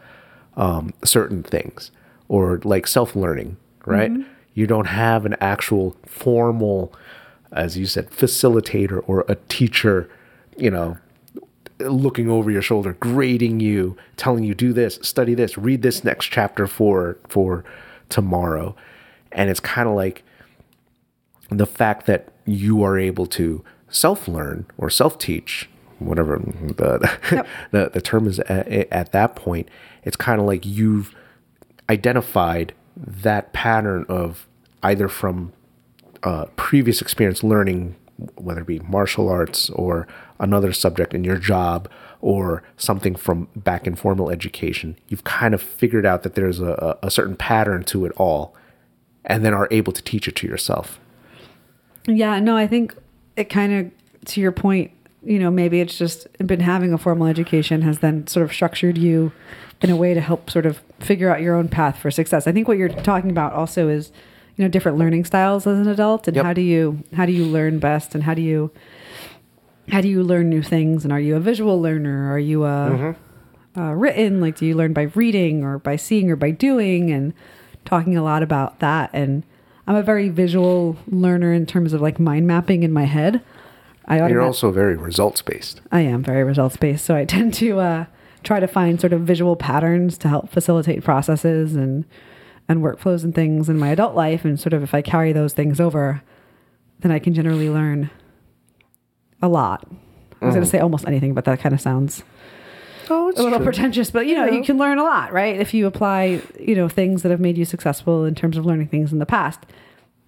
um, 0.55 0.93
certain 1.03 1.43
things 1.43 1.91
or 2.29 2.61
like 2.63 2.87
self-learning 2.87 3.57
right 3.85 4.11
you 4.57 4.65
don't 4.65 4.87
have 4.87 5.25
an 5.25 5.35
actual 5.39 5.95
formal 6.05 6.93
as 7.51 7.77
you 7.77 7.85
said 7.85 8.09
facilitator 8.09 9.03
or 9.07 9.25
a 9.27 9.35
teacher 9.47 10.09
you 10.57 10.71
know 10.71 10.97
looking 11.79 12.29
over 12.29 12.49
your 12.49 12.61
shoulder 12.61 12.93
grading 12.99 13.59
you 13.59 13.95
telling 14.15 14.43
you 14.43 14.55
do 14.55 14.73
this 14.73 14.99
study 15.01 15.33
this 15.33 15.57
read 15.57 15.81
this 15.81 16.03
next 16.03 16.27
chapter 16.27 16.65
for 16.65 17.17
for 17.29 17.63
tomorrow. 18.09 18.75
And 19.31 19.49
it's 19.49 19.59
kind 19.59 19.87
of 19.87 19.95
like 19.95 20.23
the 21.49 21.65
fact 21.65 22.05
that 22.07 22.29
you 22.45 22.83
are 22.83 22.97
able 22.97 23.25
to 23.27 23.63
self 23.89 24.27
learn 24.27 24.65
or 24.77 24.89
self 24.89 25.17
teach, 25.17 25.69
whatever 25.99 26.37
the, 26.37 27.45
the 27.71 27.91
the 27.93 28.01
term 28.01 28.27
is 28.27 28.39
at, 28.39 28.67
at 28.67 29.11
that 29.11 29.35
point, 29.35 29.67
it's 30.03 30.17
kind 30.17 30.39
of 30.39 30.47
like 30.47 30.65
you've 30.65 31.13
identified 31.89 32.73
that 33.05 33.53
pattern 33.53 34.05
of 34.09 34.47
either 34.83 35.07
from 35.07 35.53
uh, 36.23 36.45
previous 36.55 37.01
experience 37.01 37.43
learning, 37.43 37.95
whether 38.35 38.61
it 38.61 38.67
be 38.67 38.79
martial 38.79 39.29
arts 39.29 39.69
or 39.71 40.07
another 40.39 40.73
subject 40.73 41.13
in 41.13 41.23
your 41.23 41.37
job 41.37 41.89
or 42.21 42.63
something 42.77 43.15
from 43.15 43.47
back 43.55 43.85
in 43.85 43.95
formal 43.95 44.29
education. 44.29 44.97
You've 45.07 45.23
kind 45.23 45.53
of 45.53 45.61
figured 45.61 46.05
out 46.05 46.23
that 46.23 46.35
there's 46.35 46.59
a, 46.59 46.97
a 47.03 47.11
certain 47.11 47.35
pattern 47.35 47.83
to 47.85 48.05
it 48.05 48.11
all 48.17 48.55
and 49.25 49.45
then 49.45 49.53
are 49.53 49.67
able 49.71 49.93
to 49.93 50.01
teach 50.01 50.27
it 50.27 50.35
to 50.37 50.47
yourself. 50.47 50.99
yeah 52.07 52.39
no 52.39 52.55
i 52.55 52.65
think 52.65 52.95
it 53.35 53.49
kind 53.49 53.73
of 53.73 53.91
to 54.25 54.41
your 54.41 54.51
point 54.51 54.91
you 55.27 55.39
know 55.39 55.51
maybe 55.51 55.81
it's 55.81 55.97
just 55.97 56.27
been 56.45 56.61
having 56.61 56.93
a 56.93 56.97
formal 56.97 57.27
education 57.27 57.81
has 57.81 57.99
then 57.99 58.25
sort 58.27 58.43
of 58.45 58.53
structured 58.53 58.97
you 58.97 59.31
in 59.81 59.89
a 59.89 59.95
way 59.95 60.13
to 60.13 60.21
help 60.21 60.49
sort 60.49 60.65
of 60.65 60.81
figure 60.99 61.29
out 61.29 61.41
your 61.41 61.55
own 61.55 61.67
path 61.67 61.99
for 61.99 62.09
success. 62.09 62.47
I 62.47 62.51
think 62.51 62.67
what 62.67 62.77
you're 62.77 62.89
talking 62.89 63.29
about 63.29 63.53
also 63.53 63.89
is 63.89 64.11
you 64.55 64.63
know 64.63 64.69
different 64.69 64.97
learning 64.97 65.25
styles 65.25 65.67
as 65.67 65.77
an 65.77 65.87
adult 65.87 66.27
and 66.27 66.35
Yep. 66.35 66.45
how 66.45 66.53
do 66.53 66.61
you 66.61 67.03
how 67.13 67.25
do 67.25 67.31
you 67.31 67.45
learn 67.45 67.77
best 67.79 68.15
and 68.15 68.23
how 68.23 68.33
do 68.33 68.41
you 68.41 68.71
how 69.91 70.01
do 70.01 70.07
you 70.07 70.23
learn 70.23 70.49
new 70.49 70.61
things 70.63 71.03
and 71.03 71.13
are 71.13 71.19
you 71.19 71.35
a 71.35 71.39
visual 71.39 71.79
learner? 71.81 72.31
Are 72.31 72.39
you 72.39 72.65
a, 72.65 73.15
uh, 73.77 73.93
written 73.93 74.41
like 74.41 74.57
do 74.57 74.65
you 74.65 74.75
learn 74.75 74.93
by 74.93 75.03
reading 75.13 75.63
or 75.63 75.77
by 75.79 75.95
seeing 75.95 76.31
or 76.31 76.35
by 76.35 76.51
doing? 76.51 77.11
And 77.11 77.33
talking 77.85 78.17
a 78.17 78.23
lot 78.23 78.43
about 78.43 78.79
that 78.79 79.09
and 79.13 79.43
i'm 79.87 79.95
a 79.95 80.03
very 80.03 80.27
visual 80.27 80.97
learner 81.07 81.53
in 81.53 81.65
terms 81.65 81.93
of 81.93 82.01
like 82.01 82.19
mind 82.19 82.45
mapping 82.45 82.83
in 82.83 82.91
my 82.91 83.05
head 83.05 83.41
i 84.07 84.17
you're 84.27 84.41
also 84.41 84.71
very 84.71 84.95
results 84.95 85.41
based. 85.41 85.81
i 85.91 86.01
am 86.01 86.23
very 86.23 86.43
results 86.43 86.77
based 86.77 87.05
so 87.05 87.15
i 87.15 87.25
tend 87.25 87.53
to 87.53 87.79
uh, 87.79 88.05
try 88.43 88.59
to 88.59 88.67
find 88.67 88.99
sort 89.01 89.13
of 89.13 89.21
visual 89.21 89.55
patterns 89.55 90.17
to 90.17 90.27
help 90.27 90.49
facilitate 90.49 91.03
processes 91.03 91.75
and 91.75 92.05
and 92.69 92.81
workflows 92.83 93.23
and 93.23 93.33
things 93.33 93.69
in 93.69 93.77
my 93.77 93.89
adult 93.89 94.15
life 94.15 94.43
and 94.45 94.59
sort 94.59 94.73
of 94.73 94.83
if 94.83 94.93
i 94.93 95.01
carry 95.01 95.31
those 95.31 95.53
things 95.53 95.79
over 95.79 96.21
then 96.99 97.11
i 97.11 97.19
can 97.19 97.33
generally 97.33 97.69
learn 97.69 98.09
a 99.41 99.47
lot. 99.47 99.87
I 100.41 100.45
was 100.45 100.55
going 100.55 100.65
to 100.65 100.69
say 100.69 100.79
almost 100.79 101.05
anything, 101.07 101.33
but 101.35 101.45
that 101.45 101.59
kind 101.59 101.73
of 101.73 101.81
sounds 101.81 102.23
Oh, 103.09 103.29
it's 103.29 103.39
a 103.39 103.43
little 103.43 103.59
true. 103.59 103.65
pretentious, 103.65 104.11
but 104.11 104.25
you 104.27 104.35
know, 104.35 104.45
you 104.45 104.63
can 104.63 104.77
learn 104.77 104.97
a 104.97 105.03
lot, 105.03 105.31
right? 105.31 105.55
If 105.59 105.73
you 105.73 105.87
apply, 105.87 106.41
you 106.59 106.75
know, 106.75 106.89
things 106.89 107.21
that 107.23 107.29
have 107.29 107.39
made 107.39 107.57
you 107.57 107.63
successful 107.63 108.25
in 108.25 108.35
terms 108.35 108.57
of 108.57 108.65
learning 108.65 108.87
things 108.87 109.13
in 109.13 109.19
the 109.19 109.25
past. 109.25 109.59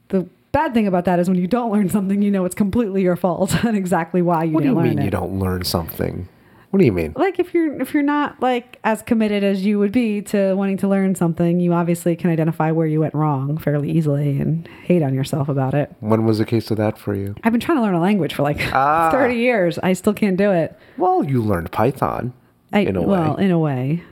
The 0.10 0.28
bad 0.52 0.74
thing 0.74 0.88
about 0.88 1.06
that 1.06 1.20
is 1.20 1.30
when 1.30 1.38
you 1.38 1.48
don't 1.48 1.72
learn 1.72 1.90
something, 1.90 2.22
you 2.22 2.32
know 2.32 2.46
it's 2.46 2.56
completely 2.56 3.02
your 3.02 3.16
fault 3.16 3.54
and 3.66 3.78
exactly 3.78 4.22
why 4.22 4.44
you 4.46 4.54
What 4.54 4.62
do 4.64 4.70
you 4.70 4.74
didn't 4.76 4.78
learn 4.86 4.90
mean 4.96 5.00
it. 5.00 5.06
you 5.06 5.12
don't 5.12 5.40
learn 5.40 5.64
something? 5.64 6.28
What 6.72 6.78
do 6.80 6.86
you 6.86 6.92
mean? 6.92 7.14
like 7.16 7.40
if 7.40 7.52
you're 7.56 7.82
if 7.82 7.96
you're 7.96 8.04
not 8.04 8.40
like 8.44 8.78
as 8.84 9.02
committed 9.02 9.44
as 9.44 9.66
you 9.66 9.80
would 9.80 9.92
be 9.92 10.22
to 10.24 10.54
wanting 10.54 10.78
to 10.78 10.88
learn 10.88 11.16
something, 11.16 11.60
you 11.60 11.74
obviously 11.74 12.16
can 12.16 12.30
identify 12.30 12.70
where 12.72 12.86
you 12.86 13.00
went 13.00 13.16
wrong 13.16 13.58
fairly 13.58 13.90
easily 13.90 14.40
and 14.40 14.68
hate 14.84 15.02
on 15.02 15.16
yourself 15.16 15.50
about 15.50 15.74
it. 15.74 15.92
When 16.00 16.26
was 16.26 16.38
the 16.38 16.46
case 16.46 16.70
of 16.70 16.78
that 16.78 17.00
for 17.00 17.16
you? 17.16 17.34
I've 17.44 17.52
been 17.54 17.60
trying 17.60 17.80
to 17.80 17.82
learn 17.82 17.96
a 17.96 18.00
language 18.02 18.36
for 18.36 18.44
like 18.44 18.60
Ah. 18.72 19.10
30 19.12 19.34
years. 19.34 19.80
I 19.80 19.94
still 19.94 20.14
can't 20.14 20.38
do 20.38 20.52
it. 20.52 20.78
Well, 20.98 21.24
you 21.24 21.42
learned 21.42 21.72
Python 21.72 22.34
I, 22.72 22.82
in 22.82 22.96
a 22.96 23.02
well, 23.02 23.36
way. 23.36 23.46
in 23.46 23.50
a 23.52 23.58
way. 23.58 24.04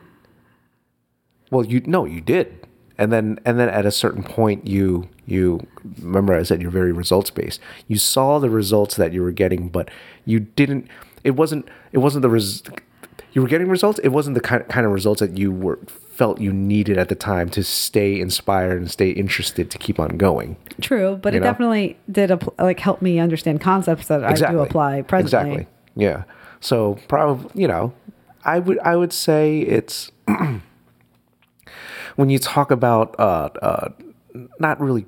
Well, 1.51 1.63
you 1.63 1.81
no, 1.85 2.05
you 2.05 2.21
did, 2.21 2.56
and 2.97 3.11
then 3.11 3.39
and 3.45 3.59
then 3.59 3.69
at 3.69 3.85
a 3.85 3.91
certain 3.91 4.23
point, 4.23 4.67
you 4.67 5.07
you 5.25 5.65
remember 6.01 6.33
I 6.33 6.43
said 6.43 6.61
you're 6.61 6.71
very 6.71 6.91
results 6.91 7.29
based. 7.29 7.59
You 7.87 7.97
saw 7.97 8.39
the 8.39 8.49
results 8.49 8.95
that 8.95 9.13
you 9.13 9.21
were 9.21 9.31
getting, 9.31 9.69
but 9.69 9.89
you 10.25 10.39
didn't. 10.41 10.87
It 11.23 11.31
wasn't. 11.31 11.67
It 11.91 11.99
wasn't 11.99 12.21
the 12.23 12.29
res. 12.29 12.63
You 13.33 13.41
were 13.41 13.47
getting 13.47 13.67
results. 13.69 13.99
It 13.99 14.09
wasn't 14.09 14.33
the 14.35 14.41
kind 14.41 14.67
kind 14.67 14.85
of 14.85 14.91
results 14.91 15.19
that 15.21 15.37
you 15.37 15.51
were 15.51 15.79
felt 15.87 16.41
you 16.41 16.51
needed 16.51 16.97
at 16.97 17.09
the 17.09 17.15
time 17.15 17.47
to 17.47 17.63
stay 17.63 18.19
inspired 18.19 18.77
and 18.81 18.89
stay 18.89 19.11
interested 19.11 19.69
to 19.69 19.77
keep 19.77 19.99
on 19.99 20.17
going. 20.17 20.57
True, 20.81 21.19
but 21.21 21.33
You 21.33 21.37
it 21.37 21.39
know? 21.41 21.45
definitely 21.45 21.97
did 22.11 22.31
appl- 22.31 22.53
like 22.57 22.79
help 22.79 23.03
me 23.03 23.19
understand 23.19 23.61
concepts 23.61 24.07
that 24.07 24.23
I 24.23 24.33
do 24.33 24.59
apply 24.61 25.03
presently. 25.03 25.51
Exactly. 25.51 25.67
Yeah. 25.95 26.23
So 26.59 26.97
probably, 27.07 27.51
you 27.61 27.67
know, 27.67 27.93
I 28.43 28.57
would 28.57 28.79
I 28.79 28.95
would 28.95 29.13
say 29.13 29.59
it's 29.59 30.11
when 32.17 32.29
you 32.29 32.37
talk 32.37 32.69
about 32.69 33.15
uh, 33.19 33.49
uh, 33.61 33.89
not 34.59 34.79
really, 34.81 35.05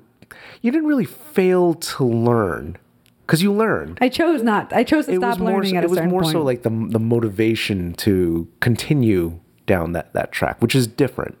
you 0.62 0.70
didn't 0.70 0.88
really 0.88 1.04
fail 1.04 1.74
to 1.74 2.04
learn 2.04 2.78
because 3.26 3.42
you 3.42 3.52
learned. 3.52 3.98
I 4.00 4.08
chose 4.08 4.42
not. 4.42 4.72
I 4.72 4.82
chose 4.82 5.06
to 5.06 5.12
it 5.12 5.16
stop 5.18 5.38
learning 5.38 5.72
So, 5.72 5.76
at 5.76 5.82
a 5.84 5.86
it 5.86 5.90
was 5.90 6.00
more 6.00 6.22
point. 6.22 6.32
so 6.32 6.42
like 6.42 6.62
the 6.62 6.70
the 6.70 6.98
motivation 6.98 7.92
to 7.94 8.48
continue 8.60 9.38
down 9.66 9.92
that 9.92 10.12
that 10.14 10.32
track, 10.32 10.60
which 10.62 10.74
is 10.74 10.86
different. 10.86 11.36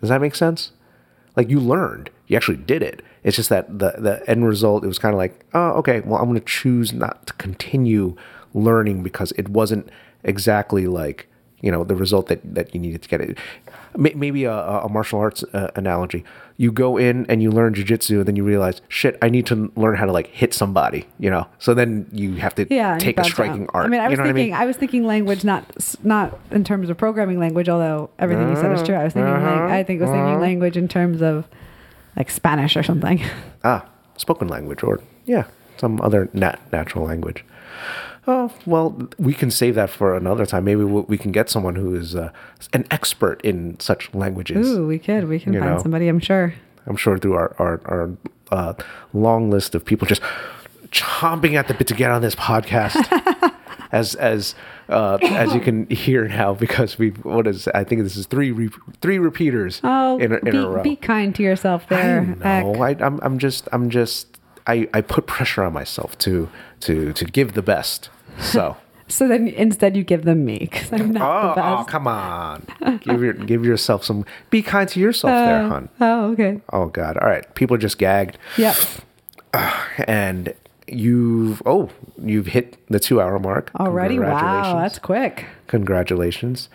Does 0.00 0.10
that 0.10 0.20
make 0.20 0.34
sense? 0.34 0.72
Like 1.34 1.48
you 1.50 1.58
learned, 1.60 2.10
you 2.26 2.36
actually 2.36 2.58
did 2.58 2.82
it. 2.82 3.02
It's 3.24 3.36
just 3.36 3.48
that 3.48 3.78
the 3.78 3.94
the 3.98 4.22
end 4.30 4.46
result. 4.46 4.84
It 4.84 4.88
was 4.88 4.98
kind 4.98 5.14
of 5.14 5.18
like, 5.18 5.44
oh, 5.54 5.70
okay. 5.78 6.00
Well, 6.00 6.20
I'm 6.20 6.28
going 6.28 6.38
to 6.38 6.46
choose 6.46 6.92
not 6.92 7.26
to 7.28 7.32
continue 7.34 8.16
learning 8.54 9.02
because 9.02 9.32
it 9.32 9.48
wasn't 9.48 9.88
exactly 10.22 10.86
like 10.86 11.28
you 11.60 11.70
know 11.72 11.84
the 11.84 11.94
result 11.96 12.28
that 12.28 12.40
that 12.54 12.74
you 12.74 12.80
needed 12.80 13.02
to 13.02 13.08
get 13.08 13.20
it. 13.20 13.38
May- 13.96 14.14
Maybe 14.14 14.44
a, 14.44 14.52
a 14.54 14.88
martial 14.88 15.18
arts 15.20 15.42
uh, 15.52 15.70
analogy. 15.76 16.24
You 16.58 16.72
go 16.72 16.96
in 16.96 17.26
and 17.28 17.42
you 17.42 17.50
learn 17.50 17.74
jujitsu, 17.74 18.18
and 18.18 18.26
then 18.26 18.36
you 18.36 18.42
realize, 18.44 18.80
shit, 18.88 19.18
I 19.20 19.28
need 19.28 19.44
to 19.46 19.70
learn 19.76 19.96
how 19.96 20.06
to 20.06 20.12
like 20.12 20.28
hit 20.28 20.54
somebody. 20.54 21.06
You 21.18 21.28
know, 21.30 21.46
so 21.58 21.74
then 21.74 22.06
you 22.12 22.34
have 22.36 22.54
to 22.54 22.66
yeah, 22.74 22.96
take 22.98 23.18
a 23.20 23.24
striking 23.24 23.64
out. 23.64 23.70
art. 23.74 23.86
I 23.86 23.88
mean, 23.88 24.00
I 24.00 24.04
you 24.04 24.10
was 24.10 24.18
know 24.18 24.24
thinking, 24.26 24.54
I 24.54 24.58
mean? 24.60 24.66
was 24.68 24.76
thinking 24.76 25.04
language, 25.06 25.44
not 25.44 25.64
not 26.02 26.38
in 26.50 26.64
terms 26.64 26.88
of 26.88 26.96
programming 26.96 27.38
language, 27.38 27.68
although 27.68 28.08
everything 28.18 28.48
you 28.48 28.56
said 28.56 28.72
is 28.72 28.82
true. 28.82 28.94
I 28.94 29.04
was 29.04 29.12
thinking, 29.12 29.32
Uh-huh. 29.32 29.44
lang- 29.50 29.70
I 29.70 29.82
think 29.82 30.00
I 30.00 30.04
was 30.06 30.12
thinking 30.12 30.40
language 30.40 30.76
in 30.78 30.88
terms 30.88 31.20
of 31.22 31.46
like 32.16 32.30
Spanish 32.30 32.76
or 32.76 32.82
something. 32.82 33.22
Ah, 33.64 33.84
spoken 34.16 34.46
language, 34.48 34.82
or 34.82 35.00
yeah, 35.26 35.44
some 35.76 36.00
other 36.00 36.28
nat- 36.32 36.60
natural 36.72 37.04
language. 37.04 37.44
Oh 38.28 38.52
well, 38.66 39.08
we 39.18 39.32
can 39.34 39.50
save 39.50 39.74
that 39.76 39.88
for 39.90 40.16
another 40.16 40.46
time. 40.46 40.64
Maybe 40.64 40.82
we 40.84 41.00
we 41.02 41.16
can 41.18 41.30
get 41.32 41.48
someone 41.48 41.76
who 41.76 41.94
is 41.94 42.14
uh, 42.16 42.30
an 42.72 42.84
expert 42.90 43.40
in 43.42 43.78
such 43.80 44.12
languages. 44.14 44.68
Ooh, 44.68 44.86
we 44.86 44.98
could, 44.98 45.28
we 45.28 45.38
can 45.38 45.52
You 45.52 45.60
find 45.60 45.76
know. 45.76 45.82
somebody. 45.82 46.08
I'm 46.08 46.18
sure. 46.20 46.54
I'm 46.86 46.96
sure 46.96 47.18
through 47.18 47.34
our 47.34 47.54
our, 47.58 47.80
our 47.84 48.10
uh, 48.50 48.74
long 49.12 49.50
list 49.50 49.74
of 49.74 49.84
people 49.84 50.06
just 50.08 50.22
chomping 50.90 51.54
at 51.54 51.68
the 51.68 51.74
bit 51.74 51.86
to 51.88 51.94
get 51.94 52.10
on 52.10 52.22
this 52.22 52.34
podcast. 52.34 52.96
as 53.92 54.14
as 54.16 54.54
uh, 54.88 55.18
as 55.22 55.54
you 55.54 55.60
can 55.60 55.86
hear 55.88 56.26
now, 56.26 56.54
because 56.54 56.98
we 56.98 57.10
what 57.10 57.46
is 57.46 57.68
I 57.68 57.84
think 57.84 58.02
this 58.02 58.16
is 58.16 58.26
three 58.26 58.50
re- 58.50 58.70
three 59.00 59.18
repeaters 59.18 59.80
Oh, 59.84 60.18
in 60.18 60.32
a, 60.32 60.36
in 60.38 60.50
be, 60.50 60.56
a 60.56 60.66
row. 60.68 60.82
be 60.82 60.96
kind 60.96 61.34
to 61.36 61.42
yourself 61.42 61.88
there. 61.88 62.36
I 62.42 62.58
Eck. 62.58 62.64
know. 62.64 62.74
I, 62.82 62.90
I'm, 63.00 63.20
I'm 63.22 63.38
just, 63.38 63.68
I'm 63.72 63.90
just, 63.90 64.38
I, 64.66 64.88
I 64.92 65.00
put 65.00 65.26
pressure 65.26 65.62
on 65.62 65.72
myself 65.72 66.16
to, 66.18 66.48
to, 66.80 67.12
to 67.12 67.24
give 67.24 67.54
the 67.54 67.62
best. 67.62 68.10
So, 68.40 68.76
So 69.08 69.28
then 69.28 69.46
instead 69.48 69.96
you 69.96 70.02
give 70.02 70.24
them 70.24 70.44
me 70.44 70.58
because 70.58 70.92
I'm 70.92 71.12
not 71.12 71.22
oh, 71.22 71.54
the 71.54 71.64
oh, 71.64 71.84
come 71.84 72.08
on, 72.08 72.66
give 73.00 73.22
your, 73.22 73.34
give 73.34 73.64
yourself 73.64 74.04
some. 74.04 74.24
Be 74.50 74.62
kind 74.62 74.88
to 74.88 74.98
yourself, 75.00 75.30
there, 75.30 75.62
Oh, 75.62 75.68
hon. 75.68 75.88
Oh, 76.00 76.32
okay. 76.32 76.60
Oh 76.72 76.86
God. 76.86 77.16
All 77.18 77.28
right. 77.28 77.54
People 77.54 77.76
are 77.76 77.78
just 77.78 77.98
gagged, 77.98 78.36
Yep. 78.58 78.76
and 80.08 80.54
you've, 80.88 81.62
oh, 81.64 81.90
you've 82.20 82.48
hit 82.48 82.78
the 82.88 82.98
two-hour 82.98 83.38
mark. 83.38 83.70
Already. 83.78 84.18
Wow, 84.18 84.80
that's 84.80 84.98
quick. 84.98 85.46
Congratulations. 85.68 86.68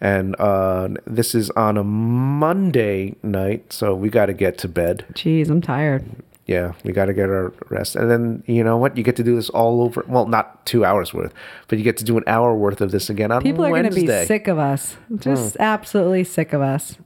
And 0.00 0.36
uh, 0.38 0.88
this 1.06 1.34
is 1.34 1.50
on 1.50 1.76
a 1.76 1.84
Monday 1.84 3.14
night, 3.22 3.72
so 3.72 3.94
we 3.94 4.08
got 4.08 4.26
to 4.26 4.32
get 4.32 4.58
to 4.58 4.68
bed. 4.68 5.04
Jeez, 5.12 5.50
I'm 5.50 5.60
tired. 5.60 6.04
Yeah, 6.46 6.72
we 6.84 6.92
got 6.92 7.06
to 7.06 7.14
get 7.14 7.28
our 7.30 7.52
rest. 7.70 7.96
And 7.96 8.10
then, 8.10 8.42
you 8.46 8.62
know 8.62 8.76
what? 8.76 8.96
You 8.96 9.02
get 9.02 9.16
to 9.16 9.22
do 9.22 9.34
this 9.36 9.48
all 9.50 9.80
over. 9.82 10.04
Well, 10.06 10.26
not 10.26 10.66
two 10.66 10.84
hours 10.84 11.14
worth, 11.14 11.32
but 11.68 11.78
you 11.78 11.84
get 11.84 11.96
to 11.98 12.04
do 12.04 12.16
an 12.18 12.24
hour 12.26 12.54
worth 12.54 12.80
of 12.80 12.90
this 12.90 13.08
again 13.10 13.32
on 13.32 13.42
People 13.42 13.64
are 13.64 13.70
going 13.70 13.84
to 13.88 13.94
be 13.94 14.06
sick 14.26 14.46
of 14.48 14.58
us. 14.58 14.96
Just 15.16 15.56
absolutely 15.58 16.24
sick 16.24 16.52
of 16.52 16.60
us. 16.60 16.96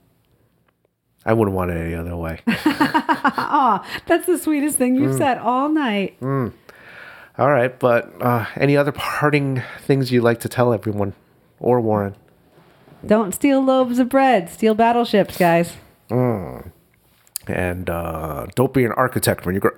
I 1.25 1.33
wouldn't 1.33 1.55
want 1.55 1.71
it 1.71 1.75
any 1.77 1.95
other 1.95 2.15
way. 2.15 2.39
Aw, 2.47 3.85
that's 4.07 4.25
the 4.25 4.37
sweetest 4.37 4.77
thing 4.77 4.95
Mm. 4.95 5.01
you've 5.01 5.17
said 5.17 5.37
all 5.37 5.69
night. 5.69 6.15
all 6.21 6.51
right. 7.37 7.77
But 7.77 8.11
uh, 8.21 8.45
any 8.55 8.75
other 8.77 8.91
parting 8.93 9.61
things 9.81 10.11
you'd 10.11 10.23
like 10.23 10.39
to 10.41 10.49
tell 10.49 10.73
everyone 10.73 11.13
or 11.59 11.81
Warren? 11.81 12.15
Don't 13.05 13.33
steal 13.33 13.61
loaves 13.63 13.99
of 13.99 14.09
bread. 14.09 14.49
Steal 14.49 14.73
battleships, 14.75 15.37
guys. 15.37 15.75
And 17.49 17.89
uh, 17.89 18.47
don't 18.55 18.73
be 18.73 18.85
an 18.85 18.91
architect 18.93 19.45
when 19.45 19.55
you 19.55 19.61
grow. 19.61 19.71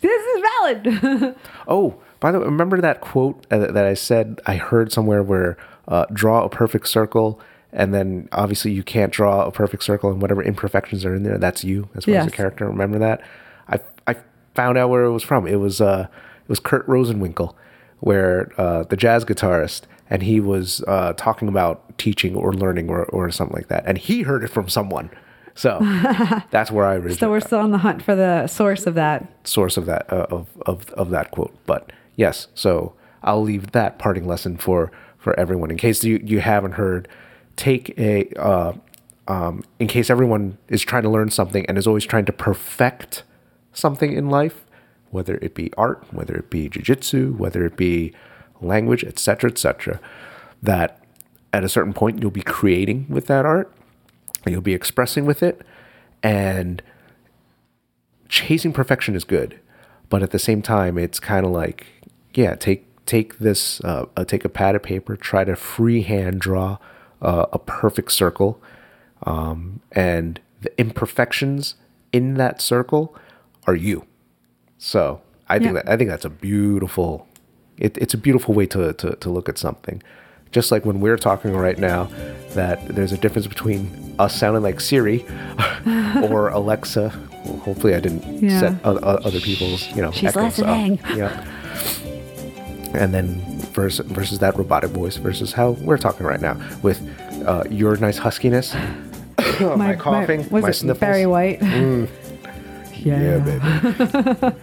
This 0.00 0.12
is 0.26 0.42
valid. 0.60 1.34
oh, 1.68 1.96
by 2.20 2.30
the 2.30 2.38
way, 2.38 2.44
remember 2.44 2.80
that 2.80 3.00
quote 3.00 3.46
uh, 3.50 3.58
that 3.72 3.84
I 3.84 3.94
said 3.94 4.40
I 4.46 4.56
heard 4.56 4.92
somewhere 4.92 5.22
where 5.22 5.56
uh, 5.88 6.06
draw 6.12 6.44
a 6.44 6.48
perfect 6.48 6.88
circle. 6.88 7.40
And 7.72 7.92
then 7.92 8.28
obviously 8.32 8.70
you 8.72 8.82
can't 8.82 9.12
draw 9.12 9.44
a 9.44 9.50
perfect 9.52 9.82
circle 9.82 10.10
and 10.10 10.22
whatever 10.22 10.42
imperfections 10.42 11.04
are 11.04 11.14
in 11.14 11.22
there, 11.22 11.36
that's 11.38 11.64
you 11.64 11.88
as 11.94 12.04
far 12.04 12.14
as 12.14 12.24
Yes. 12.24 12.26
a 12.28 12.30
character. 12.30 12.66
Remember 12.66 12.98
that? 12.98 13.20
I, 13.68 13.80
I 14.06 14.16
found 14.54 14.78
out 14.78 14.88
where 14.88 15.04
it 15.04 15.12
was 15.12 15.22
from. 15.22 15.46
It 15.46 15.56
was 15.56 15.80
uh 15.80 16.06
it 16.42 16.48
was 16.48 16.60
Kurt 16.60 16.86
Rosenwinkel, 16.86 17.54
where 18.00 18.52
uh, 18.56 18.84
the 18.84 18.96
jazz 18.96 19.24
guitarist, 19.26 19.82
and 20.08 20.22
he 20.22 20.40
was 20.40 20.82
uh, 20.88 21.12
talking 21.14 21.46
about 21.48 21.98
teaching 21.98 22.34
or 22.34 22.54
learning 22.54 22.88
or, 22.88 23.04
or 23.06 23.30
something 23.30 23.54
like 23.54 23.68
that. 23.68 23.84
And 23.86 23.98
he 23.98 24.22
heard 24.22 24.42
it 24.42 24.48
from 24.48 24.66
someone. 24.68 25.10
So 25.58 25.78
that's 26.52 26.70
where 26.70 26.86
I 26.86 26.94
originally 26.94 27.16
so 27.16 27.30
we're 27.30 27.40
still 27.40 27.58
on 27.58 27.72
the 27.72 27.78
hunt 27.78 28.00
for 28.00 28.14
the 28.14 28.46
source 28.46 28.86
of 28.86 28.94
that. 28.94 29.26
source 29.42 29.76
of 29.76 29.86
that 29.86 30.10
uh, 30.12 30.26
of, 30.30 30.46
of 30.66 30.88
of 30.90 31.10
that 31.10 31.32
quote. 31.32 31.52
But 31.66 31.92
yes, 32.14 32.46
so 32.54 32.94
I'll 33.24 33.42
leave 33.42 33.72
that 33.72 33.98
parting 33.98 34.28
lesson 34.28 34.56
for 34.56 34.92
for 35.18 35.38
everyone 35.38 35.72
in 35.72 35.76
case 35.76 36.04
you 36.04 36.20
you 36.24 36.38
haven't 36.40 36.72
heard. 36.72 37.08
Take 37.56 37.98
a 37.98 38.28
uh, 38.38 38.74
um, 39.26 39.64
in 39.80 39.88
case 39.88 40.10
everyone 40.10 40.58
is 40.68 40.82
trying 40.82 41.02
to 41.02 41.10
learn 41.10 41.28
something 41.30 41.66
and 41.66 41.76
is 41.76 41.88
always 41.88 42.04
trying 42.04 42.24
to 42.26 42.32
perfect 42.32 43.24
something 43.72 44.12
in 44.12 44.30
life, 44.30 44.64
whether 45.10 45.38
it 45.42 45.56
be 45.56 45.72
art, 45.76 46.04
whether 46.12 46.36
it 46.36 46.50
be 46.50 46.68
jujitsu, 46.68 47.36
whether 47.36 47.66
it 47.66 47.76
be 47.76 48.12
language, 48.60 49.02
etc., 49.02 49.50
etc. 49.50 49.98
That 50.62 51.04
at 51.52 51.64
a 51.64 51.68
certain 51.68 51.92
point 51.92 52.22
you'll 52.22 52.30
be 52.30 52.42
creating 52.42 53.06
with 53.08 53.26
that 53.26 53.44
art, 53.44 53.72
and 54.48 54.54
you'll 54.54 54.62
be 54.62 54.72
expressing 54.72 55.26
with 55.26 55.42
it, 55.42 55.60
and 56.22 56.82
chasing 58.30 58.72
perfection 58.72 59.14
is 59.14 59.24
good, 59.24 59.60
but 60.08 60.22
at 60.22 60.30
the 60.30 60.38
same 60.38 60.62
time, 60.62 60.96
it's 60.96 61.20
kind 61.20 61.44
of 61.44 61.52
like, 61.52 61.86
yeah, 62.32 62.54
take 62.54 62.86
take 63.04 63.38
this, 63.38 63.80
uh, 63.82 64.06
uh, 64.16 64.24
take 64.24 64.44
a 64.46 64.48
pad 64.48 64.74
of 64.74 64.82
paper, 64.82 65.16
try 65.16 65.44
to 65.44 65.54
freehand 65.54 66.40
draw 66.40 66.78
uh, 67.20 67.44
a 67.52 67.58
perfect 67.58 68.10
circle, 68.12 68.58
um, 69.24 69.80
and 69.92 70.40
the 70.62 70.72
imperfections 70.80 71.74
in 72.10 72.34
that 72.34 72.62
circle 72.62 73.14
are 73.66 73.74
you. 73.76 74.06
So 74.78 75.20
I 75.48 75.58
think 75.58 75.74
Yeah. 75.74 75.82
that 75.82 75.90
I 75.90 75.96
think 75.98 76.08
that's 76.08 76.24
a 76.24 76.30
beautiful. 76.30 77.26
It, 77.76 77.98
it's 77.98 78.14
a 78.14 78.18
beautiful 78.18 78.54
way 78.54 78.66
to, 78.66 78.94
to 78.94 79.14
to 79.16 79.30
look 79.30 79.48
at 79.50 79.58
something. 79.58 80.02
Just 80.52 80.70
like 80.72 80.84
when 80.84 81.00
we're 81.00 81.16
talking 81.18 81.52
right 81.54 81.78
now, 81.78 82.08
that 82.54 82.86
there's 82.88 83.12
a 83.12 83.18
difference 83.18 83.46
between 83.46 84.14
us 84.18 84.34
sounding 84.34 84.62
like 84.62 84.80
Siri 84.80 85.24
or 86.30 86.48
Alexa. 86.48 87.12
Well, 87.44 87.58
hopefully, 87.58 87.94
I 87.94 88.00
didn't 88.00 88.42
Yeah. 88.42 88.60
set 88.60 88.72
o- 88.84 88.96
o- 88.96 89.20
other 89.24 89.40
people's 89.40 89.86
you 89.94 90.02
know 90.02 90.10
She's 90.10 90.30
echoes 90.30 90.58
up. 90.60 90.66
listening. 90.66 90.98
Yeah. 91.16 91.44
and 92.94 93.12
then 93.12 93.34
versus 93.72 94.04
versus 94.06 94.38
that 94.38 94.56
robotic 94.56 94.90
voice 94.90 95.16
versus 95.16 95.52
how 95.52 95.72
we're 95.82 95.98
talking 95.98 96.26
right 96.26 96.40
now 96.40 96.56
with 96.82 96.98
uh, 97.46 97.64
your 97.70 97.96
nice 97.98 98.18
huskiness, 98.18 98.74
my, 99.76 99.94
coughing, 99.94 100.48
was 100.50 100.62
my 100.62 100.70
sniffles. 100.70 100.98
Barry 100.98 101.26
White. 101.26 101.60
yeah. 103.00 103.20
Yeah, 103.20 103.38
baby. 103.38 104.56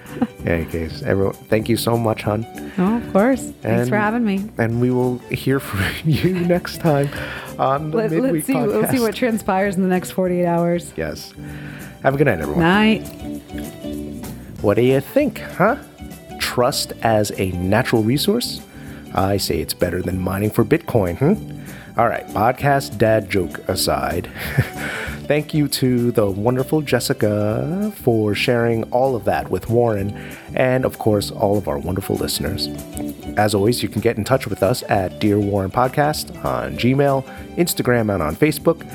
yeah, 0.45 0.63
case. 0.65 1.01
Everyone, 1.03 1.33
thank 1.49 1.69
you 1.69 1.77
so 1.77 1.97
much, 1.97 2.21
hon. 2.23 2.45
Oh, 2.77 2.97
of 2.97 3.13
course. 3.13 3.41
Thanks 3.61 3.89
for 3.89 3.97
having 3.97 4.23
me. 4.25 4.49
And 4.57 4.81
we 4.81 4.91
will 4.91 5.17
hear 5.29 5.59
from 5.59 5.81
you 6.09 6.33
next 6.33 6.79
time 6.79 7.09
on 7.57 7.91
the 7.91 7.97
Let, 7.97 8.11
midweek 8.11 8.41
us 8.43 8.47
see. 8.47 8.53
podcast. 8.53 8.81
Let's 8.81 8.91
see 8.93 8.99
what 8.99 9.15
transpires 9.15 9.75
in 9.75 9.81
the 9.81 9.87
next 9.87 10.11
48 10.11 10.45
hours. 10.45 10.93
yes. 10.95 11.33
Have 12.03 12.13
a 12.13 12.17
good 12.17 12.27
night, 12.27 12.39
everyone. 12.39 12.59
Night. 12.61 13.01
What 14.61 14.75
do 14.75 14.81
you 14.83 14.99
think, 14.99 15.39
huh? 15.39 15.77
Trust 16.39 16.93
as 17.01 17.31
a 17.39 17.51
natural 17.51 18.03
resource? 18.03 18.61
I 19.13 19.37
say 19.37 19.59
it's 19.59 19.73
better 19.73 20.01
than 20.01 20.19
mining 20.19 20.49
for 20.51 20.63
Bitcoin, 20.65 21.17
hmm? 21.17 21.33
All 21.97 22.09
right, 22.09 22.27
podcast 22.27 22.97
dad 22.97 23.29
joke 23.29 23.59
aside. 23.69 24.29
Thank 25.27 25.53
you 25.53 25.69
to 25.69 26.11
the 26.11 26.29
wonderful 26.29 26.81
Jessica 26.81 27.93
for 27.95 28.35
sharing 28.35 28.83
all 28.91 29.15
of 29.15 29.23
that 29.23 29.49
with 29.49 29.69
Warren, 29.69 30.11
and 30.53 30.83
of 30.83 30.99
course, 30.99 31.31
all 31.31 31.57
of 31.57 31.69
our 31.69 31.77
wonderful 31.77 32.17
listeners. 32.17 32.67
As 33.37 33.55
always, 33.55 33.81
you 33.81 33.87
can 33.87 34.01
get 34.01 34.17
in 34.17 34.25
touch 34.25 34.45
with 34.45 34.61
us 34.61 34.83
at 34.89 35.19
Dear 35.19 35.39
Warren 35.39 35.71
Podcast 35.71 36.43
on 36.43 36.75
Gmail, 36.75 37.23
Instagram, 37.55 38.13
and 38.13 38.21
on 38.21 38.35
Facebook. 38.35 38.85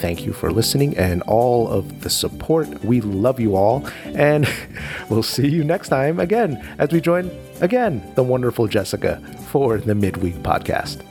Thank 0.00 0.24
you 0.24 0.32
for 0.32 0.50
listening 0.50 0.96
and 0.96 1.22
all 1.24 1.68
of 1.68 2.00
the 2.00 2.10
support. 2.10 2.82
We 2.82 3.02
love 3.02 3.38
you 3.38 3.54
all. 3.54 3.86
And 4.06 4.48
we'll 5.10 5.22
see 5.22 5.48
you 5.48 5.62
next 5.62 5.90
time 5.90 6.18
again 6.18 6.66
as 6.78 6.90
we 6.90 7.02
join 7.02 7.30
again 7.60 8.02
the 8.14 8.24
wonderful 8.24 8.66
Jessica 8.66 9.20
for 9.50 9.78
the 9.78 9.94
Midweek 9.94 10.36
Podcast. 10.36 11.02